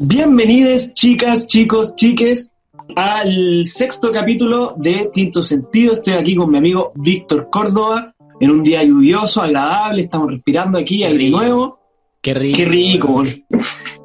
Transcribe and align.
Bienvenidos, 0.00 0.94
chicas, 0.94 1.48
chicos, 1.48 1.96
chiques, 1.96 2.52
al 2.94 3.66
sexto 3.66 4.12
capítulo 4.12 4.74
de 4.76 5.10
Tinto 5.12 5.42
Sentido. 5.42 5.94
Estoy 5.94 6.12
aquí 6.12 6.36
con 6.36 6.52
mi 6.52 6.58
amigo 6.58 6.92
Víctor 6.94 7.48
Córdoba 7.50 8.14
en 8.38 8.52
un 8.52 8.62
día 8.62 8.84
lluvioso, 8.84 9.42
agradable. 9.42 10.02
Estamos 10.02 10.30
respirando 10.30 10.78
aquí 10.78 11.02
aire 11.02 11.28
nuevo. 11.28 11.80
Qué 12.22 12.32
rico. 12.32 12.56
Qué 12.56 12.64
rico, 12.64 13.24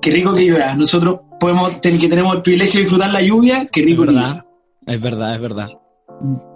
qué 0.01 0.11
rico 0.11 0.33
que 0.33 0.45
llueva. 0.45 0.73
Nosotros 0.73 1.19
podemos, 1.39 1.76
que 1.76 2.10
tenemos 2.10 2.37
el 2.37 2.41
privilegio 2.41 2.79
de 2.79 2.85
disfrutar 2.85 3.13
la 3.13 3.21
lluvia. 3.21 3.67
Qué 3.67 3.83
rico 3.83 4.01
es 4.01 4.07
verdad, 4.07 4.46
es 4.87 4.99
verdad, 4.99 5.35
es 5.35 5.41
verdad. 5.41 5.69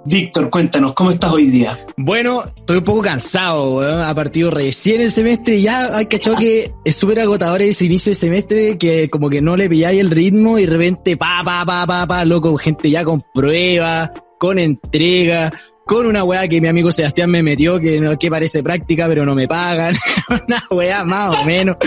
Víctor, 0.05 0.49
cuéntanos, 0.49 0.93
¿cómo 0.93 1.11
estás 1.11 1.33
hoy 1.33 1.47
día? 1.47 1.77
Bueno, 1.97 2.43
estoy 2.55 2.77
un 2.77 2.83
poco 2.83 3.01
cansado, 3.01 3.75
weón. 3.75 4.01
Ha 4.01 4.15
partido 4.15 4.49
recién 4.49 5.01
el 5.01 5.11
semestre 5.11 5.57
y 5.57 5.63
ya 5.63 5.97
hay 5.97 6.05
que 6.05 6.19
que 6.19 6.71
es 6.85 6.95
súper 6.95 7.19
agotador 7.19 7.61
ese 7.61 7.85
inicio 7.85 8.11
de 8.11 8.15
semestre 8.15 8.77
que 8.77 9.09
como 9.09 9.29
que 9.29 9.41
no 9.41 9.57
le 9.57 9.69
pilláis 9.69 9.99
el 9.99 10.11
ritmo 10.11 10.57
y 10.57 10.65
de 10.65 10.71
repente 10.71 11.17
pa, 11.17 11.41
pa, 11.43 11.65
pa, 11.65 11.85
pa, 11.85 12.07
pa, 12.07 12.25
loco, 12.25 12.55
gente 12.55 12.89
ya 12.89 13.03
con 13.03 13.21
prueba, 13.33 14.13
con 14.39 14.59
entrega, 14.59 15.51
con 15.87 16.05
una 16.05 16.23
weá 16.23 16.47
que 16.47 16.59
mi 16.59 16.67
amigo 16.67 16.91
Sebastián 16.91 17.31
me 17.31 17.41
metió, 17.41 17.79
que, 17.79 18.17
que 18.19 18.29
parece 18.29 18.61
práctica, 18.61 19.07
pero 19.07 19.25
no 19.25 19.33
me 19.33 19.47
pagan. 19.47 19.95
una 20.47 20.63
weá 20.69 21.03
más 21.05 21.37
o 21.37 21.45
menos. 21.45 21.77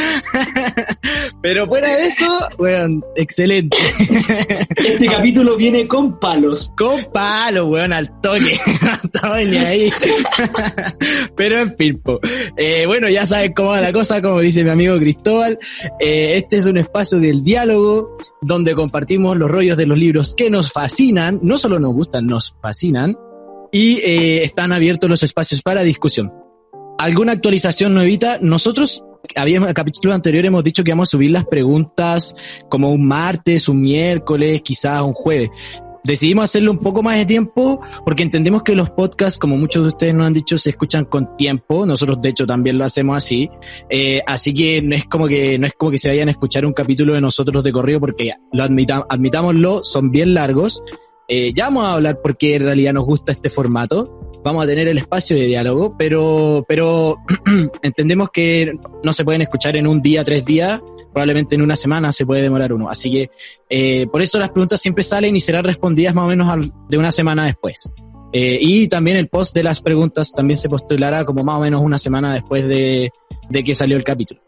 pero 1.42 1.66
fuera 1.66 1.94
de 1.96 2.06
eso, 2.06 2.38
weón, 2.58 3.04
excelente. 3.14 3.76
este 4.76 5.06
capítulo 5.06 5.56
viene 5.56 5.86
con 5.86 6.18
palos. 6.18 6.72
Con 6.76 7.04
palos, 7.12 7.68
weón, 7.68 7.92
al 7.92 8.10
toque. 8.22 8.58
Estaba 9.04 9.40
ni 9.44 9.58
ahí. 9.58 9.92
pero 11.36 11.60
en 11.60 11.76
fin, 11.76 12.02
eh, 12.56 12.86
bueno, 12.86 13.08
ya 13.10 13.26
saben 13.26 13.52
cómo 13.52 13.68
va 13.68 13.82
la 13.82 13.92
cosa, 13.92 14.22
como 14.22 14.40
dice 14.40 14.64
mi 14.64 14.70
amigo 14.70 14.96
Cristóbal. 14.98 15.58
Eh, 16.00 16.36
este 16.36 16.56
es 16.56 16.64
un 16.64 16.78
espacio 16.78 17.20
del 17.20 17.44
diálogo 17.44 18.16
donde 18.40 18.74
compartimos 18.74 19.36
los 19.36 19.50
rollos 19.50 19.76
de 19.76 19.84
los 19.84 19.98
libros 19.98 20.34
que 20.34 20.48
nos 20.48 20.72
fascinan, 20.72 21.40
no 21.42 21.58
solo 21.58 21.78
nos 21.78 21.92
gustan, 21.92 22.26
nos 22.26 22.56
fascinan 22.62 23.14
y 23.72 23.98
eh, 23.98 24.44
están 24.44 24.72
abiertos 24.72 25.08
los 25.08 25.22
espacios 25.22 25.62
para 25.62 25.82
discusión. 25.82 26.32
¿Alguna 26.98 27.32
actualización 27.32 27.94
nuevita? 27.94 28.38
Nosotros, 28.40 29.02
habíamos, 29.36 29.66
en 29.66 29.70
el 29.70 29.74
capítulo 29.74 30.12
anterior 30.12 30.44
hemos 30.44 30.64
dicho 30.64 30.84
que 30.84 30.92
vamos 30.92 31.08
a 31.08 31.12
subir 31.12 31.30
las 31.30 31.46
preguntas 31.46 32.34
como 32.68 32.92
un 32.92 33.06
martes, 33.06 33.68
un 33.68 33.80
miércoles, 33.80 34.60
quizás 34.62 35.00
un 35.02 35.14
jueves. 35.14 35.50
Decidimos 36.02 36.44
hacerlo 36.44 36.70
un 36.70 36.78
poco 36.78 37.02
más 37.02 37.16
de 37.16 37.26
tiempo 37.26 37.80
porque 38.04 38.22
entendemos 38.22 38.62
que 38.62 38.74
los 38.74 38.90
podcasts, 38.90 39.38
como 39.38 39.56
muchos 39.58 39.82
de 39.82 39.88
ustedes 39.88 40.14
nos 40.14 40.26
han 40.26 40.32
dicho, 40.32 40.56
se 40.56 40.70
escuchan 40.70 41.04
con 41.04 41.36
tiempo. 41.36 41.84
Nosotros, 41.84 42.20
de 42.22 42.30
hecho, 42.30 42.46
también 42.46 42.78
lo 42.78 42.84
hacemos 42.84 43.16
así. 43.16 43.50
Eh, 43.90 44.22
así 44.26 44.54
que 44.54 44.80
no 44.80 44.94
es 44.94 45.04
como 45.04 45.28
que 45.28 45.58
no 45.58 45.66
es 45.66 45.74
como 45.74 45.90
que 45.90 45.98
se 45.98 46.08
vayan 46.08 46.28
a 46.28 46.30
escuchar 46.30 46.64
un 46.64 46.72
capítulo 46.72 47.12
de 47.12 47.20
nosotros 47.20 47.62
de 47.62 47.72
corrido 47.72 48.00
porque 48.00 48.32
lo 48.52 48.62
admitamos, 48.62 49.06
admitámoslo, 49.10 49.84
son 49.84 50.10
bien 50.10 50.32
largos. 50.32 50.82
Eh, 51.32 51.52
ya 51.54 51.66
vamos 51.66 51.84
a 51.84 51.92
hablar 51.92 52.18
porque 52.20 52.56
en 52.56 52.64
realidad 52.64 52.92
nos 52.92 53.04
gusta 53.04 53.30
este 53.30 53.50
formato. 53.50 54.32
Vamos 54.42 54.64
a 54.64 54.66
tener 54.66 54.88
el 54.88 54.98
espacio 54.98 55.36
de 55.36 55.44
diálogo, 55.44 55.94
pero, 55.96 56.64
pero 56.66 57.18
entendemos 57.82 58.30
que 58.30 58.72
no 59.04 59.12
se 59.12 59.24
pueden 59.24 59.40
escuchar 59.40 59.76
en 59.76 59.86
un 59.86 60.02
día, 60.02 60.24
tres 60.24 60.44
días, 60.44 60.80
probablemente 61.12 61.54
en 61.54 61.62
una 61.62 61.76
semana 61.76 62.12
se 62.12 62.26
puede 62.26 62.42
demorar 62.42 62.72
uno. 62.72 62.90
Así 62.90 63.12
que 63.12 63.30
eh, 63.68 64.08
por 64.10 64.22
eso 64.22 64.40
las 64.40 64.48
preguntas 64.48 64.80
siempre 64.80 65.04
salen 65.04 65.36
y 65.36 65.40
serán 65.40 65.62
respondidas 65.62 66.16
más 66.16 66.24
o 66.24 66.28
menos 66.28 66.68
de 66.88 66.98
una 66.98 67.12
semana 67.12 67.46
después. 67.46 67.88
Eh, 68.32 68.58
y 68.60 68.88
también 68.88 69.16
el 69.16 69.28
post 69.28 69.54
de 69.54 69.62
las 69.62 69.80
preguntas 69.80 70.32
también 70.32 70.58
se 70.58 70.68
postulará 70.68 71.24
como 71.24 71.44
más 71.44 71.58
o 71.58 71.60
menos 71.60 71.80
una 71.80 72.00
semana 72.00 72.34
después 72.34 72.66
de, 72.66 73.12
de 73.48 73.64
que 73.64 73.76
salió 73.76 73.96
el 73.96 74.02
capítulo. 74.02 74.40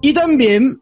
Y 0.00 0.12
también 0.12 0.78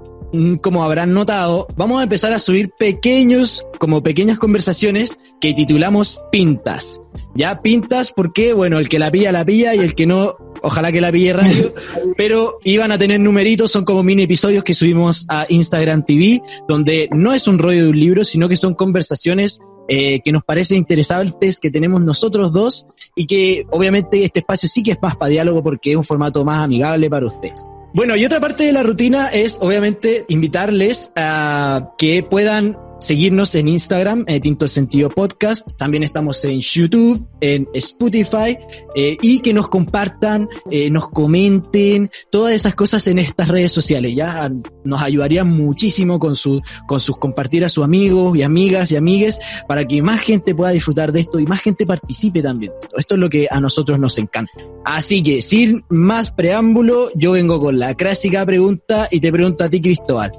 como 0.61 0.85
habrán 0.85 1.15
notado, 1.15 1.67
vamos 1.77 2.01
a 2.01 2.03
empezar 2.03 2.33
a 2.33 2.39
subir 2.39 2.71
pequeños, 2.79 3.67
como 3.79 4.03
pequeñas 4.03 4.39
conversaciones 4.39 5.19
que 5.41 5.55
titulamos 5.55 6.21
pintas. 6.31 7.01
Ya, 7.35 7.63
pintas 7.63 8.13
porque, 8.13 8.53
bueno, 8.53 8.79
el 8.79 8.89
que 8.89 8.99
la 8.99 9.11
pilla, 9.11 9.33
la 9.33 9.45
pilla 9.45 9.75
y 9.75 9.79
el 9.79 9.95
que 9.95 10.07
no, 10.07 10.37
ojalá 10.63 10.93
que 10.93 11.01
la 11.01 11.13
pille 11.13 11.35
pero 12.17 12.59
iban 12.65 12.93
a 12.93 12.99
tener 12.99 13.21
numeritos, 13.21 13.71
son 13.71 13.85
como 13.85 14.03
mini 14.03 14.25
episodios 14.25 14.65
que 14.65 14.75
subimos 14.75 15.27
a 15.29 15.47
Instagram 15.49 16.05
TV, 16.05 16.43
donde 16.69 17.09
no 17.13 17.33
es 17.33 17.49
un 17.49 17.59
rollo 17.59 17.85
de 17.85 17.91
un 17.91 17.99
libro, 17.99 18.25
sino 18.25 18.49
que 18.49 18.57
son 18.57 18.75
conversaciones 18.75 19.61
eh, 19.89 20.21
que 20.21 20.33
nos 20.33 20.45
parecen 20.45 20.77
interesantes, 20.77 21.59
que 21.59 21.71
tenemos 21.71 22.03
nosotros 22.03 22.53
dos 22.53 22.87
y 23.15 23.27
que 23.27 23.67
obviamente 23.71 24.23
este 24.23 24.41
espacio 24.41 24.69
sí 24.69 24.83
que 24.83 24.91
es 24.93 24.99
más 25.01 25.17
para 25.17 25.31
diálogo 25.31 25.63
porque 25.63 25.93
es 25.93 25.97
un 25.97 26.05
formato 26.05 26.45
más 26.45 26.63
amigable 26.63 27.09
para 27.09 27.27
ustedes. 27.27 27.67
Bueno, 27.93 28.17
y 28.17 28.25
otra 28.25 28.41
parte 28.41 28.65
de 28.65 28.73
la 28.73 28.83
rutina 28.83 29.29
es 29.29 29.59
obviamente 29.61 30.25
invitarles 30.29 31.13
a 31.17 31.95
que 31.97 32.23
puedan 32.23 32.77
seguirnos 32.99 33.55
en 33.55 33.69
Instagram, 33.69 34.25
en 34.27 34.41
Tinto 34.43 34.69
Sentido 34.69 35.09
Podcast. 35.09 35.69
También 35.77 36.03
estamos 36.03 36.45
en 36.45 36.61
YouTube, 36.61 37.29
en 37.41 37.69
Spotify, 37.75 38.59
eh, 38.95 39.17
y 39.21 39.41
que 39.41 39.53
nos 39.53 39.69
compartan, 39.69 40.49
eh, 40.71 40.91
nos 40.91 41.09
comenten, 41.09 42.11
todas 42.31 42.55
esas 42.55 42.75
cosas 42.75 43.07
en 43.07 43.19
estas 43.19 43.49
redes 43.49 43.73
sociales. 43.73 44.15
Ya 44.15 44.51
nos 44.85 45.03
ayudaría 45.03 45.45
muchísimo 45.45 46.19
con 46.19 46.37
su, 46.37 46.61
con 46.87 47.01
sus 47.01 47.17
compartir 47.19 47.65
a 47.65 47.69
sus 47.69 47.85
amigos 47.85 48.37
y 48.37 48.43
amigas 48.43 48.91
y 48.93 48.97
amigues 48.97 49.39
para 49.67 49.87
que 49.87 50.03
más 50.03 50.21
gente 50.21 50.55
pueda 50.55 50.71
disfrutar 50.73 51.13
de 51.13 51.21
esto 51.21 51.39
y 51.39 51.47
más 51.47 51.61
gente 51.61 51.87
participe 51.87 52.43
también. 52.43 52.73
Esto 52.97 53.15
es 53.15 53.21
lo 53.21 53.29
que 53.29 53.49
a 53.51 53.61
nosotros 53.61 53.99
nos 53.99 54.19
encanta. 54.19 54.53
Así 54.85 55.23
que 55.23 55.43
sin 55.43 55.85
más 55.89 56.31
preámbulo, 56.31 57.11
yo 57.15 57.33
vengo 57.33 57.61
con 57.61 57.79
la 57.79 57.95
clásica 57.95 58.45
pregunta 58.45 59.09
y 59.11 59.21
te 59.21 59.33
pregunto 59.33 59.65
a 59.65 59.69
ti, 59.69 59.81
Cristóbal. 59.81 60.33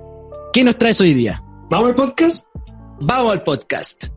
¿Qué 0.51 0.63
nos 0.63 0.77
traes 0.77 0.99
hoy 1.01 1.13
día? 1.13 1.43
¿Vamos 1.69 1.89
al 1.89 1.95
podcast? 1.95 2.48
Vamos 3.01 3.31
al 3.31 3.43
podcast. 3.43 4.07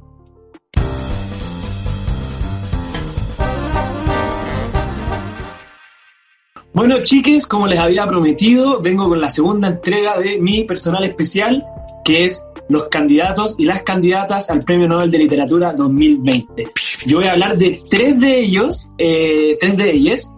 Bueno, 6.72 7.03
chiques, 7.03 7.47
como 7.47 7.69
les 7.69 7.78
había 7.78 8.09
prometido, 8.09 8.81
vengo 8.81 9.09
con 9.09 9.21
la 9.21 9.31
segunda 9.31 9.69
entrega 9.69 10.19
de 10.19 10.41
mi 10.41 10.65
personal 10.65 11.04
especial, 11.04 11.65
que 12.04 12.25
es 12.25 12.44
los 12.69 12.88
candidatos 12.88 13.54
y 13.59 13.66
las 13.66 13.82
candidatas 13.82 14.50
al 14.50 14.65
Premio 14.65 14.88
Nobel 14.88 15.10
de 15.10 15.19
Literatura 15.19 15.72
2020. 15.75 16.72
Yo 17.06 17.19
voy 17.19 17.26
a 17.26 17.32
hablar 17.32 17.56
de 17.56 17.81
tres 17.88 18.19
de 18.19 18.41
ellos, 18.41 18.91
eh, 18.98 19.56
tres 19.60 19.76
de 19.76 19.91
ellas. 19.91 20.32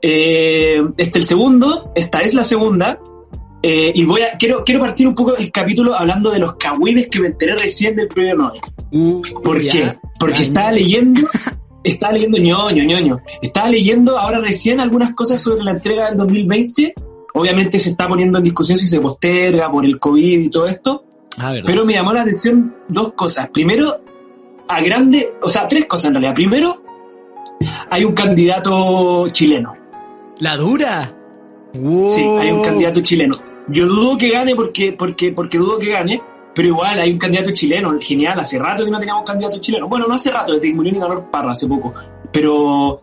Eh, 0.00 0.82
este 0.96 1.10
es 1.10 1.16
el 1.16 1.24
segundo, 1.24 1.92
esta 1.94 2.20
es 2.20 2.32
la 2.32 2.44
segunda, 2.44 2.98
eh, 3.62 3.92
y 3.94 4.04
voy 4.04 4.22
a, 4.22 4.38
quiero, 4.38 4.64
quiero 4.64 4.80
partir 4.80 5.06
un 5.06 5.14
poco 5.14 5.36
el 5.36 5.52
capítulo 5.52 5.94
hablando 5.94 6.30
de 6.30 6.38
los 6.38 6.54
cagüines 6.54 7.08
que 7.08 7.20
me 7.20 7.26
enteré 7.28 7.56
recién 7.56 7.94
del 7.94 8.08
premio 8.08 8.36
Nobel. 8.36 8.60
Uh, 8.90 9.22
¿Por 9.44 9.60
qué? 9.60 9.92
Porque 10.18 10.44
estaba 10.44 10.72
leyendo, 10.72 11.22
estaba 11.84 12.12
leyendo 12.14 12.38
ñoño, 12.38 12.84
ñoño. 12.84 13.20
Estaba 13.42 13.68
leyendo 13.68 14.18
ahora 14.18 14.38
recién 14.38 14.80
algunas 14.80 15.12
cosas 15.12 15.42
sobre 15.42 15.62
la 15.62 15.72
entrega 15.72 16.08
del 16.08 16.16
2020. 16.16 16.94
Obviamente 17.34 17.78
se 17.78 17.90
está 17.90 18.08
poniendo 18.08 18.38
en 18.38 18.44
discusión 18.44 18.78
si 18.78 18.86
se 18.86 19.00
posterga 19.00 19.70
por 19.70 19.84
el 19.84 19.98
COVID 19.98 20.40
y 20.40 20.50
todo 20.50 20.66
esto. 20.66 21.04
Ah, 21.38 21.54
pero 21.64 21.84
me 21.84 21.92
llamó 21.92 22.12
la 22.12 22.22
atención 22.22 22.74
dos 22.88 23.12
cosas. 23.12 23.50
Primero, 23.50 24.00
a 24.68 24.80
grande, 24.80 25.34
o 25.42 25.48
sea, 25.48 25.68
tres 25.68 25.84
cosas 25.84 26.06
en 26.06 26.14
realidad. 26.14 26.34
Primero, 26.34 26.82
hay 27.90 28.04
un 28.04 28.14
candidato 28.14 29.28
chileno. 29.28 29.74
¿La 30.40 30.56
dura? 30.56 31.14
Sí, 31.72 32.22
hay 32.40 32.50
un 32.50 32.62
candidato 32.62 33.00
chileno. 33.02 33.49
Yo 33.70 33.86
dudo 33.86 34.18
que 34.18 34.30
gane 34.30 34.54
porque, 34.54 34.92
porque, 34.92 35.32
porque 35.32 35.58
dudo 35.58 35.78
que 35.78 35.90
gane, 35.90 36.22
pero 36.54 36.68
igual 36.68 36.98
hay 36.98 37.12
un 37.12 37.18
candidato 37.18 37.52
chileno, 37.52 37.96
genial, 38.00 38.40
hace 38.40 38.58
rato 38.58 38.84
que 38.84 38.90
no 38.90 38.98
teníamos 38.98 39.24
candidato 39.24 39.58
chileno. 39.58 39.88
Bueno, 39.88 40.06
no 40.08 40.14
hace 40.14 40.30
rato, 40.30 40.52
desde 40.54 40.68
que 40.68 40.74
murió 40.74 40.92
Nicanor 40.92 41.30
Parra 41.30 41.52
hace 41.52 41.66
poco, 41.66 41.94
pero, 42.32 43.00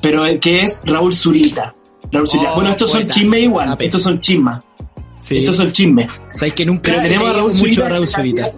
pero 0.00 0.24
que 0.40 0.62
es 0.62 0.82
Raúl 0.84 1.14
Zurita. 1.14 1.74
Raúl 2.10 2.28
Zurita. 2.28 2.52
Oh, 2.52 2.54
bueno, 2.56 2.70
estos 2.70 2.90
son 2.90 3.08
chismes 3.08 3.42
igual, 3.42 3.76
estos 3.78 4.02
son 4.02 4.20
chismas. 4.20 4.62
Estos 5.30 5.56
son 5.56 5.72
chismes. 5.72 6.08
Sabes 6.28 6.54
que 6.54 6.66
nunca 6.66 6.94
he 6.94 7.08
leído 7.08 7.32
Raúl 7.32 7.54
mucho 7.54 7.84
a 7.84 7.88
Raúl 7.88 8.08
Zurita. 8.08 8.52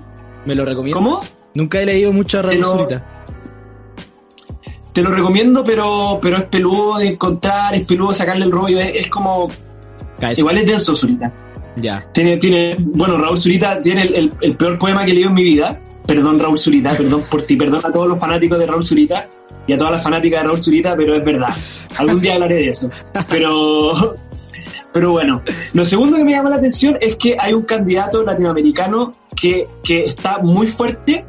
¿Me 0.45 0.55
lo 0.55 0.65
recomiendo? 0.65 0.99
¿Cómo? 0.99 1.21
Nunca 1.55 1.81
he 1.81 1.87
leído 1.87 2.13
mucho 2.13 2.41
a 2.41 2.43
Raúl 2.43 2.65
Zurita. 2.65 3.05
Te 4.93 5.03
lo 5.03 5.11
recomiendo, 5.11 5.65
pero, 5.65 6.19
pero 6.23 6.37
es 6.37 6.45
peludo 6.45 6.99
de 6.99 7.09
encontrar, 7.09 7.75
es 7.75 7.85
peludo 7.85 8.15
sacarle 8.15 8.45
el 8.45 8.53
rollo, 8.53 8.79
es, 8.81 9.09
como... 9.09 9.49
Igual 10.37 10.59
es 10.59 10.67
denso 10.67 10.95
Zurita. 10.95 11.33
Ya. 11.77 12.07
Tiene, 12.13 12.37
tiene, 12.37 12.77
bueno, 12.79 13.19
Raúl 13.19 13.39
Zurita 13.39 13.81
tiene 13.83 14.03
el, 14.03 14.57
peor 14.57 14.79
poema 14.79 15.05
que 15.05 15.11
he 15.11 15.15
leído 15.15 15.29
en 15.29 15.35
mi 15.35 15.43
vida. 15.43 15.81
Perdón, 16.07 16.39
Raúl 16.39 16.59
Zurita, 16.59 16.91
perdón 16.91 17.23
por 17.31 17.43
ti, 17.43 17.57
perdón 17.57 17.81
a 17.85 17.93
todos 17.93 18.09
los 18.09 18.19
fanáticos 18.19 18.59
de 18.59 18.67
Raúl 18.67 18.85
Zurita 18.85 19.29
y 19.67 19.73
a 19.73 19.79
todas 19.79 19.95
las 19.95 20.03
fanáticas 20.03 20.43
de 20.43 20.49
Raúl 20.49 20.63
Zurita, 20.63 20.95
pero 20.97 21.17
es 21.17 21.25
verdad. 21.25 21.55
Algún 21.97 22.21
día 22.21 22.35
hablaré 22.35 22.57
de 22.57 22.69
eso. 22.69 22.91
Pero, 23.29 24.15
pero 24.93 25.13
bueno, 25.13 25.43
lo 25.73 25.85
segundo 25.85 26.19
que 26.19 26.25
me 26.25 26.33
llama 26.33 26.51
la 26.51 26.57
atención 26.57 26.99
es 27.01 27.17
que 27.17 27.37
hay 27.39 27.55
un 27.55 27.63
candidato 27.63 28.23
latinoamericano 28.23 29.15
que, 29.35 29.67
que 29.83 30.05
está 30.05 30.39
muy 30.39 30.67
fuerte. 30.67 31.25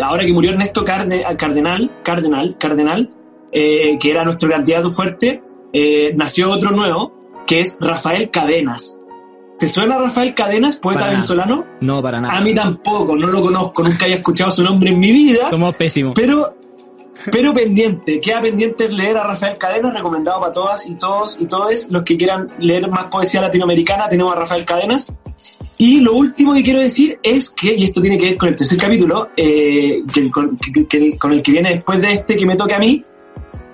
Ahora 0.00 0.24
que 0.24 0.32
murió 0.32 0.52
Ernesto 0.52 0.84
Cardenal, 0.84 1.90
Cardenal, 2.02 2.56
Cardenal, 2.58 3.10
eh, 3.50 3.98
que 4.00 4.10
era 4.10 4.24
nuestro 4.24 4.48
candidato 4.48 4.90
fuerte, 4.90 5.42
eh, 5.72 6.12
nació 6.16 6.50
otro 6.50 6.70
nuevo, 6.70 7.42
que 7.46 7.60
es 7.60 7.76
Rafael 7.80 8.30
Cadenas 8.30 8.98
¿Te 9.62 9.68
suena 9.68 9.96
Rafael 9.96 10.34
Cadenas, 10.34 10.74
poeta 10.76 11.02
venezolano? 11.06 11.64
No, 11.82 12.02
para 12.02 12.20
nada. 12.20 12.36
A 12.36 12.40
mí 12.40 12.52
tampoco, 12.52 13.14
no 13.14 13.28
lo 13.28 13.40
conozco, 13.40 13.84
nunca 13.84 14.06
haya 14.06 14.16
escuchado 14.16 14.50
su 14.50 14.64
nombre 14.64 14.90
en 14.90 14.98
mi 14.98 15.12
vida. 15.12 15.50
Somos 15.50 15.76
pésimos. 15.76 16.14
Pero, 16.16 16.56
pero 17.30 17.54
pendiente, 17.54 18.20
queda 18.20 18.40
pendiente 18.40 18.88
leer 18.88 19.18
a 19.18 19.22
Rafael 19.22 19.56
Cadenas, 19.58 19.94
recomendado 19.94 20.40
para 20.40 20.52
todas 20.52 20.84
y 20.88 20.96
todos 20.96 21.40
y 21.40 21.46
todos 21.46 21.86
los 21.92 22.02
que 22.02 22.16
quieran 22.16 22.48
leer 22.58 22.90
más 22.90 23.04
poesía 23.04 23.40
latinoamericana, 23.40 24.08
tenemos 24.08 24.34
a 24.34 24.40
Rafael 24.40 24.64
Cadenas. 24.64 25.12
Y 25.78 26.00
lo 26.00 26.14
último 26.14 26.54
que 26.54 26.64
quiero 26.64 26.80
decir 26.80 27.20
es 27.22 27.48
que, 27.50 27.72
y 27.72 27.84
esto 27.84 28.00
tiene 28.00 28.18
que 28.18 28.24
ver 28.30 28.36
con 28.38 28.48
el 28.48 28.56
tercer 28.56 28.76
capítulo, 28.78 29.28
eh, 29.36 30.02
que- 30.12 30.28
con, 30.28 30.56
que- 30.56 30.88
que- 30.88 31.16
con 31.16 31.34
el 31.34 31.40
que 31.40 31.52
viene 31.52 31.70
después 31.70 32.00
de 32.00 32.12
este 32.14 32.34
que 32.36 32.46
me 32.46 32.56
toca 32.56 32.74
a 32.74 32.78
mí, 32.80 33.04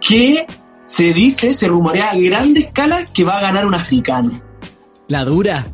que 0.07 0.45
se 0.85 1.15
dice, 1.15 1.55
se 1.55 1.67
rumorea 1.67 2.11
a 2.11 2.17
grande 2.19 2.61
escala 2.61 3.07
que 3.07 3.25
va 3.25 3.39
a 3.39 3.41
ganar 3.41 3.65
un 3.65 3.75
africano. 3.75 4.33
La 5.07 5.25
dura. 5.25 5.67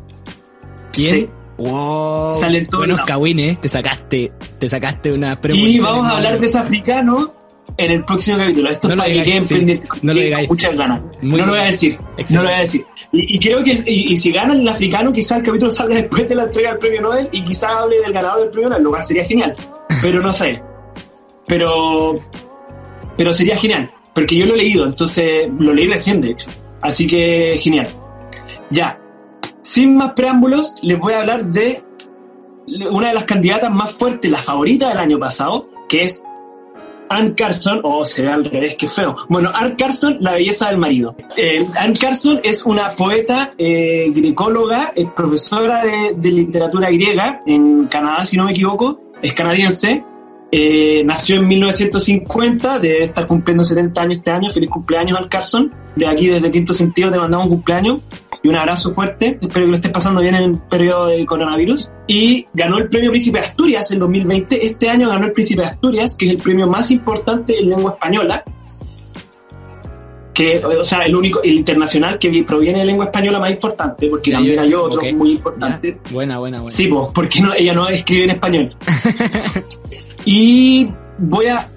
¿Quién? 0.95 1.15
Sí. 1.15 1.29
Wow. 1.57 2.37
Sale 2.37 2.57
en 2.59 2.65
todos 2.67 2.85
Buenos 2.85 3.05
cagüines, 3.05 3.61
te 3.61 3.69
sacaste, 3.69 4.31
te 4.59 4.67
sacaste 4.69 5.13
una 5.13 5.39
Y 5.53 5.79
vamos 5.79 6.05
a 6.05 6.17
hablar 6.17 6.39
de 6.39 6.45
ese 6.45 6.57
africano 6.57 7.33
en 7.77 7.91
el 7.91 8.03
próximo 8.03 8.37
capítulo. 8.37 8.69
Esto 8.69 8.87
No 8.89 8.93
es 8.95 8.99
para 8.99 9.13
que 9.13 9.23
queden 9.23 9.45
sí. 9.45 9.55
pendientes. 9.55 9.89
No 10.01 10.13
lo 10.13 10.21
digáis. 10.21 10.49
Muchas 10.49 10.75
ganas. 10.75 11.01
Muy 11.21 11.39
no 11.39 11.45
lo 11.45 11.51
voy 11.53 11.61
a 11.61 11.65
decir. 11.65 11.93
Excelente. 12.17 12.33
No 12.33 12.41
lo 12.41 12.47
voy 12.49 12.55
a 12.55 12.59
decir. 12.59 12.85
Y, 13.11 13.35
y 13.35 13.39
creo 13.39 13.63
que 13.63 13.83
y, 13.85 14.13
y 14.13 14.17
si 14.17 14.31
gana 14.31 14.53
el 14.53 14.67
africano, 14.67 15.13
quizás 15.13 15.39
el 15.39 15.45
capítulo 15.45 15.71
salga 15.71 15.95
después 16.01 16.27
de 16.27 16.35
la 16.35 16.43
entrega 16.43 16.71
del 16.71 16.79
premio 16.79 17.01
Nobel 17.01 17.29
y 17.31 17.43
quizás 17.45 17.69
hable 17.71 17.99
del 17.99 18.13
ganador 18.13 18.41
del 18.41 18.49
premio 18.49 18.69
Nobel, 18.69 18.83
lo 18.83 18.89
cual 18.91 19.05
sería 19.05 19.25
genial. 19.25 19.55
Pero 20.01 20.21
no 20.21 20.33
sé. 20.33 20.61
Pero, 21.47 22.19
pero 23.17 23.33
sería 23.33 23.57
genial. 23.57 23.91
Porque 24.13 24.35
yo 24.35 24.45
lo 24.45 24.53
he 24.53 24.57
leído, 24.57 24.85
entonces 24.85 25.49
lo 25.59 25.73
leí 25.73 25.87
recién, 25.87 26.21
de 26.21 26.31
hecho. 26.31 26.49
Así 26.81 27.07
que 27.07 27.57
genial. 27.61 27.87
Ya. 28.71 28.99
Sin 29.75 29.97
más 29.97 30.13
preámbulos, 30.13 30.75
les 30.83 30.97
voy 30.97 31.11
a 31.11 31.19
hablar 31.19 31.47
de 31.47 31.83
una 32.91 33.09
de 33.09 33.13
las 33.13 33.25
candidatas 33.25 33.69
más 33.69 33.91
fuertes, 33.91 34.31
la 34.31 34.37
favorita 34.37 34.87
del 34.87 34.99
año 34.99 35.19
pasado, 35.19 35.65
que 35.89 36.05
es 36.05 36.23
Anne 37.09 37.35
Carson, 37.35 37.81
oh, 37.83 38.05
se 38.05 38.21
ve 38.21 38.29
al 38.29 38.45
revés, 38.45 38.77
qué 38.77 38.87
feo. 38.87 39.17
Bueno, 39.27 39.51
Anne 39.53 39.75
Carson, 39.77 40.15
la 40.21 40.31
belleza 40.31 40.69
del 40.69 40.77
marido. 40.77 41.13
Eh, 41.35 41.67
Anne 41.77 41.93
Carson 41.99 42.39
es 42.41 42.65
una 42.65 42.91
poeta 42.91 43.51
eh, 43.57 44.13
grecóloga, 44.15 44.93
es 44.95 45.09
profesora 45.09 45.83
de, 45.83 46.13
de 46.15 46.31
literatura 46.31 46.89
griega 46.89 47.43
en 47.45 47.87
Canadá, 47.87 48.23
si 48.23 48.37
no 48.37 48.45
me 48.45 48.51
equivoco, 48.51 49.01
es 49.21 49.33
canadiense. 49.33 50.05
Eh, 50.57 51.03
nació 51.05 51.35
en 51.35 51.47
1950, 51.49 52.79
debe 52.79 53.03
estar 53.03 53.27
cumpliendo 53.27 53.61
70 53.65 54.01
años 54.01 54.17
este 54.19 54.31
año. 54.31 54.49
Feliz 54.49 54.69
cumpleaños, 54.69 55.19
Anne 55.19 55.27
Carson. 55.27 55.73
De 55.97 56.07
aquí, 56.07 56.27
desde 56.27 56.49
Quinto 56.49 56.73
Sentido, 56.73 57.11
te 57.11 57.17
mandamos 57.17 57.47
un 57.47 57.51
cumpleaños 57.55 57.99
y 58.41 58.47
un 58.47 58.55
abrazo 58.55 58.93
fuerte. 58.93 59.37
Espero 59.41 59.65
que 59.65 59.71
lo 59.71 59.75
estés 59.75 59.91
pasando 59.91 60.21
bien 60.21 60.33
en 60.35 60.43
el 60.43 60.57
periodo 60.59 61.07
de 61.07 61.25
coronavirus. 61.25 61.89
Y 62.07 62.47
ganó 62.53 62.77
el 62.77 62.87
premio 62.87 63.09
Príncipe 63.11 63.39
de 63.39 63.43
Asturias 63.47 63.91
en 63.91 63.99
2020. 63.99 64.65
Este 64.65 64.89
año 64.89 65.09
ganó 65.09 65.25
el 65.25 65.33
Príncipe 65.33 65.61
de 65.63 65.67
Asturias, 65.67 66.15
que 66.15 66.25
es 66.27 66.31
el 66.31 66.37
premio 66.37 66.67
más 66.69 66.89
importante 66.89 67.59
en 67.59 67.69
lengua 67.71 67.91
española. 67.91 68.41
Que, 70.33 70.63
o 70.63 70.85
sea, 70.85 71.01
el 71.05 71.17
único, 71.17 71.43
el 71.43 71.53
internacional 71.55 72.17
que 72.17 72.43
proviene 72.47 72.79
de 72.79 72.85
lengua 72.85 73.05
española 73.05 73.39
más 73.39 73.51
importante, 73.51 74.07
porque 74.07 74.31
Ya, 74.31 74.37
también 74.37 74.59
hay 74.59 74.73
otros 74.73 75.03
ok. 75.03 75.13
muy 75.15 75.31
Ya. 75.31 75.35
importantes. 75.35 75.95
Buena, 76.11 76.39
buena, 76.39 76.59
buena. 76.61 76.73
Sí, 76.73 76.87
pues, 76.87 77.09
porque 77.13 77.41
no, 77.41 77.53
ella 77.53 77.73
no 77.73 77.89
escribe 77.89 78.23
en 78.23 78.29
español. 78.31 78.75
y 80.25 80.87
voy 81.19 81.47
a. 81.47 81.71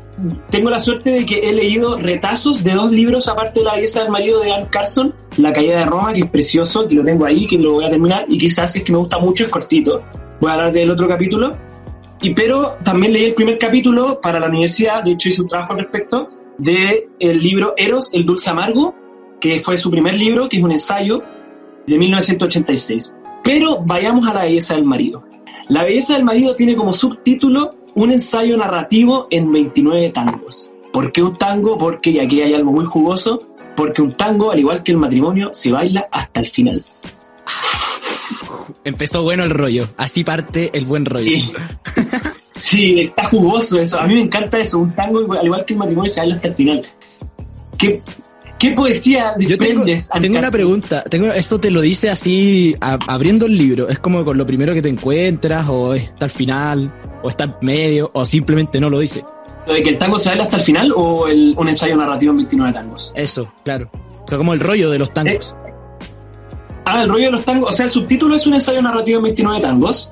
Tengo 0.51 0.69
la 0.69 0.81
suerte 0.81 1.11
de 1.11 1.25
que 1.25 1.49
he 1.49 1.53
leído 1.53 1.97
retazos 1.97 2.65
de 2.65 2.73
dos 2.73 2.91
libros, 2.91 3.29
aparte 3.29 3.61
de 3.61 3.67
La 3.67 3.75
belleza 3.75 4.01
del 4.01 4.11
marido 4.11 4.41
de 4.41 4.53
Anne 4.53 4.67
Carson, 4.69 5.15
La 5.37 5.53
caída 5.53 5.79
de 5.79 5.85
Roma, 5.85 6.13
que 6.13 6.23
es 6.23 6.31
precioso, 6.31 6.89
que 6.89 6.97
lo 6.97 7.05
tengo 7.05 7.25
ahí, 7.25 7.47
que 7.47 7.57
lo 7.57 7.75
voy 7.75 7.85
a 7.85 7.89
terminar, 7.91 8.25
y 8.29 8.37
quizás 8.37 8.75
es 8.75 8.83
que 8.83 8.91
me 8.91 8.99
gusta 8.99 9.19
mucho, 9.21 9.45
es 9.45 9.51
cortito. 9.51 10.03
Voy 10.41 10.51
a 10.51 10.55
hablar 10.55 10.73
del 10.73 10.91
otro 10.91 11.07
capítulo. 11.07 11.57
Y 12.21 12.35
pero 12.35 12.79
también 12.83 13.13
leí 13.13 13.27
el 13.27 13.35
primer 13.35 13.59
capítulo 13.59 14.21
para 14.21 14.41
la 14.41 14.49
universidad, 14.49 15.05
de 15.05 15.13
hecho 15.13 15.29
hice 15.29 15.43
un 15.43 15.47
trabajo 15.47 15.75
al 15.75 15.81
respecto, 15.81 16.31
de 16.59 17.09
el 17.21 17.39
libro 17.41 17.75
Eros, 17.77 18.11
el 18.13 18.27
dulce 18.27 18.51
amargo, 18.51 18.97
que 19.41 19.61
fue 19.61 19.79
su 19.79 19.89
primer 19.89 20.15
libro, 20.15 20.49
que 20.49 20.57
es 20.57 20.63
un 20.65 20.73
ensayo 20.73 21.23
de 21.87 21.97
1986. 21.97 23.15
Pero 23.45 23.83
vayamos 23.85 24.29
a 24.29 24.35
la 24.35 24.43
belleza 24.43 24.75
del 24.75 24.85
marido. 24.85 25.23
La 25.69 25.85
belleza 25.85 26.15
del 26.15 26.25
marido 26.25 26.57
tiene 26.57 26.75
como 26.75 26.93
subtítulo 26.93 27.78
un 27.99 28.13
ensayo 28.13 28.57
narrativo 28.57 29.27
en 29.31 29.51
29 29.53 30.11
tangos. 30.11 30.71
¿Por 30.93 31.13
qué 31.13 31.23
un 31.23 31.37
tango? 31.37 31.77
Porque, 31.77 32.11
y 32.11 32.19
aquí 32.19 32.41
hay 32.41 32.55
algo 32.55 32.73
muy 32.73 32.85
jugoso, 32.87 33.43
porque 33.77 34.03
un 34.03 34.13
tango, 34.13 34.51
al 34.51 34.59
igual 34.59 34.83
que 34.83 34.93
el 34.93 34.99
matrimonio, 34.99 35.51
se 35.53 35.71
baila 35.73 36.07
hasta 36.11 36.41
el 36.41 36.49
final. 36.49 36.83
Empezó 38.85 39.23
bueno 39.23 39.45
el 39.45 39.51
rollo. 39.51 39.89
Así 39.97 40.25
parte 40.25 40.71
el 40.73 40.85
buen 40.85 41.05
rollo. 41.05 41.31
Sí, 42.51 43.01
está 43.01 43.29
jugoso 43.29 43.79
eso. 43.81 43.99
A 44.01 44.07
mí 44.07 44.15
me 44.15 44.21
encanta 44.21 44.59
eso. 44.59 44.79
Un 44.79 44.93
tango, 44.95 45.33
al 45.33 45.45
igual 45.47 45.65
que 45.65 45.75
el 45.75 45.79
matrimonio, 45.79 46.11
se 46.11 46.21
baila 46.21 46.37
hasta 46.37 46.49
el 46.49 46.55
final. 46.55 46.83
¿Qué, 47.77 48.03
qué 48.59 48.73
poesía 48.73 49.35
Yo 49.39 49.57
tengo, 49.59 49.85
desprendes? 49.85 50.09
tengo 50.21 50.39
una 50.39 50.51
pregunta. 50.51 51.03
Tengo, 51.05 51.27
¿Esto 51.33 51.61
te 51.61 51.71
lo 51.71 51.81
dice 51.81 52.11
así 52.11 52.75
a- 52.81 52.99
abriendo 53.09 53.47
el 53.47 53.57
libro? 53.57 53.89
¿Es 53.89 53.99
como 53.99 54.25
con 54.25 54.37
lo 54.39 54.47
primero 54.47 54.75
que 54.75 54.83
te 54.83 54.89
encuentras 54.89 55.67
o 55.69 55.95
está 55.95 56.25
al 56.27 56.31
final 56.31 56.93
o 57.23 57.29
está 57.29 57.59
medio 57.63 58.11
o 58.15 58.25
simplemente 58.25 58.81
no 58.81 58.91
lo 58.91 58.99
dice? 59.01 59.25
¿Lo 59.67 59.75
de 59.75 59.83
que 59.83 59.91
el 59.91 59.99
tango 59.99 60.19
se 60.19 60.31
baila 60.31 60.45
hasta 60.45 60.57
el 60.57 60.63
final 60.63 60.93
o 60.97 61.29
el- 61.29 61.55
un 61.57 61.69
ensayo 61.69 61.97
narrativo 61.97 62.31
en 62.31 62.39
29 62.39 62.73
tangos? 62.73 63.13
Eso, 63.15 63.53
claro. 63.65 63.91
O 64.25 64.29
sea, 64.29 64.39
como 64.39 64.55
el 64.55 64.61
rollo 64.61 64.91
de 64.91 64.99
los 64.99 65.13
tangos. 65.13 65.55
Ah, 66.87 67.03
el 67.03 67.09
rollo 67.09 67.27
de 67.27 67.31
los 67.33 67.45
tangos. 67.45 67.69
O 67.69 67.73
sea, 67.73 67.85
el 67.85 67.91
subtítulo 67.91 68.35
es 68.37 68.47
un 68.47 68.55
ensayo 68.55 68.81
narrativo 68.81 69.19
en 69.19 69.25
29 69.25 69.61
tangos. 69.61 70.11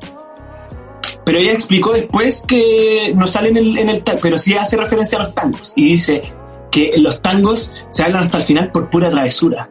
Pero 1.25 1.39
ella 1.39 1.53
explicó 1.53 1.93
después 1.93 2.43
que 2.47 3.13
no 3.17 3.27
sale 3.27 3.49
en 3.49 3.57
el, 3.57 3.79
en 3.79 3.89
el 3.89 4.03
pero 4.23 4.39
sí 4.39 4.55
hace 4.55 4.77
referencia 4.77 5.19
a 5.19 5.23
los 5.25 5.35
tangos. 5.35 5.73
Y 5.75 5.87
dice 5.87 6.23
que 6.71 6.93
los 6.99 7.21
tangos 7.23 7.75
se 7.91 8.03
hablan 8.05 8.25
hasta 8.25 8.39
el 8.39 8.45
final 8.45 8.71
por 8.71 8.91
pura 8.91 9.11
travesura. 9.11 9.69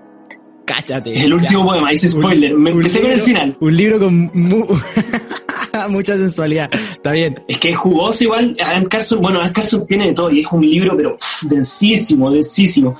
Cáchate. 0.65 1.15
Es 1.15 1.23
el 1.23 1.33
último 1.35 1.61
Ya. 1.61 1.65
poema, 1.67 1.91
dice 1.91 2.09
spoiler. 2.09 2.55
Me 2.55 2.71
Un 2.71 2.77
empecé 2.77 2.99
con 2.99 3.11
el 3.11 3.17
libro- 3.17 3.25
final. 3.25 3.57
Un 3.61 3.77
libro 3.77 3.99
con 3.99 4.31
mucha 5.89 6.17
sensualidad. 6.17 6.69
Está 6.73 7.11
bien. 7.11 7.43
Es 7.47 7.59
que 7.59 7.69
es 7.69 7.77
jugoso 7.77 8.23
igual. 8.23 8.55
Anne 8.63 8.87
Carson, 8.87 9.21
bueno, 9.21 9.39
Anne 9.39 9.53
Carson 9.53 9.85
tiene 9.87 10.07
de 10.07 10.13
todo 10.13 10.31
y 10.31 10.41
es 10.41 10.51
un 10.51 10.61
libro, 10.61 10.95
pero 10.95 11.17
densísimo, 11.43 12.31
densísimo. 12.31 12.95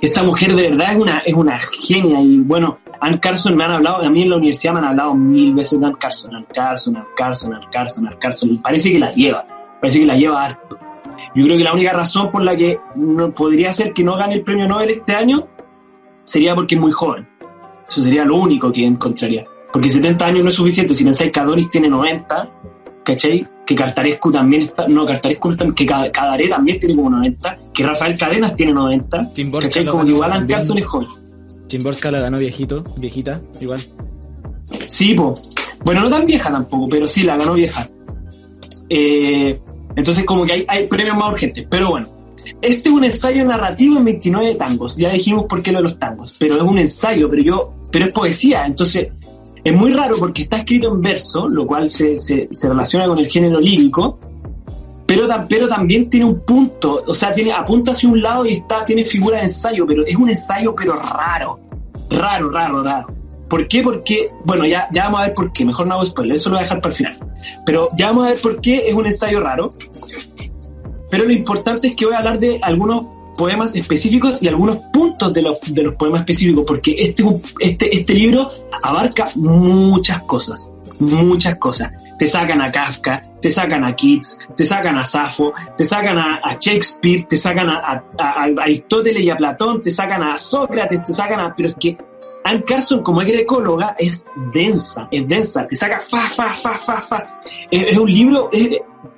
Esta 0.00 0.22
mujer 0.22 0.54
de 0.54 0.70
verdad 0.70 0.92
es 0.92 0.98
una, 0.98 1.18
es 1.18 1.34
una 1.34 1.58
genia 1.82 2.20
y 2.20 2.38
bueno, 2.38 2.78
Anne 3.00 3.20
Carson 3.20 3.56
me 3.56 3.64
han 3.64 3.72
hablado, 3.72 4.02
a 4.02 4.10
mí 4.10 4.22
en 4.22 4.30
la 4.30 4.36
universidad 4.36 4.72
me 4.74 4.78
han 4.80 4.86
hablado 4.86 5.14
mil 5.14 5.54
veces 5.54 5.80
de 5.80 5.86
Anne 5.86 5.96
Carson, 5.98 6.34
Anne 6.34 6.46
Carson, 6.54 6.96
Anne 6.96 7.06
Carson, 7.16 7.54
Anne 7.54 7.66
Carson, 7.70 8.06
Anne 8.06 8.16
Carson. 8.18 8.50
Y 8.50 8.58
parece 8.58 8.92
que 8.92 8.98
la 8.98 9.12
lleva, 9.12 9.46
parece 9.80 10.00
que 10.00 10.06
la 10.06 10.16
lleva 10.16 10.44
harto. 10.44 10.78
Yo 11.34 11.44
creo 11.44 11.56
que 11.56 11.64
la 11.64 11.72
única 11.72 11.92
razón 11.92 12.30
por 12.30 12.42
la 12.42 12.56
que 12.56 12.78
no 12.94 13.34
podría 13.34 13.72
ser 13.72 13.92
que 13.92 14.04
no 14.04 14.16
gane 14.16 14.34
el 14.34 14.42
premio 14.42 14.68
Nobel 14.68 14.90
este 14.90 15.14
año 15.14 15.48
sería 16.24 16.54
porque 16.54 16.74
es 16.74 16.80
muy 16.80 16.92
joven. 16.92 17.26
Eso 17.88 18.02
sería 18.02 18.24
lo 18.24 18.36
único 18.36 18.72
que 18.72 18.84
encontraría. 18.84 19.44
Porque 19.76 19.90
70 19.90 20.24
años 20.24 20.42
no 20.42 20.48
es 20.48 20.54
suficiente. 20.56 20.94
Si 20.94 21.04
pensáis 21.04 21.30
que 21.30 21.38
Adonis 21.38 21.68
tiene 21.68 21.86
90, 21.90 22.50
¿cachai? 23.04 23.46
Que 23.66 23.74
Cartarescu 23.74 24.30
también 24.32 24.62
está. 24.62 24.88
No, 24.88 25.04
Cartarescu 25.04 25.54
que 25.74 25.84
Ca- 25.84 26.10
Cadaré 26.10 26.48
también 26.48 26.78
tiene 26.78 26.96
como 26.96 27.10
90. 27.10 27.58
Que 27.74 27.82
Rafael 27.82 28.16
Cadenas 28.18 28.56
tiene 28.56 28.72
90. 28.72 29.32
Chimborska 29.34 29.68
¿cachai? 29.68 29.84
Como 29.84 30.02
que 30.04 30.10
igual 30.12 30.30
Anne 30.30 30.38
también. 30.38 30.58
Carson 30.60 30.78
es 30.78 30.86
joven. 30.86 31.08
Chimborska 31.66 32.10
la 32.10 32.20
ganó 32.20 32.38
viejito, 32.38 32.82
viejita, 32.96 33.42
igual. 33.60 33.84
Sí, 34.88 35.12
po. 35.12 35.34
Bueno, 35.84 36.00
no 36.00 36.08
tan 36.08 36.24
vieja 36.24 36.50
tampoco, 36.50 36.88
pero 36.88 37.06
sí, 37.06 37.22
la 37.22 37.36
ganó 37.36 37.52
vieja. 37.52 37.86
Eh, 38.88 39.60
entonces, 39.94 40.24
como 40.24 40.46
que 40.46 40.52
hay, 40.54 40.64
hay 40.66 40.86
premios 40.86 41.18
más 41.18 41.32
urgentes. 41.32 41.66
Pero 41.68 41.90
bueno, 41.90 42.08
este 42.62 42.88
es 42.88 42.94
un 42.94 43.04
ensayo 43.04 43.44
narrativo 43.44 43.98
en 43.98 44.04
29 44.06 44.54
tangos. 44.54 44.96
Ya 44.96 45.10
dijimos 45.10 45.44
por 45.46 45.62
qué 45.62 45.70
lo 45.70 45.80
de 45.80 45.84
los 45.84 45.98
tangos. 45.98 46.34
Pero 46.38 46.56
es 46.56 46.62
un 46.62 46.78
ensayo, 46.78 47.28
pero 47.28 47.42
yo, 47.42 47.74
pero 47.92 48.06
es 48.06 48.12
poesía. 48.12 48.64
Entonces, 48.64 49.08
es 49.66 49.74
muy 49.74 49.92
raro 49.92 50.16
porque 50.16 50.42
está 50.42 50.58
escrito 50.58 50.92
en 50.94 51.02
verso, 51.02 51.48
lo 51.48 51.66
cual 51.66 51.90
se, 51.90 52.20
se, 52.20 52.48
relaciona 52.62 53.08
con 53.08 53.18
el 53.18 53.28
género 53.28 53.58
lírico. 53.58 54.16
Pero, 55.06 55.26
pero 55.48 55.66
también 55.66 56.08
tiene 56.08 56.24
un 56.24 56.38
punto, 56.38 57.02
o 57.04 57.12
sea, 57.12 57.32
tiene, 57.32 57.50
apunta 57.50 57.90
hacia 57.90 58.08
un 58.08 58.22
lado 58.22 58.46
y 58.46 58.52
está, 58.52 58.84
tiene 58.84 59.04
figura 59.04 59.38
de 59.38 59.44
ensayo, 59.44 59.84
pero 59.84 60.06
es 60.06 60.14
un 60.14 60.30
ensayo, 60.30 60.72
pero 60.72 60.94
raro. 60.94 61.58
Raro, 62.08 62.48
raro, 62.48 62.84
raro. 62.84 63.08
¿Por 63.48 63.66
qué? 63.66 63.82
Porque, 63.82 64.26
bueno, 64.44 64.64
ya, 64.66 64.88
ya 64.92 65.06
vamos 65.06 65.18
a 65.18 65.24
ver 65.24 65.34
por 65.34 65.52
qué. 65.52 65.64
Mejor 65.64 65.88
no 65.88 65.94
hago 65.94 66.04
spoiler, 66.04 66.36
eso 66.36 66.48
lo 66.48 66.54
voy 66.54 66.60
a 66.60 66.62
dejar 66.62 66.80
para 66.80 66.92
el 66.92 66.96
final. 66.96 67.18
Pero 67.64 67.88
ya 67.96 68.06
vamos 68.06 68.26
a 68.26 68.30
ver 68.30 68.40
por 68.40 68.60
qué 68.60 68.88
es 68.88 68.94
un 68.94 69.06
ensayo 69.06 69.40
raro. 69.40 69.70
Pero 71.10 71.24
lo 71.24 71.32
importante 71.32 71.88
es 71.88 71.96
que 71.96 72.04
voy 72.04 72.14
a 72.14 72.18
hablar 72.18 72.38
de 72.38 72.60
algunos 72.62 73.06
poemas 73.36 73.74
específicos 73.74 74.42
y 74.42 74.48
algunos 74.48 74.76
puntos 74.92 75.32
de 75.32 75.42
los, 75.42 75.58
de 75.66 75.82
los 75.82 75.94
poemas 75.94 76.20
específicos, 76.20 76.64
porque 76.66 76.94
este, 76.98 77.22
es 77.22 77.28
este, 77.60 77.96
este 77.96 78.14
libro 78.14 78.50
abarca 78.82 79.28
muchas 79.36 80.20
cosas, 80.22 80.70
muchas 80.98 81.58
cosas. 81.58 81.92
Te 82.18 82.26
sacan 82.26 82.62
a 82.62 82.72
Kafka, 82.72 83.22
te 83.42 83.50
sacan 83.50 83.84
a 83.84 83.94
Keats, 83.94 84.38
te 84.56 84.64
sacan 84.64 84.96
a 84.96 85.04
Safo, 85.04 85.52
te 85.76 85.84
sacan 85.84 86.16
a, 86.16 86.36
a 86.36 86.56
Shakespeare, 86.58 87.26
te 87.28 87.36
sacan 87.36 87.68
a, 87.68 87.76
a- 87.78 88.02
a- 88.18 88.62
Aristóteles 88.62 89.22
y 89.22 89.28
a 89.30 89.36
Platón, 89.36 89.82
te 89.82 89.90
sacan 89.90 90.22
a 90.22 90.38
Sócrates, 90.38 91.04
te 91.04 91.12
sacan 91.12 91.40
a... 91.40 91.54
Pero 91.54 91.68
es 91.68 91.74
que 91.78 91.96
Anne 92.42 92.62
Carson, 92.64 93.02
como 93.02 93.20
ecóloga, 93.40 93.94
es 93.98 94.24
densa, 94.54 95.08
es 95.10 95.26
densa, 95.28 95.66
te 95.66 95.76
saca 95.76 96.00
fa, 96.08 96.22
fa, 96.30 96.54
fa, 96.54 96.78
fa, 96.78 97.02
fa. 97.02 97.40
Es, 97.70 97.98
un 97.98 98.10
libro, 98.10 98.50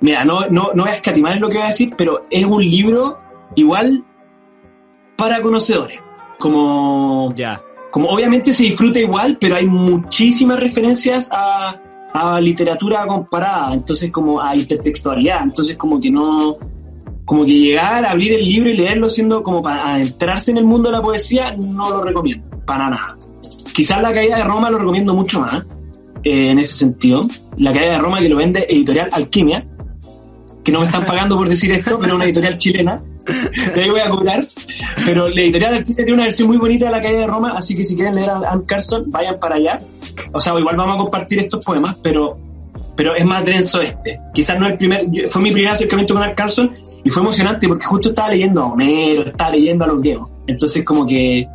mira, 0.01 0.25
no, 0.25 0.47
no, 0.49 0.71
no 0.73 0.83
voy 0.83 0.91
a 0.91 0.95
escatimar 0.95 1.33
en 1.33 1.41
lo 1.41 1.47
que 1.47 1.55
voy 1.57 1.63
a 1.65 1.67
decir, 1.67 1.93
pero 1.95 2.23
es 2.29 2.43
un 2.43 2.61
libro 2.61 3.19
igual 3.55 4.03
para 5.19 5.41
conocedores. 5.41 5.99
Como, 6.39 7.33
ya. 7.35 7.61
como 7.91 8.07
obviamente 8.07 8.53
se 8.53 8.63
disfruta 8.63 8.99
igual, 8.99 9.37
pero 9.39 9.57
hay 9.57 9.65
muchísimas 9.65 10.57
referencias 10.59 11.29
a, 11.33 11.77
a 12.13 12.39
literatura 12.39 13.05
comparada, 13.05 13.73
entonces 13.73 14.09
como 14.09 14.41
a 14.41 14.55
intertextualidad, 14.55 15.43
entonces 15.43 15.75
como 15.75 15.99
que 15.99 16.09
no, 16.09 16.57
como 17.25 17.45
que 17.45 17.53
llegar 17.53 18.05
a 18.05 18.11
abrir 18.11 18.33
el 18.33 18.45
libro 18.45 18.69
y 18.69 18.77
leerlo 18.77 19.09
siendo 19.09 19.43
como 19.43 19.61
para 19.61 19.95
adentrarse 19.95 20.51
en 20.51 20.57
el 20.59 20.63
mundo 20.63 20.89
de 20.89 20.95
la 20.95 21.01
poesía, 21.01 21.55
no 21.57 21.89
lo 21.89 22.01
recomiendo, 22.01 22.47
para 22.65 22.89
nada. 22.89 23.17
Quizás 23.73 24.01
la 24.01 24.13
caída 24.13 24.37
de 24.37 24.43
Roma 24.45 24.71
lo 24.71 24.79
recomiendo 24.79 25.13
mucho 25.13 25.41
más, 25.41 25.65
eh, 26.23 26.51
en 26.51 26.59
ese 26.59 26.73
sentido. 26.73 27.27
La 27.57 27.73
caída 27.73 27.93
de 27.93 27.99
Roma 27.99 28.19
que 28.19 28.29
lo 28.29 28.37
vende 28.37 28.65
editorial 28.69 29.09
Alquimia, 29.11 29.67
que 30.63 30.71
no 30.71 30.79
me 30.79 30.85
están 30.85 31.05
pagando 31.05 31.35
por 31.37 31.49
decir 31.49 31.71
esto, 31.71 31.99
pero 31.99 32.15
una 32.15 32.25
editorial 32.25 32.57
chilena. 32.57 33.03
De 33.75 33.81
ahí 33.81 33.89
voy 33.89 33.99
a 33.99 34.09
cobrar. 34.09 34.47
Pero 35.05 35.29
la 35.29 35.41
editorial 35.41 35.73
Alquimia 35.75 35.95
tiene 35.95 36.13
una 36.13 36.23
versión 36.23 36.47
muy 36.47 36.57
bonita 36.57 36.85
de 36.85 36.91
la 36.91 37.01
caída 37.01 37.19
de 37.19 37.27
Roma, 37.27 37.53
así 37.57 37.75
que 37.75 37.83
si 37.83 37.95
quieren 37.95 38.15
leer 38.15 38.29
a 38.29 38.37
Anne 38.51 38.63
Carson, 38.65 39.05
vayan 39.07 39.39
para 39.39 39.55
allá. 39.55 39.77
O 40.31 40.39
sea, 40.39 40.57
igual 40.57 40.75
vamos 40.75 40.95
a 40.95 40.99
compartir 40.99 41.39
estos 41.39 41.63
poemas, 41.63 41.95
pero, 42.01 42.37
pero 42.95 43.15
es 43.15 43.25
más 43.25 43.45
denso 43.45 43.81
este. 43.81 44.19
Quizás 44.33 44.59
no 44.59 44.67
el 44.67 44.77
primer, 44.77 45.05
fue 45.29 45.41
mi 45.41 45.51
primer 45.51 45.71
acercamiento 45.71 46.13
con 46.13 46.23
Anne 46.23 46.35
Carson 46.35 46.75
y 47.03 47.09
fue 47.09 47.23
emocionante 47.23 47.67
porque 47.67 47.85
justo 47.85 48.09
estaba 48.09 48.29
leyendo 48.29 48.61
a 48.61 48.67
Homero, 48.67 49.23
estaba 49.23 49.51
leyendo 49.51 49.85
a 49.85 49.87
los 49.87 49.99
griegos. 49.99 50.29
Entonces 50.47 50.83
como 50.83 51.05
que, 51.05 51.47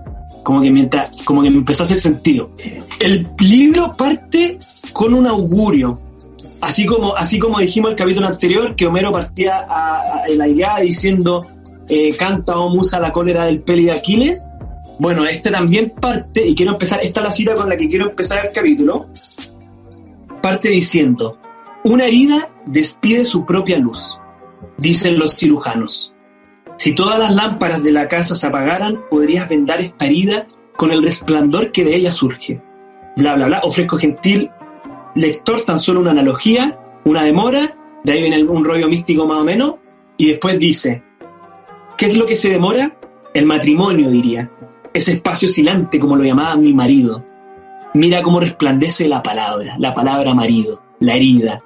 como 0.42 0.60
que 0.60 0.70
mientras, 0.70 1.10
como 1.22 1.42
que 1.42 1.50
me 1.50 1.58
empezó 1.58 1.82
a 1.82 1.84
hacer 1.84 1.98
sentido. 1.98 2.50
El 2.98 3.28
libro 3.40 3.92
parte 3.96 4.58
con 4.92 5.14
un 5.14 5.26
augurio. 5.26 5.98
Así 6.60 6.86
como, 6.86 7.14
así 7.14 7.38
como 7.38 7.58
dijimos 7.58 7.90
el 7.90 7.96
capítulo 7.96 8.26
anterior, 8.26 8.74
que 8.74 8.86
Homero 8.86 9.12
partía 9.12 9.66
a, 9.68 10.22
a, 10.22 10.28
la 10.34 10.48
idea 10.48 10.78
diciendo 10.78 11.46
eh, 11.88 12.16
canta 12.16 12.58
o 12.58 12.68
musa 12.68 13.00
la 13.00 13.12
cólera 13.12 13.44
del 13.44 13.62
peli 13.62 13.84
de 13.84 13.92
Aquiles, 13.92 14.50
bueno, 14.98 15.24
este 15.26 15.50
también 15.50 15.90
parte, 15.90 16.46
y 16.46 16.54
quiero 16.54 16.72
empezar, 16.72 17.00
esta 17.02 17.20
es 17.20 17.24
la 17.24 17.32
cita 17.32 17.54
con 17.54 17.68
la 17.68 17.76
que 17.76 17.88
quiero 17.88 18.10
empezar 18.10 18.46
el 18.46 18.52
capítulo, 18.52 19.06
parte 20.40 20.68
diciendo, 20.68 21.38
una 21.84 22.06
herida 22.06 22.50
despide 22.66 23.24
su 23.24 23.44
propia 23.44 23.78
luz, 23.78 24.18
dicen 24.78 25.18
los 25.18 25.36
cirujanos. 25.36 26.14
Si 26.76 26.94
todas 26.94 27.18
las 27.18 27.34
lámparas 27.34 27.82
de 27.82 27.92
la 27.92 28.08
casa 28.08 28.34
se 28.34 28.46
apagaran, 28.46 29.02
podrías 29.10 29.48
vendar 29.48 29.80
esta 29.80 30.06
herida 30.06 30.46
con 30.76 30.90
el 30.90 31.02
resplandor 31.02 31.72
que 31.72 31.84
de 31.84 31.94
ella 31.94 32.10
surge. 32.10 32.60
Bla, 33.16 33.34
bla, 33.36 33.46
bla. 33.46 33.60
Ofrezco 33.62 33.96
gentil 33.96 34.50
lector 35.14 35.62
tan 35.62 35.78
solo 35.78 36.00
una 36.00 36.10
analogía, 36.10 36.78
una 37.04 37.22
demora, 37.22 37.76
de 38.02 38.12
ahí 38.12 38.20
viene 38.20 38.42
un 38.42 38.64
rollo 38.64 38.88
místico 38.88 39.26
más 39.26 39.38
o 39.38 39.44
menos, 39.44 39.74
y 40.16 40.28
después 40.28 40.58
dice, 40.58 41.02
¿qué 41.96 42.06
es 42.06 42.16
lo 42.16 42.26
que 42.26 42.36
se 42.36 42.50
demora? 42.50 42.96
El 43.32 43.46
matrimonio, 43.46 44.10
diría 44.10 44.50
ese 44.94 45.12
espacio 45.12 45.48
oscilante, 45.48 45.98
como 45.98 46.16
lo 46.16 46.22
llamaba 46.22 46.56
mi 46.56 46.72
marido. 46.72 47.22
Mira 47.94 48.22
cómo 48.22 48.40
resplandece 48.40 49.08
la 49.08 49.22
palabra, 49.22 49.74
la 49.78 49.92
palabra 49.92 50.32
marido, 50.34 50.82
la 51.00 51.16
herida. 51.16 51.62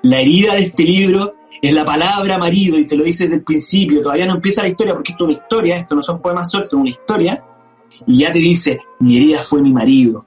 La 0.00 0.20
herida 0.20 0.54
de 0.54 0.62
este 0.62 0.82
libro 0.82 1.34
es 1.60 1.72
la 1.72 1.84
palabra 1.84 2.38
marido, 2.38 2.78
y 2.78 2.86
te 2.86 2.96
lo 2.96 3.04
dice 3.04 3.24
desde 3.24 3.36
el 3.36 3.42
principio, 3.42 4.02
todavía 4.02 4.26
no 4.26 4.36
empieza 4.36 4.62
la 4.62 4.68
historia, 4.68 4.94
porque 4.94 5.12
esto 5.12 5.24
es 5.24 5.28
una 5.28 5.38
historia, 5.38 5.76
esto 5.76 5.94
no 5.94 6.02
son 6.02 6.20
poemas 6.20 6.50
sueltos, 6.50 6.72
es 6.72 6.80
una 6.80 6.90
historia, 6.90 7.44
y 8.06 8.20
ya 8.20 8.32
te 8.32 8.38
dice, 8.38 8.80
mi 9.00 9.18
herida 9.18 9.38
fue 9.38 9.62
mi 9.62 9.72
marido. 9.72 10.24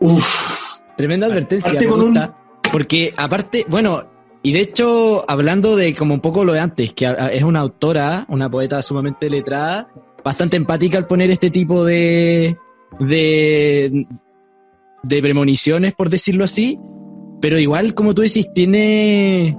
Uf. 0.00 0.78
Tremenda 0.96 1.28
advertencia, 1.28 1.72
me 1.72 1.86
gusta, 1.86 2.36
porque 2.72 3.14
aparte, 3.16 3.64
bueno, 3.68 4.04
y 4.46 4.52
de 4.52 4.60
hecho, 4.60 5.24
hablando 5.26 5.74
de 5.74 5.94
como 5.94 6.12
un 6.12 6.20
poco 6.20 6.44
lo 6.44 6.52
de 6.52 6.60
antes, 6.60 6.92
que 6.92 7.10
es 7.32 7.42
una 7.42 7.60
autora, 7.60 8.26
una 8.28 8.50
poeta 8.50 8.82
sumamente 8.82 9.30
letrada, 9.30 9.88
bastante 10.22 10.58
empática 10.58 10.98
al 10.98 11.06
poner 11.06 11.30
este 11.30 11.48
tipo 11.48 11.82
de, 11.82 12.54
de, 13.00 14.06
premoniciones, 15.08 15.94
por 15.94 16.10
decirlo 16.10 16.44
así, 16.44 16.78
pero 17.40 17.58
igual, 17.58 17.94
como 17.94 18.14
tú 18.14 18.20
decís, 18.20 18.52
tiene, 18.54 19.56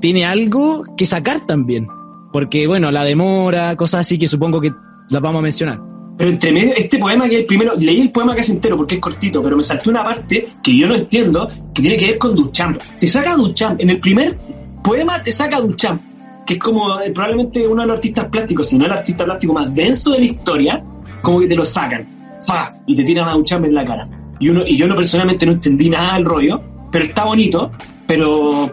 tiene 0.00 0.24
algo 0.24 0.84
que 0.96 1.04
sacar 1.04 1.44
también. 1.44 1.86
Porque, 2.32 2.66
bueno, 2.66 2.90
la 2.90 3.04
demora, 3.04 3.76
cosas 3.76 4.00
así 4.00 4.18
que 4.18 4.28
supongo 4.28 4.62
que 4.62 4.72
las 5.10 5.20
vamos 5.20 5.40
a 5.40 5.42
mencionar. 5.42 5.91
Pero 6.22 6.30
entre 6.30 6.52
medio, 6.52 6.72
este 6.76 6.98
poema 7.00 7.28
que 7.28 7.34
es 7.34 7.40
el 7.40 7.46
primero, 7.46 7.74
leí 7.76 8.00
el 8.00 8.12
poema 8.12 8.32
casi 8.32 8.52
entero 8.52 8.76
porque 8.76 8.94
es 8.94 9.00
cortito, 9.00 9.42
pero 9.42 9.56
me 9.56 9.64
salté 9.64 9.90
una 9.90 10.04
parte 10.04 10.50
que 10.62 10.76
yo 10.76 10.86
no 10.86 10.94
entiendo, 10.94 11.48
que 11.74 11.82
tiene 11.82 11.96
que 11.96 12.06
ver 12.06 12.18
con 12.18 12.36
Duchamp. 12.36 12.80
Te 13.00 13.08
saca 13.08 13.34
Duchamp, 13.34 13.80
en 13.80 13.90
el 13.90 13.98
primer 13.98 14.38
poema 14.84 15.20
te 15.20 15.32
saca 15.32 15.60
Duchamp 15.60 16.00
que 16.46 16.54
es 16.54 16.60
como 16.60 17.00
eh, 17.00 17.10
probablemente 17.10 17.66
uno 17.66 17.82
de 17.82 17.88
los 17.88 17.96
artistas 17.96 18.26
plásticos, 18.26 18.68
si 18.68 18.78
no 18.78 18.84
el 18.84 18.92
artista 18.92 19.24
plástico 19.24 19.52
más 19.52 19.74
denso 19.74 20.12
de 20.12 20.20
la 20.20 20.24
historia, 20.26 20.84
como 21.22 21.40
que 21.40 21.48
te 21.48 21.56
lo 21.56 21.64
sacan, 21.64 22.06
fa, 22.46 22.72
y 22.86 22.94
te 22.94 23.02
tiran 23.02 23.28
a 23.28 23.34
un 23.34 23.44
en 23.50 23.74
la 23.74 23.84
cara. 23.84 24.04
Y, 24.38 24.48
uno, 24.48 24.64
y 24.64 24.76
yo 24.76 24.86
no 24.86 24.94
personalmente 24.94 25.44
no 25.44 25.50
entendí 25.50 25.90
nada 25.90 26.14
del 26.14 26.24
rollo, 26.24 26.62
pero 26.92 27.04
está 27.04 27.24
bonito, 27.24 27.72
pero 28.06 28.70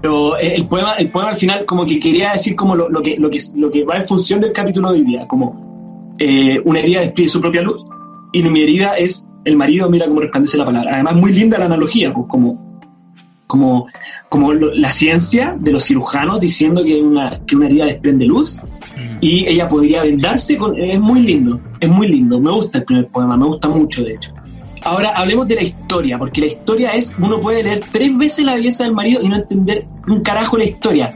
pero 0.00 0.38
el 0.38 0.66
poema, 0.68 0.94
el 0.94 1.10
poema 1.10 1.28
al 1.28 1.36
final 1.36 1.66
como 1.66 1.84
que 1.84 2.00
quería 2.00 2.32
decir 2.32 2.56
como 2.56 2.74
lo, 2.74 2.88
que, 3.02 3.18
lo, 3.18 3.28
que, 3.28 3.40
lo 3.56 3.70
que 3.70 3.84
va 3.84 3.98
en 3.98 4.08
función 4.08 4.40
del 4.40 4.52
capítulo 4.52 4.90
de 4.90 5.00
hoy 5.00 5.04
día, 5.04 5.28
como 5.28 5.73
eh, 6.18 6.60
una 6.64 6.80
herida 6.80 7.00
despide 7.00 7.28
su 7.28 7.40
propia 7.40 7.62
luz 7.62 7.84
y 8.32 8.42
mi 8.42 8.62
herida 8.62 8.96
es 8.96 9.26
el 9.44 9.56
marido 9.56 9.90
mira 9.90 10.06
cómo 10.06 10.20
resplandece 10.20 10.56
la 10.56 10.64
palabra. 10.64 10.92
Además 10.94 11.16
muy 11.16 11.32
linda 11.32 11.58
la 11.58 11.66
analogía, 11.66 12.12
pues 12.12 12.26
como, 12.28 12.80
como 13.46 13.86
como 14.34 14.52
la 14.52 14.90
ciencia 14.90 15.56
de 15.60 15.70
los 15.70 15.84
cirujanos 15.84 16.40
diciendo 16.40 16.82
que 16.82 17.00
una, 17.00 17.40
que 17.46 17.54
una 17.54 17.66
herida 17.66 17.86
desprende 17.86 18.24
luz 18.24 18.56
mm. 18.56 19.18
y 19.20 19.46
ella 19.46 19.68
podría 19.68 20.02
vendarse 20.02 20.56
con... 20.56 20.76
Es 20.76 20.98
muy 20.98 21.20
lindo, 21.20 21.60
es 21.78 21.88
muy 21.88 22.08
lindo. 22.08 22.40
Me 22.40 22.50
gusta 22.50 22.78
el 22.78 22.84
primer 22.84 23.06
poema, 23.06 23.36
me 23.36 23.46
gusta 23.46 23.68
mucho 23.68 24.02
de 24.02 24.14
hecho. 24.14 24.32
Ahora 24.82 25.10
hablemos 25.10 25.46
de 25.46 25.54
la 25.54 25.62
historia, 25.62 26.18
porque 26.18 26.40
la 26.40 26.46
historia 26.48 26.90
es, 26.94 27.14
uno 27.16 27.40
puede 27.40 27.62
leer 27.62 27.84
tres 27.92 28.18
veces 28.18 28.44
la 28.44 28.56
belleza 28.56 28.82
del 28.82 28.92
marido 28.92 29.22
y 29.22 29.28
no 29.28 29.36
entender 29.36 29.86
un 30.08 30.20
carajo 30.20 30.58
la 30.58 30.64
historia. 30.64 31.14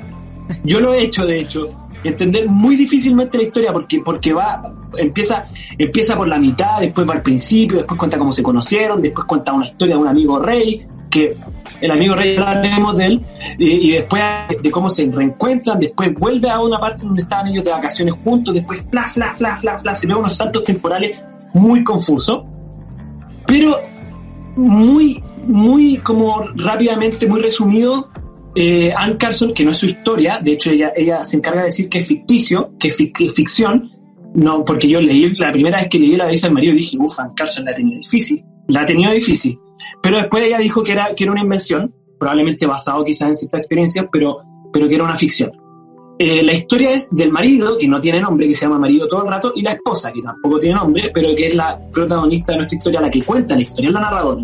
Yo 0.62 0.78
lo 0.78 0.94
he 0.94 1.02
hecho, 1.02 1.26
de 1.26 1.40
hecho, 1.40 1.87
entender 2.04 2.48
muy 2.48 2.76
difícilmente 2.76 3.38
la 3.38 3.44
historia 3.44 3.72
porque, 3.72 4.00
porque 4.00 4.32
va, 4.32 4.72
empieza, 4.96 5.44
empieza 5.76 6.16
por 6.16 6.28
la 6.28 6.38
mitad, 6.38 6.80
después 6.80 7.08
va 7.08 7.14
al 7.14 7.22
principio, 7.22 7.78
después 7.78 7.98
cuenta 7.98 8.18
cómo 8.18 8.32
se 8.32 8.42
conocieron, 8.42 9.02
después 9.02 9.26
cuenta 9.26 9.52
una 9.52 9.66
historia 9.66 9.94
de 9.96 10.00
un 10.00 10.08
amigo 10.08 10.38
rey, 10.38 10.86
que 11.10 11.36
el 11.80 11.90
amigo 11.90 12.14
Rey 12.14 12.36
hablaremos 12.36 12.96
de 12.96 13.06
él, 13.06 13.26
y, 13.58 13.92
después 13.92 14.22
de 14.60 14.70
cómo 14.70 14.90
se 14.90 15.06
reencuentran, 15.10 15.78
después 15.78 16.12
vuelve 16.14 16.50
a 16.50 16.60
una 16.60 16.78
parte 16.78 17.06
donde 17.06 17.22
estaban 17.22 17.48
ellos 17.48 17.64
de 17.64 17.70
vacaciones 17.70 18.14
juntos, 18.24 18.54
después 18.54 18.84
fla, 18.90 19.04
fla, 19.04 19.34
fla, 19.34 19.56
fla, 19.56 19.78
fla, 19.78 19.96
se 19.96 20.06
ve 20.06 20.14
unos 20.14 20.36
saltos 20.36 20.64
temporales 20.64 21.18
muy 21.54 21.84
confusos, 21.84 22.42
pero 23.46 23.78
muy, 24.56 25.22
muy 25.46 25.98
como 25.98 26.44
rápidamente, 26.56 27.26
muy 27.26 27.40
resumido, 27.40 28.08
eh, 28.54 28.92
Anne 28.96 29.16
Carson, 29.16 29.52
que 29.52 29.64
no 29.64 29.70
es 29.70 29.76
su 29.76 29.86
historia, 29.86 30.40
de 30.42 30.52
hecho 30.52 30.70
ella, 30.70 30.92
ella 30.96 31.24
se 31.24 31.36
encarga 31.36 31.60
de 31.60 31.66
decir 31.66 31.88
que 31.88 31.98
es 31.98 32.06
ficticio, 32.06 32.72
que 32.78 32.88
es, 32.88 32.96
ficción, 33.34 33.90
no, 34.34 34.64
porque 34.64 34.88
yo 34.88 35.00
leí, 35.00 35.34
la 35.36 35.52
primera 35.52 35.78
vez 35.78 35.88
que 35.88 35.98
leí 35.98 36.16
la 36.16 36.26
belleza 36.26 36.46
del 36.46 36.54
marido 36.54 36.74
dije, 36.74 36.96
uff, 36.98 37.18
Anne 37.20 37.32
Carson 37.36 37.64
la 37.64 37.72
ha 37.72 37.74
tenido 37.74 37.98
difícil, 38.00 38.44
la 38.68 38.82
ha 38.82 38.86
tenido 38.86 39.12
difícil. 39.12 39.58
Pero 40.02 40.18
después 40.18 40.42
ella 40.42 40.58
dijo 40.58 40.82
que 40.82 40.92
era, 40.92 41.14
que 41.14 41.24
era 41.24 41.32
una 41.32 41.42
invención, 41.42 41.94
probablemente 42.18 42.66
basado 42.66 43.04
quizás 43.04 43.28
en 43.28 43.34
ciertas 43.36 43.60
experiencias, 43.60 44.06
pero, 44.10 44.38
pero 44.72 44.88
que 44.88 44.94
era 44.94 45.04
una 45.04 45.16
ficción. 45.16 45.52
Eh, 46.18 46.42
la 46.42 46.52
historia 46.52 46.90
es 46.90 47.14
del 47.14 47.30
marido, 47.30 47.78
que 47.78 47.86
no 47.86 48.00
tiene 48.00 48.20
nombre, 48.20 48.48
que 48.48 48.54
se 48.54 48.62
llama 48.62 48.80
marido 48.80 49.06
todo 49.06 49.22
el 49.22 49.30
rato, 49.30 49.52
y 49.54 49.62
la 49.62 49.72
esposa, 49.72 50.12
que 50.12 50.20
tampoco 50.20 50.58
tiene 50.58 50.74
nombre, 50.74 51.10
pero 51.14 51.34
que 51.36 51.46
es 51.46 51.54
la 51.54 51.78
protagonista 51.92 52.52
de 52.52 52.58
nuestra 52.58 52.76
historia, 52.76 53.00
la 53.00 53.10
que 53.10 53.22
cuenta 53.22 53.54
la 53.54 53.60
historia, 53.60 53.88
es 53.88 53.94
la 53.94 54.00
narradora, 54.00 54.42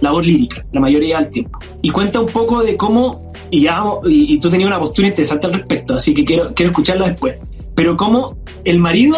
la 0.00 0.10
voz 0.12 0.24
lírica, 0.24 0.64
la 0.72 0.80
mayoría 0.80 1.20
del 1.20 1.30
tiempo. 1.30 1.58
Y 1.82 1.90
cuenta 1.90 2.20
un 2.20 2.26
poco 2.26 2.62
de 2.62 2.76
cómo, 2.76 3.32
y, 3.50 3.62
ya, 3.62 3.82
y, 4.04 4.38
tú 4.38 4.50
tenías 4.50 4.68
una 4.68 4.78
postura 4.78 5.08
interesante 5.08 5.46
al 5.46 5.52
respecto, 5.54 5.94
así 5.94 6.14
que 6.14 6.24
quiero, 6.24 6.52
quiero 6.54 6.70
escucharla 6.70 7.08
después. 7.08 7.36
Pero 7.74 7.96
cómo 7.96 8.36
el 8.64 8.78
marido, 8.78 9.16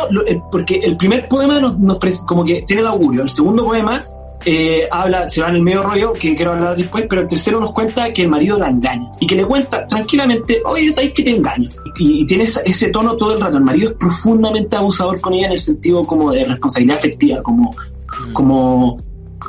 porque 0.50 0.80
el 0.82 0.96
primer 0.96 1.28
poema 1.28 1.60
nos, 1.60 1.78
nos 1.78 1.98
como 2.22 2.44
que 2.44 2.62
tiene 2.66 2.82
el 2.82 2.88
augurio, 2.88 3.22
el 3.22 3.30
segundo 3.30 3.64
poema 3.64 4.00
eh, 4.44 4.86
habla, 4.90 5.28
se 5.28 5.42
va 5.42 5.48
en 5.48 5.56
el 5.56 5.62
medio 5.62 5.82
rollo, 5.82 6.12
que 6.12 6.34
quiero 6.36 6.52
hablar 6.52 6.76
después, 6.76 7.06
pero 7.08 7.22
el 7.22 7.28
tercero 7.28 7.60
nos 7.60 7.72
cuenta 7.72 8.12
que 8.12 8.22
el 8.22 8.28
marido 8.28 8.58
la 8.58 8.68
engaña 8.68 9.10
y 9.20 9.26
que 9.26 9.34
le 9.34 9.44
cuenta 9.44 9.86
tranquilamente, 9.86 10.62
oye, 10.64 10.92
¿sabes 10.92 11.12
que 11.12 11.24
te 11.24 11.30
engaño? 11.30 11.68
Y, 11.98 12.24
tiene 12.26 12.44
ese, 12.44 12.88
tono 12.90 13.16
todo 13.16 13.34
el 13.34 13.40
rato. 13.40 13.56
El 13.56 13.64
marido 13.64 13.90
es 13.90 13.96
profundamente 13.96 14.76
abusador 14.76 15.20
con 15.20 15.34
ella 15.34 15.46
en 15.46 15.52
el 15.52 15.58
sentido 15.58 16.02
como 16.04 16.30
de 16.32 16.44
responsabilidad 16.44 16.98
afectiva, 16.98 17.42
como, 17.42 17.70
mm. 17.70 18.32
como, 18.32 18.96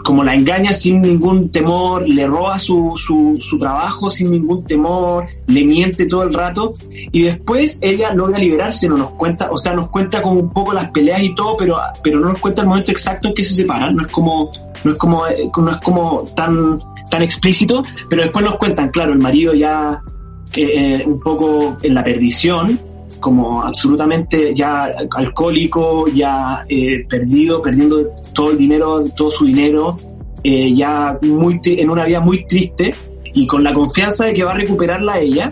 como 0.03 0.23
la 0.23 0.33
engaña 0.33 0.73
sin 0.73 1.01
ningún 1.01 1.49
temor, 1.49 2.07
le 2.07 2.27
roba 2.27 2.59
su, 2.59 2.93
su, 2.97 3.37
su, 3.41 3.57
trabajo 3.57 4.09
sin 4.09 4.31
ningún 4.31 4.63
temor, 4.63 5.25
le 5.47 5.65
miente 5.65 6.05
todo 6.05 6.23
el 6.23 6.33
rato 6.33 6.73
y 7.11 7.23
después 7.23 7.79
ella 7.81 8.13
logra 8.13 8.37
liberarse, 8.37 8.87
no 8.87 8.97
nos 8.97 9.11
cuenta, 9.11 9.51
o 9.51 9.57
sea, 9.57 9.73
nos 9.73 9.89
cuenta 9.89 10.21
como 10.21 10.39
un 10.39 10.53
poco 10.53 10.73
las 10.73 10.91
peleas 10.91 11.23
y 11.23 11.35
todo, 11.35 11.57
pero, 11.57 11.77
pero 12.03 12.19
no 12.19 12.29
nos 12.29 12.39
cuenta 12.39 12.61
el 12.61 12.67
momento 12.67 12.91
exacto 12.91 13.27
en 13.27 13.33
que 13.33 13.43
se 13.43 13.55
separan, 13.55 13.95
no 13.95 14.05
es 14.05 14.11
como, 14.11 14.51
no 14.83 14.91
es 14.91 14.97
como, 14.97 15.23
no 15.57 15.71
es 15.71 15.81
como 15.81 16.25
tan, 16.35 16.79
tan 17.09 17.21
explícito, 17.21 17.83
pero 18.09 18.23
después 18.23 18.45
nos 18.45 18.55
cuentan, 18.55 18.89
claro, 18.89 19.13
el 19.13 19.19
marido 19.19 19.53
ya 19.53 20.01
eh, 20.55 21.03
un 21.05 21.19
poco 21.19 21.77
en 21.81 21.93
la 21.93 22.03
perdición, 22.03 22.79
como 23.19 23.63
absolutamente 23.63 24.53
ya 24.55 24.95
alcohólico, 25.11 26.07
ya 26.07 26.65
eh, 26.67 27.05
perdido, 27.07 27.61
perdiendo 27.61 28.07
todo 28.33 28.51
el 28.51 28.57
dinero, 28.57 29.03
todo 29.15 29.31
su 29.31 29.45
dinero, 29.45 29.97
eh, 30.43 30.73
ya 30.75 31.17
muy 31.21 31.59
en 31.65 31.89
una 31.89 32.05
vida 32.05 32.21
muy 32.21 32.45
triste 32.45 32.93
y 33.33 33.45
con 33.45 33.63
la 33.63 33.73
confianza 33.73 34.25
de 34.25 34.33
que 34.33 34.43
va 34.43 34.51
a 34.51 34.55
recuperarla 34.55 35.19
ella. 35.19 35.49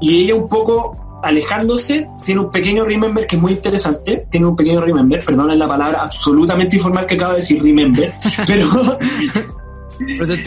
Y 0.00 0.24
ella 0.24 0.34
un 0.34 0.48
poco 0.48 1.20
alejándose, 1.22 2.08
tiene 2.24 2.40
un 2.42 2.50
pequeño 2.50 2.84
remember 2.84 3.26
que 3.26 3.36
es 3.36 3.42
muy 3.42 3.52
interesante, 3.52 4.26
tiene 4.30 4.46
un 4.46 4.56
pequeño 4.56 4.80
remember, 4.80 5.24
perdonen 5.24 5.58
la 5.58 5.66
palabra 5.66 6.02
absolutamente 6.02 6.76
informal 6.76 7.06
que 7.06 7.14
acaba 7.14 7.32
de 7.32 7.40
decir 7.40 7.62
remember, 7.62 8.12
pero 8.46 8.66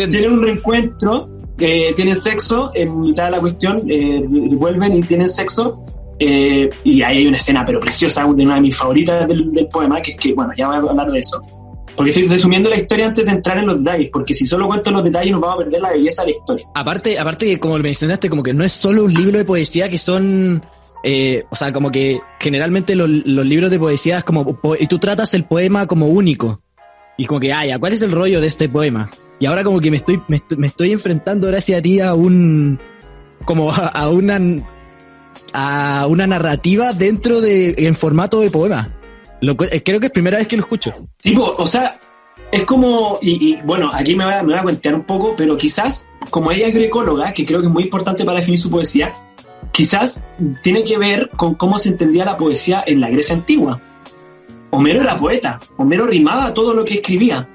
tiene 0.10 0.30
un 0.30 0.42
reencuentro, 0.42 1.30
eh, 1.58 1.94
tienen 1.96 2.16
sexo 2.16 2.72
en 2.74 3.02
mitad 3.02 3.26
de 3.26 3.32
la 3.32 3.40
cuestión, 3.40 3.82
eh, 3.88 4.24
vuelven 4.28 4.96
y 4.96 5.02
tienen 5.02 5.28
sexo 5.28 5.84
eh, 6.24 6.70
y 6.84 7.02
ahí 7.02 7.18
hay 7.18 7.28
una 7.28 7.38
escena, 7.38 7.66
pero 7.66 7.80
preciosa, 7.80 8.28
una 8.28 8.54
de 8.54 8.62
mis 8.62 8.78
favoritas 8.78 9.28
del, 9.28 9.68
poema, 9.72 10.00
que 10.04 10.12
es 10.12 10.18
que, 10.18 10.34
bueno, 10.34 10.54
ya 10.56 10.68
voy 10.68 10.76
a 10.76 10.92
hablar 10.92 11.12
de 11.12 11.18
eso. 11.18 11.42
Porque 11.96 12.12
estoy 12.12 12.28
resumiendo 12.28 12.70
la 12.70 12.76
historia 12.76 13.08
antes 13.08 13.26
de 13.26 13.32
entrar 13.32 13.58
en 13.58 13.66
los 13.66 13.84
detalles, 13.84 14.12
porque 14.14 14.36
si 14.36 14.46
solo 14.46 14.68
cuento 14.68 14.92
los 14.92 15.04
detalles 15.04 15.32
nos 15.32 15.42
vamos 15.42 15.56
a 15.56 15.64
perder 15.64 15.82
la 15.82 15.90
belleza 15.90 16.22
de 16.22 16.32
la 16.32 16.38
historia. 16.38 16.66
Aparte, 16.76 17.18
aparte 17.18 17.60
como 17.60 17.76
mencionaste, 17.80 18.30
como 18.30 18.44
que 18.44 18.54
no 18.54 18.64
es 18.64 18.72
solo 18.72 19.06
un 19.06 19.14
libro 19.16 19.40
de 19.40 19.46
poesía 19.46 19.90
que 19.90 19.98
son... 19.98 20.64
Eh, 21.04 21.44
o 21.50 21.56
sea, 21.56 21.72
como 21.72 21.90
que 21.90 22.22
generalmente 22.40 22.94
los, 22.96 23.10
libros 23.10 23.72
de 23.72 23.80
poesía 23.80 24.20
es 24.20 24.24
como... 24.24 24.60
Y 24.80 24.86
tú 24.86 25.00
tratas 25.00 25.34
el 25.34 25.46
poema 25.46 25.88
como 25.88 26.06
único. 26.06 26.62
Y 27.18 27.26
como 27.26 27.40
que, 27.40 27.52
ah, 27.52 27.64
¿cuál 27.80 27.94
es 27.94 28.04
el 28.04 28.12
rollo 28.12 28.42
de 28.42 28.48
este 28.48 28.70
poema? 28.70 29.10
Y 29.40 29.48
ahora 29.48 29.64
como 29.64 29.82
que 29.82 29.90
me 29.90 29.98
estoy, 29.98 30.22
me 30.28 30.68
estoy, 30.68 30.92
enfrentando 30.92 31.48
gracias 31.48 31.80
a 31.80 31.82
ti 31.82 32.00
a 32.00 32.14
un... 32.14 32.80
Como 33.44 33.72
a 33.74 34.08
una 34.10 34.40
a 35.54 36.06
una 36.08 36.28
narrativa 36.28 36.94
dentro 36.94 37.42
de 37.42 37.76
en 37.78 37.96
formato 37.96 38.40
de 38.42 38.50
poema. 38.50 38.96
Eh, 39.42 39.84
creo 39.84 40.00
que 40.00 40.08
es 40.08 40.12
primera 40.12 40.38
vez 40.38 40.48
que 40.48 40.56
lo 40.56 40.64
escucho. 40.64 40.94
Tipo, 41.22 41.56
o 41.58 41.68
sea, 41.68 42.00
es 42.52 42.64
como, 42.66 43.18
y, 43.22 43.56
bueno, 43.64 43.92
aquí 43.94 44.16
me 44.16 44.26
voy, 44.26 44.34
a, 44.34 44.44
me 44.44 44.56
a 44.56 44.62
cuentear 44.62 44.96
un 44.96 45.04
poco, 45.04 45.36
pero 45.36 45.58
quizás, 45.58 46.08
como 46.30 46.52
ella 46.52 46.68
es 46.68 46.74
grecóloga, 46.74 47.34
que 47.34 47.46
creo 47.46 47.62
que 47.62 47.68
es 47.68 47.74
muy 47.74 47.84
importante 47.84 48.24
para 48.24 48.38
definir 48.38 48.60
su 48.60 48.70
poesía, 48.70 49.16
quizás 49.72 50.24
tiene 50.62 50.84
que 50.84 50.98
ver 50.98 51.30
con 51.36 51.56
cómo 51.56 51.80
se 51.80 51.90
entendía 51.90 52.26
la 52.26 52.38
poesía 52.38 52.84
en 52.86 53.02
la 53.02 53.10
Grecia 53.10 53.36
antigua. 53.36 53.82
Homero 54.70 55.02
era 55.02 55.18
poeta, 55.18 55.60
Homero 55.78 56.06
rimaba 56.06 56.54
todo 56.54 56.74
lo 56.74 56.86
que 56.86 56.96
escribía. 56.96 57.48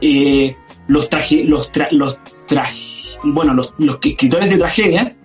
Eh, 0.00 0.56
los 0.86 1.08
traje, 1.08 1.44
los, 1.44 1.70
los 1.92 2.18
bueno, 3.24 3.54
los, 3.54 3.74
los 3.78 3.98
escritores 4.02 4.50
de 4.50 4.58
tragedia 4.58 5.16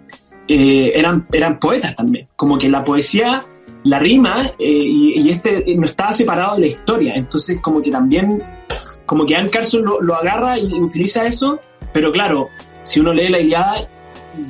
eh, 0.48 0.92
eran, 0.96 1.28
eran 1.32 1.60
poetas 1.60 1.96
también. 1.96 2.28
Como 2.36 2.58
que 2.58 2.70
la 2.70 2.84
poesía, 2.84 3.46
la 3.84 4.00
rima, 4.00 4.52
eh, 4.60 4.68
y, 4.68 5.30
este 5.30 5.64
no 5.76 5.86
estaba 5.86 6.14
separado 6.14 6.56
de 6.56 6.62
la 6.62 6.68
historia. 6.68 7.16
Entonces, 7.16 7.60
como 7.62 7.82
que 7.82 7.92
también, 7.92 8.42
como 9.06 9.26
que 9.26 9.36
Anne 9.36 9.50
Carson 9.50 9.84
lo, 9.84 10.16
agarra 10.16 10.58
y 10.58 10.74
utiliza 10.74 11.26
eso, 11.26 11.60
pero 11.92 12.12
claro, 12.12 12.50
si 12.84 13.00
uno 13.00 13.14
lee 13.14 13.30
la 13.30 13.40
Iliada, 13.40 13.88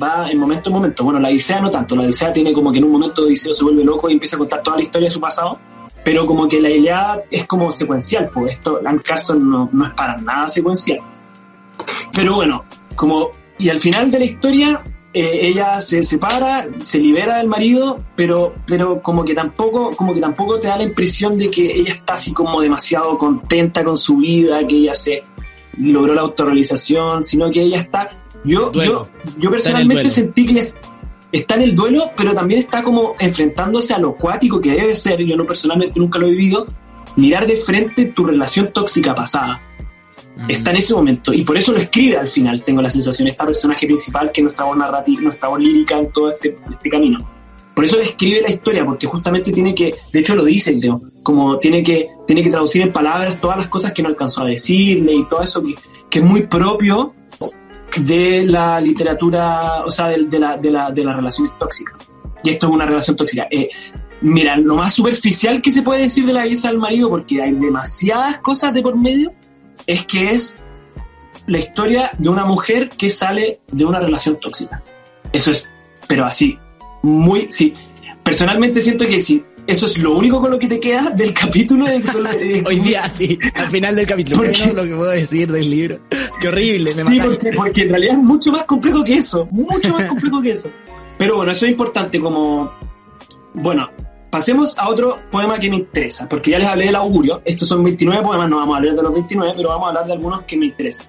va 0.02 0.30
en 0.30 0.38
momento 0.38 0.70
en 0.70 0.74
momento. 0.74 1.04
Bueno, 1.04 1.20
la 1.20 1.28
Odisea 1.28 1.60
no 1.60 1.70
tanto, 1.70 1.94
la 1.94 2.02
Odisea 2.02 2.32
tiene 2.32 2.52
como 2.52 2.72
que 2.72 2.78
en 2.78 2.84
un 2.84 2.92
momento 2.92 3.22
Odiseo 3.22 3.54
se 3.54 3.64
vuelve 3.64 3.84
loco 3.84 4.08
y 4.08 4.14
empieza 4.14 4.36
a 4.36 4.38
contar 4.38 4.62
toda 4.62 4.76
la 4.76 4.82
historia 4.82 5.08
de 5.08 5.14
su 5.14 5.20
pasado, 5.20 5.58
pero 6.02 6.26
como 6.26 6.48
que 6.48 6.60
la 6.60 6.70
Iliada 6.70 7.22
es 7.30 7.46
como 7.46 7.70
secuencial, 7.70 8.30
pues 8.32 8.54
esto, 8.54 8.80
Anne 8.84 9.00
Carson 9.02 9.48
no, 9.48 9.68
no 9.72 9.86
es 9.86 9.92
para 9.94 10.16
nada 10.16 10.48
secuencial. 10.48 10.98
Pero 12.12 12.36
bueno, 12.36 12.64
como, 12.96 13.30
y 13.58 13.68
al 13.68 13.80
final 13.80 14.10
de 14.10 14.18
la 14.18 14.24
historia, 14.24 14.82
eh, 15.16 15.46
ella 15.46 15.80
se 15.80 16.02
separa, 16.02 16.66
se 16.82 16.98
libera 16.98 17.36
del 17.36 17.46
marido, 17.46 18.00
pero, 18.16 18.56
pero 18.66 19.00
como 19.00 19.24
que 19.24 19.32
tampoco, 19.32 19.94
como 19.96 20.12
que 20.12 20.20
tampoco 20.20 20.58
te 20.58 20.66
da 20.66 20.76
la 20.76 20.82
impresión 20.82 21.38
de 21.38 21.48
que 21.52 21.72
ella 21.72 21.92
está 21.92 22.14
así 22.14 22.32
como 22.32 22.60
demasiado 22.60 23.16
contenta 23.16 23.84
con 23.84 23.96
su 23.96 24.16
vida, 24.16 24.66
que 24.66 24.76
ella 24.76 24.92
se 24.92 25.22
logró 25.78 26.14
la 26.14 26.22
autorrealización, 26.22 27.22
sino 27.22 27.48
que 27.52 27.62
ella 27.62 27.78
está. 27.78 28.10
Yo, 28.44 28.72
yo, 28.72 29.08
yo 29.38 29.50
personalmente 29.52 30.10
sentí 30.10 30.46
que 30.46 30.74
está 31.30 31.54
en 31.54 31.62
el 31.62 31.76
duelo, 31.76 32.10
pero 32.16 32.34
también 32.34 32.58
está 32.58 32.82
como 32.82 33.14
enfrentándose 33.20 33.94
a 33.94 34.00
lo 34.00 34.16
cuático 34.16 34.60
que 34.60 34.72
debe 34.72 34.96
ser, 34.96 35.24
yo 35.24 35.36
no 35.36 35.46
personalmente 35.46 36.00
nunca 36.00 36.18
lo 36.18 36.26
he 36.26 36.30
vivido, 36.30 36.66
mirar 37.14 37.46
de 37.46 37.56
frente 37.56 38.06
tu 38.06 38.24
relación 38.24 38.72
tóxica 38.72 39.14
pasada 39.14 39.62
Está 40.48 40.72
en 40.72 40.78
ese 40.78 40.94
momento 40.94 41.32
y 41.32 41.44
por 41.44 41.56
eso 41.56 41.72
lo 41.72 41.78
escribe 41.78 42.16
al 42.16 42.28
final, 42.28 42.62
tengo 42.64 42.82
la 42.82 42.90
sensación, 42.90 43.28
esta 43.28 43.46
personaje 43.46 43.86
principal 43.86 44.32
que 44.32 44.40
es 44.40 44.42
nuestra 44.42 44.64
voz 44.64 44.76
narrativa, 44.76 45.22
nuestra 45.22 45.48
voz 45.48 45.60
lírica 45.60 45.96
en 45.96 46.10
todo 46.10 46.32
este, 46.32 46.58
este 46.70 46.90
camino. 46.90 47.18
Por 47.74 47.84
eso 47.84 47.98
escribe 48.00 48.40
la 48.40 48.50
historia, 48.50 48.84
porque 48.84 49.06
justamente 49.06 49.52
tiene 49.52 49.74
que, 49.74 49.94
de 50.12 50.18
hecho 50.20 50.36
lo 50.36 50.44
dice, 50.44 50.78
creo, 50.78 51.02
como 51.22 51.58
tiene 51.58 51.82
que, 51.82 52.08
tiene 52.26 52.42
que 52.42 52.50
traducir 52.50 52.82
en 52.82 52.92
palabras 52.92 53.40
todas 53.40 53.56
las 53.56 53.68
cosas 53.68 53.92
que 53.92 54.02
no 54.02 54.08
alcanzó 54.08 54.42
a 54.42 54.46
decirle 54.46 55.14
y 55.14 55.24
todo 55.28 55.42
eso 55.42 55.62
que, 55.62 55.74
que 56.08 56.18
es 56.20 56.24
muy 56.24 56.42
propio 56.42 57.14
de 57.96 58.44
la 58.44 58.80
literatura, 58.80 59.84
o 59.84 59.90
sea, 59.90 60.08
de, 60.08 60.38
la, 60.38 60.56
de, 60.56 60.70
la, 60.70 60.90
de 60.90 61.04
las 61.04 61.16
relaciones 61.16 61.52
tóxicas. 61.58 61.96
Y 62.42 62.50
esto 62.50 62.68
es 62.68 62.72
una 62.72 62.86
relación 62.86 63.16
tóxica. 63.16 63.46
Eh, 63.50 63.68
mira, 64.20 64.56
lo 64.56 64.76
más 64.76 64.94
superficial 64.94 65.60
que 65.62 65.72
se 65.72 65.82
puede 65.82 66.02
decir 66.02 66.26
de 66.26 66.32
la 66.32 66.42
belleza 66.42 66.68
del 66.68 66.78
marido, 66.78 67.08
porque 67.08 67.42
hay 67.42 67.52
demasiadas 67.52 68.38
cosas 68.38 68.72
de 68.74 68.82
por 68.82 68.96
medio, 68.96 69.32
es 69.86 70.04
que 70.04 70.32
es 70.32 70.56
la 71.46 71.58
historia 71.58 72.10
de 72.18 72.28
una 72.28 72.44
mujer 72.44 72.88
que 72.88 73.10
sale 73.10 73.60
de 73.70 73.84
una 73.84 74.00
relación 74.00 74.38
tóxica. 74.40 74.82
Eso 75.32 75.50
es, 75.50 75.70
pero 76.06 76.24
así, 76.24 76.58
muy, 77.02 77.50
sí. 77.50 77.74
Personalmente 78.22 78.80
siento 78.80 79.06
que 79.06 79.20
sí, 79.20 79.44
eso 79.66 79.86
es 79.86 79.98
lo 79.98 80.16
único 80.16 80.40
con 80.40 80.50
lo 80.50 80.58
que 80.58 80.66
te 80.66 80.78
queda 80.78 81.10
del 81.10 81.32
capítulo 81.34 81.86
de 81.86 82.62
Hoy 82.66 82.80
día 82.80 83.08
sí, 83.08 83.38
al 83.54 83.70
final 83.70 83.96
del 83.96 84.06
capítulo. 84.06 84.38
Porque, 84.38 84.72
lo 84.72 84.84
que 84.84 84.94
puedo 84.94 85.10
decir 85.10 85.50
del 85.50 85.70
libro. 85.70 85.98
Qué 86.40 86.48
horrible, 86.48 86.94
me 86.94 87.10
Sí, 87.10 87.20
porque, 87.20 87.50
porque, 87.54 87.82
en 87.82 87.88
realidad 87.90 88.14
es 88.14 88.22
mucho 88.22 88.52
más 88.52 88.64
complejo 88.64 89.04
que 89.04 89.14
eso, 89.14 89.46
mucho 89.50 89.92
más 89.92 90.04
complejo 90.08 90.40
que 90.42 90.52
eso. 90.52 90.70
Pero 91.18 91.36
bueno, 91.36 91.52
eso 91.52 91.64
es 91.64 91.70
importante 91.70 92.18
como, 92.18 92.72
bueno, 93.54 93.88
Pasemos 94.34 94.76
a 94.78 94.88
otro 94.88 95.20
poema 95.30 95.60
que 95.60 95.70
me 95.70 95.76
interesa, 95.76 96.28
porque 96.28 96.50
ya 96.50 96.58
les 96.58 96.66
hablé 96.66 96.86
del 96.86 96.96
augurio. 96.96 97.40
Estos 97.44 97.68
son 97.68 97.84
29 97.84 98.20
poemas, 98.20 98.50
no 98.50 98.56
vamos 98.56 98.74
a 98.74 98.78
hablar 98.78 98.96
de 98.96 99.02
los 99.04 99.14
29, 99.14 99.54
pero 99.56 99.68
vamos 99.68 99.84
a 99.84 99.88
hablar 99.90 100.06
de 100.06 100.12
algunos 100.12 100.42
que 100.42 100.56
me 100.56 100.66
interesan. 100.66 101.06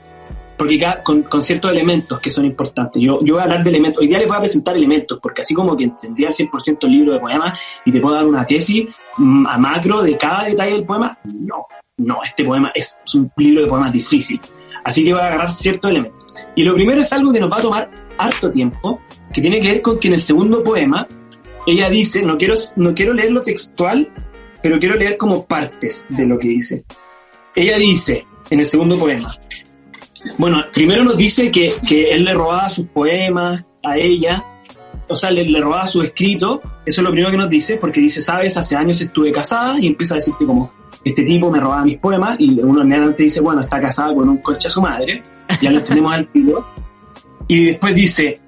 Porque 0.56 0.76
acá, 0.76 1.02
con, 1.02 1.42
ciertos 1.42 1.72
elementos 1.72 2.20
que 2.20 2.30
son 2.30 2.46
importantes. 2.46 3.02
Yo, 3.02 3.20
yo 3.24 3.34
voy 3.34 3.42
a 3.42 3.46
hablar 3.46 3.64
de 3.64 3.70
elementos. 3.72 4.00
Hoy 4.00 4.10
día 4.10 4.20
les 4.20 4.28
voy 4.28 4.38
a 4.38 4.42
presentar 4.42 4.76
elementos, 4.76 5.18
porque 5.20 5.42
así 5.42 5.56
como 5.56 5.76
que 5.76 5.86
entendía 5.86 6.28
al 6.28 6.36
100% 6.36 6.78
el 6.84 6.92
libro 6.92 7.14
de 7.14 7.20
poemas 7.20 7.60
y 7.84 7.92
te 7.92 8.00
puedo 8.00 8.14
dar 8.14 8.28
una 8.28 8.46
tesis 8.46 8.86
mm, 9.18 9.48
a 9.48 9.58
macro 9.58 10.04
de 10.04 10.16
cada 10.18 10.44
detalle 10.44 10.74
del 10.74 10.86
poema, 10.86 11.18
no. 11.24 11.66
No, 11.98 12.20
este 12.24 12.46
poema 12.46 12.72
es, 12.76 13.00
un 13.16 13.32
libro 13.38 13.64
de 13.64 13.68
poemas 13.68 13.92
difícil. 13.92 14.40
Así 14.84 15.04
que 15.04 15.14
voy 15.14 15.22
a 15.24 15.26
agarrar 15.30 15.50
ciertos 15.50 15.90
elementos. 15.90 16.36
Y 16.56 16.62
lo 16.62 16.76
primero 16.76 17.02
es 17.02 17.12
algo 17.12 17.34
que 17.34 17.40
nos 17.40 17.52
va 17.52 17.58
a 17.58 17.62
tomar 17.64 17.90
harto 18.20 18.52
tiempo, 18.52 19.02
que 19.34 19.42
tiene 19.42 19.60
que 19.60 19.70
ver 19.70 19.82
con 19.82 19.98
que 19.98 20.10
en 20.10 20.14
el 20.14 20.22
segundo 20.22 20.64
poema 20.64 21.08
ella 21.66 21.90
dice, 21.90 22.22
no 22.22 22.38
quiero, 22.38 22.56
no 22.76 22.94
quiero 22.94 23.14
leer 23.14 23.32
lo 23.32 23.42
textual, 23.42 24.10
pero 24.62 24.80
quiero 24.80 24.96
leer 24.96 25.18
como 25.18 25.46
partes 25.46 26.06
de 26.10 26.26
lo 26.26 26.40
que 26.40 26.48
dice. 26.48 26.86
Ella 27.56 27.78
dice 27.78 28.26
en 28.50 28.60
el 28.60 28.66
segundo 28.66 28.98
poema, 28.98 29.34
bueno, 30.38 30.64
primero 30.74 31.04
nos 31.04 31.18
dice 31.18 31.52
que, 31.52 31.74
que 31.88 32.12
él 32.12 32.26
le 32.26 32.34
robaba 32.34 32.70
sus 32.70 32.88
poemas 32.88 33.64
a 33.84 33.98
ella, 33.98 34.44
o 35.08 35.16
sea, 35.16 35.32
le, 35.32 35.60
robaba 35.60 35.86
su 35.88 36.02
escrito, 36.02 36.62
eso 36.86 37.02
es 37.02 37.04
lo 37.04 37.12
primero 37.12 37.32
que 37.32 37.38
nos 37.38 37.50
dice, 37.50 37.78
porque 37.78 38.02
dice, 38.02 38.22
sabes, 38.22 38.58
hace 38.58 38.76
años 38.76 39.00
estuve 39.02 39.32
casada, 39.32 39.80
y 39.80 39.88
empieza 39.88 40.16
a 40.16 40.18
decirte 40.18 40.46
como, 40.46 40.72
este 41.04 41.24
tipo 41.24 41.52
me 41.52 41.60
robaba 41.60 41.84
mis 41.84 41.98
poemas, 41.98 42.38
y 42.40 42.60
uno 42.60 42.82
inmediatamente 42.82 43.24
dice, 43.24 43.42
bueno, 43.42 43.62
está 43.62 43.80
casada 43.80 44.14
con 44.16 44.28
un 44.28 44.38
coche 44.38 44.68
a 44.68 44.72
su 44.72 44.82
madre, 44.82 45.24
ya 45.62 45.72
lo 45.72 45.82
tenemos 45.82 46.14
al 46.14 46.28
tiro, 46.28 46.66
y 47.48 47.66
después 47.66 47.94
dice, 47.94 48.42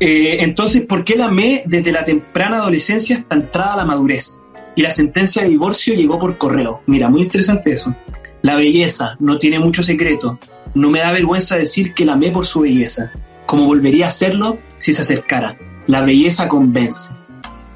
eh, 0.00 0.38
entonces, 0.40 0.84
¿por 0.86 1.04
qué 1.04 1.16
la 1.16 1.26
amé 1.26 1.62
desde 1.66 1.92
la 1.92 2.04
temprana 2.04 2.58
adolescencia 2.58 3.18
hasta 3.18 3.36
entrada 3.36 3.74
a 3.74 3.76
la 3.78 3.84
madurez? 3.84 4.40
Y 4.76 4.82
la 4.82 4.90
sentencia 4.90 5.42
de 5.42 5.50
divorcio 5.50 5.94
llegó 5.94 6.18
por 6.18 6.36
correo. 6.36 6.82
Mira, 6.86 7.08
muy 7.08 7.22
interesante 7.22 7.72
eso. 7.72 7.94
La 8.42 8.56
belleza 8.56 9.16
no 9.20 9.38
tiene 9.38 9.58
mucho 9.58 9.82
secreto. 9.82 10.38
No 10.74 10.90
me 10.90 10.98
da 10.98 11.12
vergüenza 11.12 11.56
decir 11.56 11.94
que 11.94 12.04
la 12.04 12.14
amé 12.14 12.30
por 12.30 12.46
su 12.46 12.60
belleza, 12.60 13.12
como 13.46 13.66
volvería 13.66 14.06
a 14.06 14.08
hacerlo 14.08 14.58
si 14.78 14.92
se 14.92 15.02
acercara. 15.02 15.56
La 15.86 16.00
belleza 16.00 16.48
convence. 16.48 17.08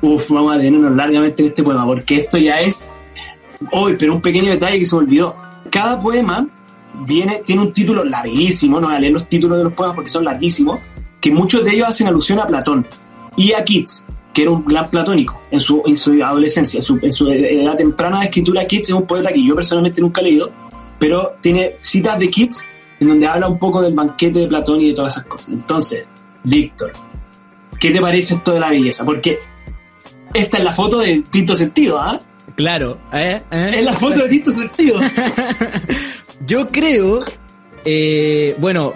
Uf, 0.02 0.28
vamos 0.30 0.52
a 0.52 0.56
detenernos 0.56 0.96
largamente 0.96 1.42
en 1.42 1.48
este 1.48 1.62
poema, 1.62 1.86
porque 1.86 2.16
esto 2.16 2.36
ya 2.38 2.60
es 2.60 2.84
hoy, 3.72 3.96
pero 3.98 4.14
un 4.14 4.20
pequeño 4.20 4.50
detalle 4.50 4.78
que 4.78 4.84
se 4.84 4.96
me 4.96 5.02
olvidó. 5.02 5.36
Cada 5.70 6.00
poema 6.00 6.48
viene, 7.06 7.42
tiene 7.44 7.62
un 7.62 7.72
título 7.72 8.04
larguísimo, 8.04 8.80
no 8.80 8.88
voy 8.88 8.96
a 8.96 9.00
leer 9.00 9.12
los 9.12 9.28
títulos 9.28 9.58
de 9.58 9.64
los 9.64 9.72
poemas 9.72 9.94
porque 9.94 10.10
son 10.10 10.24
larguísimos, 10.24 10.80
que 11.20 11.30
muchos 11.30 11.64
de 11.64 11.72
ellos 11.72 11.88
hacen 11.88 12.06
alusión 12.06 12.38
a 12.40 12.46
Platón 12.46 12.86
y 13.36 13.52
a 13.52 13.64
Keats, 13.64 14.04
que 14.32 14.42
era 14.42 14.50
un 14.50 14.64
gran 14.64 14.88
platónico 14.88 15.40
en 15.50 15.60
su, 15.60 15.82
en 15.86 15.96
su 15.96 16.22
adolescencia, 16.22 16.78
en 16.78 16.82
su, 16.82 16.98
en 17.02 17.12
su 17.12 17.30
edad 17.30 17.76
temprana 17.76 18.20
de 18.20 18.26
escritura. 18.26 18.66
Keats 18.66 18.88
es 18.88 18.94
un 18.94 19.06
poeta 19.06 19.32
que 19.32 19.44
yo 19.44 19.54
personalmente 19.54 20.00
nunca 20.00 20.20
he 20.20 20.24
leído, 20.24 20.50
pero 20.98 21.36
tiene 21.40 21.76
citas 21.80 22.18
de 22.18 22.30
Keats 22.30 22.64
en 23.00 23.08
donde 23.08 23.26
habla 23.26 23.48
un 23.48 23.58
poco 23.58 23.80
del 23.80 23.94
banquete 23.94 24.40
de 24.40 24.48
Platón 24.48 24.80
y 24.80 24.88
de 24.88 24.94
todas 24.94 25.14
esas 25.14 25.26
cosas. 25.26 25.50
Entonces, 25.50 26.08
Víctor, 26.44 26.92
¿qué 27.78 27.90
te 27.90 28.00
parece 28.00 28.34
esto 28.34 28.52
de 28.52 28.60
la 28.60 28.70
belleza? 28.70 29.04
Porque 29.04 29.38
esta 30.34 30.58
es 30.58 30.64
la 30.64 30.72
foto 30.72 30.98
de 30.98 31.22
Tinto 31.30 31.56
Sentido, 31.56 31.98
¿ah? 31.98 32.20
Claro, 32.56 32.98
¿eh? 33.12 33.40
¿eh? 33.50 33.70
Es 33.74 33.84
la 33.84 33.92
foto 33.92 34.22
de 34.22 34.28
Tinto 34.28 34.50
Sentido. 34.50 34.98
Yo 36.46 36.68
creo, 36.70 37.20
eh, 37.84 38.56
bueno, 38.58 38.94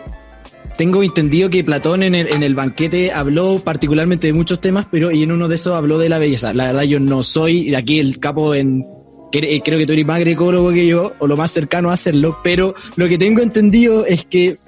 tengo 0.76 1.02
entendido 1.02 1.50
que 1.50 1.64
Platón 1.64 2.02
en 2.02 2.14
el, 2.14 2.32
en 2.32 2.42
el 2.42 2.54
banquete 2.54 3.12
habló 3.12 3.58
particularmente 3.58 4.26
de 4.26 4.32
muchos 4.32 4.60
temas, 4.60 4.86
pero 4.90 5.10
y 5.10 5.22
en 5.22 5.32
uno 5.32 5.48
de 5.48 5.56
esos 5.56 5.74
habló 5.74 5.98
de 5.98 6.08
la 6.08 6.18
belleza. 6.18 6.54
La 6.54 6.66
verdad, 6.66 6.82
yo 6.82 6.98
no 7.00 7.22
soy 7.22 7.74
aquí 7.74 7.98
el 7.98 8.18
capo 8.18 8.54
en. 8.54 8.86
Creo 9.30 9.78
que 9.78 9.86
tú 9.86 9.92
eres 9.94 10.06
más 10.06 10.20
grecólogo 10.20 10.72
que 10.72 10.86
yo, 10.86 11.14
o 11.18 11.26
lo 11.26 11.38
más 11.38 11.50
cercano 11.50 11.88
a 11.88 11.94
hacerlo, 11.94 12.38
pero 12.44 12.74
lo 12.96 13.08
que 13.08 13.16
tengo 13.16 13.40
entendido 13.40 14.04
es 14.04 14.26
que 14.26 14.58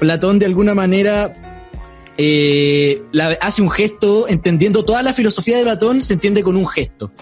Platón 0.00 0.38
de 0.38 0.46
alguna 0.46 0.74
manera 0.74 1.30
eh, 2.16 3.02
hace 3.40 3.60
un 3.60 3.70
gesto, 3.70 4.26
entendiendo 4.28 4.84
toda 4.84 5.02
la 5.02 5.12
filosofía 5.12 5.58
de 5.58 5.64
Platón, 5.64 6.02
se 6.02 6.14
entiende 6.14 6.42
con 6.42 6.56
un 6.56 6.66
gesto. 6.66 7.12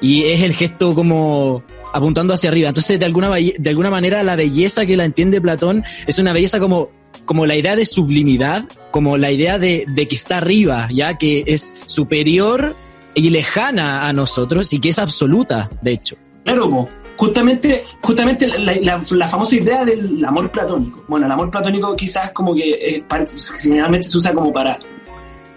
Y 0.00 0.24
es 0.24 0.42
el 0.42 0.54
gesto 0.54 0.94
como 0.94 1.62
apuntando 1.92 2.32
hacia 2.32 2.50
arriba. 2.50 2.68
Entonces, 2.68 2.98
de 2.98 3.04
alguna, 3.04 3.30
de 3.30 3.70
alguna 3.70 3.90
manera, 3.90 4.22
la 4.22 4.36
belleza 4.36 4.86
que 4.86 4.96
la 4.96 5.04
entiende 5.04 5.40
Platón 5.40 5.84
es 6.06 6.18
una 6.18 6.32
belleza 6.32 6.58
como, 6.58 6.90
como 7.24 7.46
la 7.46 7.56
idea 7.56 7.76
de 7.76 7.86
sublimidad, 7.86 8.64
como 8.90 9.16
la 9.16 9.30
idea 9.30 9.58
de, 9.58 9.84
de 9.88 10.08
que 10.08 10.16
está 10.16 10.38
arriba, 10.38 10.88
ya 10.90 11.16
que 11.18 11.44
es 11.46 11.72
superior 11.86 12.74
y 13.14 13.30
lejana 13.30 14.08
a 14.08 14.12
nosotros 14.12 14.72
y 14.72 14.80
que 14.80 14.90
es 14.90 14.98
absoluta, 14.98 15.70
de 15.82 15.92
hecho. 15.92 16.16
Claro, 16.44 16.88
justamente, 17.16 17.84
justamente 18.00 18.48
la, 18.58 19.02
la, 19.10 19.28
famosa 19.28 19.56
idea 19.56 19.84
del 19.84 20.24
amor 20.24 20.50
platónico. 20.50 21.04
Bueno, 21.06 21.26
el 21.26 21.32
amor 21.32 21.50
platónico 21.50 21.94
quizás 21.94 22.32
como 22.32 22.54
que 22.54 23.04
es, 23.06 23.52
generalmente 23.62 24.08
se 24.08 24.18
usa 24.18 24.32
como 24.32 24.52
para 24.52 24.78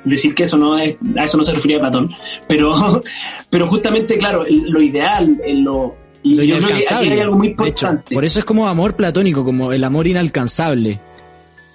decir 0.04 0.36
que 0.36 0.44
eso 0.44 0.58
no 0.58 0.78
es, 0.78 0.98
a 1.18 1.24
eso 1.24 1.38
no 1.38 1.44
se 1.44 1.54
refería 1.54 1.78
a 1.78 1.82
Platón, 1.82 2.14
pero, 2.48 2.74
pero 3.50 3.68
justamente, 3.68 4.18
claro, 4.18 4.46
lo 4.50 4.82
ideal, 4.82 5.42
lo, 5.54 5.96
lo 6.24 6.44
yo 6.44 6.58
creo 6.58 6.68
que 6.68 6.86
aquí 6.86 7.10
hay 7.10 7.20
algo 7.20 7.38
muy 7.38 7.48
importante. 7.48 8.14
por 8.14 8.26
eso 8.26 8.40
es 8.40 8.46
como 8.46 8.68
amor 8.68 8.96
platónico, 8.96 9.46
como 9.46 9.72
el 9.72 9.84
amor 9.84 10.08
inalcanzable. 10.08 11.00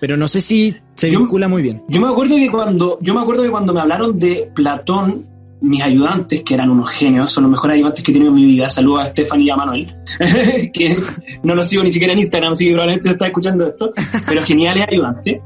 Pero 0.00 0.16
no 0.16 0.28
sé 0.28 0.40
si 0.40 0.76
se 0.94 1.08
vincula 1.08 1.48
muy 1.48 1.62
bien. 1.62 1.82
Yo 1.88 2.00
me 2.00 2.08
acuerdo 2.08 2.36
que 2.36 2.50
cuando, 2.50 2.98
yo 3.00 3.14
me 3.14 3.20
acuerdo 3.20 3.42
que 3.42 3.50
cuando 3.50 3.74
me 3.74 3.80
hablaron 3.80 4.18
de 4.18 4.50
Platón, 4.54 5.26
mis 5.60 5.82
ayudantes, 5.82 6.42
que 6.42 6.54
eran 6.54 6.70
unos 6.70 6.90
genios, 6.90 7.32
son 7.32 7.44
los 7.44 7.50
mejores 7.50 7.74
ayudantes 7.74 8.04
que 8.04 8.12
he 8.12 8.14
tenido 8.14 8.30
en 8.30 8.36
mi 8.36 8.44
vida. 8.44 8.70
Saludos 8.70 9.00
a 9.02 9.06
Stephanie 9.08 9.46
y 9.46 9.50
a 9.50 9.56
Manuel, 9.56 9.94
que 10.72 10.96
no 11.42 11.54
los 11.54 11.68
sigo 11.68 11.82
ni 11.82 11.90
siquiera 11.90 12.12
en 12.12 12.20
Instagram, 12.20 12.52
así 12.52 12.66
que 12.66 12.72
probablemente 12.72 13.10
está 13.10 13.26
escuchando 13.26 13.66
esto, 13.66 13.92
pero 14.28 14.42
geniales 14.44 14.86
ayudantes. 14.88 15.40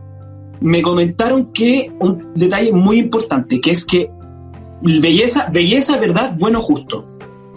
Me 0.61 0.81
comentaron 0.83 1.53
que 1.53 1.91
un 1.99 2.33
detalle 2.35 2.73
muy 2.73 2.99
importante, 2.99 3.61
que 3.61 3.73
es 3.73 3.85
que 3.85 4.11
belleza, 4.83 5.49
belleza, 5.51 5.99
verdad, 5.99 6.37
bueno, 6.39 6.61
justo, 6.61 7.07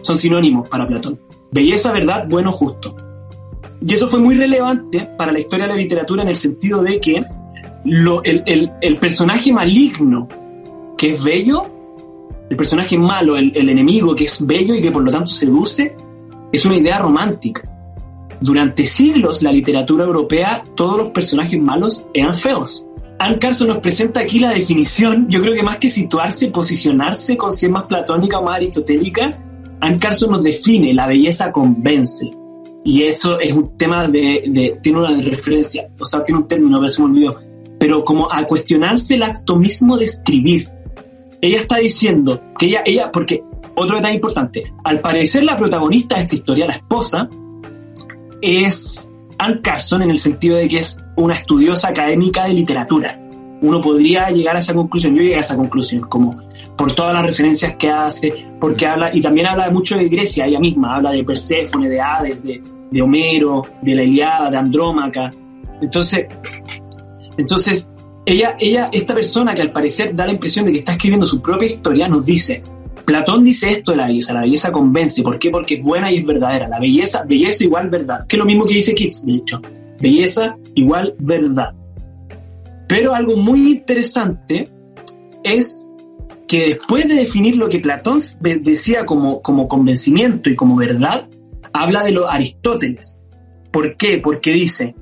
son 0.02 0.18
sinónimos 0.18 0.68
para 0.70 0.88
Platón. 0.88 1.20
Belleza, 1.52 1.92
verdad, 1.92 2.26
bueno, 2.28 2.52
justo. 2.52 2.96
Y 3.82 3.94
eso 3.94 4.08
fue 4.08 4.20
muy 4.20 4.36
relevante 4.36 5.10
para 5.18 5.32
la 5.32 5.40
historia 5.40 5.68
de 5.68 5.74
la 5.74 5.80
literatura 5.80 6.24
en 6.24 6.30
el 6.30 6.38
sentido 6.38 6.82
de 6.82 7.00
que 7.00 7.24
el, 7.86 8.44
el, 8.46 8.72
el 8.82 8.98
personaje 8.98 9.52
maligno, 9.52 10.28
que 10.98 11.14
es 11.14 11.24
bello, 11.24 11.64
el 12.50 12.58
personaje 12.58 12.98
malo, 12.98 13.38
el, 13.38 13.52
el, 13.56 13.70
enemigo 13.70 14.16
que 14.16 14.26
es 14.26 14.46
bello 14.46 14.76
y 14.76 14.82
que 14.82 14.92
por 14.92 15.04
lo 15.04 15.12
tanto 15.12 15.28
seduce, 15.28 15.96
es 16.52 16.66
una 16.66 16.78
idea 16.78 17.00
romántica. 17.00 17.70
Durante 18.42 18.86
siglos 18.86 19.42
la 19.44 19.52
literatura 19.52 20.04
europea, 20.04 20.64
todos 20.76 20.98
los 20.98 21.08
personajes 21.10 21.60
malos 21.60 22.06
eran 22.14 22.36
feos. 22.36 22.86
Anne 23.18 23.40
Carson 23.40 23.70
nos 23.70 23.78
presenta 23.78 24.20
aquí 24.20 24.40
la 24.40 24.50
definición, 24.50 25.28
yo 25.30 25.42
creo 25.42 25.54
que 25.54 25.64
más 25.64 25.78
que 25.78 25.90
situarse, 25.90 26.50
posicionarse 26.50 27.38
con 27.38 27.54
si 27.54 27.66
es 27.68 27.72
más 27.72 27.84
platónica 27.84 28.40
o 28.40 28.44
más 28.44 28.58
aristotélica, 28.58 29.40
Anne 29.80 30.00
Carson 30.00 30.32
nos 30.32 30.44
define, 30.44 30.94
la 30.94 31.08
belleza 31.08 31.52
convence. 31.52 32.30
Y 32.86 33.02
eso 33.02 33.40
es 33.40 33.52
un 33.52 33.76
tema 33.78 34.08
de, 34.08 34.44
de 34.48 34.80
tiene 34.82 35.00
una 35.00 35.20
referencia, 35.20 35.90
o 36.00 36.06
sea, 36.06 36.24
tiene 36.24 36.42
un 36.42 36.48
término, 36.48 36.78
pero 36.78 36.90
se 36.90 37.02
me 37.02 37.08
olvidó. 37.10 37.42
Pero 37.80 38.06
como 38.06 38.32
a 38.32 38.44
cuestionarse 38.44 39.16
el 39.16 39.24
acto 39.24 39.56
mismo 39.56 39.98
de 39.98 40.06
escribir, 40.06 40.70
ella 41.42 41.60
está 41.60 41.78
diciendo 41.78 42.40
que 42.60 42.68
ella, 42.68 42.84
ella, 42.86 43.12
porque 43.12 43.44
otro 43.76 43.96
detalle 43.98 44.16
importante, 44.16 44.72
al 44.84 45.00
parecer 45.00 45.44
la 45.44 45.58
protagonista 45.58 46.16
de 46.16 46.22
esta 46.22 46.36
historia, 46.36 46.68
la 46.68 46.76
esposa, 46.76 47.28
es 48.42 49.10
Anne 49.40 49.62
Carson 49.62 50.04
en 50.04 50.12
el 50.12 50.20
sentido 50.20 50.58
de 50.58 50.68
que 50.68 50.78
es 50.78 50.98
una 51.16 51.34
estudiosa 51.34 51.90
académica 51.90 52.46
de 52.46 52.54
literatura. 52.54 53.20
Uno 53.62 53.82
podría 53.82 54.30
llegar 54.30 54.58
a 54.58 54.60
esa 54.60 54.76
conclusión, 54.76 55.16
yo 55.16 55.24
llegué 55.24 55.38
a 55.38 55.40
esa 55.40 55.58
conclusión, 55.58 56.02
como 56.02 56.40
por 56.78 56.94
todas 56.94 57.14
las 57.14 57.26
referencias 57.26 57.76
que 57.78 57.90
hace, 57.90 58.46
porque 58.60 58.86
habla, 58.86 59.10
y 59.12 59.22
también 59.22 59.48
habla 59.48 59.72
mucho 59.72 59.98
de 59.98 60.08
Grecia, 60.08 60.46
ella 60.46 60.60
misma, 60.60 60.96
habla 60.96 61.12
de 61.12 61.24
Perséfone, 61.24 61.90
de 61.90 62.00
Hades, 62.00 62.44
de, 62.44 62.62
de 62.92 63.02
Homero, 63.02 63.64
de 63.82 63.96
la 63.96 64.04
Iliada, 64.04 64.50
de 64.50 64.58
Andrómaca. 64.58 65.32
Entonces, 65.82 66.28
entonces 67.38 67.92
ella, 68.26 68.56
ella, 68.60 68.90
esta 68.92 69.14
persona 69.14 69.54
que 69.54 69.62
al 69.62 69.72
parecer 69.72 70.16
da 70.16 70.26
la 70.26 70.34
impresión 70.34 70.66
de 70.66 70.72
que 70.72 70.80
está 70.80 70.94
escribiendo 70.94 71.28
su 71.28 71.42
propia 71.42 71.68
historia, 71.68 72.08
nos 72.08 72.26
dice, 72.26 72.64
Platón 73.06 73.44
dice 73.44 73.70
esto 73.70 73.92
de 73.92 73.98
la 73.98 74.08
belleza, 74.08 74.34
la 74.34 74.42
belleza 74.42 74.72
convence, 74.72 75.22
¿por 75.22 75.38
qué? 75.38 75.52
Porque 75.52 75.76
es 75.76 75.84
buena 75.84 76.12
y 76.12 76.18
es 76.18 76.26
verdadera, 76.26 76.68
la 76.68 76.80
belleza, 76.80 77.24
belleza 77.24 77.64
igual 77.64 77.90
verdad, 77.90 78.26
que 78.28 78.36
es 78.36 78.40
lo 78.40 78.46
mismo 78.46 78.66
que 78.66 78.74
dice 78.74 78.96
Keats, 78.96 79.26
de 79.26 79.34
hecho, 79.34 79.62
belleza 80.00 80.58
igual 80.74 81.14
verdad. 81.20 81.74
Pero 82.88 83.14
algo 83.14 83.36
muy 83.36 83.72
interesante 83.72 84.70
es 85.44 85.86
que 86.48 86.70
después 86.70 87.08
de 87.08 87.16
definir 87.16 87.58
lo 87.58 87.70
que 87.70 87.80
Platón 87.80 88.20
decía 88.40 89.06
como, 89.06 89.42
como 89.42 89.68
convencimiento 89.68 90.50
y 90.50 90.56
como 90.56 90.76
verdad, 90.76 91.28
habla 91.76 92.04
de 92.04 92.12
los 92.12 92.26
Aristóteles. 92.28 93.20
¿Por 93.72 93.98
qué? 93.98 94.20
Porque 94.20 94.54
dice, 94.54 94.96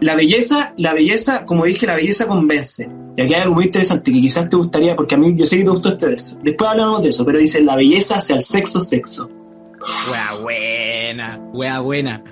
la 0.00 0.16
belleza, 0.16 0.74
la 0.76 0.92
belleza, 0.92 1.46
como 1.46 1.64
dije, 1.64 1.86
la 1.86 1.94
belleza 1.94 2.26
convence. 2.26 2.88
Y 3.16 3.22
aquí 3.22 3.34
hay 3.34 3.42
algo 3.42 3.54
muy 3.54 3.66
interesante 3.66 4.12
que 4.12 4.20
quizás 4.20 4.48
te 4.48 4.56
gustaría, 4.56 4.96
porque 4.96 5.14
a 5.14 5.18
mí 5.18 5.34
yo 5.36 5.46
sé 5.46 5.58
que 5.58 5.64
te 5.64 5.70
gustó 5.70 5.90
este 5.90 6.06
verso. 6.06 6.38
Después 6.42 6.70
hablamos 6.70 7.02
de 7.02 7.10
eso, 7.10 7.24
pero 7.24 7.38
dice, 7.38 7.62
la 7.62 7.76
belleza 7.76 8.16
hacia 8.16 8.36
el 8.36 8.42
sexo, 8.42 8.80
sexo. 8.80 9.30
Wea 10.10 10.42
buena, 10.42 11.40
wea 11.52 11.80
buena. 11.80 12.24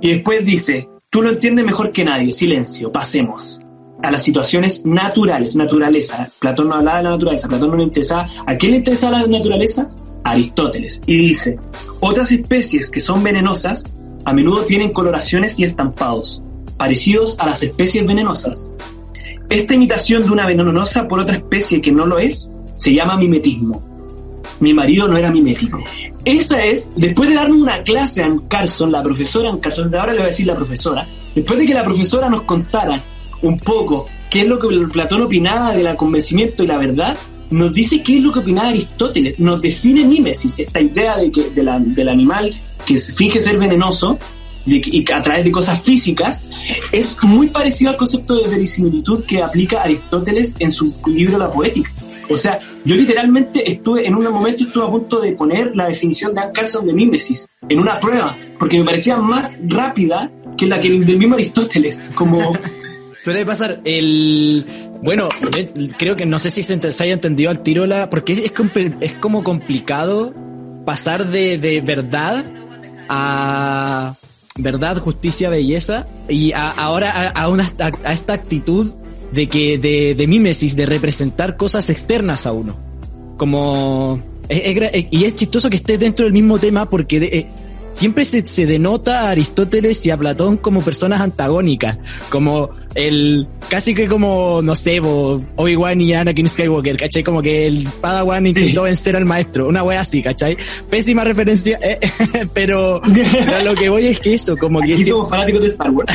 Y 0.00 0.14
después 0.14 0.44
dice, 0.44 0.88
tú 1.10 1.22
lo 1.22 1.30
entiendes 1.30 1.64
mejor 1.64 1.92
que 1.92 2.04
nadie, 2.04 2.32
silencio, 2.32 2.90
pasemos 2.90 3.60
a 4.02 4.10
las 4.10 4.22
situaciones 4.22 4.84
naturales, 4.84 5.56
naturaleza. 5.56 6.28
Platón 6.38 6.68
no 6.68 6.74
hablaba 6.74 6.98
de 6.98 7.04
la 7.04 7.10
naturaleza, 7.10 7.48
Platón 7.48 7.70
no 7.70 7.76
le 7.76 7.84
interesaba. 7.84 8.28
¿A 8.44 8.56
quién 8.56 8.72
le 8.72 8.78
interesaba 8.78 9.20
la 9.20 9.26
naturaleza? 9.26 9.88
Aristóteles. 10.24 11.02
Y 11.06 11.16
dice, 11.18 11.58
otras 12.00 12.32
especies 12.32 12.90
que 12.90 13.00
son 13.00 13.22
venenosas 13.22 13.84
a 14.24 14.32
menudo 14.32 14.64
tienen 14.64 14.92
coloraciones 14.92 15.58
y 15.58 15.64
estampados 15.64 16.42
parecidos 16.76 17.38
a 17.38 17.46
las 17.46 17.62
especies 17.62 18.06
venenosas. 18.06 18.70
Esta 19.48 19.74
imitación 19.74 20.24
de 20.24 20.30
una 20.30 20.46
venenosa 20.46 21.06
por 21.06 21.20
otra 21.20 21.36
especie 21.36 21.80
que 21.80 21.92
no 21.92 22.06
lo 22.06 22.18
es 22.18 22.50
se 22.76 22.92
llama 22.92 23.16
mimetismo. 23.16 23.82
Mi 24.60 24.72
marido 24.72 25.08
no 25.08 25.16
era 25.16 25.30
mimético. 25.30 25.82
Esa 26.24 26.64
es, 26.64 26.92
después 26.96 27.28
de 27.28 27.34
darnos 27.34 27.58
una 27.58 27.82
clase 27.82 28.22
a 28.22 28.30
Carson, 28.48 28.90
la 28.90 29.02
profesora 29.02 29.50
Ann 29.50 29.58
Carson, 29.58 29.94
ahora 29.94 30.12
le 30.12 30.18
voy 30.18 30.24
a 30.24 30.28
decir 30.28 30.46
la 30.46 30.56
profesora, 30.56 31.06
después 31.34 31.58
de 31.58 31.66
que 31.66 31.74
la 31.74 31.84
profesora 31.84 32.28
nos 32.28 32.42
contara 32.42 33.02
un 33.42 33.58
poco 33.58 34.06
qué 34.30 34.42
es 34.42 34.48
lo 34.48 34.58
que 34.58 34.68
Platón 34.92 35.22
opinaba 35.22 35.72
del 35.74 35.94
convencimiento 35.96 36.64
y 36.64 36.66
la 36.66 36.78
verdad, 36.78 37.16
nos 37.50 37.72
dice 37.72 38.02
qué 38.02 38.16
es 38.16 38.22
lo 38.22 38.32
que 38.32 38.40
opinaba 38.40 38.68
Aristóteles, 38.68 39.38
nos 39.38 39.60
define 39.60 40.04
mimesis, 40.04 40.58
esta 40.58 40.80
idea 40.80 41.16
de 41.18 41.30
que 41.30 41.50
del 41.50 42.08
animal 42.08 42.54
que 42.84 42.98
finge 42.98 43.40
ser 43.40 43.58
venenoso 43.58 44.18
y 44.66 45.12
a 45.12 45.22
través 45.22 45.44
de 45.44 45.52
cosas 45.52 45.80
físicas, 45.82 46.44
es 46.90 47.18
muy 47.22 47.48
parecido 47.48 47.90
al 47.90 47.96
concepto 47.96 48.36
de 48.36 48.48
verisimilitud 48.48 49.24
que 49.24 49.42
aplica 49.42 49.82
Aristóteles 49.82 50.56
en 50.58 50.70
su 50.70 50.94
libro 51.06 51.36
La 51.38 51.52
Poética. 51.52 51.92
O 52.30 52.36
sea, 52.36 52.58
yo 52.84 52.96
literalmente 52.96 53.70
estuve, 53.70 54.06
en 54.06 54.14
un 54.14 54.24
momento 54.24 54.64
estuve 54.64 54.84
a 54.84 54.90
punto 54.90 55.20
de 55.20 55.32
poner 55.32 55.76
la 55.76 55.88
definición 55.88 56.34
de 56.34 56.40
Anne 56.40 56.52
Carson 56.54 56.86
de 56.86 56.94
mímesis 56.94 57.48
en 57.68 57.78
una 57.78 58.00
prueba, 58.00 58.36
porque 58.58 58.78
me 58.78 58.84
parecía 58.84 59.18
más 59.18 59.58
rápida 59.66 60.30
que 60.56 60.66
la 60.66 60.80
que 60.80 60.90
del 60.90 61.18
mismo 61.18 61.34
Aristóteles, 61.34 62.02
como... 62.14 62.52
Suele 63.22 63.46
pasar 63.46 63.80
el... 63.84 64.66
Bueno, 65.04 65.28
creo 65.98 66.16
que 66.16 66.24
no 66.24 66.38
sé 66.38 66.48
si 66.48 66.62
se, 66.62 66.74
haya 66.74 67.12
entendido 67.12 67.50
al 67.50 67.62
tiro 67.62 67.86
la... 67.86 68.08
Porque 68.08 68.32
es, 68.32 68.52
es 69.00 69.14
como 69.16 69.44
complicado 69.44 70.32
pasar 70.86 71.30
de, 71.30 71.58
de 71.58 71.82
verdad 71.82 72.44
a 73.10 74.14
verdad, 74.56 74.98
justicia, 74.98 75.50
belleza, 75.50 76.06
y 76.28 76.52
ahora 76.52 77.28
a, 77.28 77.48
una, 77.48 77.70
a, 78.04 78.12
esta 78.12 78.32
actitud 78.32 78.92
de 79.32 79.48
que 79.48 79.78
de, 79.78 80.14
de 80.14 80.26
mímesis, 80.26 80.76
de 80.76 80.86
representar 80.86 81.56
cosas 81.56 81.90
externas 81.90 82.46
a 82.46 82.52
uno. 82.52 82.76
Como 83.36 84.22
y 84.48 85.24
es 85.24 85.36
chistoso 85.36 85.70
que 85.70 85.76
esté 85.76 85.98
dentro 85.98 86.24
del 86.24 86.32
mismo 86.32 86.58
tema 86.58 86.88
porque 86.88 87.16
eh, 87.16 87.46
siempre 87.94 88.24
se, 88.24 88.46
se, 88.46 88.66
denota 88.66 89.22
a 89.22 89.30
Aristóteles 89.30 90.04
y 90.04 90.10
a 90.10 90.16
Platón 90.16 90.56
como 90.56 90.82
personas 90.82 91.20
antagónicas, 91.20 91.98
como 92.28 92.70
el, 92.94 93.46
casi 93.68 93.94
que 93.94 94.08
como, 94.08 94.60
no 94.62 94.76
sé, 94.76 95.00
Obi-Wan 95.00 96.00
y 96.00 96.12
Anakin 96.14 96.48
Skywalker, 96.48 96.96
¿cachai? 96.96 97.22
Como 97.22 97.40
que 97.40 97.66
el 97.66 97.88
Padawan 98.00 98.46
intentó 98.46 98.82
vencer 98.82 99.16
al 99.16 99.24
maestro, 99.24 99.68
una 99.68 99.82
wea 99.82 100.00
así, 100.00 100.22
¿cachai? 100.22 100.56
Pésima 100.90 101.24
referencia, 101.24 101.78
eh, 101.82 101.98
pero, 102.54 103.00
lo 103.64 103.74
que 103.74 103.88
voy 103.88 104.06
es 104.06 104.20
que 104.20 104.34
eso, 104.34 104.56
como 104.56 104.80
que... 104.80 104.94
Aquí 104.94 105.04
somos 105.04 105.30
fanáticos 105.30 105.62
de 105.62 105.68
Star 105.68 105.90
Wars. 105.90 106.12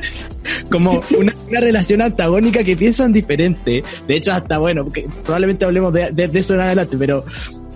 como 0.70 1.02
una, 1.16 1.34
una, 1.48 1.60
relación 1.60 2.02
antagónica 2.02 2.64
que 2.64 2.76
piensan 2.76 3.12
diferente. 3.12 3.84
De 4.08 4.16
hecho, 4.16 4.32
hasta 4.32 4.58
bueno, 4.58 4.86
probablemente 5.24 5.64
hablemos 5.64 5.92
de, 5.92 6.10
de, 6.12 6.28
de, 6.28 6.40
eso 6.40 6.54
en 6.54 6.60
adelante, 6.60 6.96
pero 6.98 7.24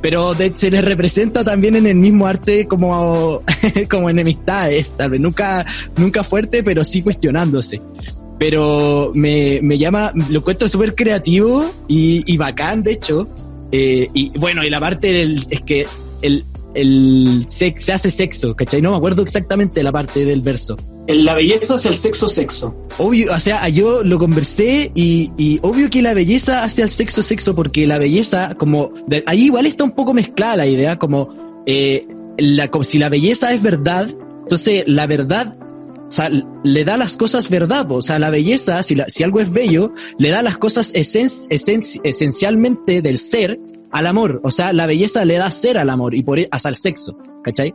pero 0.01 0.35
se 0.55 0.71
les 0.71 0.85
representa 0.85 1.45
también 1.45 1.77
en 1.77 1.87
el 1.87 1.97
mismo 1.97 2.27
arte 2.27 2.67
como, 2.67 3.43
como 3.91 4.11
enemistades, 4.11 4.93
tal 4.93 5.11
vez 5.11 5.21
nunca, 5.21 5.65
nunca 5.97 6.25
fuerte, 6.25 6.63
pero 6.63 6.85
sí 6.85 7.03
cuestionándose. 7.03 7.81
Pero 8.39 9.13
me, 9.15 9.61
me 9.63 9.79
llama, 9.79 10.13
lo 10.29 10.41
encuentro 10.41 10.69
súper 10.69 10.95
creativo 10.95 11.65
y, 11.89 12.31
y 12.31 12.37
bacán, 12.37 12.83
de 12.83 12.93
hecho. 12.93 13.29
Eh, 13.73 14.09
y 14.13 14.39
bueno, 14.39 14.63
y 14.63 14.71
la 14.71 14.79
parte 14.79 15.13
del, 15.13 15.47
es 15.49 15.63
que 15.63 15.87
el, 16.23 16.45
el 16.75 17.47
sex, 17.49 17.83
se 17.83 17.93
hace 17.93 18.11
sexo, 18.11 18.55
¿cachai? 18.55 18.83
No 18.83 18.91
me 18.91 18.99
acuerdo 18.99 19.23
exactamente 19.23 19.83
la 19.83 19.93
parte 19.93 20.25
del 20.25 20.43
verso. 20.43 20.77
La 21.09 21.35
belleza 21.35 21.77
hacia 21.77 21.91
el 21.91 21.97
sexo 21.97 22.29
sexo. 22.29 22.75
Obvio, 22.99 23.33
o 23.33 23.41
sea, 23.41 23.69
yo 23.69 24.03
lo 24.03 24.19
conversé 24.19 24.91
y, 24.95 25.31
y 25.37 25.59
obvio 25.63 25.89
que 25.89 26.03
la 26.03 26.15
belleza 26.15 26.65
hacia 26.65 26.85
el 26.85 26.91
sexo 26.91 27.23
sexo, 27.23 27.55
porque 27.55 27.87
la 27.87 27.99
belleza, 27.99 28.55
como, 28.57 28.93
ahí 29.27 29.45
igual 29.45 29.67
está 29.67 29.85
un 29.85 29.93
poco 29.93 30.15
mezclada 30.15 30.57
la 30.57 30.67
idea, 30.67 30.97
como, 30.97 31.63
eh, 31.67 32.07
la, 32.39 32.69
como 32.69 32.85
si 32.85 32.99
la 32.99 33.09
belleza 33.09 33.53
es 33.53 33.63
verdad, 33.63 34.09
entonces 34.43 34.85
la 34.87 35.07
verdad 35.07 35.57
o 36.07 36.11
sea, 36.11 36.31
le 36.63 36.85
da 36.85 36.97
las 36.97 37.17
cosas 37.17 37.49
verdad, 37.49 37.91
o 37.91 38.01
sea, 38.01 38.19
la 38.19 38.31
belleza, 38.31 38.83
si, 38.83 38.97
si 39.09 39.25
algo 39.25 39.41
es 39.41 39.51
bello, 39.51 39.93
le 40.19 40.31
da 40.31 40.41
las 40.43 40.57
cosas 40.57 40.93
esen, 40.95 41.29
esencialmente 41.51 43.03
del 43.03 43.19
ser 43.19 43.59
al 43.91 44.07
amor. 44.07 44.41
O 44.45 44.51
sea, 44.51 44.73
la 44.73 44.87
belleza 44.87 45.25
le 45.25 45.37
da 45.37 45.51
ser 45.51 45.79
al 45.79 45.91
amor 45.91 46.15
y 46.15 46.23
por 46.23 46.39
e, 46.39 46.49
hasta 46.51 46.69
el 46.69 46.77
sexo, 46.77 47.19
¿cachai? 47.43 47.75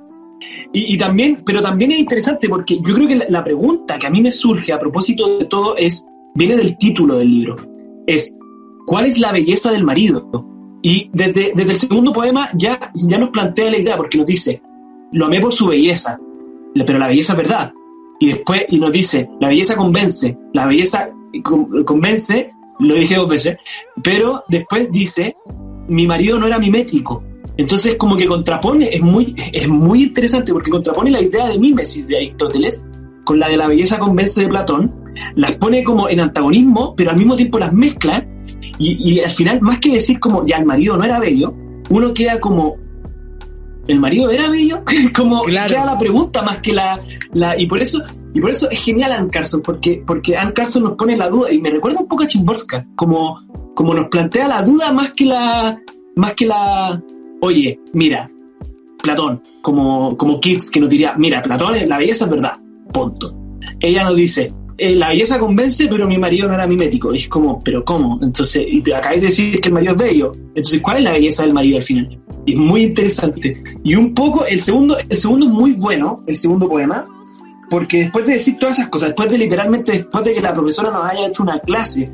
Y, 0.73 0.97
también, 0.97 1.43
pero 1.45 1.61
también 1.61 1.91
es 1.91 1.99
interesante 1.99 2.47
porque 2.47 2.77
yo 2.77 2.95
creo 2.95 3.07
que 3.07 3.25
la, 3.29 3.43
pregunta 3.43 3.99
que 3.99 4.07
a 4.07 4.09
mí 4.09 4.21
me 4.21 4.31
surge 4.31 4.71
a 4.71 4.79
propósito 4.79 5.37
de 5.37 5.45
todo 5.45 5.75
es, 5.75 6.05
viene 6.33 6.55
del 6.55 6.77
título 6.77 7.17
del 7.17 7.29
libro, 7.29 7.55
es, 8.07 8.33
¿cuál 8.85 9.05
es 9.05 9.19
la 9.19 9.31
belleza 9.31 9.71
del 9.71 9.83
marido? 9.83 10.47
Y 10.81 11.09
desde, 11.13 11.51
desde 11.53 11.71
el 11.71 11.75
segundo 11.75 12.13
poema 12.13 12.49
ya, 12.53 12.91
ya 12.95 13.17
nos 13.17 13.29
plantea 13.29 13.69
la 13.69 13.77
idea 13.77 13.97
porque 13.97 14.17
nos 14.17 14.25
dice, 14.25 14.61
lo 15.11 15.25
amé 15.25 15.41
por 15.41 15.53
su 15.53 15.67
belleza, 15.67 16.19
pero 16.73 16.97
la 16.97 17.07
belleza 17.07 17.33
es 17.33 17.37
verdad. 17.37 17.73
Y 18.19 18.27
después, 18.27 18.65
y 18.69 18.79
nos 18.79 18.91
dice, 18.91 19.29
la 19.39 19.49
belleza 19.49 19.75
convence, 19.75 20.37
la 20.53 20.67
belleza 20.67 21.11
convence, 21.85 22.51
lo 22.79 22.95
dije 22.95 23.15
dos 23.15 23.27
veces, 23.27 23.57
pero 24.01 24.43
después 24.47 24.91
dice, 24.91 25.35
mi 25.87 26.07
marido 26.07 26.39
no 26.39 26.47
era 26.47 26.59
mimético. 26.59 27.23
Entonces, 27.57 27.95
como 27.95 28.15
que 28.15 28.27
contrapone, 28.27 28.89
es 28.93 29.01
muy, 29.01 29.35
es 29.51 29.67
muy 29.67 30.03
interesante 30.03 30.53
porque 30.53 30.71
contrapone 30.71 31.11
la 31.11 31.21
idea 31.21 31.47
de 31.47 31.59
mimesis 31.59 32.07
de 32.07 32.17
Aristóteles 32.17 32.83
con 33.23 33.39
la 33.39 33.49
de 33.49 33.57
la 33.57 33.67
belleza 33.67 33.99
convence 33.99 34.41
de 34.41 34.47
Platón, 34.47 34.93
las 35.35 35.57
pone 35.57 35.83
como 35.83 36.09
en 36.09 36.21
antagonismo, 36.21 36.95
pero 36.95 37.11
al 37.11 37.17
mismo 37.17 37.35
tiempo 37.35 37.59
las 37.59 37.73
mezcla, 37.73 38.25
y, 38.77 39.19
al 39.19 39.31
final, 39.31 39.61
más 39.61 39.79
que 39.79 39.93
decir 39.93 40.19
como 40.19 40.45
ya 40.45 40.57
el 40.57 40.65
marido 40.65 40.97
no 40.97 41.03
era 41.03 41.19
bello, 41.19 41.53
uno 41.89 42.13
queda 42.13 42.39
como, 42.39 42.77
¿el 43.87 43.99
marido 43.99 44.29
era 44.29 44.49
bello? 44.49 44.83
como 45.15 45.43
queda 45.43 45.85
la 45.85 45.97
pregunta 45.97 46.41
más 46.41 46.57
que 46.57 46.73
la, 46.73 46.99
la. 47.33 47.59
Y 47.59 47.67
por 47.67 47.81
eso, 47.81 48.01
y 48.33 48.41
por 48.41 48.51
eso 48.51 48.69
es 48.69 48.79
genial 48.79 49.11
Ann 49.11 49.29
Carson, 49.29 49.61
porque, 49.61 50.03
porque 50.05 50.37
Ann 50.37 50.53
Carson 50.53 50.83
nos 50.83 50.93
pone 50.93 51.17
la 51.17 51.29
duda, 51.29 51.51
y 51.51 51.59
me 51.59 51.69
recuerda 51.69 51.99
un 51.99 52.07
poco 52.07 52.23
a 52.23 52.27
Chimborska, 52.27 52.87
como 52.95 53.39
como 53.75 53.93
nos 53.93 54.09
plantea 54.09 54.47
la 54.47 54.61
duda 54.61 54.91
más 54.91 55.13
que 55.13 55.25
la, 55.25 55.79
más 56.15 56.33
que 56.33 56.45
la, 56.45 57.01
oye, 57.41 57.79
mira, 57.93 58.29
Platón, 59.01 59.41
como, 59.61 60.15
como 60.17 60.39
Kids 60.39 60.71
que 60.71 60.79
nos 60.79 60.89
diría, 60.89 61.15
mira, 61.17 61.41
Platón, 61.41 61.75
la 61.87 61.97
belleza 61.97 62.25
es 62.25 62.31
verdad, 62.31 62.57
punto. 62.93 63.35
Ella 63.79 64.03
nos 64.03 64.15
dice, 64.15 64.53
eh, 64.77 64.95
la 64.95 65.09
belleza 65.09 65.37
convence, 65.37 65.87
pero 65.87 66.07
mi 66.07 66.17
marido 66.17 66.47
no 66.47 66.55
era 66.55 66.65
mimético. 66.65 67.13
Y 67.13 67.17
es 67.17 67.27
como, 67.27 67.61
¿pero 67.63 67.85
cómo? 67.85 68.19
Entonces, 68.21 68.65
y 68.67 68.81
te 68.81 68.91
de 68.91 69.19
decir 69.19 69.61
que 69.61 69.67
el 69.67 69.73
marido 69.73 69.93
es 69.93 69.99
bello. 69.99 70.31
Entonces, 70.55 70.81
¿cuál 70.81 70.97
es 70.97 71.03
la 71.03 71.11
belleza 71.11 71.43
del 71.43 71.53
marido 71.53 71.77
al 71.77 71.83
final? 71.83 72.19
Es 72.47 72.57
muy 72.57 72.83
interesante. 72.83 73.63
Y 73.83 73.95
un 73.95 74.13
poco, 74.15 74.45
el 74.45 74.61
segundo, 74.61 74.97
el 74.97 75.17
segundo 75.17 75.45
es 75.45 75.51
muy 75.51 75.71
bueno, 75.73 76.23
el 76.25 76.35
segundo 76.35 76.67
poema, 76.67 77.07
porque 77.69 77.99
después 77.99 78.25
de 78.25 78.33
decir 78.33 78.57
todas 78.59 78.79
esas 78.79 78.89
cosas, 78.89 79.09
después 79.09 79.29
de 79.29 79.37
literalmente, 79.37 79.91
después 79.91 80.23
de 80.25 80.33
que 80.33 80.41
la 80.41 80.53
profesora 80.53 80.89
nos 80.89 81.05
haya 81.05 81.27
hecho 81.27 81.43
una 81.43 81.59
clase 81.59 82.11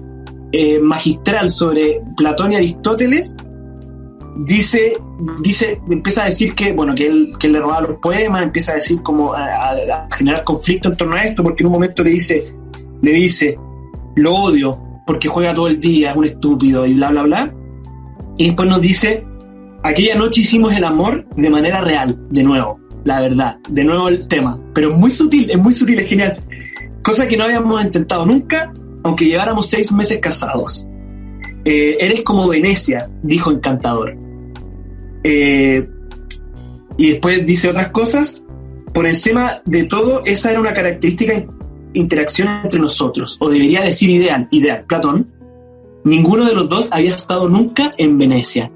eh, 0.51 0.79
magistral 0.79 1.49
sobre 1.49 2.01
Platón 2.17 2.51
y 2.51 2.57
Aristóteles, 2.57 3.37
dice, 4.45 4.97
dice, 5.41 5.81
empieza 5.89 6.23
a 6.23 6.25
decir 6.25 6.53
que, 6.53 6.73
bueno, 6.73 6.93
que 6.95 7.07
él, 7.07 7.33
que 7.39 7.47
le 7.47 7.59
robaba 7.59 7.87
los 7.87 7.97
poemas, 7.97 8.43
empieza 8.43 8.73
a 8.73 8.75
decir 8.75 9.01
como 9.01 9.33
a, 9.33 10.07
generar 10.11 10.43
conflicto 10.43 10.89
en 10.89 10.97
torno 10.97 11.15
a 11.15 11.23
esto, 11.23 11.43
porque 11.43 11.63
en 11.63 11.67
un 11.67 11.73
momento 11.73 12.03
le 12.03 12.11
dice, 12.11 12.53
le 13.01 13.11
dice, 13.11 13.57
lo 14.15 14.35
odio 14.35 14.83
porque 15.05 15.29
juega 15.29 15.53
todo 15.53 15.67
el 15.67 15.79
día, 15.79 16.11
es 16.11 16.17
un 16.17 16.25
estúpido 16.25 16.85
y 16.85 16.93
bla, 16.93 17.09
bla, 17.09 17.23
bla. 17.23 17.53
Y 18.37 18.47
después 18.47 18.67
nos 18.67 18.81
dice, 18.81 19.25
aquella 19.83 20.15
noche 20.15 20.41
hicimos 20.41 20.75
el 20.75 20.83
amor 20.83 21.25
de 21.35 21.49
manera 21.49 21.81
real, 21.81 22.17
de 22.29 22.43
nuevo, 22.43 22.79
la 23.05 23.21
verdad, 23.21 23.57
de 23.69 23.83
nuevo 23.83 24.09
el 24.09 24.27
tema, 24.27 24.59
pero 24.73 24.91
es 24.91 24.97
muy 24.97 25.11
sutil, 25.11 25.49
es 25.49 25.57
muy 25.57 25.73
sutil, 25.73 25.99
es 25.99 26.09
genial. 26.09 26.39
Cosa 27.01 27.27
que 27.27 27.37
no 27.37 27.45
habíamos 27.45 27.83
intentado 27.83 28.25
nunca 28.25 28.73
aunque 29.07 29.25
lleváramos 29.25 29.69
seis 29.69 29.91
meses 29.91 30.19
casados. 30.19 30.87
Eh, 31.65 31.97
eres 31.99 32.23
como 32.23 32.47
Venecia, 32.47 33.09
dijo 33.23 33.51
Encantador. 33.51 34.15
Eh, 35.29 35.85
y 36.97 37.11
después 37.11 37.45
dice 37.45 37.69
otras 37.69 37.89
cosas. 37.89 38.45
Por 38.93 39.05
encima 39.05 39.61
de 39.65 39.83
todo, 39.83 40.21
esa 40.25 40.51
era 40.51 40.61
una 40.61 40.73
característica 40.73 41.45
interacción 41.93 42.47
entre 42.63 42.79
nosotros, 42.79 43.37
o 43.39 43.49
debería 43.49 43.81
decir 43.81 44.09
ideal, 44.09 44.47
ideal, 44.51 44.85
Platón. 44.87 45.27
Ninguno 46.03 46.45
de 46.45 46.53
los 46.53 46.69
dos 46.69 46.91
había 46.93 47.11
estado 47.11 47.49
nunca 47.49 47.91
en 47.97 48.17
Venecia. 48.17 48.71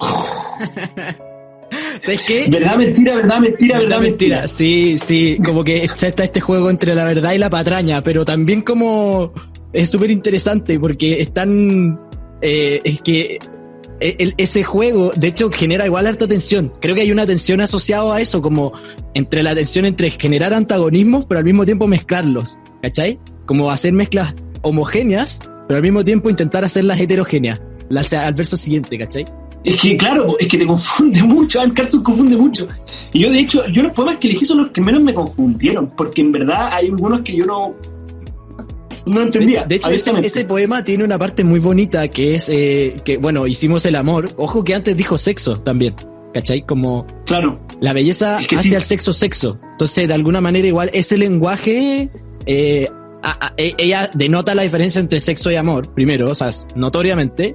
¿Sabes 2.00 2.22
qué? 2.22 2.46
¿Verdad, 2.50 2.76
mentira, 2.76 3.14
verdad, 3.14 3.38
mentira, 3.38 3.78
verdad, 3.78 4.00
mentira? 4.00 4.48
Sí, 4.48 4.96
sí, 4.98 5.38
como 5.44 5.62
que 5.62 5.84
está 5.84 6.24
este 6.24 6.40
juego 6.40 6.70
entre 6.70 6.94
la 6.94 7.04
verdad 7.04 7.32
y 7.32 7.38
la 7.38 7.50
patraña, 7.50 8.02
pero 8.02 8.24
también 8.24 8.62
como 8.62 9.32
es 9.72 9.90
súper 9.90 10.10
interesante 10.10 10.80
porque 10.80 11.20
están, 11.20 12.00
eh, 12.40 12.80
es 12.82 13.00
que 13.02 13.38
ese 14.02 14.64
juego, 14.64 15.12
de 15.16 15.28
hecho, 15.28 15.50
genera 15.50 15.86
igual 15.86 16.06
harta 16.06 16.26
tensión. 16.26 16.72
Creo 16.80 16.94
que 16.94 17.02
hay 17.02 17.12
una 17.12 17.26
tensión 17.26 17.60
asociada 17.60 18.16
a 18.16 18.20
eso, 18.20 18.42
como 18.42 18.72
entre 19.14 19.42
la 19.42 19.54
tensión 19.54 19.84
entre 19.84 20.10
generar 20.10 20.52
antagonismos, 20.54 21.26
pero 21.26 21.38
al 21.38 21.44
mismo 21.44 21.64
tiempo 21.64 21.86
mezclarlos, 21.86 22.58
¿cachai? 22.82 23.18
Como 23.46 23.70
hacer 23.70 23.92
mezclas 23.92 24.34
homogéneas, 24.62 25.40
pero 25.68 25.76
al 25.76 25.82
mismo 25.82 26.04
tiempo 26.04 26.30
intentar 26.30 26.64
hacerlas 26.64 27.00
heterogéneas, 27.00 27.60
al 27.90 28.34
verso 28.34 28.56
siguiente, 28.56 28.98
¿cachai? 28.98 29.26
Es 29.64 29.80
que, 29.80 29.96
claro, 29.96 30.36
es 30.38 30.48
que 30.48 30.58
te 30.58 30.66
confunde 30.66 31.22
mucho, 31.24 31.60
Al 31.60 31.72
Carson 31.72 32.02
confunde 32.02 32.36
mucho. 32.36 32.66
Y 33.12 33.20
yo, 33.20 33.30
de 33.30 33.40
hecho, 33.40 33.66
yo 33.68 33.82
los 33.82 33.92
poemas 33.92 34.16
que 34.16 34.28
elegí 34.28 34.44
son 34.44 34.58
los 34.58 34.70
que 34.70 34.80
menos 34.80 35.02
me 35.02 35.14
confundieron, 35.14 35.90
porque 35.96 36.20
en 36.20 36.32
verdad 36.32 36.70
hay 36.72 36.86
algunos 36.86 37.20
que 37.20 37.36
yo 37.36 37.46
no, 37.46 37.74
no 39.06 39.22
entendía. 39.22 39.64
De, 39.64 39.76
hecho, 39.76 39.90
ese, 39.90 40.44
poema 40.44 40.84
tiene 40.84 41.04
una 41.04 41.18
parte 41.18 41.44
muy 41.44 41.60
bonita 41.60 42.08
que 42.08 42.34
es 42.34 42.48
eh, 42.48 43.00
que, 43.04 43.16
bueno, 43.16 43.46
hicimos 43.46 43.86
el 43.86 43.96
amor. 43.96 44.32
Ojo 44.36 44.64
que 44.64 44.74
antes 44.74 44.96
dijo 44.96 45.18
sexo 45.18 45.60
también. 45.60 45.94
¿Cachai? 46.34 46.62
Como. 46.62 47.06
Claro. 47.26 47.60
La 47.80 47.92
belleza 47.92 48.38
hace 48.38 48.76
al 48.76 48.82
sexo 48.82 49.12
sexo. 49.12 49.58
Entonces, 49.72 50.08
de 50.08 50.14
alguna 50.14 50.40
manera, 50.40 50.66
igual, 50.66 50.90
ese 50.92 51.18
lenguaje. 51.18 52.10
Eh, 52.46 52.88
e, 53.56 53.74
ella 53.78 54.10
denota 54.14 54.54
la 54.54 54.62
diferencia 54.62 55.00
entre 55.00 55.20
sexo 55.20 55.50
y 55.50 55.56
amor, 55.56 55.92
primero, 55.94 56.30
o 56.30 56.34
sea, 56.34 56.50
notoriamente. 56.74 57.54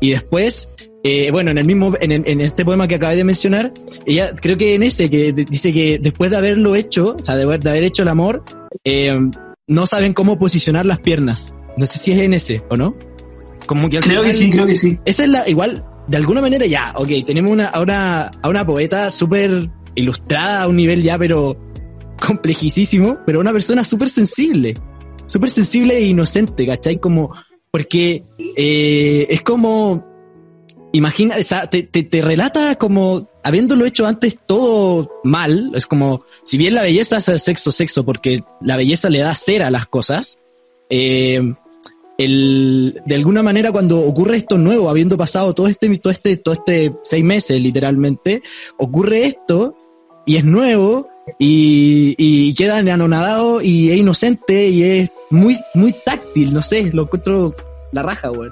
Y 0.00 0.10
después, 0.10 0.70
eh, 1.04 1.30
bueno, 1.30 1.50
en 1.50 1.58
el 1.58 1.64
mismo, 1.64 1.92
en, 2.00 2.12
en, 2.12 2.40
este 2.40 2.64
poema 2.64 2.88
que 2.88 2.96
acabé 2.96 3.16
de 3.16 3.24
mencionar, 3.24 3.72
ella, 4.06 4.34
creo 4.34 4.56
que 4.56 4.74
en 4.74 4.82
ese, 4.82 5.08
que 5.08 5.32
dice 5.32 5.72
que 5.72 5.98
después 5.98 6.30
de 6.30 6.36
haberlo 6.36 6.74
hecho, 6.74 7.16
o 7.20 7.24
sea, 7.24 7.36
de 7.36 7.44
haber, 7.44 7.62
de 7.62 7.70
haber 7.70 7.84
hecho 7.84 8.02
el 8.02 8.08
amor, 8.08 8.44
eh, 8.84 9.16
no 9.66 9.86
saben 9.86 10.12
cómo 10.12 10.38
posicionar 10.38 10.86
las 10.86 11.00
piernas. 11.00 11.54
No 11.76 11.86
sé 11.86 11.98
si 11.98 12.12
es 12.12 12.18
en 12.18 12.34
ese 12.34 12.62
o 12.70 12.76
no. 12.76 12.96
Como 13.66 13.88
que 13.88 14.00
creo 14.00 14.22
que 14.22 14.32
sí, 14.32 14.50
creo 14.50 14.66
que 14.66 14.74
sí. 14.74 14.98
Esa 15.04 15.24
es 15.24 15.30
la, 15.30 15.48
igual, 15.48 15.84
de 16.06 16.16
alguna 16.16 16.40
manera 16.40 16.66
ya, 16.66 16.92
ok, 16.96 17.08
tenemos 17.26 17.50
una, 17.50 17.68
a, 17.68 17.80
una, 17.80 18.26
a 18.26 18.48
una 18.48 18.66
poeta 18.66 19.10
súper 19.10 19.70
ilustrada 19.94 20.62
a 20.62 20.68
un 20.68 20.76
nivel 20.76 21.02
ya, 21.02 21.18
pero 21.18 21.58
complejísimo, 22.20 23.18
pero 23.26 23.40
una 23.40 23.52
persona 23.52 23.84
súper 23.84 24.08
sensible, 24.08 24.74
súper 25.26 25.50
sensible 25.50 25.96
e 25.96 26.04
inocente, 26.04 26.66
¿cachai? 26.66 26.98
Como, 26.98 27.34
porque 27.70 28.24
eh, 28.56 29.26
es 29.30 29.42
como, 29.42 30.06
imagina, 30.92 31.36
o 31.38 31.42
sea, 31.42 31.68
te, 31.68 31.84
te, 31.84 32.02
te 32.02 32.22
relata 32.22 32.76
como 32.76 33.28
habiéndolo 33.44 33.84
hecho 33.84 34.06
antes 34.06 34.38
todo 34.46 35.20
mal, 35.22 35.70
es 35.74 35.86
como, 35.86 36.24
si 36.44 36.56
bien 36.58 36.74
la 36.74 36.82
belleza 36.82 37.18
es 37.18 37.42
sexo, 37.42 37.70
sexo, 37.70 38.04
porque 38.04 38.42
la 38.60 38.76
belleza 38.76 39.10
le 39.10 39.20
da 39.20 39.34
cera 39.34 39.68
a 39.68 39.70
las 39.70 39.86
cosas, 39.86 40.38
eh, 40.88 41.54
el, 42.16 43.00
de 43.04 43.14
alguna 43.14 43.42
manera 43.42 43.70
cuando 43.70 44.00
ocurre 44.00 44.38
esto 44.38 44.56
nuevo, 44.56 44.88
habiendo 44.88 45.18
pasado 45.18 45.54
todo 45.54 45.68
este, 45.68 45.98
todo 45.98 46.12
este, 46.12 46.36
todo 46.38 46.54
este 46.54 46.92
seis 47.02 47.22
meses 47.22 47.60
literalmente, 47.60 48.42
ocurre 48.78 49.26
esto 49.26 49.76
y 50.24 50.36
es 50.36 50.44
nuevo 50.44 51.08
y, 51.38 52.14
y 52.16 52.54
queda 52.54 52.78
anonadado 52.78 53.60
y 53.60 53.90
es 53.90 53.98
inocente 53.98 54.68
y 54.68 54.82
es 54.82 55.12
muy, 55.30 55.56
muy 55.74 55.94
táctil, 56.04 56.54
no 56.54 56.62
sé, 56.62 56.90
lo 56.92 57.02
encuentro 57.02 57.54
la 57.92 58.02
raja, 58.02 58.28
güey. 58.28 58.50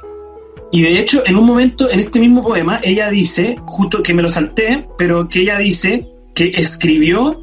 Y 0.73 0.83
de 0.83 0.99
hecho, 0.99 1.23
en 1.27 1.37
un 1.37 1.45
momento, 1.45 1.91
en 1.91 2.01
este 2.01 2.19
mismo 2.19 2.43
poema, 2.43 2.81
ella 2.83 3.11
dice, 3.11 3.57
justo 3.67 4.03
que 4.03 4.15
me 4.15 4.23
lo 4.23 4.31
salté, 4.31 4.89
pero 4.97 5.29
que 5.29 5.43
ella 5.43 5.59
dice 5.59 6.09
que 6.35 6.51
escribió 6.55 7.39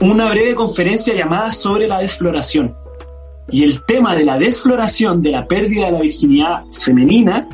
una 0.00 0.28
breve 0.28 0.56
conferencia 0.56 1.14
llamada 1.14 1.52
sobre 1.52 1.86
la 1.86 2.00
desfloración. 2.00 2.74
Y 3.48 3.62
el 3.62 3.84
tema 3.84 4.16
de 4.16 4.24
la 4.24 4.36
desfloración, 4.36 5.22
de 5.22 5.30
la 5.30 5.46
pérdida 5.46 5.86
de 5.86 5.92
la 5.92 6.00
virginidad 6.00 6.64
femenina, 6.72 7.48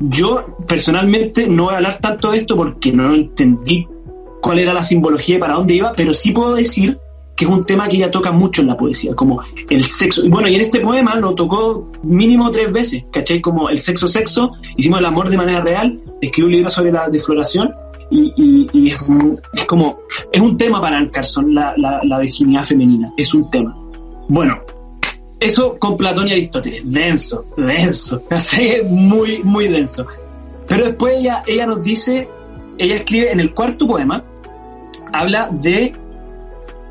yo 0.00 0.58
personalmente 0.66 1.46
no 1.46 1.66
voy 1.66 1.74
a 1.74 1.76
hablar 1.76 1.98
tanto 1.98 2.32
de 2.32 2.38
esto 2.38 2.56
porque 2.56 2.92
no 2.92 3.14
entendí 3.14 3.86
cuál 4.42 4.58
era 4.58 4.74
la 4.74 4.82
simbología 4.82 5.36
y 5.36 5.38
para 5.38 5.54
dónde 5.54 5.74
iba, 5.74 5.92
pero 5.92 6.12
sí 6.12 6.32
puedo 6.32 6.56
decir 6.56 6.98
que 7.36 7.44
es 7.44 7.50
un 7.50 7.64
tema 7.64 7.88
que 7.88 7.96
ella 7.96 8.10
toca 8.10 8.32
mucho 8.32 8.62
en 8.62 8.68
la 8.68 8.76
poesía, 8.76 9.14
como 9.14 9.40
el 9.68 9.84
sexo. 9.84 10.22
Bueno, 10.28 10.48
y 10.48 10.54
en 10.54 10.60
este 10.60 10.80
poema 10.80 11.16
lo 11.16 11.34
tocó 11.34 11.90
mínimo 12.02 12.50
tres 12.50 12.72
veces, 12.72 13.04
¿cachai? 13.10 13.40
Como 13.40 13.68
el 13.68 13.80
sexo, 13.80 14.06
sexo, 14.06 14.52
hicimos 14.76 15.00
el 15.00 15.06
amor 15.06 15.28
de 15.28 15.36
manera 15.36 15.60
real, 15.60 16.00
escribió 16.20 16.46
un 16.46 16.52
libro 16.52 16.70
sobre 16.70 16.92
la 16.92 17.08
desfloración 17.08 17.72
y, 18.10 18.86
es, 18.86 19.64
como, 19.66 19.98
es 20.30 20.40
un 20.40 20.56
tema 20.56 20.80
para 20.80 20.98
Anne 20.98 21.10
la 21.46 22.18
virginidad 22.20 22.62
femenina, 22.64 23.12
es 23.16 23.34
un 23.34 23.50
tema. 23.50 23.76
Bueno, 24.28 24.60
eso 25.44 25.76
con 25.78 25.96
Platón 25.96 26.28
y 26.28 26.32
Aristóteles, 26.32 26.82
denso, 26.84 27.44
denso, 27.56 28.22
así 28.30 28.76
muy, 28.88 29.42
muy 29.42 29.68
denso. 29.68 30.06
Pero 30.66 30.86
después 30.86 31.18
ella, 31.18 31.42
ella 31.46 31.66
nos 31.66 31.82
dice, 31.82 32.26
ella 32.78 32.96
escribe 32.96 33.30
en 33.30 33.40
el 33.40 33.52
cuarto 33.52 33.86
poema, 33.86 34.24
habla 35.12 35.50
de 35.52 35.94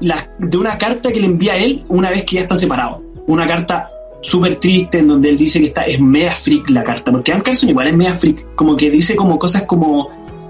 la, 0.04 0.30
de 0.38 0.58
una 0.58 0.78
carta 0.78 1.12
que 1.12 1.20
le 1.20 1.26
envía 1.26 1.54
a 1.54 1.58
él 1.58 1.84
una 1.88 2.10
vez 2.10 2.26
que 2.26 2.36
ya 2.36 2.42
están 2.42 2.58
separados. 2.58 3.00
Una 3.28 3.48
carta 3.48 3.90
súper 4.22 4.58
triste 4.58 5.00
en 5.00 5.08
donde 5.08 5.30
él 5.30 5.38
dice 5.38 5.60
que 5.60 5.68
está, 5.68 5.84
es 5.84 6.00
media 6.00 6.32
freak 6.32 6.70
la 6.70 6.84
carta, 6.84 7.12
porque 7.12 7.32
Anne 7.32 7.44
Carson 7.44 7.70
igual 7.70 7.88
es 7.88 7.96
media 7.96 8.16
freak, 8.16 8.56
como 8.56 8.76
que 8.76 8.90
dice 8.90 9.16
como 9.16 9.40
cosas 9.40 9.64
como, 9.64 10.10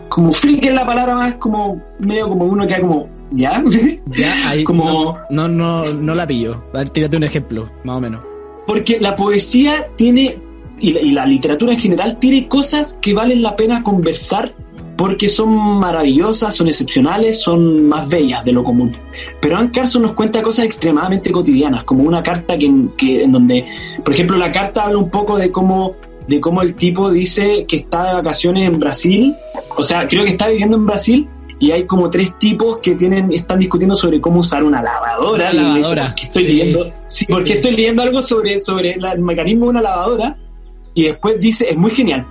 como 0.10 0.32
freak 0.32 0.66
es 0.66 0.74
la 0.74 0.86
palabra 0.86 1.16
más 1.16 1.36
como, 1.36 1.82
medio 2.00 2.30
como 2.30 2.46
uno 2.46 2.68
que 2.68 2.80
como, 2.80 3.10
¿ya? 3.32 3.64
Ya, 4.16 4.50
ahí 4.50 4.64
como, 4.66 5.18
no, 5.30 5.48
no, 5.48 5.86
no, 5.86 5.94
no 5.94 6.16
la 6.16 6.28
pillo. 6.28 6.64
A 6.74 6.80
ver, 6.80 6.90
tírate 6.90 7.18
un 7.18 7.24
ejemplo, 7.24 7.70
más 7.84 7.98
o 7.98 8.02
menos. 8.02 8.24
Porque 8.66 9.00
la 9.00 9.16
poesía 9.16 9.88
tiene, 9.96 10.38
y 10.80 10.94
la, 10.94 11.02
y 11.02 11.12
la 11.12 11.26
literatura 11.26 11.74
en 11.74 11.80
general, 11.80 12.18
tiene 12.18 12.48
cosas 12.48 12.98
que 13.02 13.14
valen 13.14 13.42
la 13.42 13.56
pena 13.56 13.84
conversar 13.84 14.56
porque 14.96 15.28
son 15.28 15.50
maravillosas, 15.80 16.56
son 16.56 16.68
excepcionales, 16.68 17.42
son 17.42 17.88
más 17.88 18.08
bellas 18.08 18.46
de 18.46 18.52
lo 18.52 18.64
común. 18.64 18.96
Pero 19.42 19.58
Anne 19.58 19.72
Carson 19.72 20.02
nos 20.04 20.14
cuenta 20.14 20.42
cosas 20.44 20.66
extremadamente 20.66 21.32
cotidianas, 21.32 21.84
como 21.84 22.04
una 22.04 22.22
carta 22.22 22.58
que, 22.58 22.72
que, 22.98 23.24
en 23.24 23.32
donde, 23.32 23.66
por 24.04 24.14
ejemplo, 24.14 24.38
la 24.38 24.52
carta 24.52 24.84
habla 24.86 25.00
un 25.00 25.10
poco 25.10 25.38
de 25.38 25.52
cómo, 25.52 25.96
de 26.28 26.40
cómo 26.40 26.62
el 26.62 26.76
tipo 26.76 27.12
dice 27.12 27.66
que 27.68 27.78
está 27.78 28.08
de 28.10 28.14
vacaciones 28.16 28.68
en 28.68 28.80
Brasil, 28.80 29.36
o 29.76 29.84
sea, 29.84 30.08
creo 30.08 30.24
que 30.24 30.32
está 30.32 30.48
viviendo 30.50 30.78
en 30.78 30.86
Brasil, 30.86 31.28
y 31.60 31.72
hay 31.72 31.86
como 31.86 32.10
tres 32.10 32.38
tipos 32.40 32.80
que 32.80 32.94
tienen, 32.96 33.32
están 33.32 33.58
discutiendo 33.58 33.96
sobre 33.96 34.20
cómo 34.20 34.42
usar 34.42 34.64
una 34.64 34.82
lavadora. 34.82 35.52
Una 35.52 35.62
lavadora. 35.64 36.06
porque 36.08 36.24
estoy 36.24 36.44
Sí. 36.44 36.50
leyendo, 36.50 36.92
sí, 37.08 37.26
porque 37.30 37.52
Sí. 37.54 37.58
estoy 37.60 37.72
leyendo 37.76 38.02
algo 38.04 38.22
sobre, 38.22 38.60
sobre 38.60 38.96
la- 38.98 39.14
el 39.14 39.22
mecanismo 39.22 39.66
de 39.66 39.70
una 39.72 39.82
lavadora, 39.82 40.38
y 40.94 41.04
después 41.04 41.40
dice, 41.40 41.70
es 41.70 41.78
muy 41.78 41.92
genial. 41.92 42.26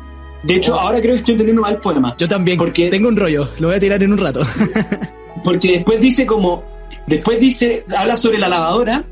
De 0.44 0.57
hecho, 0.57 0.74
ahora 0.78 1.00
creo 1.00 1.12
que 1.14 1.18
estoy 1.20 1.33
entendiendo 1.33 1.62
mal 1.62 1.74
el 1.74 1.81
poema. 1.81 2.14
Yo 2.18 2.26
también, 2.28 2.59
Porque- 2.59 2.88
tengo 2.88 3.09
un 3.09 3.16
rollo, 3.16 3.48
lo 3.61 3.68
voy 3.68 3.76
a 3.76 3.81
tirar 3.81 4.02
en 4.02 4.12
un 4.12 4.18
rato. 4.18 4.40
Porque 5.44 5.72
después 5.72 6.00
dice 6.00 6.26
como, 6.26 6.62
después 7.07 7.40
dice, 7.40 7.85
habla 7.96 8.16
sobre 8.16 8.38
la 8.38 8.48
lavadora 8.48 9.05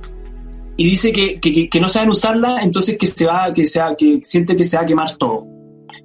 y 0.77 0.85
dice 0.85 1.12
que, 1.12 1.38
que, 1.40 1.69
que- 1.69 1.81
no 1.81 1.88
saben 1.88 2.11
usarla, 2.11 2.59
entonces 2.62 2.97
que 2.99 3.07
se 3.07 3.27
va, 3.27 3.53
que 3.53 3.66
se 3.66 3.81
va- 3.81 3.95
que 3.97 4.21
siente 4.23 4.57
que 4.57 4.64
se 4.64 4.77
va 4.77 4.83
a 4.83 4.87
quemar 4.87 5.16
todo. 5.16 5.47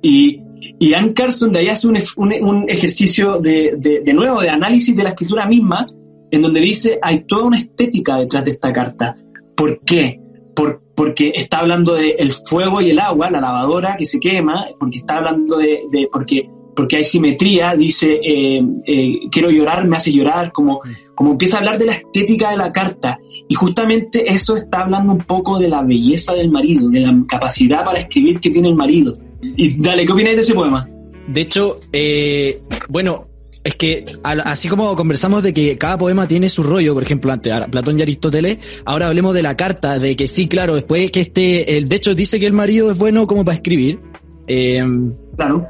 Y, 0.02 0.42
y 0.80 0.94
Ann 0.94 1.14
Carson 1.14 1.52
de 1.52 1.60
ahí 1.60 1.68
hace 1.70 1.88
un, 1.88 1.98
un, 2.18 2.34
un 2.44 2.70
ejercicio 2.70 3.40
de, 3.40 3.76
de, 3.78 4.02
de 4.02 4.14
nuevo, 4.14 4.42
de 4.42 4.50
análisis 4.50 4.96
de 4.96 5.04
la 5.04 5.10
escritura 5.10 5.46
misma, 5.48 5.88
en 6.32 6.42
donde 6.42 6.60
dice, 6.60 7.00
hay 7.02 7.24
toda 7.26 7.46
una 7.46 7.58
estética 7.58 8.18
detrás 8.18 8.44
de 8.46 8.52
esta 8.52 8.74
carta. 8.74 9.16
¿Por 9.56 9.80
qué? 9.82 10.20
Por, 10.56 10.82
porque 10.96 11.34
está 11.36 11.60
hablando 11.60 11.94
del 11.94 12.14
el 12.18 12.32
fuego 12.32 12.82
y 12.82 12.92
el 12.92 13.00
agua, 13.00 13.30
la 13.30 13.42
lavadora 13.42 13.96
que 13.98 14.06
se 14.06 14.20
quema, 14.20 14.68
porque 14.80 15.00
está 15.00 15.18
hablando 15.18 15.58
de, 15.58 15.84
de 15.92 16.08
porque, 16.12 16.50
porque 16.76 16.98
hay 16.98 17.04
simetría, 17.04 17.76
dice, 17.76 18.20
eh, 18.24 18.64
eh, 18.86 19.14
quiero 19.30 19.50
llorar, 19.50 19.88
me 19.88 19.98
hace 19.98 20.12
llorar, 20.12 20.52
como, 20.52 20.82
como 21.14 21.32
empieza 21.32 21.58
a 21.58 21.60
hablar 21.60 21.78
de 21.78 21.86
la 21.88 21.94
estética 21.94 22.52
de 22.52 22.58
la 22.58 22.72
carta. 22.72 23.20
Y 23.48 23.56
justamente 23.56 24.32
eso 24.32 24.56
está 24.56 24.84
hablando 24.84 25.14
un 25.14 25.20
poco 25.20 25.60
de 25.60 25.68
la 25.68 25.84
belleza 25.84 26.34
del 26.34 26.50
marido, 26.50 26.90
de 26.90 27.02
la 27.02 27.14
capacidad 27.28 27.84
para 27.84 28.00
escribir 28.00 28.40
que 28.40 28.50
tiene 28.50 28.70
el 28.70 28.76
marido. 28.76 29.18
Y 29.42 29.82
dale, 29.82 30.06
¿qué 30.06 30.14
opináis 30.14 30.38
de 30.38 30.42
ese 30.42 30.54
poema? 30.54 30.90
De 31.28 31.42
hecho, 31.42 31.78
eh, 31.92 32.62
bueno, 32.88 33.28
es 33.66 33.76
que 33.76 34.06
al- 34.24 34.42
así 34.46 34.70
como 34.70 34.96
conversamos 34.96 35.44
de 35.44 35.54
que 35.54 35.78
cada 35.78 35.98
poema 35.98 36.28
tiene 36.28 36.48
su 36.48 36.64
rollo, 36.64 36.94
por 36.94 37.04
ejemplo, 37.04 37.34
antes 37.34 37.52
ahora, 37.52 37.68
Platón 37.68 38.00
y 38.00 38.04
Aristóteles, 38.04 38.60
ahora 38.86 39.08
hablemos 39.08 39.34
de 39.34 39.42
la 39.42 39.58
carta, 39.58 40.00
de 40.00 40.16
que 40.16 40.28
sí, 40.30 40.48
claro, 40.48 40.76
después 40.76 41.12
que 41.12 41.20
este, 41.22 41.78
el, 41.78 41.90
de 41.90 41.96
hecho 41.98 42.16
dice 42.16 42.40
que 42.40 42.46
el 42.46 42.54
marido 42.54 42.90
es 42.92 42.98
bueno 42.98 43.28
como 43.28 43.44
para 43.44 43.56
escribir. 43.56 44.00
Eh, 44.48 44.82
Claro. 45.36 45.68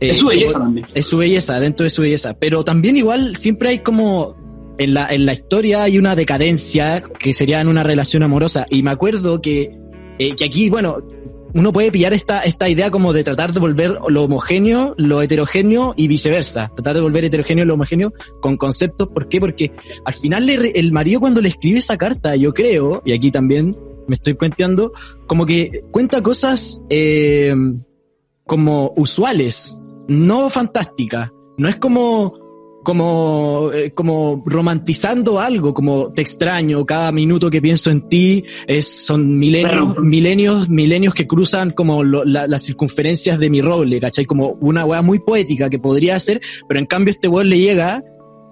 eh, 0.00 0.10
es 0.10 0.18
su 0.18 0.28
belleza 0.28 0.58
también. 0.60 0.86
Es 0.94 1.04
su 1.06 1.18
belleza, 1.18 1.60
dentro 1.60 1.84
de 1.84 1.90
su 1.90 2.02
belleza. 2.02 2.34
Pero 2.38 2.62
también 2.64 2.96
igual 2.96 3.36
siempre 3.36 3.70
hay 3.70 3.78
como 3.80 4.36
en 4.78 4.94
la, 4.94 5.08
en 5.08 5.26
la 5.26 5.32
historia 5.34 5.82
hay 5.82 5.98
una 5.98 6.14
decadencia 6.14 7.02
que 7.02 7.34
sería 7.34 7.60
en 7.60 7.66
una 7.68 7.82
relación 7.82 8.22
amorosa. 8.22 8.64
Y 8.70 8.82
me 8.84 8.92
acuerdo 8.92 9.42
que, 9.42 9.76
eh, 10.20 10.36
que 10.36 10.44
aquí, 10.44 10.70
bueno, 10.70 10.98
uno 11.54 11.72
puede 11.72 11.90
pillar 11.90 12.12
esta, 12.12 12.42
esta 12.42 12.68
idea 12.68 12.90
como 12.90 13.12
de 13.12 13.24
tratar 13.24 13.52
de 13.52 13.60
volver 13.60 13.98
lo 14.08 14.24
homogéneo, 14.24 14.94
lo 14.96 15.22
heterogéneo 15.22 15.94
y 15.96 16.08
viceversa. 16.08 16.70
Tratar 16.74 16.96
de 16.96 17.00
volver 17.00 17.24
heterogéneo 17.24 17.64
lo 17.64 17.74
homogéneo 17.74 18.12
con 18.40 18.56
conceptos. 18.56 19.08
¿Por 19.08 19.28
qué? 19.28 19.40
Porque 19.40 19.72
al 20.04 20.14
final 20.14 20.48
el 20.48 20.92
marido 20.92 21.20
cuando 21.20 21.40
le 21.40 21.48
escribe 21.48 21.78
esa 21.78 21.96
carta, 21.96 22.36
yo 22.36 22.52
creo, 22.52 23.02
y 23.04 23.12
aquí 23.12 23.30
también 23.30 23.76
me 24.06 24.14
estoy 24.14 24.34
cuenteando, 24.34 24.92
como 25.26 25.46
que 25.46 25.84
cuenta 25.90 26.22
cosas 26.22 26.82
eh, 26.88 27.54
como 28.44 28.92
usuales, 28.96 29.78
no 30.08 30.50
fantásticas. 30.50 31.30
No 31.58 31.68
es 31.68 31.76
como 31.76 32.47
como 32.88 33.70
eh, 33.74 33.90
como 33.90 34.42
romantizando 34.46 35.38
algo, 35.40 35.74
como 35.74 36.10
te 36.10 36.22
extraño, 36.22 36.86
cada 36.86 37.12
minuto 37.12 37.50
que 37.50 37.60
pienso 37.60 37.90
en 37.90 38.08
ti 38.08 38.44
es 38.66 39.04
son 39.04 39.38
milenios, 39.38 39.92
Claro. 39.92 40.02
milenios, 40.02 40.70
milenios 40.70 41.12
que 41.12 41.26
cruzan 41.26 41.72
como 41.72 42.02
lo- 42.02 42.24
la- 42.24 42.46
las 42.46 42.62
circunferencias 42.62 43.38
de 43.38 43.50
mi 43.50 43.60
roble, 43.60 44.00
¿cachai? 44.00 44.24
Como 44.24 44.56
una 44.62 44.86
weá 44.86 45.02
muy 45.02 45.18
poética 45.18 45.68
que 45.68 45.78
podría 45.78 46.18
ser, 46.18 46.40
pero 46.66 46.80
en 46.80 46.86
cambio 46.86 47.12
este 47.12 47.28
weón 47.28 47.50
le 47.50 47.58
llega 47.58 48.02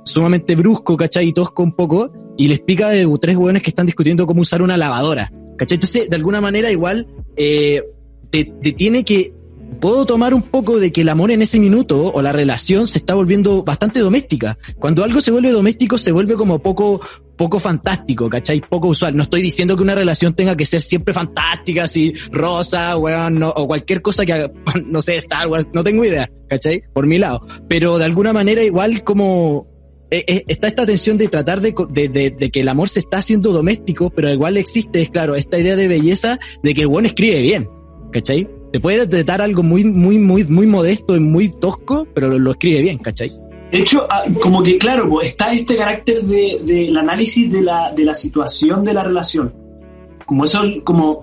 sumamente 0.05 0.55
brusco, 0.55 0.99
¿cachai? 0.99 1.29
Y 1.29 1.33
tosco 1.33 1.63
un 1.63 1.73
poco, 1.73 2.13
y 2.37 2.49
le 2.49 2.57
explica 2.57 2.91
de 2.91 3.09
tres 3.19 3.39
weones 3.39 3.63
que 3.63 3.71
están 3.71 3.87
discutiendo 3.87 4.27
cómo 4.27 4.43
usar 4.43 4.61
una 4.61 4.77
lavadora, 4.77 5.33
¿cachai? 5.57 5.77
Entonces, 5.77 6.11
de 6.11 6.17
alguna 6.17 6.43
manera 6.43 6.71
igual 6.71 7.07
eh, 7.39 7.83
te, 8.31 8.45
te 8.63 8.73
tiene 8.73 9.03
que 9.03 9.33
puedo 9.81 10.07
tomar 10.07 10.33
un 10.35 10.43
poco 10.43 10.79
de 10.79 10.91
que 10.93 11.03
el 11.03 11.09
amor 11.09 11.31
en 11.31 11.43
ese 11.43 11.59
minuto 11.61 12.11
o 12.13 12.23
la 12.23 12.33
relación 12.33 12.87
se 12.87 12.99
está 12.99 13.15
volviendo 13.15 13.63
bastante 13.63 14.01
doméstica. 14.01 14.59
Cuando 14.79 15.05
algo 15.05 15.21
se 15.21 15.31
vuelve 15.31 15.51
doméstico 15.51 15.99
se 15.99 16.13
vuelve 16.13 16.35
como 16.35 16.59
poco 16.61 17.01
poco 17.37 17.59
fantástico, 17.59 18.31
¿cachai? 18.31 18.63
Poco 18.63 18.89
usual. 18.89 19.15
No 19.15 19.23
estoy 19.25 19.43
diciendo 19.43 19.77
que 19.77 19.83
una 19.83 19.95
relación 19.95 20.33
tenga 20.35 20.57
que 20.57 20.65
ser 20.65 20.81
siempre 20.81 21.13
fantástica, 21.13 21.85
así, 21.85 22.15
rosa, 22.33 22.97
weón, 22.97 23.39
no- 23.39 23.51
o 23.51 23.67
cualquier 23.67 24.01
cosa 24.01 24.25
que, 24.25 24.51
no 24.87 25.03
sé, 25.03 25.17
Star 25.17 25.47
Wars, 25.47 25.67
no 25.75 25.85
tengo 25.85 26.03
idea, 26.03 26.31
¿cachai? 26.49 26.83
Por 26.95 27.07
mi 27.07 27.19
lado. 27.19 27.41
Pero 27.69 27.99
de 27.99 28.07
alguna 28.07 28.33
manera 28.33 28.63
igual 28.63 29.05
como 29.05 29.67
eh, 30.11 30.25
eh, 30.27 30.45
está 30.49 30.69
esta 30.69 30.87
tensión 30.87 31.19
de 31.19 31.29
tratar 31.29 31.61
de, 31.61 31.75
de, 31.91 32.09
de- 32.09 32.31
de 32.31 32.51
que 32.51 32.61
el 32.61 32.69
amor 32.69 32.89
se 32.89 33.01
está 33.01 33.19
haciendo 33.19 33.53
doméstico, 33.53 34.09
pero 34.09 34.31
igual 34.33 34.57
existe, 34.57 35.03
es 35.03 35.11
claro, 35.11 35.35
esta 35.35 35.59
idea 35.59 35.77
de 35.77 35.89
belleza 35.89 36.39
de 36.63 36.73
que 36.73 36.81
el 36.83 36.87
buen 36.87 37.05
escribe 37.05 37.43
bien, 37.43 37.69
¿cachai? 38.13 38.49
Te 38.77 38.81
puede 38.81 39.07
tratar 39.07 39.41
algo 39.41 39.63
muy, 39.63 39.85
muy, 39.85 40.19
muy, 40.19 40.45
muy 40.45 40.67
modesto 40.67 41.17
y 41.17 41.21
muy 41.21 41.49
tosco, 41.49 42.07
pero 42.13 42.29
lo, 42.29 42.39
lo 42.39 42.51
escribe 42.51 42.83
bien, 42.83 42.99
¿cachai? 42.99 43.33
De 43.73 43.79
hecho, 43.79 44.07
ah, 44.11 44.25
como 44.39 44.63
que 44.63 44.77
claro, 44.77 45.23
está 45.23 45.51
este 45.51 45.77
carácter 45.79 46.21
del 46.21 46.67
de, 46.67 46.75
del 46.75 46.97
análisis 46.99 47.51
de 47.51 47.63
la, 47.63 47.91
de 47.97 48.05
la 48.05 48.13
situación 48.13 48.85
de 48.85 48.93
la 48.93 49.03
relación. 49.03 49.55
Como 50.27 50.45
eso, 50.45 50.63
como 50.85 51.23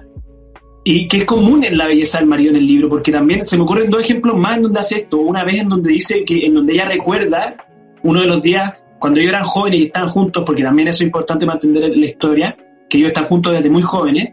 y 0.83 1.07
que 1.07 1.17
es 1.17 1.25
común 1.25 1.63
en 1.63 1.77
la 1.77 1.85
belleza 1.85 2.17
del 2.17 2.25
marido 2.25 2.49
en 2.49 2.55
el 2.55 2.65
libro, 2.65 2.89
porque 2.89 3.11
también 3.11 3.45
se 3.45 3.55
me 3.55 3.61
ocurren 3.61 3.91
dos 3.91 4.01
ejemplos 4.01 4.35
más 4.35 4.57
en 4.57 4.63
donde 4.63 4.79
hace 4.79 4.95
esto. 5.01 5.17
Una 5.17 5.43
vez 5.43 5.61
en 5.61 5.69
donde 5.69 5.91
dice 5.91 6.25
que, 6.25 6.47
en 6.47 6.55
donde 6.55 6.73
ella 6.73 6.85
recuerda 6.85 7.55
uno 8.01 8.21
de 8.21 8.25
los 8.25 8.41
días 8.41 8.83
cuando 8.97 9.19
ellos 9.19 9.31
eran 9.31 9.43
jóvenes 9.43 9.79
y 9.79 9.83
están 9.83 10.09
juntos, 10.09 10.43
porque 10.43 10.63
también 10.63 10.87
eso 10.87 11.03
es 11.03 11.05
importante 11.05 11.45
mantener 11.45 11.95
la 11.95 12.05
historia, 12.07 12.57
que 12.89 12.97
ellos 12.97 13.09
están 13.09 13.25
juntos 13.25 13.53
desde 13.53 13.69
muy 13.69 13.83
jóvenes, 13.83 14.29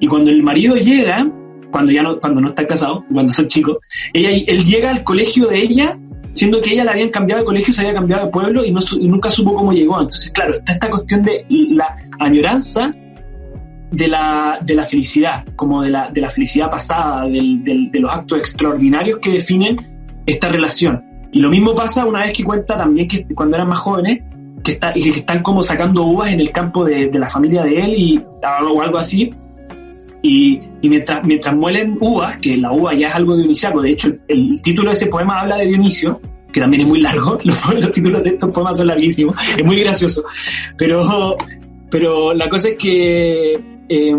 y 0.00 0.06
cuando 0.06 0.30
el 0.30 0.42
marido 0.42 0.74
llega, 0.76 1.30
cuando 1.72 1.90
ya 1.90 2.02
no, 2.02 2.20
cuando 2.20 2.40
no 2.40 2.50
están 2.50 2.66
casados, 2.66 3.02
cuando 3.12 3.32
son 3.32 3.48
chicos, 3.48 3.78
ella, 4.12 4.30
él 4.30 4.64
llega 4.64 4.90
al 4.90 5.02
colegio 5.02 5.48
de 5.48 5.58
ella, 5.58 5.98
siendo 6.32 6.62
que 6.62 6.72
ella 6.74 6.84
la 6.84 6.92
habían 6.92 7.08
cambiado 7.08 7.40
de 7.40 7.46
colegio, 7.46 7.74
se 7.74 7.80
había 7.80 7.94
cambiado 7.94 8.26
de 8.26 8.30
pueblo 8.30 8.64
y, 8.64 8.70
no, 8.70 8.80
y 9.00 9.08
nunca 9.08 9.30
supo 9.30 9.54
cómo 9.54 9.72
llegó. 9.72 10.00
Entonces, 10.00 10.30
claro, 10.30 10.52
está 10.52 10.74
esta 10.74 10.88
cuestión 10.88 11.22
de 11.22 11.44
la 11.48 11.96
añoranza 12.20 12.94
de 13.90 14.08
la, 14.08 14.58
de 14.62 14.74
la 14.74 14.84
felicidad, 14.84 15.44
como 15.56 15.82
de 15.82 15.90
la, 15.90 16.10
de 16.10 16.20
la 16.20 16.30
felicidad 16.30 16.70
pasada, 16.70 17.26
del, 17.26 17.90
de 17.90 18.00
los 18.00 18.12
actos 18.12 18.38
extraordinarios 18.38 19.18
que 19.18 19.32
definen 19.32 19.76
esta 20.26 20.48
relación. 20.48 21.02
Y 21.32 21.40
lo 21.40 21.48
mismo 21.50 21.74
pasa 21.74 22.04
una 22.04 22.20
vez 22.20 22.32
que 22.32 22.44
cuenta 22.44 22.76
también 22.76 23.08
que 23.08 23.26
cuando 23.34 23.56
eran 23.56 23.68
más 23.68 23.78
jóvenes, 23.78 24.22
que, 24.62 24.72
está, 24.72 24.92
que 24.92 25.10
están 25.10 25.42
como 25.42 25.62
sacando 25.62 26.04
uvas 26.04 26.30
en 26.30 26.40
el 26.40 26.52
campo 26.52 26.84
de, 26.84 27.08
de 27.08 27.18
la 27.18 27.28
familia 27.28 27.64
de 27.64 27.80
él 27.80 27.94
y, 27.96 28.24
o 28.74 28.82
algo 28.82 28.98
así. 28.98 29.30
Y, 30.22 30.60
mientras, 30.82 31.24
mientras 31.24 31.54
muelen 31.54 31.96
uvas, 32.00 32.36
que 32.36 32.56
la 32.56 32.72
uva 32.72 32.94
ya 32.94 33.08
es 33.08 33.14
algo 33.14 33.36
dionisiaco, 33.36 33.82
de 33.82 33.90
hecho 33.90 34.12
el, 34.28 34.62
título 34.62 34.90
de 34.90 34.96
ese 34.96 35.06
poema 35.06 35.40
habla 35.40 35.56
de 35.56 35.66
Dionisio, 35.66 36.20
que 36.52 36.60
también 36.60 36.82
es 36.82 36.88
muy 36.88 37.00
largo, 37.00 37.38
los, 37.44 37.74
los 37.74 37.92
títulos 37.92 38.22
de 38.22 38.30
estos 38.30 38.50
poemas 38.50 38.78
son 38.78 38.86
larguísimos, 38.86 39.34
es 39.56 39.64
muy 39.64 39.80
gracioso, 39.80 40.22
pero, 40.76 41.36
pero 41.90 42.32
la 42.34 42.48
cosa 42.48 42.68
es 42.68 42.78
que 42.78 43.60
eh, 43.88 44.16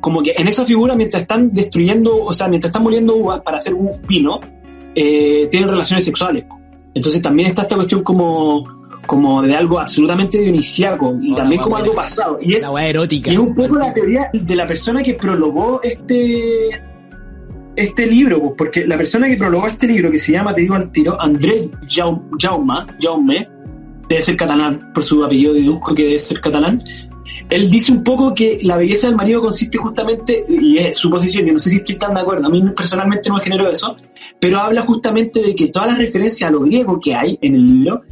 como 0.00 0.22
que 0.22 0.34
en 0.36 0.48
esa 0.48 0.64
figura, 0.66 0.94
mientras 0.94 1.22
están 1.22 1.52
destruyendo, 1.52 2.24
o 2.24 2.32
sea, 2.32 2.46
mientras 2.46 2.68
están 2.68 2.82
moliendo 2.82 3.16
uvas 3.16 3.40
para 3.40 3.56
hacer 3.56 3.72
un 3.72 3.90
vino, 4.06 4.38
eh, 4.94 5.48
tienen 5.50 5.68
relaciones 5.68 6.04
sexuales. 6.04 6.44
Entonces 6.92 7.20
también 7.22 7.48
está 7.48 7.62
esta 7.62 7.74
cuestión 7.74 8.04
como, 8.04 8.83
como 9.06 9.42
de 9.42 9.54
algo 9.54 9.78
absolutamente 9.78 10.38
dionisiaco 10.38 11.16
y 11.20 11.34
también 11.34 11.62
como 11.62 11.76
algo 11.76 11.94
pasado. 11.94 12.38
Y 12.40 12.54
es, 12.54 12.68
erótica. 12.80 13.30
y 13.30 13.34
es 13.34 13.40
un 13.40 13.54
poco 13.54 13.76
la 13.76 13.92
teoría 13.92 14.30
de 14.32 14.56
la 14.56 14.66
persona 14.66 15.02
que 15.02 15.14
prologó 15.14 15.80
este, 15.82 16.70
este 17.76 18.06
libro, 18.06 18.40
pues, 18.40 18.52
porque 18.56 18.86
la 18.86 18.96
persona 18.96 19.28
que 19.28 19.36
prologó 19.36 19.66
este 19.66 19.86
libro, 19.86 20.10
que 20.10 20.18
se 20.18 20.32
llama, 20.32 20.54
te 20.54 20.62
digo 20.62 20.74
al 20.74 20.90
tiro, 20.92 21.20
André 21.20 21.70
Jaume, 21.88 22.74
Jaume 23.00 23.48
debe 24.08 24.22
ser 24.22 24.36
catalán, 24.36 24.92
por 24.92 25.02
su 25.02 25.24
apellido 25.24 25.54
deduzco 25.54 25.94
que 25.94 26.02
debe 26.04 26.18
ser 26.18 26.40
catalán, 26.40 26.82
él 27.50 27.70
dice 27.70 27.92
un 27.92 28.02
poco 28.02 28.32
que 28.34 28.58
la 28.62 28.76
belleza 28.76 29.06
del 29.06 29.16
marido 29.16 29.40
consiste 29.40 29.78
justamente, 29.78 30.44
y 30.48 30.78
es 30.78 30.96
su 30.96 31.10
posición, 31.10 31.46
yo 31.46 31.52
no 31.52 31.58
sé 31.58 31.70
si 31.70 31.76
estoy 31.76 31.96
tan 31.96 32.14
de 32.14 32.20
acuerdo, 32.20 32.46
a 32.46 32.50
mí 32.50 32.62
personalmente 32.76 33.28
no 33.28 33.36
me 33.36 33.42
genero 33.42 33.68
eso, 33.68 33.96
pero 34.40 34.58
habla 34.60 34.82
justamente 34.82 35.40
de 35.40 35.54
que 35.54 35.68
todas 35.68 35.88
las 35.88 35.98
referencias 35.98 36.48
a 36.48 36.52
lo 36.52 36.60
griego 36.60 36.98
que 37.00 37.14
hay 37.14 37.38
en 37.40 37.54
el 37.54 37.66
libro 37.66 38.02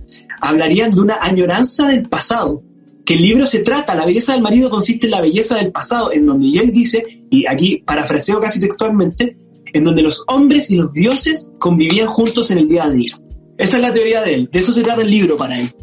hablarían 0.42 0.90
de 0.90 1.00
una 1.00 1.18
añoranza 1.22 1.88
del 1.88 2.08
pasado, 2.08 2.62
que 3.06 3.14
el 3.14 3.22
libro 3.22 3.46
se 3.46 3.60
trata, 3.60 3.94
la 3.94 4.04
belleza 4.04 4.34
del 4.34 4.42
marido 4.42 4.68
consiste 4.68 5.06
en 5.06 5.12
la 5.12 5.20
belleza 5.20 5.56
del 5.56 5.72
pasado, 5.72 6.12
en 6.12 6.26
donde 6.26 6.58
él 6.58 6.72
dice, 6.72 7.24
y 7.30 7.46
aquí 7.46 7.82
parafraseo 7.86 8.40
casi 8.40 8.60
textualmente, 8.60 9.36
en 9.72 9.84
donde 9.84 10.02
los 10.02 10.24
hombres 10.28 10.70
y 10.70 10.76
los 10.76 10.92
dioses 10.92 11.50
convivían 11.58 12.08
juntos 12.08 12.50
en 12.50 12.58
el 12.58 12.68
día 12.68 12.84
a 12.84 12.90
día. 12.90 13.14
Esa 13.56 13.76
es 13.76 13.82
la 13.82 13.92
teoría 13.92 14.22
de 14.22 14.34
él, 14.34 14.48
de 14.52 14.58
eso 14.58 14.72
se 14.72 14.82
trata 14.82 15.00
el 15.00 15.10
libro 15.10 15.36
para 15.36 15.58
él. 15.58 15.74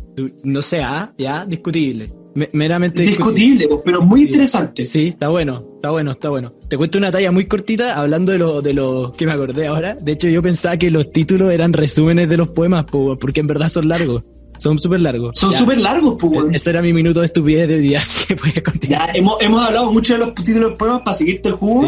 No 0.44 0.62
sé, 0.62 0.82
¿ah? 0.82 1.14
ya, 1.18 1.46
discutible 1.46 2.10
meramente 2.54 3.04
discutible, 3.04 3.68
pero 3.84 4.02
muy 4.02 4.24
interesante. 4.24 4.84
Sí, 4.84 5.08
está 5.08 5.30
bueno, 5.30 5.66
está 5.76 5.92
bueno, 5.92 6.12
está 6.12 6.30
bueno. 6.30 6.54
Te 6.68 6.78
cuento 6.78 6.98
una 6.98 7.12
talla 7.12 7.32
muy 7.32 7.46
cortita 7.46 8.00
hablando 8.00 8.32
de 8.32 8.38
lo, 8.38 8.62
de 8.62 8.74
lo 8.74 9.14
que 9.18 9.26
me 9.26 9.32
acordé 9.32 9.68
ahora. 9.68 9.96
De 9.96 10.12
hecho, 10.14 10.28
yo 10.30 10.42
pensaba 10.42 10.78
que 10.78 10.92
los 10.92 11.12
títulos 11.12 11.52
eran 11.52 11.74
resúmenes 11.74 12.30
de 12.30 12.38
los 12.38 12.50
poemas, 12.50 12.86
porque 12.86 13.40
en 13.40 13.48
verdad 13.48 13.70
son 13.70 13.88
largos. 13.88 14.24
Son 14.60 14.78
súper 14.80 15.02
largos. 15.02 15.38
Son 15.38 15.54
súper 15.54 15.80
largos, 15.80 16.16
pues. 16.20 16.48
Ese 16.54 16.70
era 16.70 16.82
mi 16.82 16.94
minuto 16.94 17.22
de 17.22 17.28
estupidez 17.28 17.68
de 17.68 17.80
día, 17.80 18.00
así 18.02 18.28
que 18.28 18.36
puedes 18.36 18.62
continuar. 18.62 19.08
Ya, 19.08 19.20
hemos, 19.20 19.38
hemos 19.40 19.66
hablado 19.66 19.92
mucho 19.92 20.14
de 20.14 20.20
los 20.20 20.34
títulos 20.36 20.72
de 20.72 20.76
poemas 20.76 21.02
para 21.04 21.16
seguirte 21.16 21.50
el 21.50 21.56
jugo. 21.56 21.82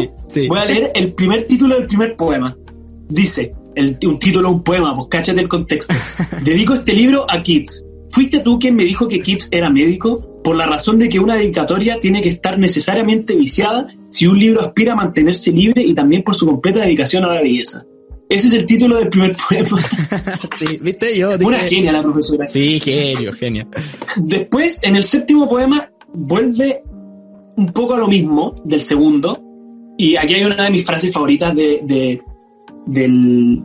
Voy 0.48 0.58
a 0.58 0.64
leer 0.64 0.92
el 0.94 1.12
primer 1.14 1.46
título 1.46 1.76
del 1.76 1.86
primer 1.86 2.16
poema. 2.16 2.56
Dice, 3.08 3.54
el, 3.74 3.98
un 4.04 4.18
título 4.18 4.50
un 4.50 4.62
poema, 4.62 4.94
pues 4.96 5.08
cáchate 5.10 5.40
el 5.40 5.48
contexto. 5.48 5.94
Dedico 6.42 6.74
este 6.74 6.92
libro 6.92 7.26
a 7.28 7.42
Kids. 7.42 7.84
¿Fuiste 8.10 8.40
tú 8.40 8.58
quien 8.58 8.76
me 8.76 8.84
dijo 8.84 9.08
que 9.08 9.20
Kids 9.20 9.48
era 9.50 9.70
médico? 9.70 10.28
por 10.42 10.56
la 10.56 10.66
razón 10.66 10.98
de 10.98 11.08
que 11.08 11.20
una 11.20 11.36
dedicatoria 11.36 12.00
tiene 12.00 12.22
que 12.22 12.28
estar 12.28 12.58
necesariamente 12.58 13.36
viciada 13.36 13.86
si 14.10 14.26
un 14.26 14.38
libro 14.38 14.62
aspira 14.62 14.92
a 14.92 14.96
mantenerse 14.96 15.52
libre 15.52 15.82
y 15.82 15.94
también 15.94 16.22
por 16.22 16.34
su 16.34 16.46
completa 16.46 16.80
dedicación 16.80 17.24
a 17.24 17.28
la 17.28 17.40
belleza. 17.40 17.84
Ese 18.32 18.48
es 18.48 18.54
el 18.54 18.66
título 18.66 18.96
del 18.96 19.08
primer 19.08 19.36
poema. 19.36 19.78
sí, 20.58 20.78
viste, 20.80 21.18
yo. 21.18 21.32
Una 21.44 21.58
genia 21.58 21.92
la 21.92 22.02
profesora. 22.02 22.48
Sí, 22.48 22.80
genio, 22.80 23.32
genio. 23.34 23.68
Después, 24.16 24.80
en 24.82 24.96
el 24.96 25.04
séptimo 25.04 25.48
poema, 25.48 25.90
vuelve 26.14 26.82
un 27.56 27.72
poco 27.72 27.94
a 27.94 27.98
lo 27.98 28.08
mismo 28.08 28.54
del 28.64 28.80
segundo. 28.80 29.38
Y 29.98 30.16
aquí 30.16 30.34
hay 30.34 30.44
una 30.44 30.64
de 30.64 30.70
mis 30.70 30.84
frases 30.84 31.12
favoritas 31.12 31.54
de, 31.54 31.80
de 31.84 32.22
del, 32.86 33.62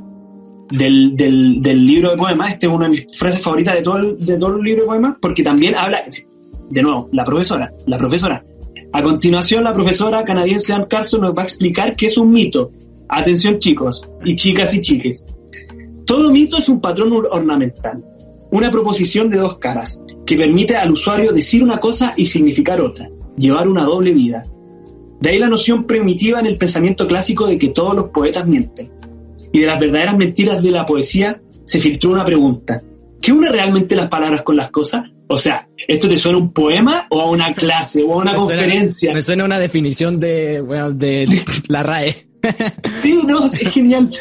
del, 0.69 1.15
del, 1.15 1.61
del, 1.61 1.87
libro 1.87 2.11
de 2.11 2.17
poemas. 2.17 2.51
Este 2.51 2.67
es 2.67 2.73
una 2.73 2.89
de 2.89 2.91
mis 2.91 3.17
frases 3.17 3.41
favoritas 3.41 3.75
de 3.75 3.81
todo 3.81 3.97
el, 3.97 4.17
de 4.17 4.37
todo 4.37 4.57
el 4.57 4.63
libro 4.63 4.81
de 4.81 4.87
poemas, 4.87 5.15
porque 5.21 5.43
también 5.43 5.75
habla, 5.75 6.03
de 6.69 6.81
nuevo, 6.81 7.09
la 7.13 7.23
profesora, 7.23 7.71
la 7.85 7.97
profesora. 7.97 8.43
A 8.91 9.01
continuación, 9.01 9.63
la 9.63 9.73
profesora 9.73 10.25
canadiense 10.25 10.73
Ann 10.73 10.87
Carson 10.89 11.21
nos 11.21 11.33
va 11.33 11.43
a 11.43 11.45
explicar 11.45 11.95
qué 11.95 12.07
es 12.07 12.17
un 12.17 12.31
mito. 12.31 12.71
Atención 13.09 13.59
chicos, 13.59 14.07
y 14.23 14.35
chicas 14.35 14.73
y 14.73 14.81
chiques. 14.81 15.25
Todo 16.05 16.31
mito 16.31 16.57
es 16.57 16.69
un 16.69 16.79
patrón 16.79 17.11
ornamental, 17.31 18.03
una 18.51 18.71
proposición 18.71 19.29
de 19.29 19.37
dos 19.37 19.57
caras, 19.57 20.01
que 20.25 20.37
permite 20.37 20.75
al 20.75 20.91
usuario 20.91 21.31
decir 21.31 21.63
una 21.63 21.79
cosa 21.79 22.13
y 22.15 22.25
significar 22.25 22.81
otra, 22.81 23.09
llevar 23.37 23.67
una 23.67 23.83
doble 23.83 24.13
vida. 24.13 24.43
De 25.19 25.31
ahí 25.31 25.39
la 25.39 25.47
noción 25.47 25.85
primitiva 25.85 26.39
en 26.39 26.45
el 26.45 26.57
pensamiento 26.57 27.07
clásico 27.07 27.47
de 27.47 27.57
que 27.57 27.69
todos 27.69 27.95
los 27.95 28.09
poetas 28.09 28.45
mienten. 28.45 28.91
Y 29.51 29.61
de 29.61 29.67
las 29.67 29.79
verdaderas 29.79 30.17
mentiras 30.17 30.61
de 30.61 30.71
la 30.71 30.85
poesía 30.85 31.41
se 31.65 31.79
filtró 31.79 32.11
una 32.11 32.25
pregunta. 32.25 32.81
¿Qué 33.21 33.31
une 33.31 33.49
realmente 33.49 33.95
las 33.95 34.09
palabras 34.09 34.43
con 34.43 34.57
las 34.57 34.69
cosas? 34.69 35.05
O 35.27 35.37
sea, 35.37 35.67
¿esto 35.87 36.07
te 36.07 36.17
suena 36.17 36.37
un 36.37 36.53
poema 36.53 37.07
o 37.09 37.19
a 37.19 37.29
una 37.29 37.53
clase 37.53 38.03
o 38.03 38.13
a 38.13 38.17
una 38.17 38.35
conferencia? 38.35 39.13
me 39.13 39.21
suena 39.21 39.43
una 39.43 39.59
definición 39.59 40.19
de, 40.19 40.61
bueno, 40.61 40.91
de 40.91 41.43
la 41.67 41.83
RAE. 41.83 42.26
sí, 43.01 43.21
no, 43.25 43.45
es 43.45 43.71
genial. 43.71 44.11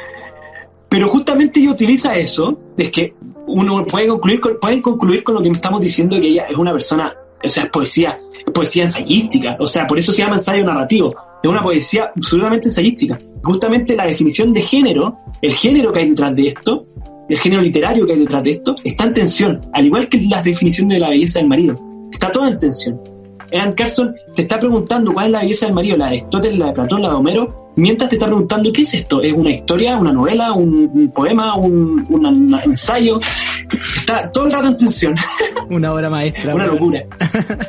Pero 0.88 1.08
justamente 1.08 1.60
ella 1.60 1.72
utiliza 1.72 2.16
eso, 2.16 2.58
es 2.76 2.90
que 2.90 3.14
uno 3.46 3.84
puede 3.86 4.08
concluir, 4.08 4.40
con, 4.40 4.58
pueden 4.60 4.82
concluir 4.82 5.22
con 5.22 5.34
lo 5.34 5.42
que 5.42 5.48
estamos 5.48 5.80
diciendo, 5.80 6.20
que 6.20 6.28
ella 6.28 6.46
es 6.48 6.56
una 6.56 6.72
persona, 6.72 7.14
o 7.42 7.48
sea, 7.48 7.64
es 7.64 7.70
poesía, 7.70 8.18
es 8.46 8.52
poesía 8.52 8.84
ensayística, 8.84 9.56
o 9.58 9.66
sea, 9.66 9.86
por 9.86 9.98
eso 9.98 10.12
se 10.12 10.22
llama 10.22 10.36
ensayo 10.36 10.64
narrativo, 10.64 11.14
es 11.42 11.50
una 11.50 11.62
poesía 11.62 12.12
absolutamente 12.14 12.68
ensayística. 12.68 13.18
Justamente 13.42 13.96
la 13.96 14.06
definición 14.06 14.52
de 14.52 14.62
género, 14.62 15.18
el 15.42 15.52
género 15.52 15.92
que 15.92 16.00
hay 16.00 16.08
detrás 16.10 16.34
de 16.34 16.48
esto, 16.48 16.86
el 17.28 17.38
género 17.38 17.62
literario 17.62 18.06
que 18.06 18.12
hay 18.12 18.18
detrás 18.20 18.42
de 18.42 18.52
esto, 18.52 18.76
está 18.84 19.04
en 19.04 19.12
tensión, 19.12 19.60
al 19.72 19.86
igual 19.86 20.08
que 20.08 20.20
la 20.28 20.42
definición 20.42 20.88
de 20.88 20.98
la 20.98 21.10
belleza 21.10 21.40
del 21.40 21.48
marido. 21.48 21.74
Está 22.12 22.30
todo 22.30 22.46
en 22.46 22.58
tensión. 22.58 23.00
Evan 23.50 23.72
Carson 23.74 24.14
te 24.34 24.42
está 24.42 24.58
preguntando 24.58 25.12
cuál 25.12 25.26
es 25.26 25.32
la 25.32 25.40
belleza 25.40 25.66
del 25.66 25.74
marido, 25.74 25.96
la 25.96 26.06
de 26.06 26.10
Aristóteles, 26.10 26.58
la 26.58 26.66
de 26.66 26.72
Platón, 26.72 27.02
la 27.02 27.08
de 27.08 27.14
Homero, 27.14 27.65
mientras 27.76 28.10
te 28.10 28.16
está 28.16 28.26
preguntando 28.26 28.72
qué 28.72 28.82
es 28.82 28.94
esto. 28.94 29.22
¿Es 29.22 29.32
una 29.32 29.50
historia, 29.50 29.96
una 29.96 30.12
novela, 30.12 30.52
un, 30.52 31.10
poema, 31.14 31.56
un, 31.56 32.58
ensayo? 32.64 33.20
Está 33.96 34.30
todo 34.30 34.46
el 34.46 34.52
rato 34.52 34.68
en 34.68 34.78
tensión. 34.78 35.14
Una 35.70 35.92
obra 35.92 36.08
maestra. 36.08 36.54
una 36.54 36.66
locura. 36.66 37.04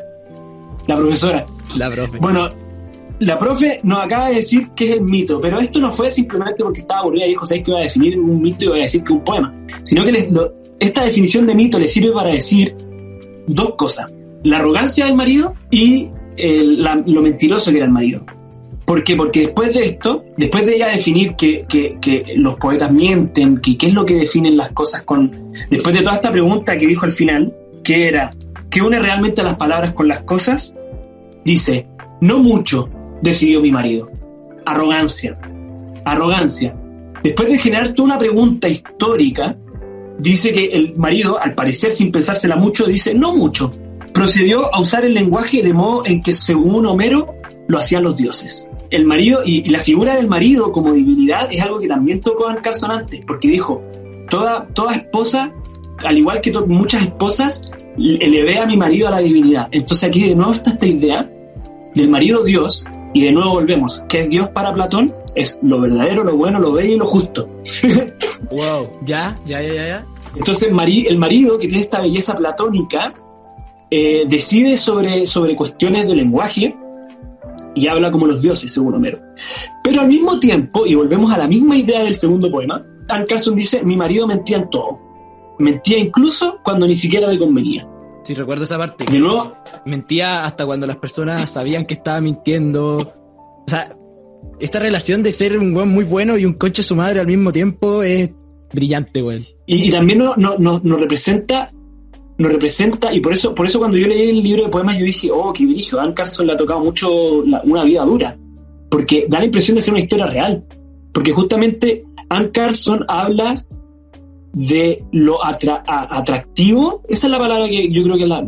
La 0.87 0.95
profesora. 0.95 1.45
La 1.75 1.91
profe. 1.91 2.17
Bueno, 2.19 2.49
la 3.19 3.37
profe 3.37 3.79
nos 3.83 4.05
acaba 4.05 4.29
de 4.29 4.35
decir 4.35 4.69
que 4.75 4.85
es 4.85 4.91
el 4.91 5.01
mito, 5.01 5.41
pero 5.41 5.59
esto 5.59 5.79
no 5.79 5.91
fue 5.91 6.11
simplemente 6.11 6.63
porque 6.63 6.81
estaba 6.81 7.01
aburrida 7.01 7.25
y 7.25 7.29
dijo, 7.29 7.45
¿sabes 7.45 7.63
que 7.63 7.71
iba 7.71 7.79
a 7.79 7.83
definir 7.83 8.19
un 8.19 8.41
mito 8.41 8.63
y 8.63 8.67
iba 8.67 8.75
a 8.75 8.79
decir 8.79 9.03
que 9.03 9.11
es 9.11 9.17
un 9.17 9.23
poema? 9.23 9.53
Sino 9.83 10.05
que 10.05 10.29
esta 10.79 11.03
definición 11.03 11.47
de 11.47 11.55
mito 11.55 11.79
le 11.79 11.87
sirve 11.87 12.11
para 12.11 12.29
decir 12.29 12.75
dos 13.47 13.73
cosas. 13.75 14.11
La 14.43 14.57
arrogancia 14.57 15.05
del 15.05 15.15
marido 15.15 15.55
y 15.71 16.09
lo 16.37 17.21
mentiroso 17.21 17.71
que 17.71 17.77
era 17.77 17.85
el 17.85 17.91
marido. 17.91 18.23
¿Por 18.87 19.03
qué? 19.03 19.17
Porque 19.17 19.41
después 19.41 19.73
de 19.73 19.83
esto, 19.83 20.23
después 20.37 20.65
de 20.65 20.77
ella 20.77 20.87
definir 20.87 21.35
que, 21.35 21.65
los 22.37 22.55
poetas 22.55 22.89
mienten, 22.89 23.57
que 23.57 23.77
qué 23.77 23.87
es 23.87 23.93
lo 23.93 24.05
que 24.05 24.15
definen 24.15 24.55
las 24.55 24.71
cosas 24.71 25.01
con... 25.01 25.51
Después 25.69 25.93
de 25.93 26.03
toda 26.03 26.15
esta 26.15 26.31
pregunta 26.31 26.77
que 26.77 26.87
dijo 26.87 27.03
al 27.03 27.11
final, 27.11 27.53
que 27.83 28.07
era, 28.07 28.33
¿qué 28.69 28.81
une 28.81 28.97
realmente 28.97 29.43
las 29.43 29.57
palabras 29.57 29.91
con 29.91 30.07
las 30.07 30.21
cosas? 30.21 30.73
Dice, 31.43 31.85
no 32.21 32.39
mucho, 32.39 32.87
decidió 33.21 33.59
mi 33.59 33.73
marido. 33.73 34.09
Arrogancia. 34.65 35.37
Arrogancia. 36.05 36.73
Después 37.21 37.49
de 37.49 37.57
generarte 37.57 38.01
una 38.01 38.17
pregunta 38.17 38.69
histórica, 38.69 39.57
dice 40.17 40.53
que 40.53 40.63
el 40.67 40.95
marido, 40.95 41.37
al 41.37 41.55
parecer 41.55 41.91
sin 41.91 42.09
pensársela 42.09 42.55
mucho, 42.55 42.85
dice 42.85 43.13
no 43.13 43.35
mucho. 43.35 43.73
Procedió 44.13 44.73
a 44.73 44.79
usar 44.79 45.03
el 45.03 45.13
lenguaje 45.13 45.61
de 45.61 45.73
modo 45.73 46.05
en 46.05 46.21
que 46.21 46.33
según 46.33 46.85
Homero 46.85 47.35
lo 47.67 47.79
hacían 47.79 48.03
los 48.03 48.15
dioses. 48.15 48.65
El 48.89 49.05
marido 49.05 49.41
y, 49.45 49.59
y 49.65 49.69
la 49.69 49.79
figura 49.79 50.15
del 50.15 50.27
marido 50.27 50.71
como 50.71 50.93
divinidad 50.93 51.49
es 51.51 51.61
algo 51.61 51.79
que 51.79 51.87
también 51.87 52.21
tocó 52.21 52.47
a 52.47 52.55
Carson 52.61 52.91
antes, 52.91 53.23
porque 53.25 53.47
dijo, 53.47 53.81
toda, 54.29 54.67
toda 54.73 54.95
esposa, 54.95 55.51
al 55.97 56.17
igual 56.17 56.41
que 56.41 56.51
muchas 56.51 57.03
esposas, 57.03 57.61
elevé 57.97 58.59
a 58.59 58.65
mi 58.65 58.77
marido 58.77 59.07
a 59.07 59.11
la 59.11 59.19
divinidad. 59.19 59.67
Entonces 59.71 60.07
aquí 60.07 60.23
de 60.29 60.35
nuevo 60.35 60.53
está 60.53 60.71
esta 60.71 60.85
idea 60.85 61.29
del 61.95 62.09
marido 62.09 62.43
Dios, 62.43 62.85
y 63.13 63.21
de 63.21 63.31
nuevo 63.31 63.51
volvemos, 63.51 64.03
que 64.07 64.21
es 64.21 64.29
Dios 64.29 64.49
para 64.49 64.73
Platón? 64.73 65.13
Es 65.35 65.57
lo 65.61 65.81
verdadero, 65.81 66.23
lo 66.23 66.35
bueno, 66.35 66.59
lo 66.59 66.71
bello 66.71 66.93
y 66.93 66.97
lo 66.97 67.05
justo. 67.05 67.49
Wow. 68.51 68.87
Ya, 69.03 69.35
ya, 69.45 69.61
ya, 69.63 69.73
ya. 69.73 70.05
Entonces 70.35 70.69
el 70.69 71.17
marido, 71.17 71.57
que 71.57 71.67
tiene 71.67 71.81
esta 71.81 71.99
belleza 71.99 72.35
platónica, 72.35 73.15
eh, 73.89 74.25
decide 74.29 74.77
sobre, 74.77 75.25
sobre 75.25 75.55
cuestiones 75.55 76.07
de 76.07 76.15
lenguaje 76.15 76.75
y 77.75 77.87
habla 77.87 78.11
como 78.11 78.27
los 78.27 78.41
dioses, 78.41 78.71
según 78.71 78.95
Homero. 78.95 79.19
Pero 79.83 80.01
al 80.01 80.07
mismo 80.07 80.39
tiempo, 80.39 80.85
y 80.85 80.95
volvemos 80.95 81.31
a 81.31 81.37
la 81.37 81.47
misma 81.47 81.77
idea 81.77 82.03
del 82.03 82.15
segundo 82.15 82.49
poema, 82.51 82.85
Anne 83.09 83.25
Carson 83.25 83.55
dice, 83.55 83.83
mi 83.83 83.95
marido 83.95 84.27
mentía 84.27 84.57
en 84.57 84.69
todo. 84.69 84.99
Mentía 85.59 85.97
incluso 85.97 86.59
cuando 86.63 86.87
ni 86.87 86.95
siquiera 86.95 87.27
le 87.27 87.39
convenía. 87.39 87.87
Sí, 88.23 88.33
recuerdo 88.33 88.63
esa 88.63 88.77
parte. 88.77 89.05
De 89.05 89.19
nuevo, 89.19 89.53
Mentía 89.85 90.45
hasta 90.45 90.65
cuando 90.65 90.85
las 90.85 90.97
personas 90.97 91.49
sabían 91.49 91.85
que 91.85 91.93
estaba 91.93 92.19
mintiendo. 92.19 92.97
O 92.97 93.69
sea, 93.69 93.95
esta 94.59 94.79
relación 94.79 95.23
de 95.23 95.31
ser 95.31 95.57
un 95.57 95.75
weón 95.75 95.89
muy 95.89 96.03
bueno 96.03 96.37
y 96.37 96.45
un 96.45 96.53
conche 96.53 96.83
su 96.83 96.95
madre 96.95 97.19
al 97.19 97.27
mismo 97.27 97.51
tiempo 97.51 98.03
es 98.03 98.31
brillante, 98.73 99.23
weón. 99.23 99.45
Y, 99.65 99.87
y 99.87 99.91
también 99.91 100.19
nos 100.19 100.37
no, 100.37 100.55
no, 100.57 100.81
nos 100.83 100.99
representa, 100.99 101.71
nos 102.37 102.51
representa, 102.51 103.11
y 103.13 103.19
por 103.19 103.33
eso, 103.33 103.53
por 103.55 103.65
eso 103.65 103.79
cuando 103.79 103.97
yo 103.97 104.07
leí 104.07 104.29
el 104.29 104.43
libro 104.43 104.63
de 104.63 104.69
poemas 104.69 104.97
yo 104.97 105.05
dije, 105.05 105.29
oh, 105.31 105.51
qué 105.53 105.65
brillo, 105.65 105.99
Anne 105.99 106.13
Carson 106.13 106.45
le 106.47 106.53
ha 106.53 106.57
tocado 106.57 106.79
mucho 106.81 107.43
la- 107.45 107.61
una 107.63 107.83
vida 107.83 108.03
dura, 108.05 108.37
porque 108.89 109.25
da 109.27 109.39
la 109.39 109.45
impresión 109.45 109.75
de 109.75 109.81
ser 109.81 109.93
una 109.93 110.01
historia 110.03 110.27
real, 110.27 110.63
porque 111.13 111.31
justamente 111.33 112.03
Anne 112.29 112.51
Carson 112.51 113.03
habla 113.07 113.65
de 114.53 115.03
lo 115.11 115.39
atra- 115.43 115.83
atractivo, 115.87 117.01
esa 117.07 117.27
es 117.27 117.31
la 117.31 117.39
palabra 117.39 117.67
que 117.69 117.89
yo 117.91 118.03
creo 118.03 118.17
que 118.17 118.23
es 118.23 118.29
la 118.29 118.45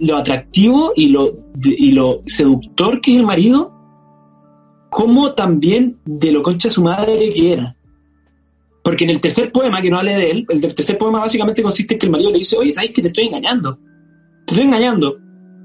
lo 0.00 0.16
atractivo 0.16 0.92
y 0.96 1.08
lo, 1.08 1.26
de- 1.54 1.76
y 1.78 1.92
lo 1.92 2.20
seductor 2.26 3.00
que 3.00 3.12
es 3.12 3.18
el 3.18 3.26
marido, 3.26 3.72
como 4.90 5.32
también 5.32 5.98
de 6.04 6.32
lo 6.32 6.42
concha 6.42 6.70
su 6.70 6.82
madre 6.82 7.32
que 7.34 7.52
era. 7.52 7.76
Porque 8.88 9.04
en 9.04 9.10
el 9.10 9.20
tercer 9.20 9.52
poema, 9.52 9.82
que 9.82 9.90
no 9.90 9.98
hable 9.98 10.16
de 10.16 10.30
él, 10.30 10.46
el 10.48 10.74
tercer 10.74 10.96
poema 10.96 11.18
básicamente 11.18 11.62
consiste 11.62 11.92
en 11.92 12.00
que 12.00 12.06
el 12.06 12.10
marido 12.10 12.30
le 12.30 12.38
dice, 12.38 12.56
oye, 12.56 12.72
¿sabes 12.72 12.88
que 12.88 13.02
te 13.02 13.08
estoy 13.08 13.26
engañando? 13.26 13.78
Te 14.46 14.54
estoy 14.54 14.64
engañando. 14.64 15.18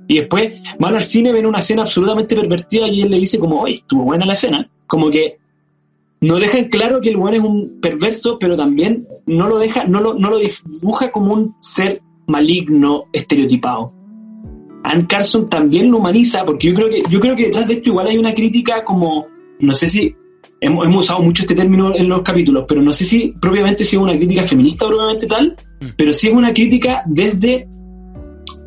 Y 0.10 0.18
después 0.18 0.62
van 0.78 0.94
al 0.94 1.04
cine, 1.04 1.32
ven 1.32 1.46
una 1.46 1.60
escena 1.60 1.84
absolutamente 1.84 2.36
pervertida 2.36 2.86
y 2.90 3.02
él 3.02 3.10
le 3.10 3.20
dice 3.20 3.40
como, 3.40 3.62
oye, 3.62 3.76
estuvo 3.76 4.04
buena 4.04 4.26
la 4.26 4.34
escena. 4.34 4.70
Como 4.88 5.10
que 5.10 5.38
no 6.20 6.36
deja 6.36 6.58
en 6.58 6.68
claro 6.68 7.00
que 7.00 7.12
el 7.12 7.16
buen 7.16 7.36
es 7.36 7.40
un 7.40 7.80
perverso, 7.80 8.38
pero 8.38 8.58
también 8.58 9.08
no 9.26 9.48
lo 9.48 9.58
deja, 9.58 9.86
no 9.86 10.02
lo, 10.02 10.16
no 10.16 10.30
lo 10.30 10.40
dibuja 10.40 11.10
como 11.14 11.34
un 11.34 11.56
ser 11.62 12.02
maligno, 12.28 13.06
estereotipado. 13.14 13.94
Anne 14.84 15.08
Carson 15.08 15.50
también 15.50 15.90
lo 15.90 16.00
humaniza, 16.00 16.44
porque 16.44 16.68
yo 16.68 16.74
creo 16.74 16.90
que, 16.90 17.04
yo 17.10 17.22
creo 17.22 17.38
que 17.38 17.46
detrás 17.46 17.70
de 17.70 17.76
esto 17.76 17.90
igual 17.90 18.08
hay 18.08 18.18
una 18.18 18.34
crítica 18.34 18.84
como, 18.84 19.28
no 19.62 19.74
sé 19.74 19.88
si, 19.88 20.14
hemos, 20.64 20.86
hemos 20.86 21.04
usado 21.06 21.22
mucho 21.22 21.44
este 21.44 21.56
término 21.56 21.94
en 21.96 22.08
los 22.10 22.22
capítulos, 22.24 22.66
pero 22.68 22.82
no 22.82 22.92
sé 22.94 23.06
si 23.06 23.34
propiamente 23.42 23.84
si 23.86 23.96
es 23.96 24.02
una 24.02 24.16
crítica 24.16 24.44
feminista 24.44 24.86
o 24.86 24.90
propiamente 24.90 25.28
tal, 25.28 25.56
Mm. 25.82 25.88
pero 25.98 26.14
sí 26.14 26.28
es 26.28 26.34
una 26.34 26.54
crítica 26.54 27.04
desde, 27.06 27.68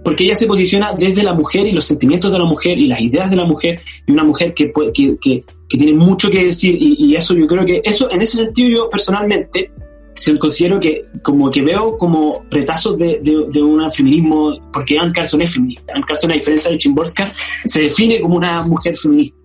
porque 0.04 0.24
ella 0.24 0.34
se 0.36 0.46
posiciona 0.46 0.92
desde 0.92 1.22
la 1.22 1.34
mujer 1.34 1.66
y 1.66 1.72
los 1.72 1.84
sentimientos 1.84 2.30
de 2.30 2.38
la 2.38 2.44
mujer 2.44 2.78
y 2.78 2.86
las 2.86 3.00
ideas 3.00 3.28
de 3.30 3.36
la 3.36 3.44
mujer, 3.44 3.80
y 4.06 4.12
una 4.12 4.22
mujer 4.24 4.54
que, 4.54 4.68
puede- 4.68 4.92
que, 4.92 5.16
que, 5.20 5.44
que 5.68 5.78
tiene 5.78 5.94
mucho 5.94 6.30
que 6.30 6.44
decir, 6.44 6.76
y, 6.80 6.94
y 6.98 7.16
eso 7.16 7.34
yo 7.34 7.46
creo 7.46 7.64
que, 7.64 7.80
eso 7.84 8.10
en 8.10 8.22
ese 8.22 8.36
sentido 8.36 8.68
yo 8.68 8.90
personalmente, 8.90 9.70
se- 10.14 10.38
considero 10.38 10.78
que 10.78 11.04
como 11.22 11.50
que 11.50 11.60
veo 11.62 11.96
como 11.98 12.42
retazos 12.50 12.96
de, 12.98 13.20
de, 13.22 13.46
de 13.52 13.62
un 13.62 13.90
feminismo, 13.90 14.54
porque 14.72 14.98
Anne 14.98 15.12
Carson 15.12 15.42
es 15.42 15.52
feminista. 15.54 15.92
Anne 15.94 16.04
Carson, 16.06 16.30
a 16.30 16.34
diferencia 16.34 16.70
de 16.70 16.78
Chimborska, 16.78 17.30
se 17.66 17.82
define 17.82 18.20
como 18.20 18.36
una 18.36 18.62
mujer 18.66 18.96
feminista. 18.96 19.36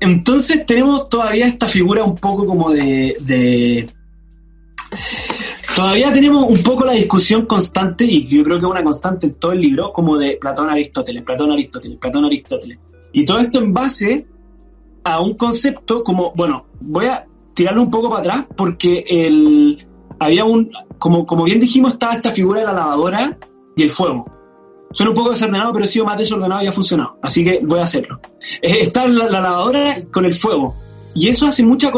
Entonces 0.00 0.64
tenemos 0.66 1.08
todavía 1.08 1.46
esta 1.46 1.66
figura 1.68 2.02
un 2.04 2.16
poco 2.16 2.46
como 2.46 2.70
de, 2.70 3.16
de- 3.20 3.88
Todavía 5.76 6.12
tenemos 6.12 6.44
un 6.48 6.62
poco 6.62 6.84
la 6.84 6.92
discusión 6.92 7.46
constante, 7.46 8.04
y 8.04 8.26
yo 8.26 8.42
creo 8.42 8.58
que 8.58 8.66
es 8.66 8.70
una 8.70 8.82
constante 8.82 9.28
en 9.28 9.34
todo 9.34 9.52
el 9.52 9.60
libro, 9.60 9.92
como 9.92 10.18
de 10.18 10.36
Platón 10.40 10.68
Aristóteles, 10.68 11.22
Platón 11.22 11.52
Aristóteles, 11.52 11.96
Platón 11.98 12.24
Aristóteles. 12.24 12.78
Y 13.12 13.24
todo 13.24 13.38
esto 13.38 13.60
en 13.60 13.72
base 13.72 14.26
a 15.04 15.20
un 15.20 15.34
concepto 15.34 16.02
como, 16.02 16.32
bueno, 16.34 16.66
voy 16.80 17.06
a 17.06 17.24
tirarlo 17.54 17.82
un 17.82 17.90
poco 17.90 18.08
para 18.10 18.20
atrás 18.20 18.44
porque 18.56 19.04
el, 19.08 19.86
había 20.18 20.44
un, 20.44 20.70
como, 20.98 21.24
como 21.24 21.44
bien 21.44 21.60
dijimos, 21.60 21.92
estaba 21.92 22.14
esta 22.14 22.32
figura 22.32 22.60
de 22.60 22.66
la 22.66 22.72
lavadora 22.72 23.38
y 23.76 23.82
el 23.82 23.90
fuego. 23.90 24.26
Suena 24.92 25.10
un 25.10 25.16
poco 25.16 25.30
desordenado, 25.30 25.72
pero 25.72 25.84
he 25.84 25.88
sido 25.88 26.04
más 26.04 26.18
desordenado 26.18 26.62
y 26.62 26.66
ha 26.66 26.72
funcionado. 26.72 27.16
Así 27.22 27.44
que 27.44 27.60
voy 27.62 27.78
a 27.78 27.84
hacerlo. 27.84 28.20
Eh, 28.60 28.78
está 28.80 29.06
la, 29.06 29.28
la 29.28 29.40
lavadora 29.40 30.02
con 30.10 30.24
el 30.24 30.34
fuego. 30.34 30.74
Y 31.14 31.28
eso 31.28 31.46
hace 31.46 31.64
mucha 31.64 31.90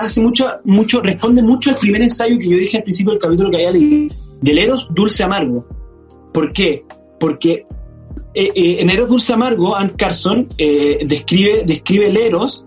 hace 0.00 0.20
mucho, 0.20 0.48
mucho, 0.64 1.00
responde 1.00 1.42
mucho 1.42 1.70
al 1.70 1.76
primer 1.76 2.02
ensayo 2.02 2.38
que 2.38 2.48
yo 2.48 2.56
dije 2.56 2.76
al 2.76 2.84
principio 2.84 3.12
del 3.12 3.20
capítulo 3.20 3.50
que 3.50 3.56
había 3.56 3.70
leído, 3.72 4.14
del 4.40 4.58
Eros 4.58 4.88
dulce 4.92 5.24
amargo. 5.24 5.66
¿Por 6.32 6.52
qué? 6.52 6.84
Porque 7.18 7.66
eh, 8.34 8.50
eh, 8.54 8.76
en 8.80 8.90
Eros 8.90 9.08
dulce 9.08 9.32
amargo, 9.32 9.74
Anne 9.74 9.94
Carson 9.96 10.48
eh, 10.56 11.00
describe, 11.04 11.64
describe 11.64 12.08
el 12.08 12.16
Eros 12.16 12.66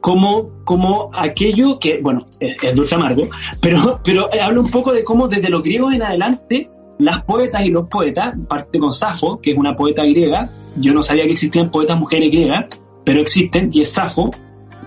como, 0.00 0.62
como 0.64 1.10
aquello 1.14 1.78
que, 1.78 1.98
bueno, 2.02 2.26
es, 2.38 2.56
es 2.62 2.74
dulce 2.74 2.94
amargo, 2.94 3.28
pero, 3.60 4.00
pero 4.04 4.32
eh, 4.32 4.40
habla 4.40 4.60
un 4.60 4.70
poco 4.70 4.92
de 4.92 5.02
cómo 5.02 5.28
desde 5.28 5.48
los 5.48 5.62
griegos 5.62 5.94
en 5.94 6.02
adelante 6.02 6.70
las 6.98 7.22
poetas 7.24 7.64
y 7.64 7.70
los 7.70 7.88
poetas, 7.88 8.34
parte 8.48 8.78
con 8.78 8.92
Safo, 8.92 9.40
que 9.40 9.52
es 9.52 9.58
una 9.58 9.76
poeta 9.76 10.04
griega, 10.04 10.50
yo 10.76 10.92
no 10.92 11.02
sabía 11.02 11.24
que 11.24 11.32
existían 11.32 11.70
poetas 11.70 11.98
mujeres 11.98 12.30
griegas, 12.30 12.66
pero 13.04 13.20
existen, 13.20 13.70
y 13.72 13.82
es 13.82 13.90
Safo, 13.90 14.30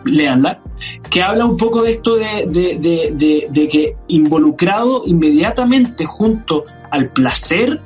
léanla, 0.05 0.61
que 1.09 1.21
habla 1.21 1.45
un 1.45 1.57
poco 1.57 1.83
de 1.83 1.91
esto 1.91 2.15
de, 2.15 2.45
de, 2.47 3.11
de, 3.13 3.47
de 3.49 3.69
que 3.69 3.95
involucrado 4.07 5.03
inmediatamente 5.05 6.05
junto 6.05 6.63
al 6.91 7.09
placer 7.09 7.81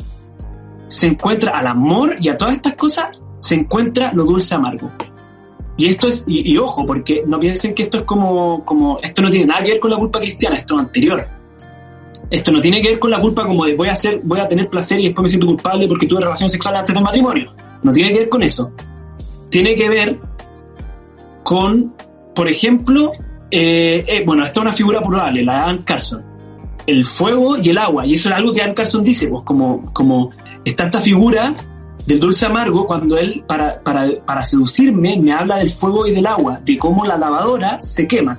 se 0.88 1.08
encuentra 1.08 1.58
al 1.58 1.68
amor 1.68 2.18
y 2.22 2.30
a 2.30 2.38
todas 2.38 2.56
estas 2.56 2.76
cosas 2.76 3.08
se 3.40 3.56
encuentra 3.56 4.14
lo 4.14 4.26
dulce 4.26 4.56
amargo. 4.56 4.92
Y 5.76 5.88
esto 5.88 6.08
es, 6.08 6.24
y, 6.28 6.52
y 6.52 6.58
ojo, 6.58 6.86
porque 6.86 7.24
no 7.26 7.40
piensen 7.40 7.74
que 7.74 7.84
esto 7.84 7.98
es 7.98 8.04
como, 8.04 8.64
como, 8.64 9.00
esto 9.02 9.22
no 9.22 9.30
tiene 9.30 9.48
nada 9.48 9.64
que 9.64 9.72
ver 9.72 9.80
con 9.80 9.90
la 9.90 9.98
culpa 9.98 10.20
cristiana, 10.20 10.56
esto 10.56 10.76
es 10.76 10.82
anterior. 10.82 11.28
Esto 12.30 12.52
no 12.52 12.62
tiene 12.62 12.82
que 12.82 12.90
ver 12.90 13.00
con 13.00 13.12
la 13.12 13.20
culpa 13.20 13.46
como 13.46 13.66
de 13.66 13.76
voy 13.76 13.90
a 13.90 13.94
hacer, 13.94 14.22
voy 14.24 14.40
a 14.40 14.48
tener 14.48 14.70
placer 14.70 15.00
y 15.00 15.06
después 15.06 15.24
me 15.24 15.30
siento 15.30 15.48
culpable 15.48 15.88
porque 15.88 16.08
tuve 16.08 16.22
relaciones 16.22 16.52
sexuales 16.52 16.80
antes 16.80 16.96
del 16.96 17.04
matrimonio. 17.04 17.54
No 17.84 17.92
tiene 17.92 18.12
que 18.12 18.20
ver 18.20 18.30
con 18.30 18.44
eso. 18.44 18.72
Tiene 19.50 19.76
que 19.76 19.90
ver 19.90 20.20
con, 21.44 21.94
por 22.34 22.48
ejemplo, 22.48 23.12
eh, 23.52 24.04
eh, 24.08 24.24
bueno, 24.26 24.44
esta 24.44 24.62
es 24.62 24.64
una 24.64 24.74
figura 24.74 25.02
probable, 25.02 25.44
la 25.44 25.54
de 25.54 25.60
Anne 25.60 25.82
Carson. 25.86 26.24
El 26.88 27.06
fuego 27.06 27.58
y 27.58 27.70
el 27.70 27.78
agua. 27.78 28.06
Y 28.06 28.16
eso 28.16 28.30
es 28.30 28.36
algo 28.36 28.54
que 28.54 28.62
Anne 28.62 28.74
Carson 28.74 29.04
dice, 29.04 29.28
pues 29.28 29.44
como, 29.46 29.94
como 29.94 30.32
está 30.66 30.86
esta 30.86 31.00
figura 31.00 31.54
del 32.06 32.20
dulce 32.20 32.46
amargo 32.46 32.86
cuando 32.86 33.18
él, 33.18 33.44
para, 33.48 33.82
para, 33.82 34.08
para 34.26 34.44
seducirme, 34.44 35.18
me 35.18 35.32
habla 35.32 35.58
del 35.58 35.70
fuego 35.70 36.08
y 36.08 36.12
del 36.12 36.26
agua, 36.26 36.60
de 36.66 36.78
cómo 36.78 37.06
la 37.06 37.18
lavadora 37.18 37.82
se 37.82 38.08
quema. 38.08 38.38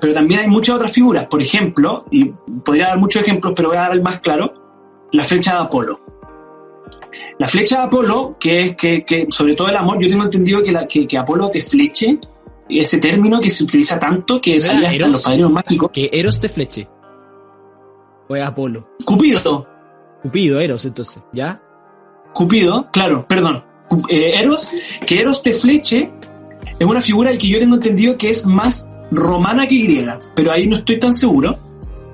Pero 0.00 0.12
también 0.12 0.40
hay 0.40 0.48
muchas 0.48 0.76
otras 0.76 0.92
figuras, 0.92 1.26
por 1.26 1.40
ejemplo, 1.40 2.04
y 2.10 2.24
podría 2.64 2.88
dar 2.88 2.98
muchos 2.98 3.22
ejemplos, 3.22 3.54
pero 3.56 3.68
voy 3.68 3.78
a 3.78 3.82
dar 3.82 3.92
el 3.92 4.02
más 4.02 4.20
claro, 4.20 4.52
la 5.12 5.24
flecha 5.24 5.54
de 5.54 5.60
Apolo. 5.60 6.00
La 7.38 7.48
flecha 7.48 7.78
de 7.78 7.82
Apolo, 7.84 8.36
que 8.38 8.60
es 8.62 8.76
que, 8.76 9.04
que 9.04 9.26
sobre 9.30 9.54
todo 9.54 9.68
el 9.68 9.76
amor, 9.76 9.98
yo 10.00 10.08
tengo 10.08 10.24
entendido 10.24 10.62
que, 10.62 10.72
la, 10.72 10.86
que, 10.86 11.06
que 11.06 11.16
Apolo 11.16 11.48
te 11.50 11.62
fleche, 11.62 12.18
ese 12.68 12.98
término 12.98 13.40
que 13.40 13.50
se 13.50 13.64
utiliza 13.64 13.98
tanto, 13.98 14.40
que 14.40 14.56
¿Era 14.56 14.60
salía 14.60 14.88
hasta 14.88 15.08
los 15.08 15.22
padrinos 15.22 15.52
mágicos. 15.52 15.90
Que 15.92 16.10
Eros 16.12 16.40
te 16.40 16.48
fleche. 16.48 16.88
O 18.28 18.36
es 18.36 18.44
Apolo. 18.44 18.88
Cupido, 19.04 19.66
Cupido, 20.22 20.60
Eros, 20.60 20.84
entonces, 20.84 21.22
¿ya? 21.32 21.62
Cupido, 22.34 22.86
claro, 22.92 23.26
perdón. 23.28 23.64
Eh, 24.08 24.34
Eros, 24.40 24.68
que 25.06 25.20
Eros 25.20 25.42
te 25.42 25.52
fleche 25.54 26.10
es 26.78 26.86
una 26.86 27.00
figura 27.00 27.30
que 27.38 27.48
yo 27.48 27.58
tengo 27.58 27.76
entendido 27.76 28.18
que 28.18 28.30
es 28.30 28.44
más 28.44 28.88
romana 29.10 29.66
que 29.66 29.76
griega, 29.78 30.18
pero 30.34 30.52
ahí 30.52 30.66
no 30.66 30.76
estoy 30.76 30.98
tan 30.98 31.12
seguro. 31.12 31.58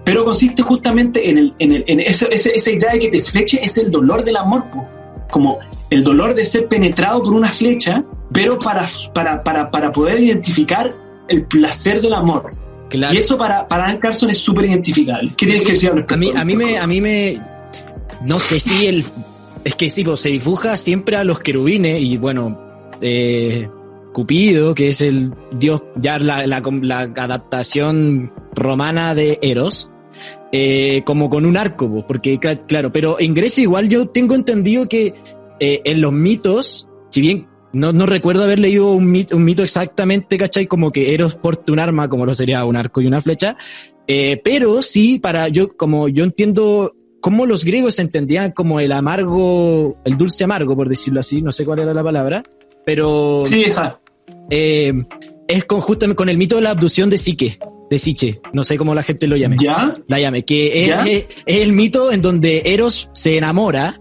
Pero 0.04 0.24
consiste 0.24 0.62
justamente 0.62 1.28
en, 1.30 1.38
el, 1.38 1.54
en, 1.60 1.72
el, 1.72 1.84
en 1.86 2.00
esa, 2.00 2.26
esa- 2.26 2.50
esa 2.50 2.70
idea 2.72 2.92
de 2.92 2.98
que 2.98 3.08
te 3.08 3.22
fleche 3.22 3.60
es 3.62 3.78
el 3.78 3.90
dolor 3.90 4.24
del 4.24 4.36
amor, 4.36 4.64
po. 4.72 4.84
como 5.30 5.58
el 5.90 6.02
dolor 6.02 6.34
de 6.34 6.44
ser 6.44 6.66
penetrado 6.66 7.22
por 7.22 7.34
una 7.34 7.52
flecha, 7.52 8.02
pero 8.32 8.58
para, 8.58 8.84
para, 9.14 9.44
para, 9.44 9.70
para 9.70 9.92
poder 9.92 10.18
identificar 10.18 10.90
el 11.28 11.44
placer 11.44 12.00
del 12.02 12.14
amor, 12.14 12.50
Y 13.14 13.16
eso 13.18 13.38
para, 13.38 13.68
para 13.68 13.84
Dan 13.84 13.98
Carson 13.98 14.30
es 14.30 14.38
súper 14.38 14.64
identificable. 14.66 15.32
¿Qué 15.36 15.46
tienes 15.46 15.64
que 15.64 15.72
decir 15.72 15.92
A 16.08 16.16
mí, 16.16 16.32
a 16.34 16.44
mí 16.44 16.56
me, 16.56 16.78
a 16.78 16.86
mí 16.88 17.00
me, 17.00 17.38
no 18.22 18.38
sé 18.40 18.58
si 18.58 18.86
el, 18.86 19.04
es 19.64 19.74
que 19.76 19.88
sí, 19.88 20.02
pues, 20.02 20.20
se 20.20 20.30
dibuja 20.30 20.76
siempre 20.76 21.14
a 21.16 21.22
los 21.22 21.38
querubines 21.38 22.00
y 22.02 22.16
bueno, 22.16 22.58
eh, 23.00 23.68
Cupido, 24.12 24.74
que 24.74 24.88
es 24.88 25.00
el 25.00 25.32
dios, 25.52 25.82
ya 25.96 26.18
la, 26.18 26.46
la, 26.46 26.58
adaptación 27.16 28.32
romana 28.54 29.14
de 29.14 29.38
Eros, 29.42 29.90
eh, 30.52 31.02
como 31.04 31.30
con 31.30 31.46
un 31.46 31.56
arco, 31.56 32.04
porque 32.06 32.38
claro, 32.38 32.92
pero 32.92 33.18
en 33.18 33.34
Grecia 33.34 33.62
igual 33.62 33.88
yo 33.88 34.08
tengo 34.08 34.34
entendido 34.34 34.88
que 34.88 35.14
eh, 35.60 35.80
en 35.84 36.00
los 36.00 36.12
mitos, 36.12 36.88
si 37.10 37.20
bien 37.20 37.48
no, 37.72 37.92
no 37.92 38.04
recuerdo 38.04 38.42
haber 38.42 38.58
leído 38.58 38.92
un 38.92 39.10
mito, 39.10 39.36
un 39.36 39.44
mito 39.44 39.62
exactamente, 39.62 40.36
¿cachai? 40.36 40.66
Como 40.66 40.92
que 40.92 41.14
Eros 41.14 41.36
porta 41.36 41.72
un 41.72 41.78
arma, 41.78 42.08
como 42.08 42.26
lo 42.26 42.34
sería 42.34 42.64
un 42.66 42.76
arco 42.76 43.00
y 43.00 43.06
una 43.06 43.22
flecha, 43.22 43.56
eh, 44.06 44.40
pero 44.44 44.82
sí, 44.82 45.18
para 45.18 45.48
yo, 45.48 45.68
como 45.74 46.08
yo 46.08 46.24
entiendo 46.24 46.94
cómo 47.22 47.46
los 47.46 47.64
griegos 47.64 47.98
entendían 47.98 48.50
como 48.50 48.80
el 48.80 48.92
amargo, 48.92 49.96
el 50.04 50.18
dulce 50.18 50.44
amargo, 50.44 50.76
por 50.76 50.88
decirlo 50.88 51.20
así, 51.20 51.40
no 51.40 51.52
sé 51.52 51.64
cuál 51.64 51.78
era 51.78 51.94
la 51.94 52.02
palabra, 52.02 52.42
pero... 52.84 53.44
Sí, 53.46 53.62
esa. 53.62 54.01
Eh, 54.50 54.92
es 55.48 55.64
con, 55.64 55.80
justamente 55.80 56.16
con 56.16 56.28
el 56.28 56.38
mito 56.38 56.56
de 56.56 56.62
la 56.62 56.70
abducción 56.70 57.10
de 57.10 57.18
Psique, 57.18 57.58
de 57.90 57.98
Siche, 57.98 58.40
no 58.52 58.64
sé 58.64 58.78
cómo 58.78 58.94
la 58.94 59.02
gente 59.02 59.26
lo 59.26 59.36
llame. 59.36 59.56
¿Ya? 59.62 59.92
La 60.08 60.18
llame, 60.18 60.44
que 60.44 60.84
es, 60.84 61.26
el 61.46 61.72
mito 61.72 62.12
en 62.12 62.22
donde 62.22 62.62
Eros 62.66 63.10
se 63.12 63.36
enamora, 63.36 64.00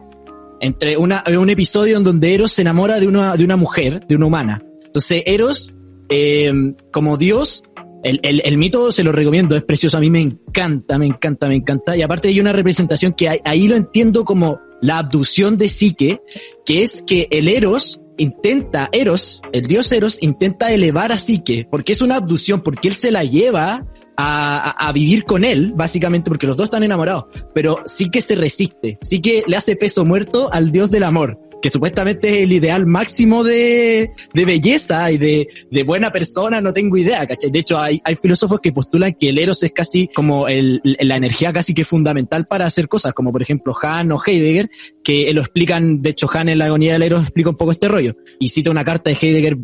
entre 0.59 0.97
una, 0.97 1.23
un 1.37 1.49
episodio 1.49 1.97
en 1.97 2.03
donde 2.03 2.33
Eros 2.33 2.51
se 2.51 2.61
enamora 2.61 2.99
de 2.99 3.07
una, 3.07 3.35
de 3.35 3.43
una 3.43 3.57
mujer, 3.57 4.05
de 4.07 4.15
una 4.15 4.27
humana. 4.27 4.63
Entonces 4.85 5.23
Eros, 5.25 5.73
eh, 6.09 6.73
como 6.91 7.17
Dios, 7.17 7.63
el, 8.03 8.19
el, 8.23 8.41
el, 8.45 8.57
mito 8.57 8.91
se 8.91 9.03
lo 9.03 9.11
recomiendo, 9.11 9.55
es 9.55 9.63
precioso, 9.63 9.97
a 9.97 9.99
mí 9.99 10.09
me 10.09 10.21
encanta, 10.21 10.97
me 10.97 11.05
encanta, 11.05 11.47
me 11.47 11.55
encanta. 11.55 11.95
Y 11.95 12.01
aparte 12.01 12.29
hay 12.29 12.39
una 12.39 12.53
representación 12.53 13.13
que 13.13 13.41
ahí 13.43 13.67
lo 13.67 13.75
entiendo 13.75 14.25
como 14.25 14.59
la 14.81 14.97
abducción 14.97 15.57
de 15.57 15.69
Psique, 15.69 16.21
que 16.65 16.83
es 16.83 17.03
que 17.03 17.27
el 17.31 17.47
Eros 17.47 18.00
intenta, 18.17 18.89
Eros, 18.91 19.41
el 19.53 19.67
dios 19.67 19.91
Eros, 19.91 20.17
intenta 20.21 20.71
elevar 20.71 21.11
a 21.11 21.19
Psique, 21.19 21.67
porque 21.69 21.93
es 21.93 22.01
una 22.01 22.15
abducción, 22.15 22.61
porque 22.61 22.87
él 22.87 22.95
se 22.95 23.11
la 23.11 23.23
lleva 23.23 23.85
a, 24.17 24.87
a, 24.87 24.91
vivir 24.91 25.23
con 25.23 25.43
él, 25.43 25.73
básicamente 25.75 26.29
porque 26.29 26.47
los 26.47 26.57
dos 26.57 26.65
están 26.65 26.83
enamorados, 26.83 27.25
pero 27.53 27.81
sí 27.85 28.09
que 28.09 28.21
se 28.21 28.35
resiste, 28.35 28.97
sí 29.01 29.21
que 29.21 29.43
le 29.47 29.57
hace 29.57 29.75
peso 29.75 30.05
muerto 30.05 30.49
al 30.51 30.71
dios 30.71 30.91
del 30.91 31.03
amor 31.03 31.50
que 31.61 31.69
supuestamente 31.69 32.29
es 32.29 32.43
el 32.43 32.53
ideal 32.53 32.85
máximo 32.85 33.43
de, 33.43 34.11
de 34.33 34.45
belleza 34.45 35.11
y 35.11 35.17
de, 35.17 35.47
de, 35.69 35.83
buena 35.83 36.11
persona, 36.11 36.59
no 36.59 36.73
tengo 36.73 36.97
idea, 36.97 37.25
¿cachai? 37.25 37.51
De 37.51 37.59
hecho, 37.59 37.79
hay, 37.79 38.01
hay 38.03 38.15
filósofos 38.15 38.59
que 38.59 38.71
postulan 38.71 39.13
que 39.13 39.29
el 39.29 39.37
Eros 39.37 39.63
es 39.63 39.71
casi 39.71 40.07
como 40.07 40.47
el, 40.47 40.81
la 40.83 41.15
energía 41.15 41.53
casi 41.53 41.73
que 41.73 41.85
fundamental 41.85 42.47
para 42.47 42.65
hacer 42.65 42.87
cosas, 42.87 43.13
como 43.13 43.31
por 43.31 43.41
ejemplo 43.41 43.73
Han 43.81 44.11
o 44.11 44.21
Heidegger, 44.25 44.69
que 45.03 45.31
lo 45.33 45.41
explican, 45.41 46.01
de 46.01 46.11
hecho 46.11 46.27
Han 46.33 46.49
en 46.49 46.57
la 46.57 46.65
agonía 46.65 46.93
del 46.93 47.03
Eros 47.03 47.21
explica 47.23 47.49
un 47.49 47.57
poco 47.57 47.71
este 47.71 47.87
rollo, 47.87 48.15
y 48.39 48.49
cita 48.49 48.71
una 48.71 48.83
carta 48.83 49.09
de 49.09 49.17
Heidegger 49.21 49.57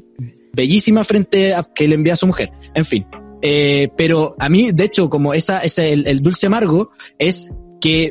bellísima 0.54 1.04
frente 1.04 1.54
a 1.54 1.64
que 1.64 1.88
le 1.88 1.96
envía 1.96 2.14
a 2.14 2.18
su 2.18 2.28
mujer. 2.28 2.52
En 2.74 2.86
fin. 2.86 3.06
Eh, 3.42 3.90
pero 3.96 4.36
a 4.40 4.50
mí, 4.50 4.72
de 4.72 4.86
hecho, 4.86 5.10
como 5.10 5.34
esa, 5.34 5.60
ese, 5.60 5.94
el, 5.94 6.08
el 6.08 6.22
dulce 6.22 6.48
amargo, 6.48 6.90
es 7.20 7.54
que 7.80 8.10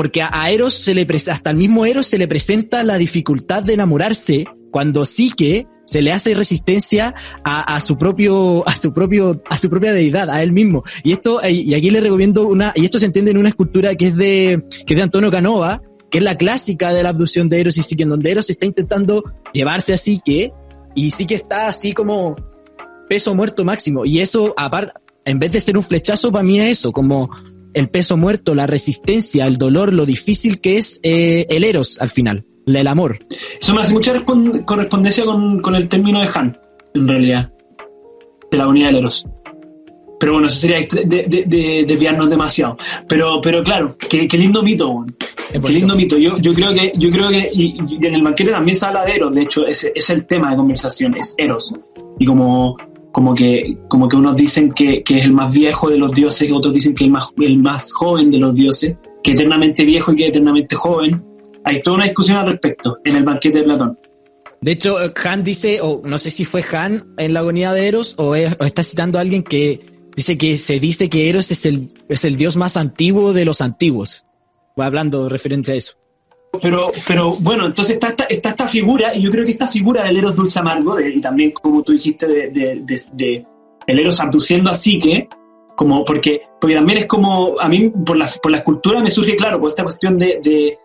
porque 0.00 0.22
a 0.22 0.50
Eros 0.50 0.72
se 0.72 0.94
le 0.94 1.06
hasta 1.30 1.50
el 1.50 1.58
mismo 1.58 1.84
Eros 1.84 2.06
se 2.06 2.16
le 2.16 2.26
presenta 2.26 2.82
la 2.84 2.96
dificultad 2.96 3.62
de 3.62 3.74
enamorarse 3.74 4.46
cuando 4.70 5.04
sí 5.04 5.30
que 5.30 5.66
se 5.84 6.00
le 6.00 6.10
hace 6.10 6.32
resistencia 6.32 7.14
a, 7.44 7.74
a, 7.74 7.82
su 7.82 7.98
propio, 7.98 8.66
a 8.66 8.74
su 8.78 8.94
propio, 8.94 9.42
a 9.50 9.58
su 9.58 9.68
propia 9.68 9.92
deidad, 9.92 10.30
a 10.30 10.42
él 10.42 10.52
mismo. 10.52 10.84
Y 11.04 11.12
esto, 11.12 11.42
eh, 11.42 11.52
y 11.52 11.74
aquí 11.74 11.90
le 11.90 12.00
recomiendo 12.00 12.48
una, 12.48 12.72
y 12.76 12.86
esto 12.86 12.98
se 12.98 13.04
entiende 13.04 13.32
en 13.32 13.36
una 13.36 13.50
escultura 13.50 13.94
que 13.94 14.06
es 14.06 14.16
de, 14.16 14.64
que 14.86 14.94
es 14.94 14.96
de 14.96 15.02
Antonio 15.02 15.30
Canova, 15.30 15.82
que 16.10 16.16
es 16.16 16.24
la 16.24 16.38
clásica 16.38 16.94
de 16.94 17.02
la 17.02 17.10
abducción 17.10 17.50
de 17.50 17.60
Eros 17.60 17.76
y 17.76 17.82
Psique, 17.82 18.04
en 18.04 18.08
donde 18.08 18.30
Eros 18.30 18.48
está 18.48 18.64
intentando 18.64 19.22
llevarse 19.52 19.92
a 19.92 19.98
Psique, 19.98 20.50
y 20.94 21.10
Psique 21.10 21.34
está 21.34 21.68
así 21.68 21.92
como 21.92 22.36
peso 23.06 23.34
muerto 23.34 23.66
máximo. 23.66 24.06
Y 24.06 24.20
eso, 24.20 24.54
aparte, 24.56 24.94
en 25.26 25.38
vez 25.38 25.52
de 25.52 25.60
ser 25.60 25.76
un 25.76 25.82
flechazo, 25.82 26.32
para 26.32 26.42
mí 26.42 26.58
es 26.58 26.78
eso, 26.78 26.90
como 26.90 27.28
el 27.74 27.88
peso 27.88 28.16
muerto, 28.16 28.54
la 28.54 28.66
resistencia, 28.66 29.46
el 29.46 29.58
dolor, 29.58 29.92
lo 29.92 30.06
difícil 30.06 30.60
que 30.60 30.78
es 30.78 31.00
eh, 31.02 31.46
el 31.50 31.64
eros 31.64 31.98
al 32.00 32.10
final, 32.10 32.44
el 32.66 32.86
amor. 32.86 33.18
Eso 33.60 33.74
me 33.74 33.80
hace 33.80 33.92
mucha 33.92 34.14
correspondencia 34.24 35.24
con, 35.24 35.60
con, 35.60 35.74
el 35.74 35.88
término 35.88 36.20
de 36.20 36.28
Han, 36.34 36.58
en 36.94 37.08
realidad, 37.08 37.52
de 38.50 38.58
la 38.58 38.68
unidad 38.68 38.88
del 38.88 38.96
eros. 38.96 39.26
Pero 40.18 40.32
bueno, 40.32 40.48
eso 40.48 40.58
sería 40.58 40.80
de, 40.80 41.24
de, 41.46 41.84
desviarnos 41.86 42.28
demasiado. 42.28 42.76
Pero, 43.08 43.40
pero 43.40 43.64
claro, 43.64 43.96
qué, 43.96 44.28
qué 44.28 44.36
lindo 44.36 44.62
mito, 44.62 45.06
qué 45.50 45.58
lindo 45.70 45.96
mito. 45.96 46.18
Yo, 46.18 46.36
yo 46.36 46.52
creo 46.52 46.74
que, 46.74 46.92
yo 46.94 47.10
creo 47.10 47.30
que 47.30 47.50
y, 47.50 47.78
en 48.06 48.14
el 48.14 48.22
banquete 48.22 48.50
también 48.50 48.76
se 48.76 48.84
habla 48.84 49.04
de 49.06 49.16
Eros, 49.16 49.34
de 49.34 49.42
hecho, 49.42 49.66
ese 49.66 49.92
es 49.94 50.10
el 50.10 50.26
tema 50.26 50.50
de 50.50 50.56
conversación, 50.56 51.16
es 51.16 51.34
Eros. 51.38 51.74
Y 52.18 52.26
como 52.26 52.76
como 53.12 53.34
que, 53.34 53.78
como 53.88 54.08
que 54.08 54.16
unos 54.16 54.36
dicen 54.36 54.72
que, 54.72 55.02
que, 55.02 55.16
es 55.16 55.24
el 55.24 55.32
más 55.32 55.52
viejo 55.52 55.90
de 55.90 55.98
los 55.98 56.12
dioses, 56.12 56.50
otros 56.52 56.72
dicen 56.72 56.94
que 56.94 57.04
es 57.04 57.06
el 57.06 57.12
más, 57.12 57.26
el 57.38 57.58
más 57.58 57.92
joven 57.92 58.30
de 58.30 58.38
los 58.38 58.54
dioses, 58.54 58.96
que 59.22 59.32
eternamente 59.32 59.84
viejo 59.84 60.12
y 60.12 60.16
que 60.16 60.26
eternamente 60.26 60.76
joven. 60.76 61.24
Hay 61.64 61.82
toda 61.82 61.96
una 61.96 62.04
discusión 62.04 62.38
al 62.38 62.48
respecto 62.48 62.98
en 63.04 63.16
el 63.16 63.24
banquete 63.24 63.58
de 63.58 63.64
Platón. 63.64 63.98
De 64.60 64.72
hecho, 64.72 64.96
Han 65.24 65.42
dice, 65.42 65.80
o 65.80 66.02
no 66.04 66.18
sé 66.18 66.30
si 66.30 66.44
fue 66.44 66.64
Han 66.72 67.14
en 67.16 67.34
la 67.34 67.40
agonía 67.40 67.72
de 67.72 67.88
Eros, 67.88 68.14
o, 68.18 68.34
está 68.34 68.82
citando 68.82 69.18
a 69.18 69.22
alguien 69.22 69.42
que 69.42 69.80
dice 70.14 70.36
que 70.36 70.56
se 70.58 70.78
dice 70.78 71.08
que 71.08 71.28
Eros 71.28 71.50
es 71.50 71.66
el, 71.66 71.88
es 72.08 72.24
el 72.24 72.36
dios 72.36 72.56
más 72.56 72.76
antiguo 72.76 73.32
de 73.32 73.44
los 73.44 73.60
antiguos. 73.60 74.26
Va 74.78 74.86
hablando 74.86 75.28
referente 75.28 75.72
a 75.72 75.74
eso. 75.74 75.99
Pero, 76.60 76.90
pero 77.06 77.32
bueno, 77.40 77.66
entonces 77.66 77.94
está 77.94 78.08
esta, 78.08 78.24
está 78.24 78.48
esta 78.50 78.66
figura, 78.66 79.14
y 79.14 79.22
yo 79.22 79.30
creo 79.30 79.44
que 79.44 79.52
esta 79.52 79.68
figura 79.68 80.02
del 80.02 80.16
Eros 80.16 80.34
dulce 80.34 80.58
amargo, 80.58 81.00
y 81.00 81.20
también 81.20 81.52
como 81.52 81.82
tú 81.82 81.92
dijiste, 81.92 82.26
de, 82.26 82.50
de, 82.50 82.82
de, 83.12 83.46
el 83.86 83.98
Eros 83.98 84.20
abduciendo 84.20 84.70
a 84.70 84.74
Psique, 84.74 85.28
como 85.76 86.04
porque, 86.04 86.42
porque 86.60 86.74
también 86.74 86.98
es 86.98 87.06
como, 87.06 87.58
a 87.60 87.68
mí 87.68 87.90
por 88.04 88.16
la, 88.16 88.28
por 88.42 88.50
la 88.50 88.58
escultura 88.58 89.00
me 89.00 89.10
surge, 89.10 89.36
claro, 89.36 89.60
por 89.60 89.70
esta 89.70 89.84
cuestión 89.84 90.18
de, 90.18 90.40
de 90.42 90.78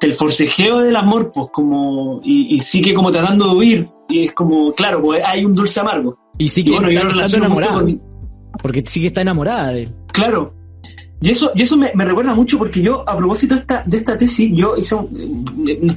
del 0.00 0.14
forcejeo 0.14 0.78
del 0.78 0.94
amor, 0.94 1.32
pues 1.34 1.48
como, 1.52 2.20
y, 2.22 2.54
y 2.54 2.60
Psique 2.60 2.94
como 2.94 3.10
tratando 3.10 3.48
de 3.48 3.56
huir, 3.56 3.90
y 4.08 4.26
es 4.26 4.32
como, 4.32 4.72
claro, 4.72 5.02
pues 5.02 5.22
hay 5.24 5.44
un 5.44 5.54
dulce 5.54 5.80
amargo. 5.80 6.16
Y 6.38 6.48
Psique 6.48 6.70
bueno, 6.70 6.88
está, 6.88 7.24
está 7.24 7.36
enamorada, 7.36 7.84
porque 8.62 8.84
Psique 8.86 9.08
está 9.08 9.22
enamorada 9.22 9.72
de 9.72 9.82
él. 9.82 9.94
Claro, 10.12 10.54
y 11.20 11.30
eso, 11.30 11.50
y 11.54 11.62
eso 11.62 11.76
me, 11.76 11.90
recuerda 11.92 12.34
mucho 12.34 12.58
porque 12.58 12.80
yo, 12.80 13.08
a 13.08 13.16
propósito 13.16 13.54
de 13.54 13.60
esta, 13.62 13.82
de 13.84 13.96
esta 13.96 14.16
tesis, 14.16 14.50
yo 14.54 14.76
hice 14.76 14.96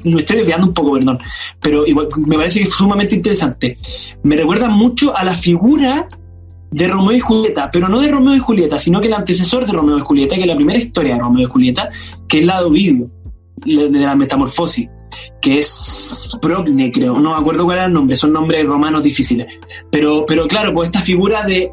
me 0.04 0.20
estoy 0.20 0.38
desviando 0.38 0.68
un 0.68 0.74
poco, 0.74 0.94
perdón, 0.94 1.20
pero 1.62 1.86
igual 1.86 2.10
me 2.18 2.38
parece 2.38 2.60
que 2.60 2.68
es 2.68 2.74
sumamente 2.74 3.16
interesante. 3.16 3.78
Me 4.24 4.36
recuerda 4.36 4.68
mucho 4.68 5.16
a 5.16 5.24
la 5.24 5.36
figura 5.36 6.08
de 6.72 6.88
Romeo 6.88 7.18
y 7.18 7.20
Julieta, 7.20 7.70
pero 7.72 7.88
no 7.88 8.00
de 8.00 8.10
Romeo 8.10 8.36
y 8.36 8.40
Julieta, 8.40 8.80
sino 8.80 9.00
que 9.00 9.08
el 9.08 9.14
antecesor 9.14 9.66
de 9.66 9.74
Romeo 9.74 9.98
y 10.00 10.02
Julieta, 10.02 10.36
que 10.36 10.42
es 10.42 10.48
la 10.48 10.56
primera 10.56 10.80
historia 10.80 11.14
de 11.14 11.20
Romeo 11.20 11.48
y 11.48 11.52
Julieta, 11.52 11.90
que 12.28 12.40
es 12.40 12.46
la 12.46 12.60
de 12.60 12.66
Ovidio, 12.66 13.10
de 13.64 13.90
la 13.90 14.16
metamorfosis, 14.16 14.90
que 15.40 15.60
es 15.60 16.30
Progne, 16.42 16.92
creo, 16.92 17.20
no 17.20 17.32
me 17.32 17.42
acuerdo 17.42 17.66
cuál 17.66 17.78
era 17.78 17.86
el 17.88 17.94
nombre, 17.94 18.16
son 18.16 18.34
nombres 18.34 18.66
romanos 18.66 19.04
difíciles. 19.04 19.48
Pero, 19.92 20.26
pero 20.26 20.48
claro, 20.48 20.74
pues 20.74 20.88
esta 20.88 21.02
figura 21.02 21.44
de 21.44 21.72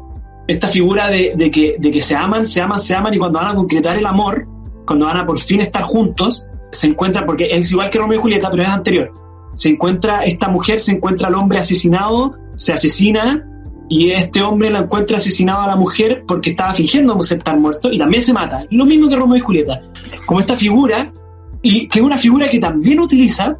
esta 0.49 0.67
figura 0.67 1.09
de, 1.09 1.51
que 1.51 2.03
se 2.03 2.15
aman, 2.15 2.45
se 2.47 2.59
aman, 2.59 2.79
se 2.79 2.95
aman 2.95 3.13
y 3.13 3.19
cuando 3.19 3.37
van 3.37 3.49
a 3.49 3.55
concretar 3.55 3.97
el 3.97 4.05
amor, 4.05 4.47
cuando 4.85 5.05
van 5.05 5.17
a 5.17 5.25
por 5.25 5.39
fin 5.39 5.61
estar 5.61 5.83
juntos, 5.83 6.47
se 6.71 6.87
encuentra, 6.87 7.23
porque 7.23 7.49
es 7.51 7.71
igual 7.71 7.91
que 7.91 7.99
Romeo 7.99 8.17
y 8.17 8.21
Julieta, 8.21 8.49
pero 8.49 8.63
es 8.63 8.69
anterior, 8.69 9.13
se 9.53 9.69
encuentra 9.69 10.23
esta 10.23 10.49
mujer, 10.49 10.81
se 10.81 10.93
encuentra 10.93 11.27
al 11.27 11.35
hombre 11.35 11.59
asesinado, 11.59 12.35
se 12.55 12.73
asesina 12.73 13.45
y 13.89 14.09
este 14.09 14.41
hombre 14.41 14.71
la 14.71 14.79
encuentra 14.79 15.17
asesinado 15.17 15.61
a 15.61 15.67
la 15.67 15.75
mujer 15.75 16.23
porque 16.27 16.49
estaba 16.49 16.73
fingiendo 16.73 17.19
estar 17.19 17.59
muerto 17.59 17.91
y 17.91 17.99
también 17.99 18.23
se 18.23 18.33
mata. 18.33 18.65
Lo 18.71 18.85
mismo 18.85 19.07
que 19.07 19.15
Romeo 19.15 19.37
y 19.37 19.41
Julieta, 19.41 19.83
como 20.25 20.39
esta 20.39 20.57
figura, 20.57 21.13
y 21.61 21.87
que 21.87 21.99
es 21.99 22.05
una 22.05 22.17
figura 22.17 22.49
que 22.49 22.57
también 22.57 22.99
utiliza 22.99 23.55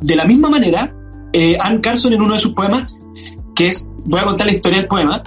de 0.00 0.16
la 0.16 0.24
misma 0.24 0.48
manera 0.48 0.92
eh, 1.32 1.56
Anne 1.60 1.80
Carson 1.80 2.12
en 2.12 2.22
uno 2.22 2.34
de 2.34 2.40
sus 2.40 2.54
poemas, 2.54 2.92
que 3.54 3.68
es, 3.68 3.88
voy 4.04 4.18
a 4.18 4.24
contar 4.24 4.48
la 4.48 4.54
historia 4.54 4.78
del 4.78 4.88
poema, 4.88 5.22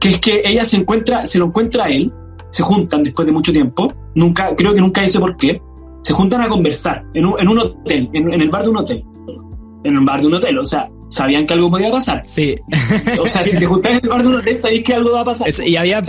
que 0.00 0.10
es 0.10 0.20
que 0.20 0.42
ella 0.44 0.64
se 0.64 0.76
encuentra, 0.76 1.26
se 1.26 1.38
lo 1.38 1.46
encuentra 1.46 1.84
a 1.84 1.88
él, 1.88 2.12
se 2.50 2.62
juntan 2.62 3.02
después 3.02 3.26
de 3.26 3.32
mucho 3.32 3.52
tiempo, 3.52 3.92
nunca, 4.14 4.54
creo 4.56 4.74
que 4.74 4.80
nunca 4.80 5.02
dice 5.02 5.18
por 5.18 5.36
qué, 5.36 5.60
se 6.02 6.12
juntan 6.12 6.40
a 6.40 6.48
conversar 6.48 7.04
en 7.14 7.26
un, 7.26 7.40
en 7.40 7.48
un 7.48 7.58
hotel, 7.58 8.08
en, 8.12 8.32
el 8.32 8.48
bar 8.48 8.62
de 8.62 8.70
un 8.70 8.76
hotel, 8.76 9.04
en 9.84 9.98
un 9.98 10.04
bar 10.04 10.20
de 10.20 10.26
un 10.26 10.34
hotel, 10.34 10.58
o 10.58 10.64
sea, 10.64 10.88
sabían 11.10 11.46
que 11.46 11.54
algo 11.54 11.70
podía 11.70 11.90
pasar. 11.90 12.22
Sí. 12.22 12.56
O 13.20 13.28
sea, 13.28 13.44
si 13.44 13.58
te 13.58 13.66
juntas 13.66 13.92
en 13.92 14.00
el 14.02 14.08
bar 14.08 14.22
de 14.22 14.28
un 14.28 14.34
hotel, 14.36 14.60
sabéis 14.60 14.84
que 14.84 14.94
algo 14.94 15.12
va 15.12 15.20
a 15.20 15.24
pasar. 15.24 15.48
y 15.66 15.76
había, 15.76 16.02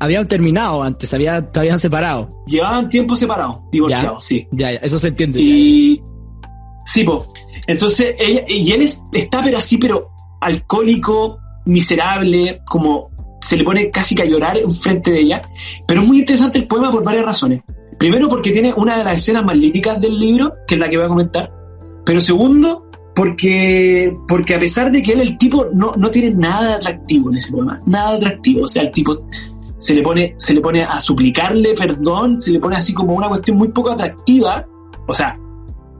habían 0.00 0.28
terminado 0.28 0.82
antes, 0.82 1.12
había, 1.12 1.48
habían 1.54 1.78
separado. 1.78 2.42
Llevaban 2.46 2.88
tiempo 2.88 3.16
separados, 3.16 3.58
divorciados, 3.70 4.24
sí. 4.24 4.46
Ya, 4.52 4.72
ya, 4.72 4.78
eso 4.78 4.98
se 4.98 5.08
entiende. 5.08 5.40
Y 5.40 6.02
sí, 6.86 7.04
pues. 7.04 7.28
Entonces, 7.66 8.14
ella, 8.18 8.42
y 8.48 8.72
él 8.72 8.82
está 9.12 9.42
pero 9.42 9.58
así, 9.58 9.78
pero 9.78 10.10
alcohólico, 10.40 11.38
miserable, 11.64 12.62
como 12.64 13.10
se 13.40 13.56
le 13.56 13.64
pone 13.64 13.90
casi 13.90 14.14
que 14.14 14.22
a 14.22 14.26
llorar 14.26 14.58
frente 14.70 15.10
de 15.10 15.20
ella. 15.20 15.42
Pero 15.86 16.02
es 16.02 16.08
muy 16.08 16.20
interesante 16.20 16.58
el 16.58 16.66
poema 16.66 16.90
por 16.90 17.04
varias 17.04 17.24
razones. 17.24 17.62
Primero, 17.98 18.28
porque 18.28 18.50
tiene 18.50 18.72
una 18.74 18.96
de 18.98 19.04
las 19.04 19.18
escenas 19.18 19.44
más 19.44 19.56
líricas 19.56 20.00
del 20.00 20.18
libro, 20.18 20.54
que 20.66 20.74
es 20.74 20.80
la 20.80 20.88
que 20.88 20.96
voy 20.96 21.06
a 21.06 21.08
comentar. 21.08 21.52
Pero 22.04 22.20
segundo, 22.20 22.90
porque, 23.14 24.16
porque 24.26 24.54
a 24.54 24.58
pesar 24.58 24.90
de 24.90 25.02
que 25.02 25.12
él, 25.12 25.20
el 25.20 25.38
tipo, 25.38 25.66
no, 25.72 25.94
no 25.96 26.10
tiene 26.10 26.30
nada 26.30 26.76
atractivo 26.76 27.30
en 27.30 27.36
ese 27.36 27.52
poema, 27.52 27.80
nada 27.86 28.16
atractivo. 28.16 28.62
O 28.62 28.66
sea, 28.66 28.82
el 28.82 28.92
tipo 28.92 29.28
se 29.76 29.94
le 29.94 30.02
pone, 30.02 30.34
se 30.36 30.54
le 30.54 30.60
pone 30.60 30.84
a 30.84 31.00
suplicarle 31.00 31.74
perdón, 31.74 32.40
se 32.40 32.52
le 32.52 32.60
pone 32.60 32.76
así 32.76 32.94
como 32.94 33.14
una 33.14 33.28
cuestión 33.28 33.56
muy 33.56 33.68
poco 33.68 33.90
atractiva. 33.90 34.66
O 35.06 35.14
sea, 35.14 35.38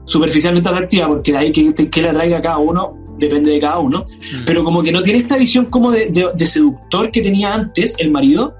superficialmente 0.05 0.69
atractiva, 0.69 1.07
porque 1.07 1.31
de 1.31 1.37
ahí 1.37 1.51
que, 1.51 1.73
que 1.73 2.01
le 2.01 2.09
atraiga 2.09 2.37
a 2.37 2.41
cada 2.41 2.57
uno 2.57 3.02
depende 3.23 3.51
de 3.51 3.59
cada 3.59 3.79
uno, 3.79 4.05
mm. 4.07 4.45
pero 4.45 4.63
como 4.63 4.81
que 4.81 4.91
no 4.91 5.01
tiene 5.01 5.19
esta 5.19 5.37
visión 5.37 5.65
como 5.65 5.91
de, 5.91 6.31
de, 6.35 6.47
seductor 6.47 7.11
que 7.11 7.21
tenía 7.21 7.53
antes 7.53 7.95
el 7.97 8.11
marido, 8.11 8.53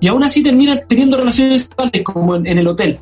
y 0.00 0.08
aún 0.08 0.22
así 0.22 0.42
termina 0.42 0.76
teniendo 0.76 1.16
relaciones 1.16 1.62
sexuales 1.62 2.02
como 2.02 2.36
en, 2.36 2.46
el 2.46 2.66
hotel. 2.66 2.98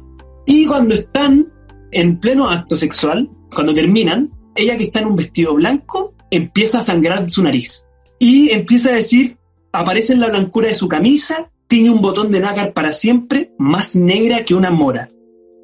Y 0.46 0.66
cuando 0.66 0.94
están 0.94 1.46
en 1.92 2.18
pleno 2.18 2.49
acto 2.49 2.76
sexual, 2.76 3.28
cuando 3.55 3.72
terminan, 3.72 4.30
ella 4.55 4.76
que 4.76 4.84
está 4.84 5.01
en 5.01 5.07
un 5.07 5.16
vestido 5.16 5.55
blanco 5.55 6.14
empieza 6.30 6.78
a 6.78 6.82
sangrar 6.82 7.30
su 7.30 7.42
nariz 7.42 7.86
y 8.18 8.51
empieza 8.51 8.90
a 8.90 8.94
decir, 8.94 9.36
aparece 9.72 10.12
en 10.12 10.20
la 10.20 10.28
blancura 10.28 10.68
de 10.68 10.74
su 10.74 10.88
camisa, 10.88 11.51
tiene 11.68 11.90
un 11.90 12.01
botón 12.01 12.30
de 12.30 12.40
nácar 12.40 12.72
para 12.72 12.92
siempre, 12.92 13.53
más 13.59 13.94
negra 13.94 14.44
que 14.44 14.55
una 14.55 14.70
mora. 14.70 15.11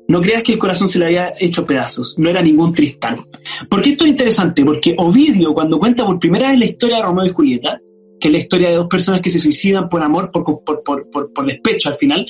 No 0.06 0.20
creas 0.20 0.42
que 0.42 0.52
el 0.52 0.58
corazón 0.58 0.88
se 0.88 0.98
le 0.98 1.06
había 1.06 1.32
hecho 1.38 1.64
pedazos, 1.64 2.18
no 2.18 2.28
era 2.28 2.42
ningún 2.42 2.74
Tristán. 2.74 3.26
¿Por 3.70 3.80
qué 3.80 3.90
esto 3.90 4.04
es 4.04 4.10
interesante? 4.10 4.64
Porque 4.64 4.94
Ovidio, 4.98 5.54
cuando 5.54 5.78
cuenta 5.78 6.04
por 6.04 6.18
primera 6.18 6.50
vez 6.50 6.58
la 6.58 6.66
historia 6.66 6.96
de 6.96 7.02
Romeo 7.02 7.24
y 7.24 7.32
Julieta, 7.32 7.80
que 8.20 8.28
es 8.28 8.32
la 8.32 8.38
historia 8.38 8.68
de 8.68 8.76
dos 8.76 8.86
personas 8.86 9.20
que 9.20 9.30
se 9.30 9.40
suicidan 9.40 9.88
por 9.88 10.02
amor, 10.02 10.30
por, 10.30 10.44
por, 10.62 10.82
por, 10.82 11.46
despecho 11.46 11.88
al 11.88 11.96
final, 11.96 12.26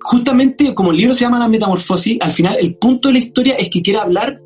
justamente 0.00 0.74
como 0.74 0.92
el 0.92 0.96
libro 0.96 1.14
se 1.14 1.24
llama 1.24 1.38
La 1.38 1.48
Metamorfosis, 1.48 2.18
al 2.20 2.32
final 2.32 2.56
el 2.58 2.76
punto 2.76 3.08
de 3.08 3.14
la 3.14 3.20
historia 3.20 3.54
es 3.54 3.68
que 3.68 3.82
quiere 3.82 4.00
hablar 4.00 4.40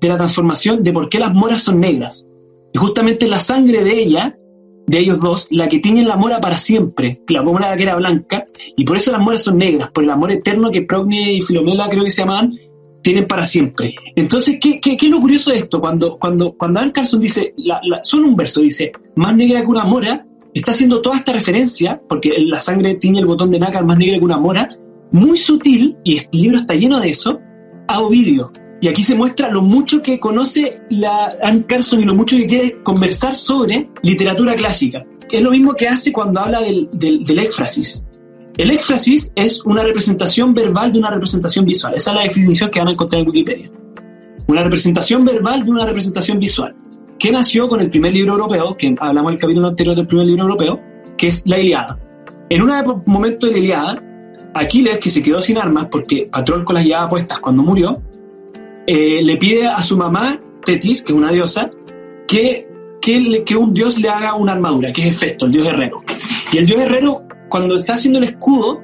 de 0.00 0.08
la 0.08 0.16
transformación, 0.16 0.82
de 0.82 0.92
por 0.92 1.08
qué 1.08 1.18
las 1.18 1.32
moras 1.32 1.62
son 1.62 1.78
negras. 1.78 2.26
Y 2.72 2.78
justamente 2.78 3.28
la 3.28 3.40
sangre 3.40 3.84
de 3.84 3.98
ella 4.00 4.36
de 4.90 4.98
ellos 4.98 5.20
dos, 5.20 5.46
la 5.52 5.68
que 5.68 5.78
tiene 5.78 6.02
la 6.02 6.16
mora 6.16 6.40
para 6.40 6.58
siempre, 6.58 7.22
la 7.28 7.44
mora 7.44 7.76
que 7.76 7.84
era 7.84 7.94
blanca, 7.94 8.44
y 8.76 8.84
por 8.84 8.96
eso 8.96 9.12
las 9.12 9.20
moras 9.20 9.44
son 9.44 9.56
negras, 9.56 9.88
por 9.92 10.02
el 10.02 10.10
amor 10.10 10.32
eterno 10.32 10.68
que 10.72 10.82
Progne 10.82 11.34
y 11.34 11.42
Filomela, 11.42 11.88
creo 11.88 12.02
que 12.02 12.10
se 12.10 12.22
llamaban, 12.22 12.56
tienen 13.00 13.28
para 13.28 13.46
siempre. 13.46 13.94
Entonces, 14.16 14.58
¿qué, 14.60 14.80
qué, 14.80 14.96
qué 14.96 15.06
es 15.06 15.12
lo 15.12 15.20
curioso 15.20 15.52
de 15.52 15.58
esto? 15.58 15.80
Cuando, 15.80 16.18
cuando, 16.18 16.56
cuando 16.56 16.80
Alan 16.80 16.90
Carlson 16.90 17.20
dice, 17.20 17.54
la, 17.58 17.80
solo 18.02 18.26
un 18.26 18.34
verso 18.34 18.62
dice, 18.62 18.90
más 19.14 19.36
negra 19.36 19.60
que 19.60 19.68
una 19.68 19.84
mora, 19.84 20.26
está 20.52 20.72
haciendo 20.72 21.00
toda 21.00 21.18
esta 21.18 21.32
referencia, 21.32 22.02
porque 22.08 22.34
la 22.38 22.60
sangre 22.60 22.96
tiene 22.96 23.20
el 23.20 23.26
botón 23.26 23.52
de 23.52 23.60
nácar 23.60 23.84
más 23.84 23.96
negra 23.96 24.18
que 24.18 24.24
una 24.24 24.38
mora, 24.38 24.68
muy 25.12 25.38
sutil, 25.38 25.98
y 26.02 26.16
este 26.16 26.36
libro 26.36 26.56
está 26.56 26.74
lleno 26.74 26.98
de 26.98 27.10
eso, 27.10 27.38
a 27.86 28.00
Ovidio. 28.00 28.50
Y 28.80 28.88
aquí 28.88 29.02
se 29.02 29.14
muestra 29.14 29.50
lo 29.50 29.60
mucho 29.60 30.00
que 30.00 30.18
conoce 30.18 30.80
la 30.88 31.34
Anne 31.42 31.64
Carson 31.66 32.00
y 32.00 32.04
lo 32.04 32.14
mucho 32.14 32.36
que 32.36 32.46
quiere 32.46 32.82
conversar 32.82 33.34
sobre 33.34 33.90
literatura 34.02 34.54
clásica. 34.54 35.04
Es 35.30 35.42
lo 35.42 35.50
mismo 35.50 35.74
que 35.74 35.86
hace 35.86 36.12
cuando 36.12 36.40
habla 36.40 36.60
del, 36.60 36.88
del, 36.92 37.38
éxfrasis. 37.38 38.04
El 38.56 38.70
éxfrasis 38.70 39.32
es 39.36 39.64
una 39.64 39.82
representación 39.82 40.54
verbal 40.54 40.92
de 40.92 40.98
una 40.98 41.10
representación 41.10 41.66
visual. 41.66 41.94
Esa 41.94 42.10
es 42.10 42.16
la 42.16 42.22
definición 42.22 42.70
que 42.70 42.78
van 42.78 42.88
a 42.88 42.92
encontrar 42.92 43.20
en 43.20 43.28
Wikipedia. 43.28 43.70
Una 44.46 44.62
representación 44.62 45.24
verbal 45.24 45.64
de 45.64 45.70
una 45.70 45.84
representación 45.84 46.38
visual. 46.38 46.74
Que 47.18 47.30
nació 47.30 47.68
con 47.68 47.82
el 47.82 47.90
primer 47.90 48.14
libro 48.14 48.32
europeo, 48.32 48.76
que 48.78 48.94
hablamos 48.98 49.30
en 49.30 49.34
el 49.34 49.40
capítulo 49.40 49.68
anterior 49.68 49.94
del 49.94 50.06
primer 50.06 50.26
libro 50.26 50.44
europeo, 50.44 50.80
que 51.18 51.28
es 51.28 51.42
la 51.44 51.58
Iliada. 51.58 51.98
En 52.48 52.62
un 52.62 53.02
momento 53.06 53.46
de 53.46 53.52
la 53.52 53.58
Iliada, 53.58 54.02
Aquiles, 54.54 54.98
que 54.98 55.10
se 55.10 55.22
quedó 55.22 55.40
sin 55.40 55.58
armas 55.58 55.86
porque 55.90 56.28
Patrón 56.32 56.64
las 56.72 56.84
llevaba 56.84 57.08
puestas 57.08 57.38
cuando 57.38 57.62
murió, 57.62 58.02
eh, 58.92 59.22
le 59.22 59.36
pide 59.36 59.68
a 59.68 59.84
su 59.84 59.96
mamá, 59.96 60.40
Tetis, 60.64 61.04
que 61.04 61.12
es 61.12 61.16
una 61.16 61.30
diosa, 61.30 61.70
que, 62.26 62.66
que, 63.00 63.44
que 63.44 63.56
un 63.56 63.72
dios 63.72 64.00
le 64.00 64.08
haga 64.08 64.34
una 64.34 64.50
armadura, 64.50 64.92
que 64.92 65.02
es 65.02 65.14
Hefesto, 65.14 65.46
el 65.46 65.52
dios 65.52 65.68
herrero. 65.68 66.02
Y 66.52 66.58
el 66.58 66.66
dios 66.66 66.80
herrero, 66.80 67.22
cuando 67.48 67.76
está 67.76 67.94
haciendo 67.94 68.18
el 68.18 68.24
escudo, 68.24 68.80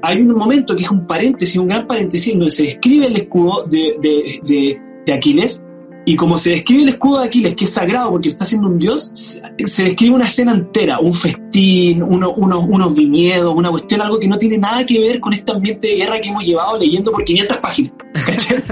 hay 0.00 0.22
un 0.22 0.34
momento 0.34 0.74
que 0.74 0.84
es 0.84 0.90
un 0.90 1.06
paréntesis, 1.06 1.58
un 1.58 1.68
gran 1.68 1.86
paréntesis, 1.86 2.32
donde 2.32 2.50
se 2.50 2.62
describe 2.64 3.04
el 3.04 3.16
escudo 3.16 3.66
de, 3.66 3.96
de, 4.00 5.12
Aquiles 5.12 5.62
y 6.06 6.14
como 6.14 6.38
se 6.38 6.50
describe 6.50 6.84
el 6.84 6.88
escudo 6.90 7.18
de 7.18 7.26
Aquiles, 7.26 7.54
que 7.54 7.64
es 7.64 7.72
sagrado 7.72 8.12
porque 8.12 8.28
está 8.28 8.46
siendo 8.46 8.68
un 8.68 8.78
dios, 8.78 9.10
se 9.12 9.84
describe 9.84 10.14
una 10.14 10.24
escena 10.24 10.52
entera, 10.52 11.00
un 11.00 11.12
festín, 11.12 12.02
uno, 12.02 12.30
unos 12.30 12.94
viñedos, 12.94 13.52
una 13.54 13.70
cuestión, 13.70 14.00
algo 14.00 14.18
que 14.18 14.28
no 14.28 14.38
tiene 14.38 14.56
nada 14.56 14.86
que 14.86 15.00
ver 15.00 15.20
con 15.20 15.34
este 15.34 15.52
ambiente 15.52 15.88
de 15.88 15.96
guerra 15.96 16.20
que 16.20 16.28
hemos 16.28 16.44
llevado 16.44 16.78
leyendo 16.78 17.12
por 17.12 17.24
500 17.24 17.56
páginas. 17.58 17.92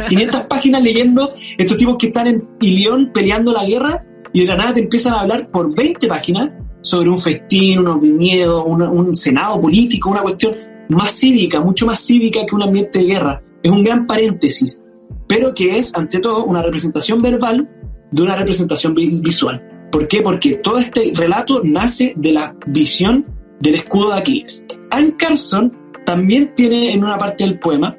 500 0.08 0.44
páginas 0.44 0.82
leyendo 0.82 1.34
estos 1.56 1.76
tipos 1.76 1.96
que 1.98 2.08
están 2.08 2.26
en 2.26 2.48
Ilión 2.60 3.10
peleando 3.12 3.52
la 3.52 3.64
guerra 3.64 4.00
y 4.32 4.40
de 4.40 4.46
la 4.46 4.56
nada 4.56 4.74
te 4.74 4.80
empiezan 4.80 5.14
a 5.14 5.20
hablar 5.20 5.50
por 5.50 5.74
20 5.74 6.06
páginas 6.08 6.50
sobre 6.80 7.10
un 7.10 7.18
festín, 7.18 7.80
unos 7.80 8.00
viñedos, 8.00 8.64
un 8.66 9.14
senado 9.14 9.60
político, 9.60 10.10
una 10.10 10.22
cuestión 10.22 10.56
más 10.88 11.12
cívica, 11.12 11.60
mucho 11.60 11.86
más 11.86 12.00
cívica 12.00 12.40
que 12.46 12.54
un 12.54 12.62
ambiente 12.62 13.00
de 13.00 13.04
guerra. 13.06 13.42
Es 13.62 13.70
un 13.70 13.82
gran 13.82 14.06
paréntesis 14.06 14.80
pero 15.28 15.54
que 15.54 15.78
es, 15.78 15.94
ante 15.94 16.18
todo, 16.18 16.44
una 16.44 16.62
representación 16.62 17.20
verbal 17.20 17.68
de 18.10 18.22
una 18.22 18.34
representación 18.34 18.94
visual. 18.94 19.62
¿Por 19.92 20.08
qué? 20.08 20.22
Porque 20.22 20.56
todo 20.56 20.78
este 20.78 21.12
relato 21.14 21.60
nace 21.62 22.14
de 22.16 22.32
la 22.32 22.56
visión 22.66 23.26
del 23.60 23.76
escudo 23.76 24.10
de 24.10 24.18
Aquiles. 24.18 24.64
Anne 24.90 25.14
Carson 25.18 25.72
también 26.06 26.54
tiene 26.54 26.92
en 26.92 27.04
una 27.04 27.18
parte 27.18 27.44
del 27.44 27.58
poema 27.58 27.96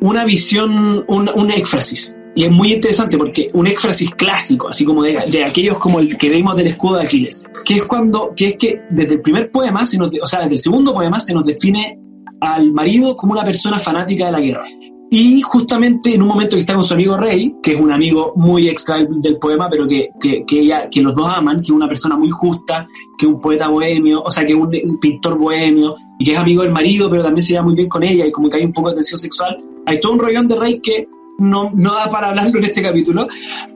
una 0.00 0.24
visión, 0.24 1.04
un, 1.08 1.30
un 1.34 1.50
éxfrasis. 1.50 2.14
Y 2.34 2.44
es 2.44 2.52
muy 2.52 2.72
interesante 2.72 3.18
porque 3.18 3.50
un 3.52 3.66
éxfrasis 3.66 4.14
clásico, 4.14 4.68
así 4.68 4.84
como 4.84 5.02
de, 5.02 5.42
aquellos 5.44 5.78
como 5.78 5.98
el 5.98 6.16
que 6.16 6.28
vimos 6.28 6.54
del 6.56 6.68
escudo 6.68 6.96
de 6.96 7.02
Aquiles, 7.02 7.44
que 7.64 7.74
es 7.74 7.82
cuando, 7.82 8.32
que 8.36 8.46
es 8.46 8.56
que 8.56 8.80
desde 8.90 9.14
el 9.14 9.22
primer 9.22 9.50
poema, 9.50 9.84
se 9.84 9.98
nos, 9.98 10.10
o 10.22 10.26
sea, 10.26 10.42
desde 10.42 10.54
el 10.54 10.60
segundo 10.60 10.94
poema 10.94 11.18
se 11.18 11.34
nos 11.34 11.44
define 11.44 11.98
al 12.40 12.72
marido 12.72 13.16
como 13.16 13.32
una 13.32 13.44
persona 13.44 13.80
fanática 13.80 14.26
de 14.26 14.32
la 14.32 14.40
guerra. 14.40 14.64
Y 15.10 15.40
justamente 15.40 16.14
en 16.14 16.20
un 16.20 16.28
momento 16.28 16.54
que 16.54 16.60
está 16.60 16.74
con 16.74 16.84
su 16.84 16.92
amigo 16.92 17.16
Rey, 17.16 17.56
que 17.62 17.72
es 17.72 17.80
un 17.80 17.90
amigo 17.90 18.34
muy 18.36 18.68
extra 18.68 18.98
del, 18.98 19.38
poema, 19.38 19.68
pero 19.70 19.88
que, 19.88 20.10
que, 20.20 20.44
que, 20.46 20.60
ella, 20.60 20.88
que 20.90 21.00
los 21.00 21.16
dos 21.16 21.26
aman, 21.34 21.56
que 21.56 21.64
es 21.64 21.70
una 21.70 21.88
persona 21.88 22.16
muy 22.16 22.28
justa, 22.28 22.86
que 23.18 23.26
es 23.26 23.32
un 23.32 23.40
poeta 23.40 23.68
bohemio, 23.68 24.22
o 24.22 24.30
sea, 24.30 24.44
que 24.44 24.52
es 24.52 24.58
un, 24.58 24.98
pintor 25.00 25.38
bohemio, 25.38 25.96
y 26.18 26.24
que 26.26 26.32
es 26.32 26.38
amigo 26.38 26.62
del 26.62 26.72
marido, 26.72 27.08
pero 27.08 27.22
también 27.22 27.42
se 27.42 27.54
lleva 27.54 27.64
muy 27.64 27.74
bien 27.74 27.88
con 27.88 28.04
ella, 28.04 28.26
y 28.26 28.30
como 28.30 28.50
que 28.50 28.58
hay 28.58 28.64
un 28.64 28.72
poco 28.72 28.90
de 28.90 28.96
tensión 28.96 29.18
sexual. 29.18 29.56
Hay 29.88 30.00
todo 30.00 30.12
un 30.12 30.18
rollón 30.18 30.46
de 30.46 30.54
Rey 30.54 30.80
que 30.80 31.08
no, 31.38 31.70
no 31.74 31.94
da 31.94 32.10
para 32.10 32.28
hablarlo 32.28 32.58
en 32.58 32.64
este 32.66 32.82
capítulo, 32.82 33.26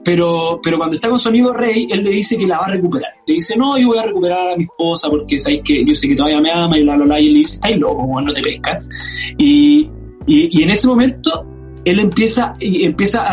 pero, 0.03 0.59
pero 0.61 0.77
cuando 0.77 0.95
está 0.95 1.09
con 1.09 1.17
su 1.17 1.29
amigo 1.29 1.51
Rey, 1.51 1.87
él 1.89 2.03
le 2.03 2.11
dice 2.11 2.37
que 2.37 2.45
la 2.45 2.59
va 2.59 2.65
a 2.65 2.71
recuperar. 2.71 3.09
Le 3.25 3.33
dice, 3.35 3.57
no, 3.57 3.79
yo 3.79 3.87
voy 3.87 3.97
a 3.97 4.03
recuperar 4.03 4.53
a 4.53 4.55
mi 4.55 4.65
esposa 4.65 5.09
porque 5.09 5.39
sabéis 5.39 5.63
que 5.63 5.83
yo 5.83 5.95
sé 5.95 6.07
que 6.07 6.15
todavía 6.15 6.39
me 6.39 6.51
ama 6.51 6.77
y 6.77 6.83
bla, 6.83 6.97
bla, 6.97 7.05
bla, 7.05 7.19
y 7.19 7.27
él 7.27 7.33
le 7.33 7.39
dice, 7.39 7.55
estáis 7.55 7.77
loco, 7.77 8.21
no 8.21 8.31
te 8.31 8.43
pesca. 8.43 8.79
Y, 9.39 9.89
y, 10.27 10.61
en 10.61 10.69
ese 10.69 10.87
momento 10.87 11.47
él 11.83 11.99
empieza, 11.99 12.53
empieza 12.59 13.23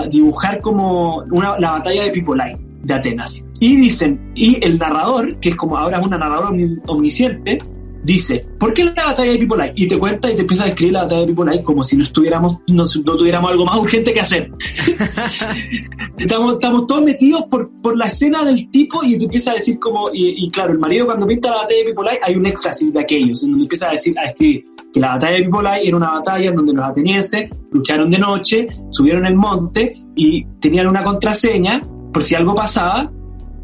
a, 0.00 0.06
dibujar 0.08 0.60
como 0.60 1.18
una, 1.30 1.56
la 1.60 1.72
batalla 1.72 2.02
de 2.04 2.10
Pipolai, 2.10 2.56
de 2.82 2.94
Atenas. 2.94 3.44
Y 3.60 3.76
dicen, 3.76 4.32
y 4.34 4.64
el 4.64 4.78
narrador, 4.78 5.38
que 5.38 5.50
es 5.50 5.56
como 5.56 5.76
ahora 5.76 6.00
es 6.00 6.06
una 6.06 6.18
narradora 6.18 6.50
omnisciente, 6.88 7.58
dice, 8.06 8.46
¿por 8.58 8.72
qué 8.72 8.84
la 8.84 8.92
batalla 8.94 9.32
de 9.32 9.38
Pipolai? 9.38 9.72
Y 9.74 9.88
te 9.88 9.98
cuenta 9.98 10.30
y 10.30 10.36
te 10.36 10.42
empieza 10.42 10.62
a 10.62 10.66
describir 10.66 10.94
la 10.94 11.02
batalla 11.02 11.22
de 11.22 11.26
Pipolai 11.26 11.62
como 11.62 11.82
si 11.82 11.96
no 11.96 12.04
estuviéramos, 12.04 12.58
no, 12.68 12.84
tuviéramos 12.86 13.50
algo 13.50 13.66
más 13.66 13.76
urgente 13.76 14.14
que 14.14 14.20
hacer. 14.20 14.50
estamos, 16.18 16.54
estamos 16.54 16.86
todos 16.86 17.02
metidos 17.02 17.42
por, 17.50 17.68
por 17.82 17.96
la 17.96 18.06
escena 18.06 18.44
del 18.44 18.70
tipo 18.70 19.02
y 19.02 19.18
te 19.18 19.24
empieza 19.24 19.50
a 19.50 19.54
decir 19.54 19.80
como, 19.80 20.08
y, 20.12 20.48
claro, 20.50 20.72
el 20.72 20.78
marido 20.78 21.06
cuando 21.06 21.26
pinta 21.26 21.50
la 21.50 21.56
batalla 21.56 21.80
de 21.80 21.86
Pipolai 21.86 22.18
hay 22.22 22.36
un 22.36 22.46
éxtasis 22.46 22.92
de 22.92 23.00
aquellos, 23.00 23.42
en 23.42 23.50
donde 23.50 23.64
empieza 23.64 23.88
a 23.88 23.92
decir, 23.92 24.16
a 24.18 24.24
escribir 24.26 24.64
que 24.92 25.00
la 25.00 25.14
batalla 25.14 25.34
de 25.34 25.42
Pipolai 25.42 25.86
era 25.88 25.96
una 25.96 26.12
batalla 26.12 26.50
en 26.50 26.56
donde 26.56 26.72
los 26.74 26.84
atenienses 26.84 27.50
lucharon 27.72 28.10
de 28.10 28.18
noche, 28.18 28.68
subieron 28.90 29.26
el 29.26 29.34
monte 29.34 29.94
y 30.14 30.44
tenían 30.60 30.86
una 30.86 31.02
contraseña 31.02 31.82
por 32.12 32.22
si 32.22 32.36
algo 32.36 32.54
pasaba 32.54 33.10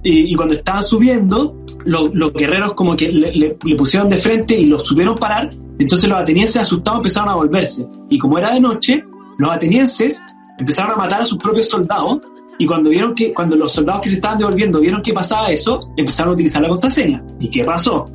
y, 0.03 0.35
cuando 0.35 0.55
estaban 0.55 0.83
subiendo 0.83 1.62
los 1.85 2.33
guerreros 2.33 2.75
como 2.75 2.97
que 2.97 3.11
le, 3.11 3.57
pusieron 3.77 4.09
de 4.09 4.17
frente 4.17 4.57
y 4.57 4.67
los 4.67 4.83
supieron 4.83 5.17
parar, 5.17 5.55
entonces 5.79 6.09
los 6.09 6.19
atenienses 6.19 6.57
asustados 6.57 6.99
empezaron 6.99 7.29
a 7.31 7.35
volverse 7.35 7.87
y 8.09 8.19
como 8.19 8.39
era 8.39 8.53
de 8.53 8.61
noche, 8.61 9.05
los 9.39 9.51
atenienses 9.51 10.23
empezaron 10.59 10.93
a 10.93 10.97
matar 10.97 11.23
a 11.23 11.27
sus 11.27 11.39
propios 11.39 11.69
soldados 11.69 12.21
y 12.59 12.67
cuando 12.67 12.91
vieron 12.91 13.15
que 13.15 13.33
cuando 13.33 13.57
los 13.57 13.73
soldados 13.73 14.03
que 14.03 14.09
se 14.09 14.17
estaban 14.17 14.39
devolviendo 14.39 14.81
vieron 14.81 15.03
que 15.03 15.13
pasaba 15.13 15.51
eso, 15.51 15.81
empezaron 15.97 16.31
a 16.31 16.35
utilizar 16.35 16.63
la 16.63 16.69
contraseña. 16.69 17.25
¿Y 17.41 17.51
qué 17.51 17.65
pasó? 17.65 18.09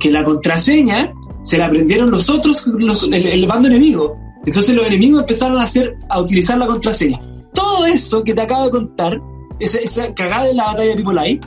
Que 0.00 0.10
la 0.10 0.24
contraseña 0.24 1.12
se 1.42 1.58
la 1.58 1.66
aprendieron 1.66 2.10
los 2.10 2.28
otros, 2.30 2.66
el, 2.66 3.46
bando 3.46 3.68
enemigo. 3.68 4.16
Entonces 4.46 4.74
los 4.74 4.86
enemigos 4.86 5.20
empezaron 5.20 5.58
a 5.58 5.62
hacer, 5.62 5.96
a 6.08 6.20
utilizar 6.20 6.58
la 6.58 6.66
contraseña. 6.66 7.20
Todo 7.52 7.86
eso 7.86 8.24
que 8.24 8.34
te 8.34 8.40
acabo 8.40 8.64
de 8.64 8.70
contar, 8.70 9.20
esa, 9.60 9.78
esa 9.78 10.12
cagada 10.14 10.46
de 10.46 10.54
la 10.54 10.64
batalla 10.64 10.90
de 10.90 10.96
Pipolai, 10.96 11.40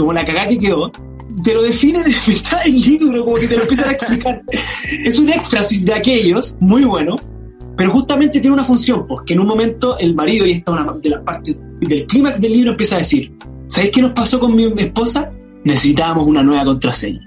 como 0.00 0.12
la 0.12 0.24
cagada 0.24 0.48
que 0.48 0.58
quedó, 0.58 0.90
te 1.42 1.54
lo 1.54 1.62
define 1.62 2.00
en 2.00 2.14
mitad 2.26 2.62
del 2.64 2.80
libro, 2.86 3.24
como 3.24 3.36
que 3.36 3.46
te 3.46 3.56
lo 3.56 3.62
empiezan 3.62 3.88
a 3.90 3.92
explicar. 3.92 4.42
es 5.04 5.18
un 5.18 5.30
éxtasis 5.30 5.84
de 5.84 5.94
aquellos, 5.94 6.56
muy 6.60 6.84
bueno, 6.84 7.16
pero 7.76 7.92
justamente 7.92 8.40
tiene 8.40 8.54
una 8.54 8.64
función, 8.64 9.06
porque 9.06 9.34
en 9.34 9.40
un 9.40 9.46
momento 9.46 9.98
el 9.98 10.14
marido, 10.14 10.46
y 10.46 10.52
esta 10.52 10.72
es 10.72 10.80
una 10.80 10.92
de 10.92 11.08
las 11.08 11.22
partes 11.22 11.56
del 11.80 12.06
clímax 12.06 12.40
del 12.40 12.52
libro, 12.52 12.70
empieza 12.72 12.96
a 12.96 12.98
decir, 12.98 13.32
¿sabéis 13.68 13.92
qué 13.92 14.02
nos 14.02 14.12
pasó 14.12 14.38
con 14.38 14.54
mi 14.54 14.64
esposa? 14.76 15.30
Necesitábamos 15.64 16.26
una 16.26 16.42
nueva 16.42 16.64
contraseña. 16.64 17.20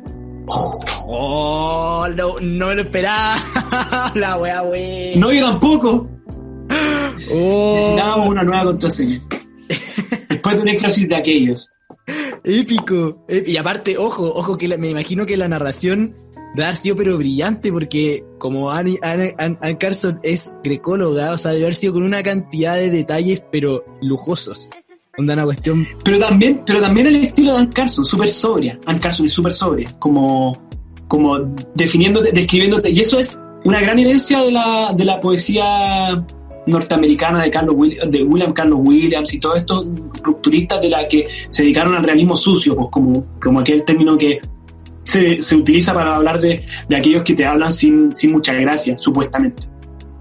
Oh, 0.47 2.07
no, 2.15 2.39
no 2.39 2.67
me 2.67 2.75
lo 2.75 2.81
esperaba. 2.81 3.37
La 4.15 4.37
wea, 4.37 4.63
wey. 4.63 5.15
No, 5.15 5.31
yo 5.31 5.45
tampoco. 5.45 6.09
Oh. 7.31 7.75
Necesitábamos 7.75 8.29
una 8.29 8.43
nueva 8.43 8.65
contraseña. 8.65 9.23
Después 10.29 10.55
de 10.55 10.61
un 10.61 10.67
éxtasis 10.67 11.07
de 11.07 11.15
aquellos. 11.15 11.69
Épico. 12.43 13.25
Y 13.29 13.57
aparte, 13.57 13.97
ojo, 13.97 14.33
ojo, 14.33 14.57
que 14.57 14.77
me 14.77 14.89
imagino 14.89 15.25
que 15.25 15.37
la 15.37 15.47
narración 15.47 16.15
debe 16.55 16.65
haber 16.65 16.77
sido 16.77 16.95
pero 16.95 17.17
brillante 17.17 17.71
porque 17.71 18.23
como 18.37 18.69
Anne, 18.69 18.99
Carson 19.79 20.19
es 20.23 20.57
grecóloga, 20.63 21.31
o 21.31 21.37
sea, 21.37 21.51
debe 21.51 21.65
haber 21.65 21.75
sido 21.75 21.93
con 21.93 22.03
una 22.03 22.21
cantidad 22.21 22.75
de 22.75 22.89
detalles 22.89 23.43
pero 23.51 23.83
lujosos. 24.01 24.69
Onda 25.17 25.33
una 25.35 25.45
cuestión... 25.45 25.87
Pero 26.03 26.19
también, 26.19 26.63
pero 26.65 26.81
también 26.81 27.07
el 27.07 27.15
estilo 27.17 27.53
de 27.53 27.59
Anne 27.59 27.73
Carson, 27.73 28.03
súper 28.03 28.29
sobria. 28.31 28.79
Anne 28.85 28.99
Carson 28.99 29.27
es 29.27 29.33
súper 29.33 29.53
sobria, 29.53 29.95
como, 29.99 30.59
como 31.07 31.37
definiéndote, 31.75 32.31
describiéndote. 32.31 32.89
Y 32.89 32.99
eso 32.99 33.19
es 33.19 33.39
una 33.63 33.79
gran 33.79 33.99
herencia 33.99 34.41
de 34.41 34.51
la, 34.51 34.91
de 34.95 35.05
la 35.05 35.19
poesía 35.19 36.25
norteamericana 36.65 37.43
de, 37.43 37.51
Carlos, 37.51 37.75
de 38.07 38.23
William 38.23 38.53
Carlos 38.53 38.79
Williams 38.81 39.33
y 39.33 39.39
todos 39.39 39.57
estos 39.57 39.85
rupturistas 40.23 40.81
de 40.81 40.89
la 40.89 41.07
que 41.07 41.27
se 41.49 41.63
dedicaron 41.63 41.95
al 41.95 42.03
realismo 42.03 42.37
sucio, 42.37 42.75
pues 42.75 42.87
como, 42.91 43.25
como 43.41 43.59
aquel 43.59 43.83
término 43.83 44.17
que 44.17 44.39
se, 45.03 45.41
se 45.41 45.55
utiliza 45.55 45.93
para 45.93 46.15
hablar 46.15 46.39
de, 46.39 46.65
de, 46.87 46.95
aquellos 46.95 47.23
que 47.23 47.33
te 47.33 47.45
hablan 47.45 47.71
sin, 47.71 48.13
sin 48.13 48.31
mucha 48.31 48.53
gracia, 48.53 48.97
supuestamente. 48.97 49.67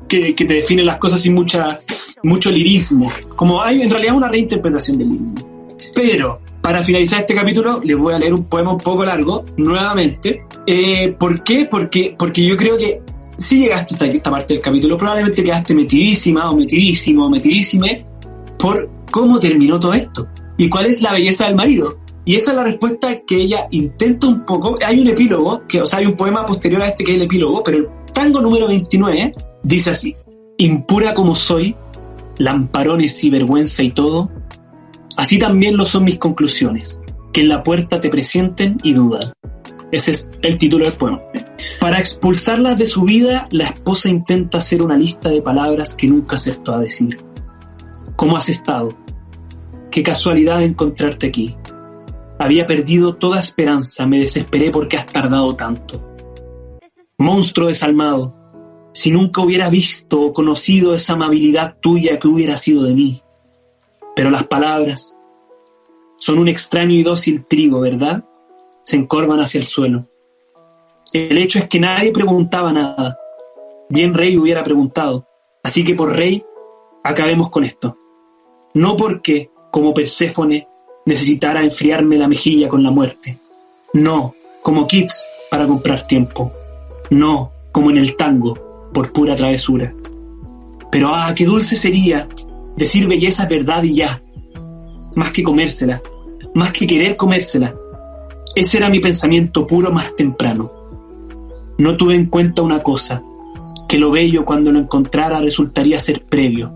Que, 0.09 0.35
que, 0.35 0.45
te 0.45 0.55
definen 0.55 0.85
las 0.85 0.99
cosas 0.99 1.21
sin 1.21 1.35
mucha, 1.35 1.81
mucho 2.23 2.51
lirismo. 2.51 3.09
Como 3.37 3.63
hay 3.63 3.83
en 3.83 3.91
realidad 3.91 4.15
una 4.15 4.29
reinterpretación 4.29 4.99
del 4.99 5.09
lirismo. 5.09 5.69
Pero, 5.95 6.41
para 6.61 6.83
finalizar 6.83 7.21
este 7.21 7.35
capítulo, 7.35 7.81
les 7.83 7.97
voy 7.97 8.13
a 8.13 8.19
leer 8.19 8.35
un 8.35 8.45
poema 8.45 8.73
un 8.73 8.81
poco 8.81 9.05
largo, 9.05 9.43
nuevamente. 9.57 10.45
Eh, 10.67 11.13
¿Por 11.19 11.43
qué? 11.43 11.67
Porque, 11.71 12.15
porque 12.19 12.45
yo 12.45 12.57
creo 12.57 12.77
que 12.77 13.01
si 13.43 13.61
llegaste 13.61 13.95
hasta 13.95 14.07
esta 14.07 14.31
parte 14.31 14.55
del 14.55 14.63
capítulo, 14.63 14.97
probablemente 14.97 15.43
quedaste 15.43 15.75
metidísima 15.75 16.51
o 16.51 16.57
metidísimo 16.57 17.27
o 17.27 17.31
metidísime 17.31 18.05
por 18.59 18.89
cómo 19.11 19.39
terminó 19.39 19.79
todo 19.79 19.93
esto 19.95 20.29
y 20.57 20.69
cuál 20.69 20.87
es 20.87 21.03
la 21.03 21.13
belleza 21.13 21.47
del 21.47 21.57
marido. 21.57 21.99
Y 22.25 22.37
esa 22.37 22.53
es 22.53 22.57
la 22.57 22.65
respuesta 22.65 23.21
que 23.27 23.37
ella 23.37 23.67
intenta 23.73 24.29
un 24.29 24.45
poco. 24.45 24.79
Hay 24.85 25.01
un 25.01 25.09
epílogo, 25.09 25.67
que, 25.67 25.81
o 25.81 25.87
sea, 25.87 25.99
hay 25.99 26.07
un 26.07 26.17
poema 26.17 26.47
posterior 26.47 26.81
a 26.83 26.89
este 26.89 27.03
que 27.03 27.13
es 27.13 27.17
el 27.17 27.25
epílogo, 27.25 27.65
pero 27.65 27.79
el 27.79 27.89
tango 28.13 28.41
número 28.41 28.69
29 28.69 29.35
dice 29.65 29.91
así: 29.91 30.15
Impura 30.59 31.15
como 31.15 31.35
soy, 31.35 31.75
lamparones 32.39 33.23
y 33.25 33.31
vergüenza 33.31 33.83
y 33.83 33.91
todo, 33.91 34.31
así 35.17 35.39
también 35.39 35.77
lo 35.77 35.85
son 35.85 36.05
mis 36.05 36.19
conclusiones, 36.19 37.01
que 37.33 37.41
en 37.41 37.49
la 37.49 37.65
puerta 37.65 38.01
te 38.01 38.09
presienten 38.09 38.79
y 38.85 38.93
dudan. 38.93 39.33
Ese 39.91 40.13
es 40.13 40.31
el 40.43 40.57
título 40.59 40.85
del 40.85 40.95
poema. 40.95 41.21
Para 41.81 41.99
expulsarlas 41.99 42.79
de 42.79 42.87
su 42.87 43.03
vida, 43.03 43.49
la 43.51 43.67
esposa 43.67 44.09
intenta 44.09 44.59
hacer 44.59 44.83
una 44.83 44.97
lista 44.97 45.29
de 45.29 45.43
palabras 45.43 45.95
que 45.95 46.07
nunca 46.07 46.37
acertó 46.37 46.75
a 46.75 46.81
decir. 46.81 47.19
¿Cómo 48.17 48.37
has 48.37 48.49
estado? 48.49 48.97
Qué 49.91 50.03
casualidad 50.03 50.63
encontrarte 50.63 51.27
aquí. 51.27 51.57
Había 52.39 52.67
perdido 52.67 53.17
toda 53.17 53.41
esperanza, 53.41 54.07
me 54.07 54.21
desesperé 54.21 54.71
porque 54.71 54.97
has 54.97 55.07
tardado 55.07 55.55
tanto. 55.55 56.03
Monstruo 57.19 57.69
desalmado, 57.69 58.35
si 58.93 59.11
nunca 59.11 59.41
hubiera 59.41 59.69
visto 59.69 60.21
o 60.21 60.33
conocido 60.33 60.95
esa 60.95 61.15
amabilidad 61.15 61.77
tuya 61.81 62.19
que 62.19 62.29
hubiera 62.29 62.57
sido 62.57 62.85
de 62.85 62.95
mí. 62.95 63.23
Pero 64.15 64.31
las 64.31 64.47
palabras 64.47 65.17
son 66.19 66.39
un 66.39 66.49
extraño 66.49 66.95
y 66.95 67.03
dócil 67.03 67.45
trigo, 67.47 67.81
¿verdad? 67.81 68.25
Se 68.85 68.97
encorvan 68.97 69.41
hacia 69.41 69.61
el 69.61 69.67
suelo. 69.67 70.09
El 71.13 71.37
hecho 71.37 71.59
es 71.59 71.69
que 71.69 71.79
nadie 71.79 72.11
preguntaba 72.11 72.73
nada. 72.73 73.19
Bien 73.91 74.15
Rey 74.15 74.39
hubiera 74.39 74.65
preguntado. 74.65 75.29
Así 75.63 75.85
que 75.85 75.95
por 75.95 76.17
Rey, 76.17 76.43
acabemos 77.05 77.51
con 77.51 77.65
esto. 77.65 77.99
No 78.73 78.97
porque, 78.97 79.51
como 79.71 79.93
Perséfone, 79.93 80.67
necesitara 81.05 81.63
enfriarme 81.63 82.17
la 82.17 82.29
mejilla 82.29 82.71
con 82.71 82.83
la 82.83 82.91
muerte. 82.91 83.39
No, 83.93 84.35
como 84.63 84.87
Kids 84.87 85.29
para 85.51 85.67
comprar 85.67 86.07
tiempo. 86.07 86.51
No, 87.11 87.53
como 87.73 87.91
en 87.91 87.99
el 87.99 88.17
tango, 88.17 88.89
por 88.95 89.13
pura 89.13 89.37
travesura. 89.37 89.93
Pero 90.91 91.15
ah, 91.15 91.35
qué 91.37 91.45
dulce 91.45 91.77
sería 91.77 92.27
decir 92.75 93.07
belleza 93.07 93.45
verdad 93.45 93.83
y 93.83 93.97
ya. 93.97 94.23
Más 95.15 95.31
que 95.31 95.43
comérsela, 95.43 96.01
más 96.55 96.73
que 96.73 96.87
querer 96.87 97.19
comérsela. 97.19 97.75
Ese 98.55 98.79
era 98.79 98.89
mi 98.89 99.01
pensamiento 99.01 99.67
puro 99.67 99.93
más 99.93 100.17
temprano. 100.17 100.82
No 101.79 101.97
tuve 101.97 102.15
en 102.15 102.27
cuenta 102.27 102.63
una 102.63 102.83
cosa, 102.83 103.23
que 103.89 103.99
lo 103.99 104.11
bello 104.11 104.45
cuando 104.45 104.73
lo 104.73 104.79
encontrara 104.79 105.41
resultaría 105.41 106.01
ser 106.01 106.25
previo, 106.25 106.73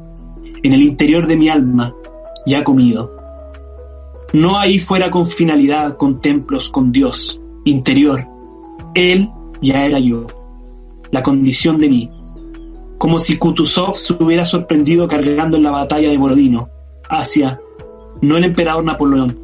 en 0.62 0.72
el 0.72 0.82
interior 0.82 1.26
de 1.26 1.36
mi 1.36 1.48
alma, 1.48 1.94
ya 2.46 2.64
comido. 2.64 3.10
No 4.32 4.58
ahí 4.58 4.78
fuera 4.78 5.10
con 5.10 5.26
finalidad, 5.26 5.96
con 5.96 6.20
templos, 6.20 6.68
con 6.68 6.92
Dios, 6.92 7.40
interior. 7.64 8.26
Él 8.94 9.30
ya 9.62 9.86
era 9.86 9.98
yo, 9.98 10.26
la 11.10 11.22
condición 11.22 11.78
de 11.78 11.88
mí. 11.88 12.10
Como 12.98 13.18
si 13.18 13.36
Kutuzov 13.36 13.94
se 13.94 14.12
hubiera 14.14 14.44
sorprendido 14.44 15.06
cargando 15.06 15.56
en 15.56 15.62
la 15.62 15.70
batalla 15.70 16.08
de 16.08 16.18
Borodino, 16.18 16.68
hacia, 17.08 17.60
no 18.20 18.36
el 18.36 18.44
emperador 18.44 18.84
Napoleón, 18.84 19.38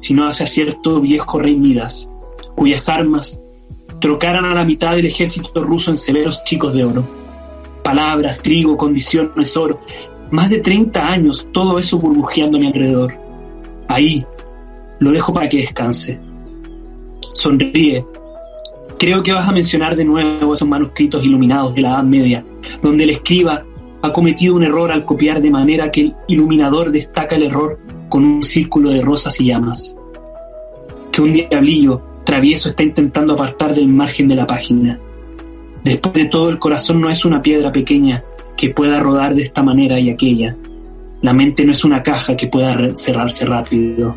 sino 0.00 0.26
hacia 0.26 0.46
cierto 0.46 1.00
viejo 1.00 1.38
rey 1.38 1.56
Midas, 1.56 2.08
cuyas 2.54 2.88
armas 2.88 3.40
trocaran 4.00 4.44
a 4.44 4.54
la 4.54 4.64
mitad 4.64 4.96
del 4.96 5.06
ejército 5.06 5.64
ruso 5.64 5.90
en 5.90 5.96
severos 5.96 6.44
chicos 6.44 6.74
de 6.74 6.84
oro. 6.84 7.04
Palabras, 7.82 8.38
trigo, 8.38 8.76
condiciones, 8.76 9.56
oro. 9.56 9.80
Más 10.30 10.50
de 10.50 10.60
30 10.60 11.08
años, 11.08 11.46
todo 11.52 11.78
eso 11.78 11.98
burbujeando 11.98 12.56
a 12.56 12.60
mi 12.60 12.66
alrededor. 12.66 13.14
Ahí, 13.88 14.26
lo 14.98 15.12
dejo 15.12 15.32
para 15.32 15.48
que 15.48 15.58
descanse. 15.58 16.18
Sonríe. 17.32 18.04
Creo 18.98 19.22
que 19.22 19.32
vas 19.32 19.48
a 19.48 19.52
mencionar 19.52 19.94
de 19.94 20.04
nuevo 20.04 20.54
esos 20.54 20.66
manuscritos 20.66 21.22
iluminados 21.22 21.74
de 21.74 21.82
la 21.82 21.90
Edad 21.90 22.02
Media, 22.02 22.44
donde 22.82 23.04
el 23.04 23.10
escriba 23.10 23.64
ha 24.02 24.12
cometido 24.12 24.56
un 24.56 24.64
error 24.64 24.90
al 24.90 25.04
copiar 25.04 25.40
de 25.40 25.50
manera 25.50 25.90
que 25.90 26.00
el 26.00 26.14
iluminador 26.28 26.90
destaca 26.90 27.36
el 27.36 27.44
error 27.44 27.78
con 28.08 28.24
un 28.24 28.42
círculo 28.42 28.90
de 28.90 29.02
rosas 29.02 29.38
y 29.40 29.46
llamas. 29.46 29.94
Que 31.12 31.20
un 31.22 31.32
diablillo 31.32 32.15
travieso 32.26 32.68
está 32.68 32.82
intentando 32.82 33.32
apartar 33.32 33.74
del 33.74 33.88
margen 33.88 34.28
de 34.28 34.34
la 34.34 34.46
página. 34.46 34.98
Después 35.82 36.12
de 36.12 36.26
todo, 36.26 36.50
el 36.50 36.58
corazón 36.58 37.00
no 37.00 37.08
es 37.08 37.24
una 37.24 37.40
piedra 37.40 37.72
pequeña 37.72 38.22
que 38.56 38.70
pueda 38.70 39.00
rodar 39.00 39.34
de 39.34 39.42
esta 39.42 39.62
manera 39.62 39.98
y 39.98 40.10
aquella. 40.10 40.56
La 41.22 41.32
mente 41.32 41.64
no 41.64 41.72
es 41.72 41.84
una 41.84 42.02
caja 42.02 42.36
que 42.36 42.48
pueda 42.48 42.76
cerrarse 42.96 43.46
rápido. 43.46 44.16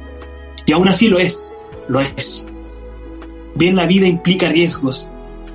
Y 0.66 0.72
aún 0.72 0.90
así 0.90 1.08
lo 1.08 1.20
es, 1.20 1.54
lo 1.88 2.02
es. 2.02 2.46
Bien, 3.56 3.76
la 3.76 3.86
vida 3.86 4.08
implica 4.08 4.50
riesgos. 4.50 5.08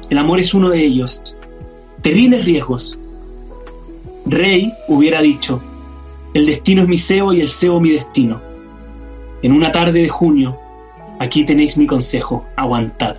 El 0.08 0.18
amor 0.18 0.38
es 0.38 0.54
uno 0.54 0.70
de 0.70 0.84
ellos. 0.84 1.20
Terribles 2.02 2.44
riesgos. 2.44 2.98
Rey 4.26 4.72
hubiera 4.88 5.20
dicho, 5.20 5.60
el 6.32 6.46
destino 6.46 6.82
es 6.82 6.88
mi 6.88 6.98
cebo 6.98 7.32
y 7.32 7.40
el 7.40 7.48
cebo 7.48 7.80
mi 7.80 7.90
destino. 7.90 8.40
En 9.42 9.52
una 9.52 9.72
tarde 9.72 10.00
de 10.00 10.08
junio, 10.08 10.58
Aquí 11.20 11.44
tenéis 11.44 11.78
mi 11.78 11.86
consejo, 11.86 12.44
aguantad, 12.56 13.16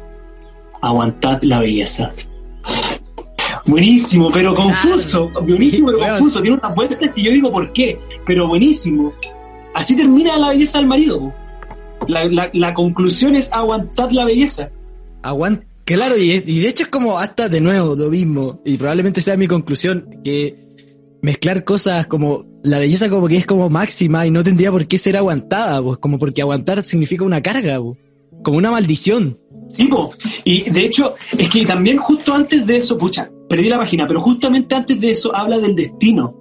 aguantad 0.82 1.42
la 1.44 1.60
belleza. 1.60 2.14
Buenísimo, 3.66 4.32
pero 4.32 4.54
confuso, 4.54 5.32
buenísimo, 5.42 5.88
pero 5.88 6.00
confuso. 6.10 6.42
Tiene 6.42 6.58
una 6.58 6.70
vuelta 6.70 6.98
que 7.12 7.24
yo 7.24 7.32
digo 7.32 7.52
por 7.52 7.74
qué, 7.74 8.00
pero 8.26 8.48
buenísimo. 8.48 9.14
Así 9.74 9.96
termina 9.96 10.38
la 10.38 10.50
belleza 10.50 10.78
del 10.78 10.88
marido. 10.88 11.34
La, 12.08 12.74
conclusión 12.74 13.36
es 13.36 13.52
aguantad 13.52 14.12
la 14.12 14.26
belleza. 14.26 14.70
Aguant 15.24 15.64
claro, 15.84 16.18
y, 16.18 16.32
y, 16.32 16.60
de 16.60 16.70
hecho 16.70 16.84
es 16.84 16.90
como 16.90 17.18
hasta 17.18 17.50
de 17.50 17.62
nuevo 17.62 17.96
lo 17.96 18.10
mismo, 18.10 18.62
y 18.64 18.78
probablemente 18.78 19.22
sea 19.22 19.38
mi 19.38 19.48
conclusión, 19.48 20.22
que 20.24 20.66
mezclar 21.24 21.64
cosas 21.64 22.06
como 22.06 22.46
la 22.66 22.80
belleza 22.80 23.10
como 23.10 23.28
que 23.28 23.38
es 23.38 23.46
como 23.46 23.70
máxima 23.70 24.26
y 24.26 24.32
no 24.32 24.44
tendría 24.44 24.72
por 24.72 24.88
qué 24.88 24.98
ser 24.98 25.18
aguantada, 25.18 25.82
como 26.00 26.20
porque 26.20 26.42
aguantar 26.42 26.84
significa 26.84 27.24
una 27.24 27.42
carga, 27.42 27.80
como 28.44 28.58
una 28.58 28.72
maldición. 28.72 29.38
Sí, 29.70 29.90
y 30.44 30.70
de 30.70 30.86
hecho 30.86 31.16
es 31.38 31.50
que 31.50 31.66
también 31.66 31.98
justo 31.98 32.34
antes 32.34 32.66
de 32.66 32.78
eso, 32.78 32.98
pucha, 32.98 33.32
perdí 33.50 33.70
la 33.70 33.78
página, 33.78 34.08
pero 34.08 34.22
justamente 34.22 34.76
antes 34.76 35.00
de 35.00 35.12
eso 35.12 35.36
habla 35.36 35.58
del 35.58 35.76
destino. 35.76 36.36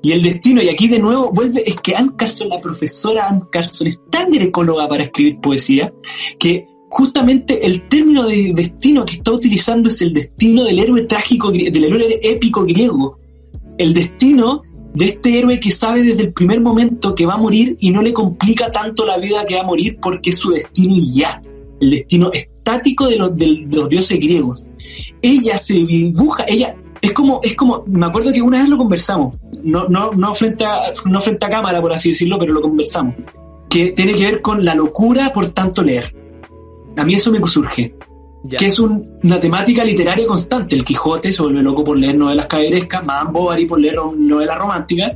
Y 0.00 0.12
el 0.12 0.22
destino, 0.22 0.62
y 0.62 0.68
aquí 0.68 0.86
de 0.86 1.00
nuevo 1.00 1.32
vuelve, 1.32 1.62
es 1.68 1.76
que 1.80 1.96
Anne 1.96 2.12
Carson, 2.16 2.48
la 2.48 2.60
profesora 2.60 3.28
Anne 3.28 3.42
Carson, 3.50 3.88
es 3.88 4.00
tan 4.10 4.30
grecóloga 4.30 4.88
para 4.88 5.04
escribir 5.04 5.40
poesía, 5.40 5.92
que 6.38 6.66
justamente 6.88 7.66
el 7.66 7.88
término 7.88 8.26
de 8.26 8.52
destino 8.54 9.04
que 9.04 9.16
está 9.16 9.32
utilizando 9.32 9.88
es 9.88 10.00
el 10.00 10.12
destino 10.12 10.64
del 10.64 10.78
héroe 10.78 11.02
trágico, 11.02 11.50
del 11.50 11.84
héroe 11.84 12.20
épico 12.22 12.62
griego. 12.64 13.18
El 13.76 13.92
destino 13.92 14.62
de 14.98 15.04
este 15.04 15.38
héroe 15.38 15.60
que 15.60 15.70
sabe 15.70 16.02
desde 16.02 16.24
el 16.24 16.32
primer 16.32 16.60
momento 16.60 17.14
que 17.14 17.24
va 17.24 17.34
a 17.34 17.38
morir 17.38 17.76
y 17.78 17.92
no 17.92 18.02
le 18.02 18.12
complica 18.12 18.72
tanto 18.72 19.06
la 19.06 19.16
vida 19.16 19.46
que 19.46 19.54
va 19.54 19.60
a 19.60 19.64
morir 19.64 19.96
porque 20.02 20.30
es 20.30 20.38
su 20.38 20.50
destino 20.50 20.96
y 20.96 21.14
ya. 21.14 21.40
El 21.80 21.90
destino 21.90 22.32
estático 22.32 23.06
de 23.06 23.16
los, 23.16 23.36
de 23.36 23.64
los 23.70 23.88
dioses 23.88 24.18
griegos. 24.18 24.64
Ella 25.22 25.56
se 25.56 25.74
dibuja, 25.74 26.44
ella 26.48 26.74
es 27.00 27.12
como, 27.12 27.38
es 27.44 27.54
como, 27.54 27.84
me 27.86 28.06
acuerdo 28.06 28.32
que 28.32 28.42
una 28.42 28.58
vez 28.58 28.68
lo 28.68 28.76
conversamos, 28.76 29.36
no, 29.62 29.86
no, 29.86 30.10
no, 30.10 30.34
frente 30.34 30.64
a, 30.64 30.92
no 31.04 31.20
frente 31.20 31.46
a 31.46 31.48
cámara, 31.48 31.80
por 31.80 31.92
así 31.92 32.08
decirlo, 32.08 32.36
pero 32.36 32.52
lo 32.52 32.60
conversamos, 32.60 33.14
que 33.70 33.92
tiene 33.92 34.14
que 34.14 34.24
ver 34.24 34.42
con 34.42 34.64
la 34.64 34.74
locura 34.74 35.32
por 35.32 35.46
tanto 35.48 35.84
leer. 35.84 36.12
A 36.96 37.04
mí 37.04 37.14
eso 37.14 37.30
me 37.30 37.46
surge. 37.46 37.94
Que 38.48 38.66
es 38.66 38.78
una 38.78 39.40
temática 39.40 39.84
literaria 39.84 40.26
constante. 40.26 40.76
El 40.76 40.84
Quijote 40.84 41.32
se 41.32 41.42
vuelve 41.42 41.62
loco 41.62 41.84
por 41.84 41.98
leer 41.98 42.16
novelas 42.16 42.46
caberescas, 42.46 43.04
Madame 43.04 43.32
Bovary 43.32 43.66
por 43.66 43.80
leer 43.80 43.96
novelas 44.16 44.58
románticas, 44.58 45.12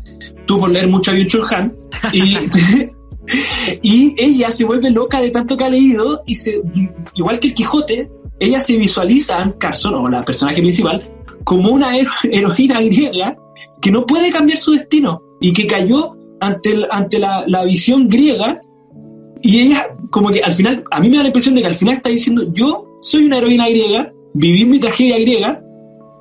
tú 0.47 0.59
por 0.59 0.71
leer 0.71 0.89
mucho 0.89 1.13
a 1.13 1.27
Chulhan, 1.27 1.73
y, 2.13 2.37
y 3.83 4.15
ella 4.19 4.51
se 4.51 4.65
vuelve 4.65 4.91
loca 4.91 5.21
de 5.21 5.31
tanto 5.31 5.57
que 5.57 5.65
ha 5.65 5.71
leído, 5.71 6.23
y 6.27 6.35
se, 6.35 6.61
igual 7.15 7.39
que 7.39 7.49
el 7.49 7.55
Quijote, 7.55 8.11
ella 8.41 8.61
se 8.61 8.77
visualiza 8.77 9.41
a 9.41 9.53
Carson, 9.57 9.95
o 9.95 10.09
la 10.09 10.25
personaje 10.25 10.61
principal, 10.61 11.03
como 11.45 11.71
una 11.71 11.93
heroína 12.25 12.81
griega 12.83 13.37
que 13.81 13.91
no 13.91 14.07
puede 14.07 14.31
cambiar 14.31 14.59
su 14.59 14.73
destino 14.73 15.23
y 15.41 15.53
que 15.53 15.67
cayó 15.67 16.17
ante, 16.41 16.77
ante 16.91 17.19
la, 17.19 17.45
la, 17.47 17.65
visión 17.65 18.09
griega 18.09 18.61
y 19.43 19.61
ella 19.61 19.97
como 20.11 20.31
que 20.31 20.41
al 20.41 20.55
final, 20.55 20.85
a 20.91 21.01
mí 21.01 21.09
me 21.09 21.17
da 21.17 21.23
la 21.23 21.29
impresión 21.29 21.55
de 21.55 21.63
que 21.63 21.67
al 21.67 21.75
final 21.75 21.97
está 21.97 22.09
diciendo, 22.09 22.53
yo 22.53 22.92
soy 23.03 23.27
una 23.27 23.39
heroína 23.39 23.69
griega, 23.69 24.13
viví 24.33 24.65
mi 24.65 24.79
tragedia 24.79 25.19
griega 25.19 25.61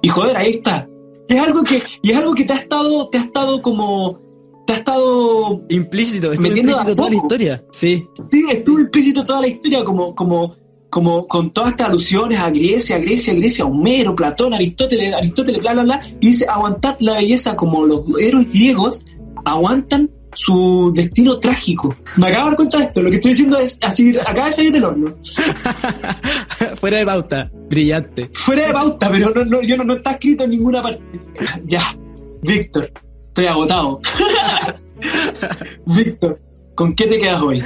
y 0.01 0.09
joder, 0.09 0.35
ahí 0.35 0.51
está. 0.51 0.89
Es 1.27 1.39
algo 1.39 1.63
que, 1.63 1.81
y 2.01 2.11
es 2.11 2.17
algo 2.17 2.33
que 2.33 2.43
te 2.43 2.53
ha 2.53 2.57
estado, 2.57 3.07
te 3.09 3.17
ha 3.17 3.21
estado 3.21 3.61
como, 3.61 4.19
te 4.67 4.73
ha 4.73 4.77
estado 4.77 5.61
implícito, 5.69 6.33
estuvo 6.33 6.47
implícito 6.47 6.95
toda 6.95 7.09
la 7.09 7.15
historia, 7.15 7.63
sí. 7.71 8.05
Sí, 8.29 8.43
estuvo 8.51 8.79
implícito 8.79 9.25
toda 9.25 9.41
la 9.41 9.47
historia 9.47 9.83
como, 9.83 10.13
como, 10.13 10.55
como 10.89 11.27
con 11.27 11.51
todas 11.51 11.71
estas 11.71 11.87
alusiones 11.87 12.39
a 12.39 12.49
Grecia, 12.49 12.97
Grecia, 12.97 13.33
Grecia, 13.33 13.65
Homero, 13.65 14.15
Platón, 14.15 14.53
Aristóteles, 14.53 15.13
Aristóteles, 15.13 15.61
bla, 15.61 15.73
bla, 15.73 15.83
bla, 15.83 16.01
y 16.19 16.27
dice, 16.27 16.45
aguantad 16.49 16.97
la 16.99 17.13
belleza 17.13 17.55
como 17.55 17.85
los 17.85 18.01
héroes 18.19 18.49
griegos 18.49 19.05
aguantan 19.45 20.09
su 20.33 20.91
destino 20.95 21.39
trágico. 21.39 21.95
Me 22.17 22.27
acabo 22.27 22.43
de 22.43 22.49
dar 22.49 22.55
cuenta 22.55 22.77
de 22.77 22.83
esto, 22.85 23.01
lo 23.01 23.09
que 23.09 23.15
estoy 23.17 23.31
diciendo 23.31 23.59
es 23.59 23.77
así, 23.81 24.17
acaba 24.17 24.45
de 24.45 24.51
salir 24.51 24.71
del 24.71 24.83
horno. 24.83 25.15
Fuera 26.75 26.97
de 26.97 27.05
pauta, 27.05 27.51
brillante. 27.69 28.29
Fuera 28.33 28.67
de 28.67 28.73
pauta, 28.73 29.09
pero 29.11 29.31
no, 29.31 29.45
no, 29.45 29.61
yo 29.61 29.77
no, 29.77 29.83
no 29.83 29.95
está 29.95 30.11
escrito 30.11 30.43
en 30.43 30.51
ninguna 30.51 30.81
parte. 30.81 31.03
Ya, 31.65 31.95
Víctor, 32.41 32.91
estoy 33.27 33.45
agotado. 33.45 33.99
Víctor, 35.85 36.39
¿con 36.75 36.95
qué 36.95 37.07
te 37.07 37.19
quedas 37.19 37.41
hoy? 37.41 37.63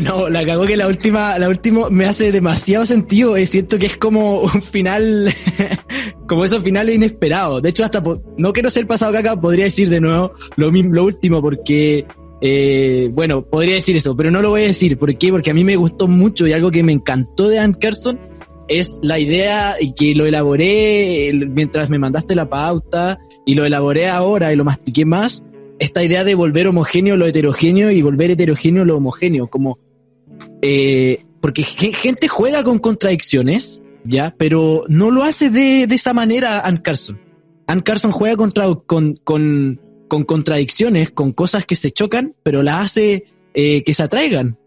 No, 0.00 0.28
la 0.28 0.46
cagó 0.46 0.64
que 0.64 0.76
la 0.76 0.86
última, 0.86 1.38
la 1.38 1.48
última 1.48 1.90
me 1.90 2.06
hace 2.06 2.30
demasiado 2.30 2.86
sentido. 2.86 3.36
Eh, 3.36 3.46
siento 3.46 3.78
que 3.78 3.86
es 3.86 3.96
como 3.96 4.40
un 4.42 4.62
final, 4.62 5.32
como 6.28 6.44
esos 6.44 6.62
finales 6.62 6.94
inesperados. 6.94 7.62
De 7.62 7.70
hecho, 7.70 7.84
hasta 7.84 8.02
no 8.36 8.52
quiero 8.52 8.70
ser 8.70 8.86
pasado 8.86 9.12
caca, 9.12 9.40
podría 9.40 9.64
decir 9.64 9.88
de 9.88 10.00
nuevo 10.00 10.32
lo, 10.56 10.70
lo 10.70 11.04
último, 11.04 11.42
porque, 11.42 12.06
eh, 12.40 13.10
bueno, 13.12 13.44
podría 13.44 13.74
decir 13.74 13.96
eso, 13.96 14.16
pero 14.16 14.30
no 14.30 14.40
lo 14.40 14.50
voy 14.50 14.62
a 14.62 14.66
decir. 14.66 14.98
¿Por 14.98 15.16
qué? 15.16 15.30
Porque 15.30 15.50
a 15.50 15.54
mí 15.54 15.64
me 15.64 15.76
gustó 15.76 16.06
mucho 16.06 16.46
y 16.46 16.52
algo 16.52 16.70
que 16.70 16.84
me 16.84 16.92
encantó 16.92 17.48
de 17.48 17.58
Anne 17.58 17.74
Carson 17.80 18.20
es 18.68 19.00
la 19.02 19.18
idea 19.18 19.76
y 19.80 19.94
que 19.94 20.14
lo 20.14 20.26
elaboré 20.26 21.32
mientras 21.32 21.88
me 21.88 21.98
mandaste 21.98 22.34
la 22.34 22.48
pauta 22.48 23.18
y 23.46 23.54
lo 23.54 23.64
elaboré 23.64 24.08
ahora 24.08 24.52
y 24.52 24.56
lo 24.56 24.64
mastiqué 24.64 25.06
más 25.06 25.42
esta 25.78 26.02
idea 26.02 26.24
de 26.24 26.34
volver 26.34 26.66
homogéneo 26.66 27.16
lo 27.16 27.26
heterogéneo 27.26 27.90
y 27.90 28.02
volver 28.02 28.30
heterogéneo 28.30 28.84
lo 28.84 28.96
homogéneo, 28.96 29.48
como 29.48 29.78
eh, 30.62 31.24
porque 31.40 31.62
gente 31.62 32.28
juega 32.28 32.64
con 32.64 32.78
contradicciones, 32.78 33.82
ya, 34.04 34.34
pero 34.38 34.84
no 34.88 35.10
lo 35.10 35.22
hace 35.22 35.50
de, 35.50 35.86
de 35.86 35.94
esa 35.94 36.12
manera 36.12 36.60
Ann 36.60 36.78
Carson. 36.78 37.20
Ann 37.66 37.80
Carson 37.80 38.12
juega 38.12 38.36
con, 38.36 38.50
con, 38.86 39.16
con, 40.08 40.24
contradicciones, 40.24 41.10
con 41.10 41.32
cosas 41.32 41.66
que 41.66 41.76
se 41.76 41.90
chocan, 41.90 42.34
pero 42.42 42.62
la 42.62 42.80
hace 42.80 43.26
eh, 43.54 43.84
que 43.84 43.94
se 43.94 44.02
atraigan. 44.02 44.58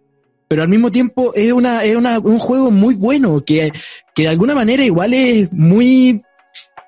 Pero 0.47 0.61
al 0.63 0.69
mismo 0.69 0.91
tiempo 0.91 1.33
es, 1.33 1.51
una, 1.51 1.83
es 1.83 1.95
una, 1.95 2.19
un 2.19 2.37
juego 2.37 2.71
muy 2.71 2.93
bueno, 2.93 3.43
que, 3.43 3.71
que 4.13 4.23
de 4.23 4.29
alguna 4.29 4.53
manera 4.53 4.83
igual 4.83 5.13
es 5.13 5.51
muy 5.51 6.21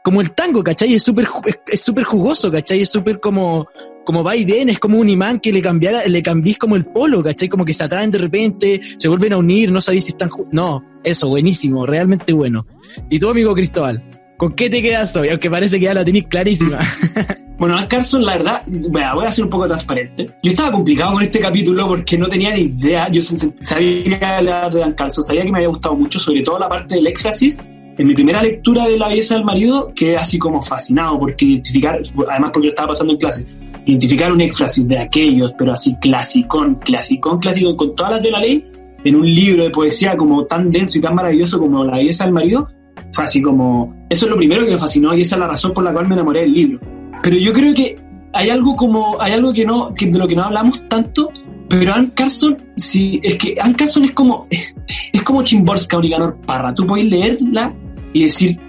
como 0.03 0.19
el 0.21 0.31
tango, 0.31 0.63
¿cachai? 0.63 0.93
Es 0.93 1.03
súper 1.03 1.27
es 1.67 1.81
súper 1.81 2.03
jugoso, 2.03 2.51
¿cachai? 2.51 2.81
Es 2.81 2.89
súper 2.89 3.19
como, 3.19 3.67
como 4.05 4.23
va 4.23 4.35
y 4.35 4.45
viene, 4.45 4.73
es 4.73 4.79
como 4.79 4.97
un 4.97 5.09
imán 5.09 5.39
que 5.39 5.51
le 5.51 5.61
cambiara, 5.61 6.05
le 6.05 6.21
cambies 6.21 6.57
como 6.57 6.75
el 6.75 6.85
polo, 6.85 7.23
¿cachai? 7.23 7.49
Como 7.49 7.65
que 7.65 7.73
se 7.73 7.83
atraen 7.83 8.11
de 8.11 8.17
repente, 8.17 8.81
se 8.97 9.07
vuelven 9.07 9.33
a 9.33 9.37
unir, 9.37 9.71
no 9.71 9.81
sabéis 9.81 10.05
si 10.05 10.11
están 10.11 10.29
No, 10.51 10.83
eso, 11.03 11.29
buenísimo, 11.29 11.85
realmente 11.85 12.33
bueno. 12.33 12.65
Y 13.09 13.19
tú, 13.19 13.29
amigo 13.29 13.53
Cristóbal, 13.53 14.03
¿con 14.37 14.53
qué 14.53 14.69
te 14.69 14.81
quedas 14.81 15.15
hoy? 15.15 15.29
Aunque 15.29 15.49
parece 15.49 15.79
que 15.79 15.85
ya 15.85 15.93
la 15.93 16.05
tenéis 16.05 16.25
clarísima. 16.27 16.79
Bueno, 17.55 17.77
Carson, 17.87 18.25
la 18.25 18.35
verdad, 18.35 18.63
voy 18.67 19.25
a 19.25 19.31
ser 19.31 19.45
un 19.45 19.49
poco 19.49 19.67
transparente. 19.67 20.27
Yo 20.43 20.51
estaba 20.51 20.71
complicado 20.71 21.13
con 21.13 21.23
este 21.23 21.39
capítulo 21.39 21.87
porque 21.87 22.17
no 22.17 22.27
tenía 22.27 22.51
ni 22.51 22.61
idea. 22.61 23.09
Yo 23.09 23.21
sabía 23.21 24.37
hablar 24.37 24.73
de 24.73 24.79
Dan 24.81 24.93
Carson, 24.93 25.23
sabía 25.23 25.43
que 25.43 25.51
me 25.51 25.59
había 25.59 25.69
gustado 25.69 25.95
mucho, 25.95 26.19
sobre 26.19 26.41
todo 26.41 26.59
la 26.59 26.67
parte 26.67 26.95
del 26.95 27.07
éxtasis. 27.07 27.57
En 27.97 28.07
mi 28.07 28.15
primera 28.15 28.41
lectura 28.41 28.85
de 28.85 28.97
La 28.97 29.07
belleza 29.07 29.35
del 29.35 29.45
marido, 29.45 29.93
quedé 29.95 30.17
así 30.17 30.39
como 30.39 30.61
fascinado 30.61 31.19
porque 31.19 31.45
identificar, 31.45 32.01
además 32.27 32.49
porque 32.51 32.67
lo 32.67 32.71
estaba 32.73 32.89
pasando 32.89 33.13
en 33.13 33.19
clase, 33.19 33.45
identificar 33.85 34.31
un 34.31 34.41
éxtasis 34.41 34.87
de 34.87 34.99
aquellos, 34.99 35.53
pero 35.57 35.73
así 35.73 35.95
clasicón, 35.99 36.75
clasicón, 36.75 37.39
clásico, 37.39 37.75
con 37.75 37.95
todas 37.95 38.13
las 38.13 38.23
de 38.23 38.31
la 38.31 38.39
ley, 38.39 38.65
en 39.03 39.15
un 39.15 39.25
libro 39.25 39.63
de 39.63 39.69
poesía 39.69 40.15
como 40.15 40.45
tan 40.45 40.71
denso 40.71 40.97
y 40.97 41.01
tan 41.01 41.15
maravilloso 41.15 41.59
como 41.59 41.83
La 41.83 41.97
belleza 41.97 42.23
del 42.23 42.33
marido, 42.33 42.67
fue 43.11 43.23
así 43.23 43.41
como, 43.41 44.05
eso 44.09 44.25
es 44.25 44.31
lo 44.31 44.37
primero 44.37 44.65
que 44.65 44.71
me 44.71 44.77
fascinó 44.77 45.13
y 45.13 45.21
esa 45.21 45.35
es 45.35 45.39
la 45.39 45.47
razón 45.47 45.73
por 45.73 45.83
la 45.83 45.91
cual 45.91 46.07
me 46.07 46.15
enamoré 46.15 46.41
del 46.41 46.53
libro. 46.53 46.79
Pero 47.21 47.37
yo 47.37 47.53
creo 47.53 47.73
que 47.73 47.95
hay 48.33 48.49
algo 48.49 48.75
como, 48.75 49.21
hay 49.21 49.33
algo 49.33 49.53
que 49.53 49.65
no, 49.65 49.93
que 49.93 50.07
de 50.07 50.17
lo 50.17 50.27
que 50.27 50.35
no 50.35 50.43
hablamos 50.43 50.81
tanto, 50.87 51.31
pero 51.69 51.93
Ann 51.93 52.11
Carson, 52.15 52.57
sí, 52.77 53.19
es 53.23 53.35
que 53.37 53.55
Ann 53.59 53.73
Carson 53.73 54.05
es 54.05 54.11
como, 54.11 54.47
es, 54.49 55.23
como 55.23 55.43
Chimborska 55.43 55.97
o 55.97 56.41
Parra. 56.45 56.73
Tú 56.73 56.85
puedes 56.85 57.05
leerla 57.05 57.73
y 58.13 58.23
decir, 58.23 58.59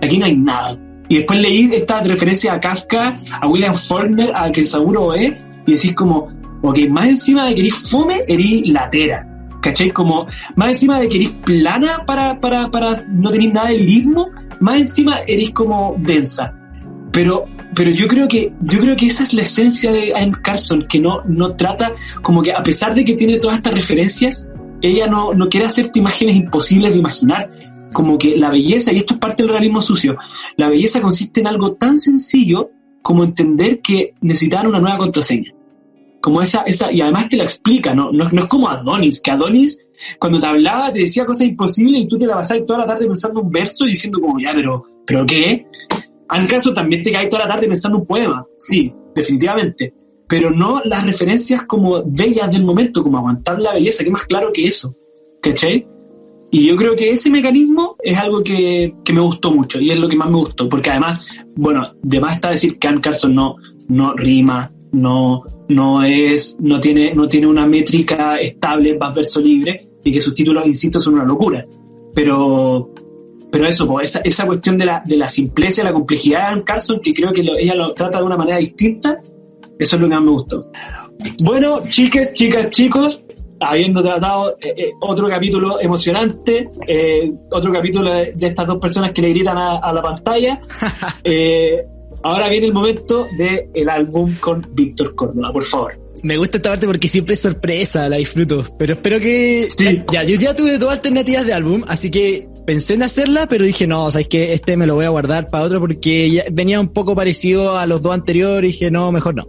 aquí 0.00 0.18
no 0.18 0.26
hay 0.26 0.36
nada 0.36 0.78
y 1.10 1.16
después 1.16 1.42
leí 1.42 1.68
esta 1.74 2.00
referencia 2.04 2.52
a 2.52 2.60
Kafka, 2.60 3.14
a 3.40 3.48
William 3.48 3.74
Faulkner, 3.74 4.30
a 4.32 4.48
seguro 4.54 5.12
es, 5.12 5.32
y 5.66 5.72
decís 5.72 5.92
como, 5.92 6.28
ok, 6.62 6.78
más 6.88 7.08
encima 7.08 7.46
de 7.46 7.54
que 7.56 7.60
eres 7.62 7.74
fome, 7.74 8.20
eres 8.28 8.68
latera. 8.68 9.26
¿Cachai? 9.60 9.90
Como, 9.90 10.28
más 10.54 10.70
encima 10.70 11.00
de 11.00 11.08
que 11.08 11.16
eres 11.16 11.30
plana 11.44 12.04
para, 12.06 12.38
para, 12.40 12.70
para 12.70 13.02
no 13.12 13.30
tener 13.30 13.52
nada 13.52 13.70
de 13.70 13.78
lirismo, 13.78 14.30
más 14.60 14.82
encima 14.82 15.18
eres 15.26 15.50
como 15.50 15.96
densa. 15.98 16.54
Pero, 17.10 17.44
pero 17.74 17.90
yo 17.90 18.06
creo 18.06 18.28
que, 18.28 18.52
yo 18.60 18.78
creo 18.78 18.94
que 18.94 19.06
esa 19.06 19.24
es 19.24 19.34
la 19.34 19.42
esencia 19.42 19.90
de 19.90 20.14
Anne 20.14 20.36
Carson, 20.40 20.86
que 20.88 21.00
no, 21.00 21.22
no 21.26 21.56
trata, 21.56 21.92
como 22.22 22.40
que 22.40 22.52
a 22.52 22.62
pesar 22.62 22.94
de 22.94 23.04
que 23.04 23.14
tiene 23.14 23.38
todas 23.38 23.56
estas 23.56 23.74
referencias, 23.74 24.48
ella 24.80 25.08
no, 25.08 25.34
no 25.34 25.48
quiere 25.48 25.66
hacerte 25.66 25.98
imágenes 25.98 26.36
imposibles 26.36 26.92
de 26.92 26.98
imaginar 27.00 27.50
como 27.92 28.18
que 28.18 28.36
la 28.36 28.50
belleza, 28.50 28.92
y 28.92 28.98
esto 28.98 29.14
es 29.14 29.20
parte 29.20 29.42
del 29.42 29.52
realismo 29.52 29.82
sucio, 29.82 30.16
la 30.56 30.68
belleza 30.68 31.00
consiste 31.00 31.40
en 31.40 31.46
algo 31.46 31.74
tan 31.74 31.98
sencillo 31.98 32.68
como 33.02 33.24
entender 33.24 33.80
que 33.80 34.14
necesitan 34.20 34.66
una 34.66 34.80
nueva 34.80 34.98
contraseña. 34.98 35.52
Como 36.20 36.42
esa, 36.42 36.62
esa, 36.62 36.92
y 36.92 37.00
además 37.00 37.28
te 37.28 37.38
la 37.38 37.44
explica, 37.44 37.94
¿no? 37.94 38.12
No, 38.12 38.24
es 38.24 38.44
como 38.46 38.68
Adonis, 38.68 39.20
que 39.20 39.30
Adonis 39.30 39.82
cuando 40.18 40.38
te 40.38 40.46
hablaba 40.46 40.92
te 40.92 41.00
decía 41.00 41.26
cosas 41.26 41.46
imposibles 41.46 42.02
y 42.02 42.06
tú 42.06 42.18
te 42.18 42.26
la 42.26 42.34
pasabas 42.34 42.64
toda 42.66 42.80
la 42.80 42.86
tarde 42.86 43.06
pensando 43.06 43.40
un 43.40 43.50
verso 43.50 43.86
y 43.86 43.90
diciendo 43.90 44.20
como, 44.20 44.38
ya, 44.38 44.52
pero, 44.54 44.84
¿pero 45.06 45.26
qué? 45.26 45.66
En 46.32 46.46
caso 46.46 46.72
también 46.72 47.02
te 47.02 47.12
caes 47.12 47.28
toda 47.28 47.44
la 47.44 47.54
tarde 47.54 47.66
pensando 47.66 47.98
un 47.98 48.06
poema, 48.06 48.46
sí, 48.58 48.92
definitivamente. 49.14 49.94
Pero 50.28 50.50
no 50.50 50.80
las 50.84 51.04
referencias 51.04 51.64
como 51.64 52.02
bellas 52.04 52.50
del 52.52 52.64
momento, 52.64 53.02
como 53.02 53.18
aguantar 53.18 53.60
la 53.60 53.74
belleza, 53.74 54.04
que 54.04 54.10
más 54.10 54.24
claro 54.24 54.52
que 54.52 54.64
eso. 54.64 54.94
¿Cachai? 55.42 55.86
Y 56.50 56.66
yo 56.66 56.76
creo 56.76 56.96
que 56.96 57.10
ese 57.10 57.30
mecanismo 57.30 57.96
es 58.02 58.16
algo 58.16 58.42
que, 58.42 58.94
que, 59.04 59.12
me 59.12 59.20
gustó 59.20 59.52
mucho 59.52 59.80
y 59.80 59.90
es 59.90 59.98
lo 59.98 60.08
que 60.08 60.16
más 60.16 60.28
me 60.28 60.38
gustó, 60.38 60.68
porque 60.68 60.90
además, 60.90 61.24
bueno, 61.54 61.94
de 62.02 62.20
más 62.20 62.34
está 62.34 62.50
decir 62.50 62.78
que 62.78 62.88
Anne 62.88 63.00
Carson 63.00 63.34
no, 63.34 63.56
no 63.88 64.14
rima, 64.14 64.72
no, 64.92 65.44
no 65.68 66.02
es, 66.02 66.56
no 66.60 66.80
tiene, 66.80 67.14
no 67.14 67.28
tiene 67.28 67.46
una 67.46 67.66
métrica 67.66 68.36
estable, 68.36 68.98
más 68.98 69.14
verso 69.14 69.40
libre, 69.40 69.86
y 70.02 70.12
que 70.12 70.20
sus 70.20 70.34
títulos, 70.34 70.66
insisto, 70.66 70.98
son 70.98 71.14
una 71.14 71.24
locura. 71.24 71.64
Pero, 72.14 72.92
pero 73.52 73.66
eso, 73.66 74.00
esa, 74.00 74.20
esa 74.24 74.46
cuestión 74.46 74.76
de 74.76 74.86
la, 74.86 75.02
de 75.06 75.16
la 75.16 75.28
simpleza 75.28 75.84
la 75.84 75.92
complejidad 75.92 76.40
de 76.40 76.46
Anne 76.46 76.64
Carson, 76.64 77.00
que 77.00 77.14
creo 77.14 77.32
que 77.32 77.42
ella 77.42 77.74
lo 77.76 77.94
trata 77.94 78.18
de 78.18 78.24
una 78.24 78.36
manera 78.36 78.58
distinta, 78.58 79.20
eso 79.78 79.96
es 79.96 80.02
lo 80.02 80.08
que 80.08 80.14
más 80.14 80.24
me 80.24 80.30
gustó. 80.30 80.60
Bueno, 81.42 81.82
chicas, 81.88 82.32
chicas, 82.32 82.70
chicos, 82.70 83.24
habiendo 83.60 84.02
tratado 84.02 84.56
eh, 84.60 84.74
eh, 84.76 84.90
otro 85.00 85.28
capítulo 85.28 85.80
emocionante, 85.80 86.70
eh, 86.86 87.30
otro 87.50 87.72
capítulo 87.72 88.12
de, 88.12 88.32
de 88.32 88.46
estas 88.46 88.66
dos 88.66 88.78
personas 88.78 89.12
que 89.12 89.22
le 89.22 89.30
gritan 89.30 89.56
a, 89.58 89.76
a 89.76 89.92
la 89.92 90.02
pantalla. 90.02 90.60
Eh, 91.22 91.84
ahora 92.22 92.48
viene 92.48 92.66
el 92.66 92.72
momento 92.72 93.26
del 93.36 93.68
el 93.74 93.88
álbum 93.88 94.34
con 94.40 94.66
Víctor 94.72 95.14
Córdoba, 95.14 95.52
por 95.52 95.64
favor. 95.64 96.00
Me 96.22 96.36
gusta 96.36 96.56
esta 96.56 96.70
parte 96.70 96.86
porque 96.86 97.08
siempre 97.08 97.34
es 97.34 97.40
sorpresa, 97.40 98.08
la 98.08 98.16
disfruto. 98.16 98.64
Pero 98.78 98.94
espero 98.94 99.20
que. 99.20 99.66
Sí. 99.76 100.02
Ya, 100.10 100.22
yo 100.24 100.36
ya 100.36 100.56
tuve 100.56 100.78
dos 100.78 100.90
alternativas 100.90 101.46
de 101.46 101.52
álbum, 101.52 101.84
así 101.86 102.10
que 102.10 102.48
pensé 102.66 102.94
en 102.94 103.02
hacerla, 103.02 103.46
pero 103.48 103.64
dije, 103.64 103.86
no, 103.86 104.06
o 104.06 104.10
sea, 104.10 104.22
es 104.22 104.28
que 104.28 104.52
este 104.54 104.76
me 104.76 104.86
lo 104.86 104.94
voy 104.94 105.04
a 105.04 105.10
guardar 105.10 105.50
para 105.50 105.64
otro 105.64 105.80
porque 105.80 106.30
ya 106.30 106.44
venía 106.50 106.80
un 106.80 106.88
poco 106.88 107.14
parecido 107.14 107.76
a 107.76 107.86
los 107.86 108.02
dos 108.02 108.14
anteriores 108.14 108.70
y 108.70 108.72
dije, 108.72 108.90
no, 108.90 109.12
mejor 109.12 109.34
no. 109.34 109.46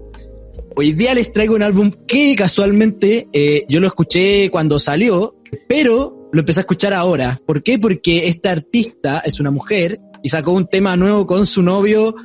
Hoy 0.76 0.94
día 0.94 1.14
les 1.14 1.32
traigo 1.34 1.56
un 1.56 1.64
álbum 1.64 1.92
que 2.08 2.36
casualmente 2.36 3.28
eh, 3.34 3.66
yo 3.68 3.80
lo 3.80 3.88
escuché 3.88 4.50
cuando 4.50 4.80
salió, 4.80 5.36
pero 5.68 6.30
lo 6.32 6.40
empecé 6.40 6.60
a 6.60 6.62
escuchar 6.62 6.94
ahora. 6.94 7.40
¿Por 7.46 7.62
qué? 7.62 7.78
Porque 7.78 8.28
esta 8.28 8.52
artista 8.52 9.22
es 9.26 9.40
una 9.40 9.52
mujer 9.52 10.00
y 10.24 10.30
sacó 10.30 10.52
un 10.54 10.68
tema 10.68 10.96
nuevo 10.96 11.28
con 11.28 11.46
su 11.46 11.62
novio 11.62 12.16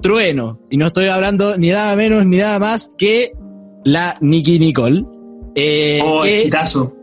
Trueno. 0.00 0.60
Y 0.70 0.76
no 0.76 0.86
estoy 0.86 1.06
hablando 1.06 1.56
ni 1.58 1.70
nada 1.70 1.96
menos 1.96 2.24
ni 2.26 2.36
nada 2.36 2.58
más 2.58 2.92
que 2.96 3.32
la 3.84 4.16
Nicki 4.20 4.58
Nicole. 4.58 5.04
Eh, 5.56 6.00
Oh, 6.04 6.22
que- 6.22 6.36
exitazo. 6.36 6.94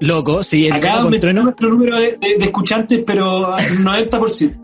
loco, 0.00 0.42
sí, 0.42 0.66
el 0.66 0.80
tema 0.80 0.92
Acá 0.92 1.02
con 1.02 1.10
me 1.10 1.18
Trueno. 1.18 1.42
nuestro 1.42 1.68
número 1.68 1.96
de, 1.98 2.16
de- 2.20 2.36
de 2.38 2.44
escuchantes, 2.44 3.02
pero 3.06 3.52
al 3.54 3.64
90%. 3.84 4.56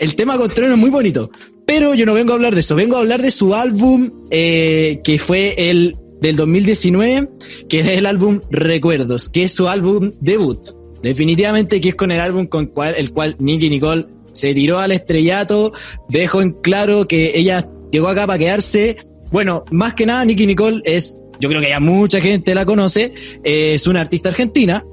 El 0.00 0.16
tema 0.16 0.36
con 0.36 0.50
Trueno 0.52 0.74
es 0.74 0.80
muy 0.80 0.90
bonito. 0.90 1.30
Pero 1.66 1.94
yo 1.94 2.06
no 2.06 2.14
vengo 2.14 2.32
a 2.32 2.34
hablar 2.34 2.54
de 2.54 2.60
eso, 2.60 2.74
vengo 2.76 2.96
a 2.96 3.00
hablar 3.00 3.22
de 3.22 3.30
su 3.30 3.54
álbum 3.54 4.10
eh, 4.30 5.00
que 5.02 5.18
fue 5.18 5.54
el 5.56 5.96
del 6.20 6.36
2019, 6.36 7.28
que 7.68 7.80
es 7.80 7.86
el 7.86 8.06
álbum 8.06 8.40
Recuerdos, 8.50 9.28
que 9.28 9.44
es 9.44 9.52
su 9.52 9.68
álbum 9.68 10.12
debut. 10.20 10.60
Definitivamente 11.02 11.80
que 11.80 11.90
es 11.90 11.94
con 11.94 12.10
el 12.10 12.20
álbum 12.20 12.46
con 12.46 12.66
cual, 12.66 12.94
el 12.96 13.12
cual 13.12 13.36
Nicky 13.38 13.68
Nicole 13.68 14.06
se 14.32 14.54
tiró 14.54 14.78
al 14.78 14.92
estrellato, 14.92 15.72
dejó 16.08 16.42
en 16.42 16.52
claro 16.52 17.06
que 17.06 17.32
ella 17.34 17.68
llegó 17.92 18.08
acá 18.08 18.26
para 18.26 18.38
quedarse. 18.38 18.96
Bueno, 19.30 19.64
más 19.70 19.94
que 19.94 20.06
nada 20.06 20.24
Nicky 20.24 20.46
Nicole 20.46 20.82
es, 20.84 21.18
yo 21.40 21.48
creo 21.48 21.60
que 21.60 21.68
ya 21.68 21.80
mucha 21.80 22.20
gente 22.20 22.54
la 22.54 22.64
conoce, 22.64 23.12
eh, 23.42 23.74
es 23.74 23.86
una 23.86 24.00
artista 24.00 24.30
argentina, 24.30 24.84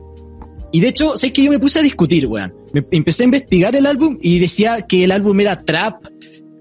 y 0.71 0.79
de 0.79 0.87
hecho, 0.87 1.17
sé 1.17 1.33
que 1.33 1.43
yo 1.43 1.51
me 1.51 1.59
puse 1.59 1.79
a 1.79 1.83
discutir, 1.83 2.27
weón. 2.27 2.53
Empecé 2.91 3.23
a 3.23 3.25
investigar 3.25 3.75
el 3.75 3.85
álbum 3.85 4.17
y 4.21 4.39
decía 4.39 4.81
que 4.87 5.03
el 5.03 5.11
álbum 5.11 5.37
era 5.41 5.61
trap, 5.63 6.05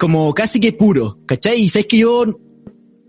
como 0.00 0.32
casi 0.32 0.58
que 0.58 0.72
puro, 0.72 1.18
¿cachai? 1.26 1.60
Y 1.60 1.68
sabes 1.68 1.86
que 1.86 1.98
yo 1.98 2.24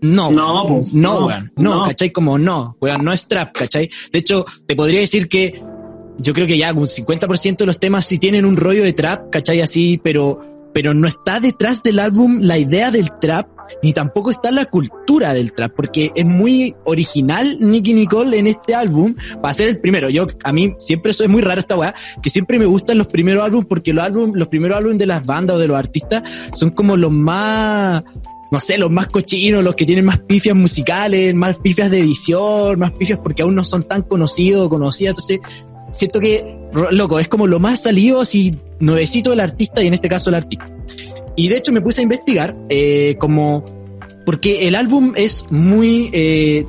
no, 0.02 0.30
No, 0.30 0.66
pues, 0.66 0.92
no, 0.92 1.20
no, 1.20 1.26
weón, 1.26 1.52
no, 1.56 1.76
no. 1.76 1.84
¿cachai? 1.86 2.10
Como 2.10 2.38
no, 2.38 2.76
weón, 2.80 3.02
no 3.02 3.12
es 3.12 3.26
trap, 3.26 3.56
¿cachai? 3.56 3.88
De 4.12 4.18
hecho, 4.18 4.44
te 4.66 4.76
podría 4.76 5.00
decir 5.00 5.26
que 5.26 5.62
yo 6.18 6.34
creo 6.34 6.46
que 6.46 6.58
ya 6.58 6.72
un 6.72 6.86
50% 6.86 7.56
de 7.56 7.66
los 7.66 7.80
temas 7.80 8.04
sí 8.04 8.18
tienen 8.18 8.44
un 8.44 8.56
rollo 8.56 8.84
de 8.84 8.92
trap, 8.92 9.30
¿cachai? 9.30 9.62
Así, 9.62 9.98
pero, 10.04 10.70
pero 10.74 10.92
no 10.92 11.08
está 11.08 11.40
detrás 11.40 11.82
del 11.82 11.98
álbum 11.98 12.40
la 12.42 12.58
idea 12.58 12.90
del 12.90 13.08
trap, 13.20 13.48
ni 13.82 13.92
tampoco 13.92 14.30
está 14.30 14.50
la 14.50 14.66
cultura 14.66 15.34
del 15.34 15.52
trap, 15.52 15.72
porque 15.74 16.12
es 16.14 16.24
muy 16.24 16.74
original 16.84 17.56
Nicky 17.60 17.94
Nicole 17.94 18.38
en 18.38 18.46
este 18.46 18.74
álbum, 18.74 19.14
para 19.40 19.54
ser 19.54 19.68
el 19.68 19.78
primero. 19.78 20.08
Yo, 20.08 20.26
a 20.44 20.52
mí 20.52 20.74
siempre 20.78 21.12
eso 21.12 21.24
es 21.24 21.30
muy 21.30 21.42
raro 21.42 21.60
esta 21.60 21.76
weá, 21.76 21.94
que 22.22 22.30
siempre 22.30 22.58
me 22.58 22.66
gustan 22.66 22.98
los 22.98 23.06
primeros 23.06 23.44
álbumes, 23.44 23.66
porque 23.68 23.92
los 23.92 24.04
álbumes, 24.04 24.34
los 24.36 24.48
primeros 24.48 24.76
álbumes 24.76 24.98
de 24.98 25.06
las 25.06 25.24
bandas 25.24 25.56
o 25.56 25.58
de 25.58 25.68
los 25.68 25.78
artistas 25.78 26.22
son 26.52 26.70
como 26.70 26.96
los 26.96 27.12
más, 27.12 28.02
no 28.50 28.58
sé, 28.58 28.78
los 28.78 28.90
más 28.90 29.08
cochinos, 29.08 29.62
los 29.64 29.74
que 29.74 29.86
tienen 29.86 30.04
más 30.04 30.18
pifias 30.20 30.56
musicales, 30.56 31.34
más 31.34 31.58
pifias 31.58 31.90
de 31.90 32.00
edición, 32.00 32.78
más 32.78 32.92
pifias 32.92 33.18
porque 33.18 33.42
aún 33.42 33.54
no 33.54 33.64
son 33.64 33.84
tan 33.84 34.02
conocidos 34.02 34.68
conocidas, 34.68 35.12
entonces 35.12 35.40
siento 35.92 36.20
que, 36.20 36.58
loco, 36.90 37.18
es 37.18 37.28
como 37.28 37.46
lo 37.46 37.60
más 37.60 37.82
salido 37.82 38.20
así, 38.20 38.56
nuevecito 38.80 39.30
del 39.30 39.40
artista 39.40 39.82
y 39.82 39.86
en 39.86 39.94
este 39.94 40.08
caso 40.08 40.30
el 40.30 40.34
artista. 40.34 40.66
Y 41.36 41.48
de 41.48 41.56
hecho 41.56 41.72
me 41.72 41.80
puse 41.80 42.00
a 42.00 42.04
investigar, 42.04 42.56
eh, 42.68 43.16
como, 43.18 43.64
porque 44.26 44.68
el 44.68 44.74
álbum 44.74 45.12
es 45.16 45.44
muy, 45.50 46.10
eh, 46.12 46.64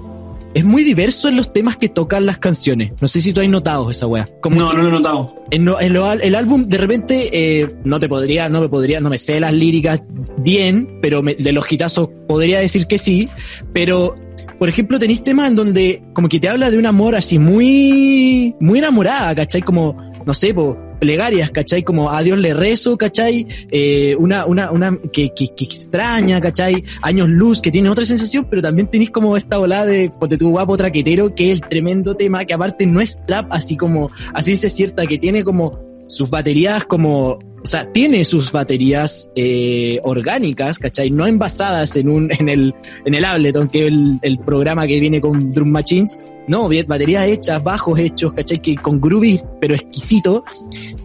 es 0.54 0.64
muy 0.64 0.84
diverso 0.84 1.28
en 1.30 1.36
los 1.36 1.52
temas 1.52 1.78
que 1.78 1.90
tocan 1.90 2.26
las 2.26 2.38
canciones. 2.38 2.92
No 3.02 3.08
sé 3.08 3.22
si 3.22 3.34
tú 3.34 3.42
has 3.42 3.50
notado 3.50 3.90
esa 3.90 4.06
weá. 4.08 4.28
Como 4.42 4.56
No, 4.58 4.72
no 4.74 4.84
lo 4.84 4.88
he 4.88 4.92
notado. 4.92 5.36
en 5.52 5.66
lo- 5.66 5.82
en 5.82 5.94
lo- 5.94 6.12
el 6.14 6.36
álbum 6.36 6.68
de 6.70 6.78
repente 6.78 7.30
eh, 7.34 7.68
no 7.84 8.00
te 8.00 8.08
podría, 8.08 8.50
no 8.50 8.62
me 8.62 8.70
podría, 8.70 9.00
no 9.02 9.10
me 9.10 9.18
sé 9.18 9.40
las 9.40 9.52
líricas 9.54 10.02
bien, 10.38 11.00
pero 11.02 11.22
me- 11.24 11.36
de 11.36 11.52
los 11.52 11.70
hitazos 11.72 12.10
podría 12.28 12.60
decir 12.60 12.86
que 12.88 12.98
sí, 13.00 13.30
pero 13.74 14.16
por 14.60 14.70
ejemplo 14.70 15.00
tenéis 15.00 15.24
temas 15.24 15.50
en 15.50 15.56
donde 15.56 16.04
como 16.14 16.30
que 16.30 16.40
te 16.40 16.48
habla 16.50 16.70
de 16.72 16.78
un 16.78 16.86
amor 16.86 17.16
así 17.16 17.40
muy, 17.40 18.56
muy 18.60 18.80
enamorada, 18.80 19.34
¿cachai? 19.36 19.62
Como, 19.62 19.96
no 20.26 20.34
sé, 20.34 20.54
po, 20.54 20.78
plegarias, 21.04 21.52
¿cachai? 21.52 21.84
Como 21.84 22.10
a 22.10 22.24
Dios 22.24 22.38
le 22.38 22.54
rezo, 22.54 22.98
¿cachai? 22.98 23.46
Eh, 23.70 24.16
una, 24.18 24.46
una, 24.46 24.72
una 24.72 24.98
que, 25.12 25.34
que, 25.34 25.50
que 25.50 25.66
extraña, 25.66 26.40
¿cachai? 26.40 26.82
Años 27.02 27.28
luz, 27.28 27.62
que 27.62 27.72
tiene 27.72 27.90
otra 27.90 28.06
sensación, 28.06 28.48
pero 28.50 28.62
también 28.62 28.88
tenéis 28.88 29.12
como 29.12 29.36
esta 29.36 29.58
volada 29.58 29.86
de, 29.86 30.10
de 30.30 30.38
tu 30.38 30.52
guapo 30.52 30.78
traquetero, 30.78 31.36
que 31.36 31.52
es 31.52 31.56
el 31.56 31.68
tremendo 31.68 32.16
tema, 32.16 32.46
que 32.46 32.54
aparte 32.54 32.86
no 32.86 33.02
es 33.02 33.18
trap, 33.26 33.48
así 33.52 33.76
como, 33.76 34.12
así 34.34 34.56
se 34.56 34.70
cierta, 34.70 35.06
que 35.06 35.18
tiene 35.18 35.44
como 35.44 35.78
sus 36.08 36.30
baterías 36.30 36.86
como, 36.86 37.32
o 37.32 37.66
sea, 37.68 37.92
tiene 37.92 38.24
sus 38.24 38.54
baterías 38.54 39.30
eh, 39.36 40.00
orgánicas, 40.04 40.80
¿cachai? 40.80 41.10
No 41.10 41.28
envasadas 41.28 41.98
en 41.98 42.08
un, 42.08 42.32
en 42.32 42.48
el, 42.48 42.74
en 43.04 43.14
el 43.14 43.26
Ableton, 43.26 43.68
que 43.68 43.82
es 43.82 43.88
el, 43.88 44.20
el 44.22 44.40
programa 44.40 44.88
que 44.88 45.02
viene 45.02 45.20
con 45.20 45.52
Drum 45.52 45.70
Machines. 45.70 46.24
No, 46.48 46.70
baterías 46.88 47.28
hechas, 47.28 47.64
bajos 47.64 48.00
hechos, 48.00 48.34
¿cachai? 48.34 48.62
Que 48.62 48.76
con 48.76 49.00
groovy, 49.00 49.42
pero 49.62 49.76
exquisito. 49.76 50.44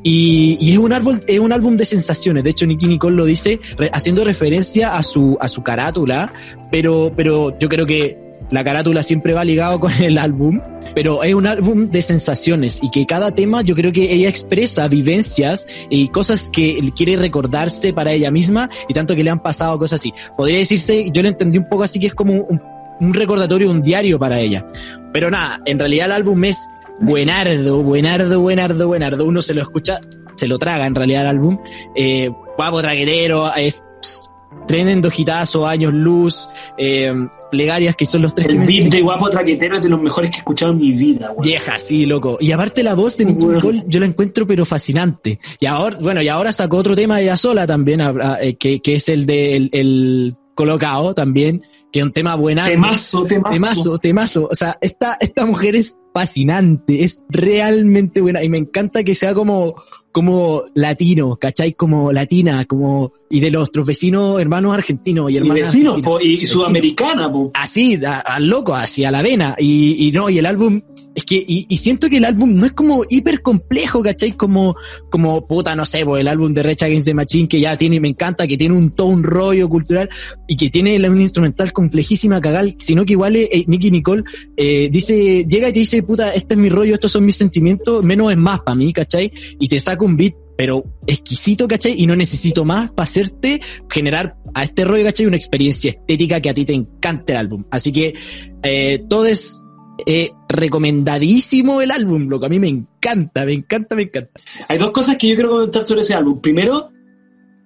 Y, 0.03 0.57
y 0.61 0.73
es 0.73 0.79
un 0.79 0.93
álbum, 0.93 1.21
es 1.27 1.39
un 1.39 1.53
álbum 1.53 1.77
de 1.77 1.85
sensaciones. 1.85 2.45
De 2.45 2.51
hecho, 2.51 2.67
Nicky 2.67 2.87
Nicole 2.87 3.17
lo 3.17 3.25
dice 3.25 3.61
haciendo 3.93 4.25
referencia 4.25 4.97
a 4.97 5.03
su, 5.03 5.37
a 5.41 5.49
su 5.49 5.63
carátula, 5.63 6.33
pero, 6.71 7.13
pero 7.15 7.57
yo 7.59 7.69
creo 7.69 7.87
que 7.87 8.29
la 8.51 8.65
carátula 8.65 9.03
siempre 9.03 9.35
va 9.35 9.45
ligado 9.45 9.79
con 9.79 9.93
el 9.93 10.19
álbum, 10.19 10.61
pero 10.95 11.23
es 11.23 11.35
un 11.35 11.47
álbum 11.47 11.91
de 11.91 12.03
sensaciones 12.03 12.81
y 12.83 12.91
que 12.91 13.07
cada 13.07 13.35
tema 13.35 13.63
yo 13.63 13.75
creo 13.75 13.93
que 13.93 14.13
ella 14.13 14.29
expresa 14.29 14.89
vivencias 14.89 15.67
y 15.91 16.09
cosas 16.09 16.51
que 16.51 16.79
quiere 16.97 17.17
recordarse 17.17 17.93
para 17.93 18.13
ella 18.13 18.31
misma 18.31 18.71
y 18.89 18.95
tanto 18.95 19.15
que 19.15 19.23
le 19.23 19.31
han 19.31 19.43
pasado 19.43 19.79
cosas 19.79 20.01
así. 20.01 20.13
Podría 20.37 20.59
decirse, 20.59 21.11
yo 21.13 21.23
lo 21.23 21.29
entendí 21.29 21.59
un 21.59 21.69
poco 21.69 21.85
así 21.85 21.99
que 21.99 22.07
es 22.07 22.15
como 22.15 22.33
un, 22.35 22.61
un 23.01 23.15
recordatorio, 23.15 23.71
un 23.71 23.83
diario 23.83 24.19
para 24.19 24.41
ella. 24.41 24.67
Pero 25.13 25.31
nada, 25.31 25.61
en 25.65 25.79
realidad 25.79 26.07
el 26.07 26.13
álbum 26.13 26.45
es 26.45 26.59
buenardo, 27.01 27.83
buenardo, 27.83 28.41
buenardo, 28.41 28.87
buenardo. 28.89 29.25
Uno 29.25 29.43
se 29.43 29.55
lo 29.55 29.63
escucha, 29.63 29.99
se 30.37 30.47
lo 30.49 30.59
traga 30.59 30.87
en 30.87 30.95
realidad 30.95 31.23
el 31.23 31.29
álbum. 31.29 31.59
Eh, 31.95 32.31
guapo 32.57 32.81
traguetero, 32.83 33.53
es 33.55 33.83
pss, 34.03 34.29
tremendo 34.67 35.11
hitazo, 35.17 35.67
años 35.67 35.93
luz, 35.95 36.49
eh, 36.77 37.13
plegarias 37.51 37.97
que 37.97 38.05
son 38.05 38.21
los 38.23 38.35
tres 38.35 38.47
El 38.49 38.59
beat 38.59 38.91
de 38.93 39.01
guapo 39.01 39.31
traquetero 39.31 39.77
es 39.77 39.83
de 39.83 39.89
los 39.89 40.01
mejores 40.03 40.31
que 40.31 40.37
he 40.37 40.41
escuchado 40.41 40.73
en 40.73 40.79
mi 40.79 40.93
vida, 40.93 41.31
güey. 41.35 41.49
Vieja, 41.51 41.79
sí, 41.79 42.05
loco. 42.05 42.37
Y 42.41 42.53
aparte 42.53 42.83
la 42.83 42.95
voz 42.95 43.17
de. 43.17 43.25
Nicole 43.25 43.85
yo 43.87 44.01
la 44.01 44.07
encuentro 44.07 44.47
pero 44.47 44.67
fascinante. 44.67 45.41
Y 45.59 45.65
ahora, 45.67 45.97
bueno, 46.01 46.21
y 46.21 46.29
ahora 46.29 46.53
sacó 46.53 46.77
otro 46.79 46.95
tema 46.95 47.21
ella 47.23 47.37
sola 47.39 47.67
también, 47.67 48.01
a- 48.03 48.09
a- 48.21 48.43
eh, 48.43 48.57
que, 48.57 48.81
que 48.81 48.97
es 48.97 49.09
el 49.09 49.25
de 49.25 49.57
el, 49.57 49.71
el 49.73 50.37
colocado 50.55 51.15
también, 51.15 51.63
que 51.93 52.01
es 52.01 52.05
un 52.05 52.13
tema 52.13 52.35
buena. 52.35 52.67
Temazo, 52.67 53.25
temazo. 53.25 53.51
Temazo, 53.53 53.99
temazo. 53.99 54.49
O 54.51 54.55
sea, 54.55 54.77
esta, 54.81 55.17
esta 55.21 55.47
mujer 55.47 55.77
es 55.77 55.99
fascinante, 56.13 57.05
es 57.05 57.25
realmente 57.29 58.21
buena 58.21 58.43
y 58.43 58.49
me 58.49 58.59
encanta 58.59 59.05
que 59.05 59.15
sea 59.15 59.35
como, 59.35 59.75
como 60.13 60.63
latino, 60.75 61.37
¿cachai? 61.37 61.75
Como 61.75 62.13
latina, 62.13 62.65
como, 62.65 63.13
y 63.31 63.41
de 63.41 63.51
los 63.51 63.69
otros 63.69 63.87
vecinos, 63.87 64.41
hermanos 64.41 64.75
argentinos 64.75 65.31
y 65.31 65.35
Y 65.35 65.37
hermanas. 65.37 65.69
vecinos, 65.69 66.03
po, 66.03 66.21
y 66.21 66.37
Vecinos 66.39 66.49
sudamericana, 66.51 67.31
po. 67.31 67.51
así, 67.55 67.99
al 68.05 68.49
loco, 68.49 68.75
así, 68.75 69.05
a 69.05 69.11
la 69.11 69.23
vena. 69.23 69.55
Y, 69.59 70.09
y 70.09 70.13
no, 70.13 70.29
y 70.31 70.39
el 70.39 70.47
álbum, 70.47 70.81
es 71.15 71.25
que, 71.25 71.37
y, 71.37 71.67
y 71.69 71.77
siento 71.77 72.09
que 72.09 72.17
el 72.17 72.25
álbum 72.25 72.57
no 72.57 72.67
es 72.67 72.73
como 72.73 73.05
hiper 73.09 73.43
complejo, 73.43 74.03
¿cachai? 74.03 74.33
Como, 74.33 74.75
como, 75.11 75.47
puta, 75.47 75.77
no 75.77 75.85
sé, 75.85 76.05
pues, 76.05 76.21
el 76.21 76.29
álbum 76.29 76.55
de 76.55 76.63
Rage 76.63 76.87
Against 76.87 77.07
the 77.07 77.15
Machine 77.15 77.49
que 77.49 77.61
ya 77.61 77.77
tiene, 77.77 78.01
me 78.01 78.09
encanta, 78.09 78.47
que 78.47 78.57
tiene 78.57 78.75
un 78.75 78.91
todo 78.91 79.09
un 79.09 79.23
rollo 79.23 79.69
cultural 79.69 80.09
y 80.47 80.57
que 80.57 80.71
tiene 80.71 80.97
una 81.09 81.23
instrumental 81.23 81.73
complejísima, 81.73 82.41
cagal, 82.41 82.75
sino 82.79 83.05
que 83.05 83.13
igual 83.13 83.37
eh, 83.37 83.65
Nicky 83.67 83.91
Nicole 83.91 84.25
eh, 84.57 84.89
dice, 84.91 85.45
llega 85.45 85.69
y 85.69 85.73
te 85.73 85.79
dice, 85.81 86.03
puta, 86.09 86.33
este 86.33 86.55
es 86.55 86.61
mi 86.61 86.71
rollo, 86.71 86.95
estos 86.95 87.13
son 87.13 87.27
mis 87.27 87.37
sentimientos, 87.37 88.03
menos 88.03 88.33
es 88.33 88.39
más 88.39 88.61
para 88.61 88.75
mí, 88.75 88.95
¿cachai? 88.95 89.31
Y 89.61 89.69
te 89.69 89.79
saca 89.79 90.03
un 90.05 90.17
beat 90.17 90.35
pero 90.57 90.83
exquisito, 91.07 91.69
¿cachai? 91.69 91.95
Y 91.99 92.07
no 92.07 92.17
necesito 92.17 92.65
más 92.65 92.91
para 92.91 93.05
hacerte 93.05 93.61
generar 93.89 94.37
a 94.55 94.65
este 94.65 94.85
rollo, 94.85 95.05
¿cachai? 95.05 95.27
Una 95.27 95.37
experiencia 95.37 95.91
estética 95.91 96.41
que 96.41 96.49
a 96.49 96.55
ti 96.55 96.65
te 96.65 96.73
encante 96.73 97.33
el 97.33 97.39
álbum. 97.39 97.65
Así 97.71 97.93
que 97.93 98.15
eh, 98.63 99.05
todo 99.09 99.27
es 99.27 99.63
eh, 100.07 100.31
recomendadísimo 100.49 101.83
el 101.83 101.91
álbum, 101.91 102.27
loco. 102.29 102.47
A 102.47 102.49
mí 102.49 102.59
me 102.59 102.69
encanta, 102.69 103.45
me 103.45 103.53
encanta, 103.53 103.95
me 103.95 104.03
encanta. 104.05 104.41
Hay 104.67 104.79
dos 104.79 104.91
cosas 104.91 105.17
que 105.17 105.29
yo 105.29 105.35
quiero 105.35 105.51
comentar 105.51 105.87
sobre 105.87 106.01
ese 106.01 106.15
álbum. 106.15 106.41
Primero, 106.41 106.91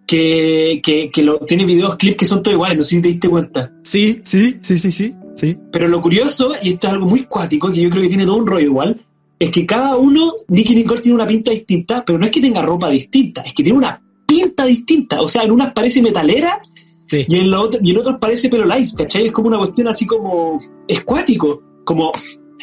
que, 0.06 0.80
que, 0.82 1.10
que 1.10 1.22
lo, 1.22 1.38
tiene 1.38 1.64
videos, 1.64 1.96
clips 1.96 2.16
que 2.16 2.26
son 2.26 2.42
todos 2.42 2.56
iguales, 2.56 2.76
no 2.76 2.84
sé 2.84 2.96
si 2.96 3.02
te 3.02 3.08
diste 3.08 3.28
cuenta. 3.28 3.72
Sí, 3.84 4.20
sí, 4.24 4.58
sí, 4.60 4.78
sí, 4.78 4.92
sí. 4.92 5.14
Sí. 5.34 5.56
Pero 5.72 5.88
lo 5.88 6.00
curioso, 6.00 6.52
y 6.62 6.70
esto 6.70 6.86
es 6.86 6.92
algo 6.92 7.06
muy 7.06 7.24
cuático, 7.24 7.70
que 7.72 7.80
yo 7.82 7.90
creo 7.90 8.02
que 8.02 8.08
tiene 8.08 8.24
todo 8.26 8.36
un 8.36 8.46
rollo 8.46 8.66
igual, 8.66 9.00
es 9.38 9.50
que 9.50 9.66
cada 9.66 9.96
uno, 9.96 10.32
Nicky 10.48 10.74
Nicole 10.74 11.00
tiene 11.00 11.16
una 11.16 11.26
pinta 11.26 11.50
distinta, 11.50 12.04
pero 12.04 12.18
no 12.18 12.26
es 12.26 12.30
que 12.30 12.40
tenga 12.40 12.62
ropa 12.62 12.88
distinta, 12.90 13.40
es 13.42 13.52
que 13.52 13.62
tiene 13.62 13.78
una 13.78 14.00
pinta 14.26 14.64
distinta. 14.66 15.20
O 15.20 15.28
sea, 15.28 15.42
en 15.42 15.50
unas 15.50 15.72
parece 15.72 16.00
metalera 16.02 16.60
Sí. 17.06 17.24
y 17.28 17.36
en, 17.40 17.50
lo 17.50 17.62
otro, 17.62 17.80
y 17.82 17.90
en 17.90 17.98
otros 17.98 18.16
parece 18.20 18.48
pelo 18.48 18.64
lice, 18.64 18.96
¿cachai? 18.96 19.26
Es 19.26 19.32
como 19.32 19.48
una 19.48 19.58
cuestión 19.58 19.88
así 19.88 20.06
como 20.06 20.58
escuático, 20.88 21.62
como... 21.84 22.12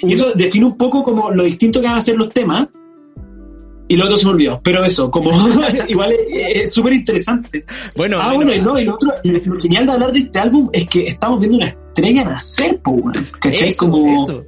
Y 0.02 0.14
eso 0.14 0.32
define 0.34 0.66
un 0.66 0.78
poco 0.78 1.04
como 1.04 1.30
lo 1.32 1.44
distinto 1.44 1.82
que 1.82 1.88
van 1.88 1.98
a 1.98 2.02
ser 2.02 2.16
los 2.16 2.30
temas. 2.34 2.68
Y 3.90 3.96
lo 3.96 4.06
otro 4.06 4.18
se 4.18 4.26
me 4.26 4.32
olvidó. 4.32 4.62
Pero 4.64 4.84
eso, 4.86 5.10
como 5.12 5.32
igual 5.88 6.12
es- 6.14 6.64
es 6.66 6.74
súper 6.74 6.94
interesante. 6.94 7.66
Bueno, 7.96 8.18
ah, 8.20 8.34
bueno, 8.34 8.52
bueno, 8.52 8.54
y 8.54 8.66
no, 8.66 8.80
y 8.80 8.86
lo 8.86 8.96
otro, 8.96 9.10
y 9.24 9.32
lo 9.32 9.56
genial 9.60 9.86
de 9.88 9.92
hablar 9.92 10.12
de 10.14 10.20
este 10.20 10.40
álbum 10.40 10.70
es 10.72 10.88
que 10.88 11.08
estamos 11.08 11.40
viendo 11.40 11.58
una 11.58 11.68
estrella 12.00 12.26
nacer, 12.26 12.82
po, 12.82 12.92
weón. 12.92 13.28
¿Cachai? 13.40 13.70
eso, 13.70 13.78
como, 13.78 14.08
eso. 14.08 14.44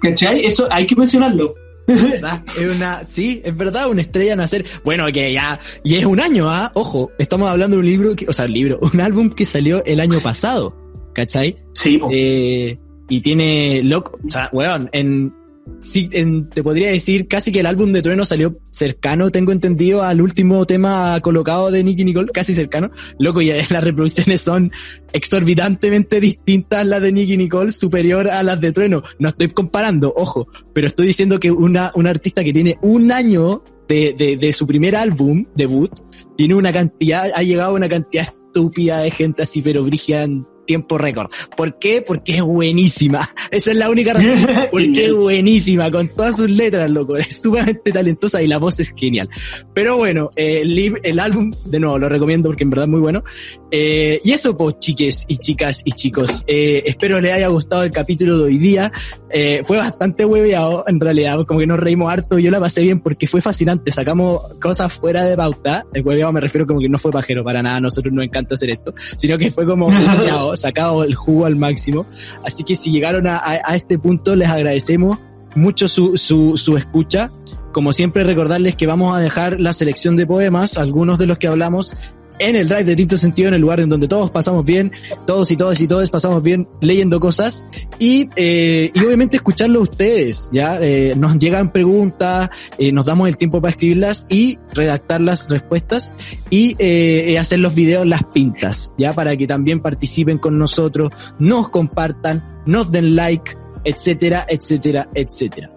¿Cachai? 0.00 0.44
Eso 0.44 0.68
hay 0.70 0.86
que 0.86 0.96
mencionarlo. 0.96 1.54
¿verdad? 1.86 2.42
Es 2.58 2.66
una, 2.66 3.04
sí, 3.04 3.40
es 3.44 3.56
verdad, 3.56 3.88
una 3.88 4.00
estrella 4.00 4.34
nacer. 4.34 4.64
Bueno, 4.84 5.06
que 5.12 5.32
ya, 5.32 5.60
y 5.84 5.94
es 5.94 6.04
un 6.04 6.20
año, 6.20 6.48
¿ah? 6.48 6.72
Ojo, 6.74 7.12
estamos 7.18 7.48
hablando 7.48 7.76
de 7.76 7.80
un 7.80 7.86
libro, 7.86 8.16
que, 8.16 8.28
o 8.28 8.32
sea, 8.32 8.46
un 8.46 8.52
libro, 8.52 8.80
un 8.92 9.00
álbum 9.00 9.30
que 9.30 9.46
salió 9.46 9.84
el 9.84 10.00
año 10.00 10.20
pasado, 10.20 10.76
¿cachai? 11.14 11.56
Sí. 11.74 12.00
Eh, 12.10 12.76
y 13.08 13.20
tiene, 13.20 13.82
loco, 13.84 14.18
o 14.26 14.30
sea, 14.30 14.50
weón, 14.52 14.88
en, 14.92 15.32
sí, 15.80 16.08
en, 16.12 16.48
te 16.48 16.62
podría 16.62 16.90
decir 16.90 17.28
casi 17.28 17.52
que 17.52 17.60
el 17.60 17.66
álbum 17.66 17.92
de 17.92 18.02
Trueno 18.02 18.24
salió 18.24 18.58
cercano, 18.70 19.30
tengo 19.30 19.52
entendido, 19.52 20.02
al 20.02 20.20
último 20.20 20.66
tema 20.66 21.18
colocado 21.20 21.70
de 21.70 21.84
Nicky 21.84 22.04
Nicole, 22.04 22.32
casi 22.32 22.54
cercano. 22.54 22.90
Loco, 23.18 23.40
y 23.40 23.50
las 23.70 23.84
reproducciones 23.84 24.40
son 24.40 24.72
exorbitantemente 25.12 26.20
distintas 26.20 26.84
las 26.86 27.02
de 27.02 27.12
Nicky 27.12 27.36
Nicole, 27.36 27.72
superior 27.72 28.28
a 28.28 28.42
las 28.42 28.60
de 28.60 28.72
Trueno. 28.72 29.02
No 29.18 29.28
estoy 29.28 29.48
comparando, 29.50 30.12
ojo, 30.16 30.48
pero 30.72 30.88
estoy 30.88 31.08
diciendo 31.08 31.40
que 31.40 31.50
una, 31.50 31.92
una 31.94 32.10
artista 32.10 32.44
que 32.44 32.52
tiene 32.52 32.78
un 32.82 33.12
año 33.12 33.62
de, 33.88 34.14
de, 34.18 34.36
de 34.36 34.52
su 34.52 34.66
primer 34.66 34.96
álbum, 34.96 35.44
debut, 35.54 35.92
tiene 36.36 36.54
una 36.54 36.72
cantidad, 36.72 37.30
ha 37.34 37.42
llegado 37.42 37.70
a 37.70 37.74
una 37.74 37.88
cantidad 37.88 38.24
estúpida 38.24 39.00
de 39.00 39.10
gente 39.10 39.42
así, 39.42 39.62
pero 39.62 39.84
brígida 39.84 40.24
en 40.24 40.46
tiempo 40.66 40.98
récord. 40.98 41.30
¿Por 41.56 41.78
qué? 41.78 42.02
Porque 42.02 42.36
es 42.36 42.42
buenísima. 42.42 43.28
Esa 43.50 43.70
es 43.70 43.76
la 43.76 43.90
única 43.90 44.14
razón. 44.14 44.46
Porque 44.70 45.06
es 45.06 45.14
buenísima, 45.14 45.90
con 45.90 46.08
todas 46.08 46.36
sus 46.36 46.50
letras, 46.50 46.90
loco. 46.90 47.16
Es 47.16 47.40
sumamente 47.42 47.92
talentosa 47.92 48.42
y 48.42 48.46
la 48.46 48.58
voz 48.58 48.80
es 48.80 48.92
genial. 48.94 49.28
Pero 49.74 49.96
bueno, 49.96 50.30
eh, 50.36 50.62
el, 51.02 51.20
álbum, 51.20 51.52
de 51.64 51.80
nuevo, 51.80 51.98
lo 51.98 52.08
recomiendo 52.08 52.48
porque 52.48 52.64
en 52.64 52.70
verdad 52.70 52.86
es 52.86 52.90
muy 52.90 53.00
bueno. 53.00 53.24
Eh, 53.70 54.20
y 54.24 54.32
eso, 54.32 54.56
pues, 54.56 54.78
chiques 54.78 55.24
y 55.28 55.38
chicas 55.38 55.82
y 55.84 55.92
chicos. 55.92 56.44
Eh, 56.46 56.82
espero 56.86 57.20
les 57.20 57.32
haya 57.32 57.48
gustado 57.48 57.82
el 57.82 57.90
capítulo 57.90 58.38
de 58.38 58.44
hoy 58.44 58.58
día. 58.58 58.92
Eh, 59.30 59.60
fue 59.64 59.76
bastante 59.76 60.24
hueveado, 60.24 60.84
en 60.86 61.00
realidad, 61.00 61.44
como 61.46 61.60
que 61.60 61.66
nos 61.66 61.78
reímos 61.78 62.10
harto. 62.10 62.38
Yo 62.38 62.50
la 62.50 62.60
pasé 62.60 62.82
bien 62.82 63.00
porque 63.00 63.26
fue 63.26 63.40
fascinante. 63.40 63.90
Sacamos 63.92 64.54
cosas 64.60 64.92
fuera 64.92 65.24
de 65.24 65.36
pauta. 65.36 65.84
El 65.92 66.06
hueveado 66.06 66.32
me 66.32 66.40
refiero 66.40 66.66
como 66.66 66.80
que 66.80 66.88
no 66.88 66.98
fue 66.98 67.10
pajero 67.10 67.44
para 67.44 67.62
nada. 67.62 67.76
A 67.76 67.80
nosotros 67.80 68.12
nos 68.12 68.24
encanta 68.24 68.54
hacer 68.54 68.70
esto, 68.70 68.94
sino 69.16 69.36
que 69.38 69.50
fue 69.50 69.66
como 69.66 69.90
sacado 70.56 71.04
el 71.04 71.14
jugo 71.14 71.46
al 71.46 71.56
máximo. 71.56 72.06
Así 72.44 72.64
que 72.64 72.74
si 72.76 72.90
llegaron 72.90 73.26
a, 73.26 73.36
a- 73.36 73.60
a 73.64 73.76
este 73.76 73.98
punto, 73.98 74.34
les 74.36 74.48
agradecemos 74.48 75.18
mucho 75.54 75.88
su, 75.88 76.16
su, 76.16 76.56
su 76.56 76.76
escucha. 76.76 77.30
Como 77.72 77.92
siempre, 77.92 78.24
recordarles 78.24 78.74
que 78.74 78.86
vamos 78.86 79.14
a 79.14 79.20
dejar 79.20 79.60
la 79.60 79.72
selección 79.74 80.16
de 80.16 80.26
poemas, 80.26 80.78
algunos 80.78 81.18
de 81.18 81.26
los 81.26 81.36
que 81.38 81.46
hablamos, 81.46 81.94
en 82.38 82.56
el 82.56 82.68
drive 82.68 82.84
de 82.84 82.96
Tinto 82.96 83.16
Sentido, 83.16 83.48
en 83.48 83.54
el 83.54 83.60
lugar 83.60 83.80
en 83.80 83.88
donde 83.88 84.08
todos 84.08 84.30
pasamos 84.30 84.64
bien, 84.64 84.92
todos 85.26 85.50
y 85.50 85.56
todas 85.56 85.80
y 85.80 85.88
todos 85.88 86.10
pasamos 86.10 86.42
bien 86.42 86.68
leyendo 86.80 87.20
cosas 87.20 87.64
y, 87.98 88.28
eh, 88.36 88.90
y 88.94 89.00
obviamente 89.00 89.36
escucharlo 89.36 89.80
a 89.80 89.82
ustedes, 89.82 90.50
¿ya? 90.52 90.78
Eh, 90.80 91.14
nos 91.16 91.38
llegan 91.38 91.72
preguntas, 91.72 92.50
eh, 92.78 92.92
nos 92.92 93.06
damos 93.06 93.28
el 93.28 93.36
tiempo 93.36 93.60
para 93.60 93.70
escribirlas 93.70 94.26
y 94.28 94.58
redactar 94.74 95.20
las 95.20 95.48
respuestas 95.48 96.12
y 96.50 96.76
eh, 96.78 97.38
hacer 97.38 97.58
los 97.60 97.74
videos, 97.74 98.06
las 98.06 98.24
pintas, 98.24 98.92
¿ya? 98.98 99.12
Para 99.14 99.36
que 99.36 99.46
también 99.46 99.80
participen 99.80 100.38
con 100.38 100.58
nosotros, 100.58 101.10
nos 101.38 101.70
compartan, 101.70 102.62
nos 102.66 102.90
den 102.90 103.16
like, 103.16 103.56
etcétera, 103.84 104.46
etcétera, 104.48 105.08
etcétera. 105.14 105.70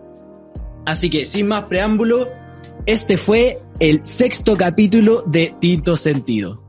Así 0.85 1.09
que, 1.09 1.25
sin 1.25 1.47
más 1.47 1.63
preámbulo, 1.65 2.27
este 2.85 3.17
fue 3.17 3.61
el 3.79 4.05
sexto 4.05 4.57
capítulo 4.57 5.23
de 5.25 5.53
Tinto 5.59 5.97
Sentido. 5.97 6.68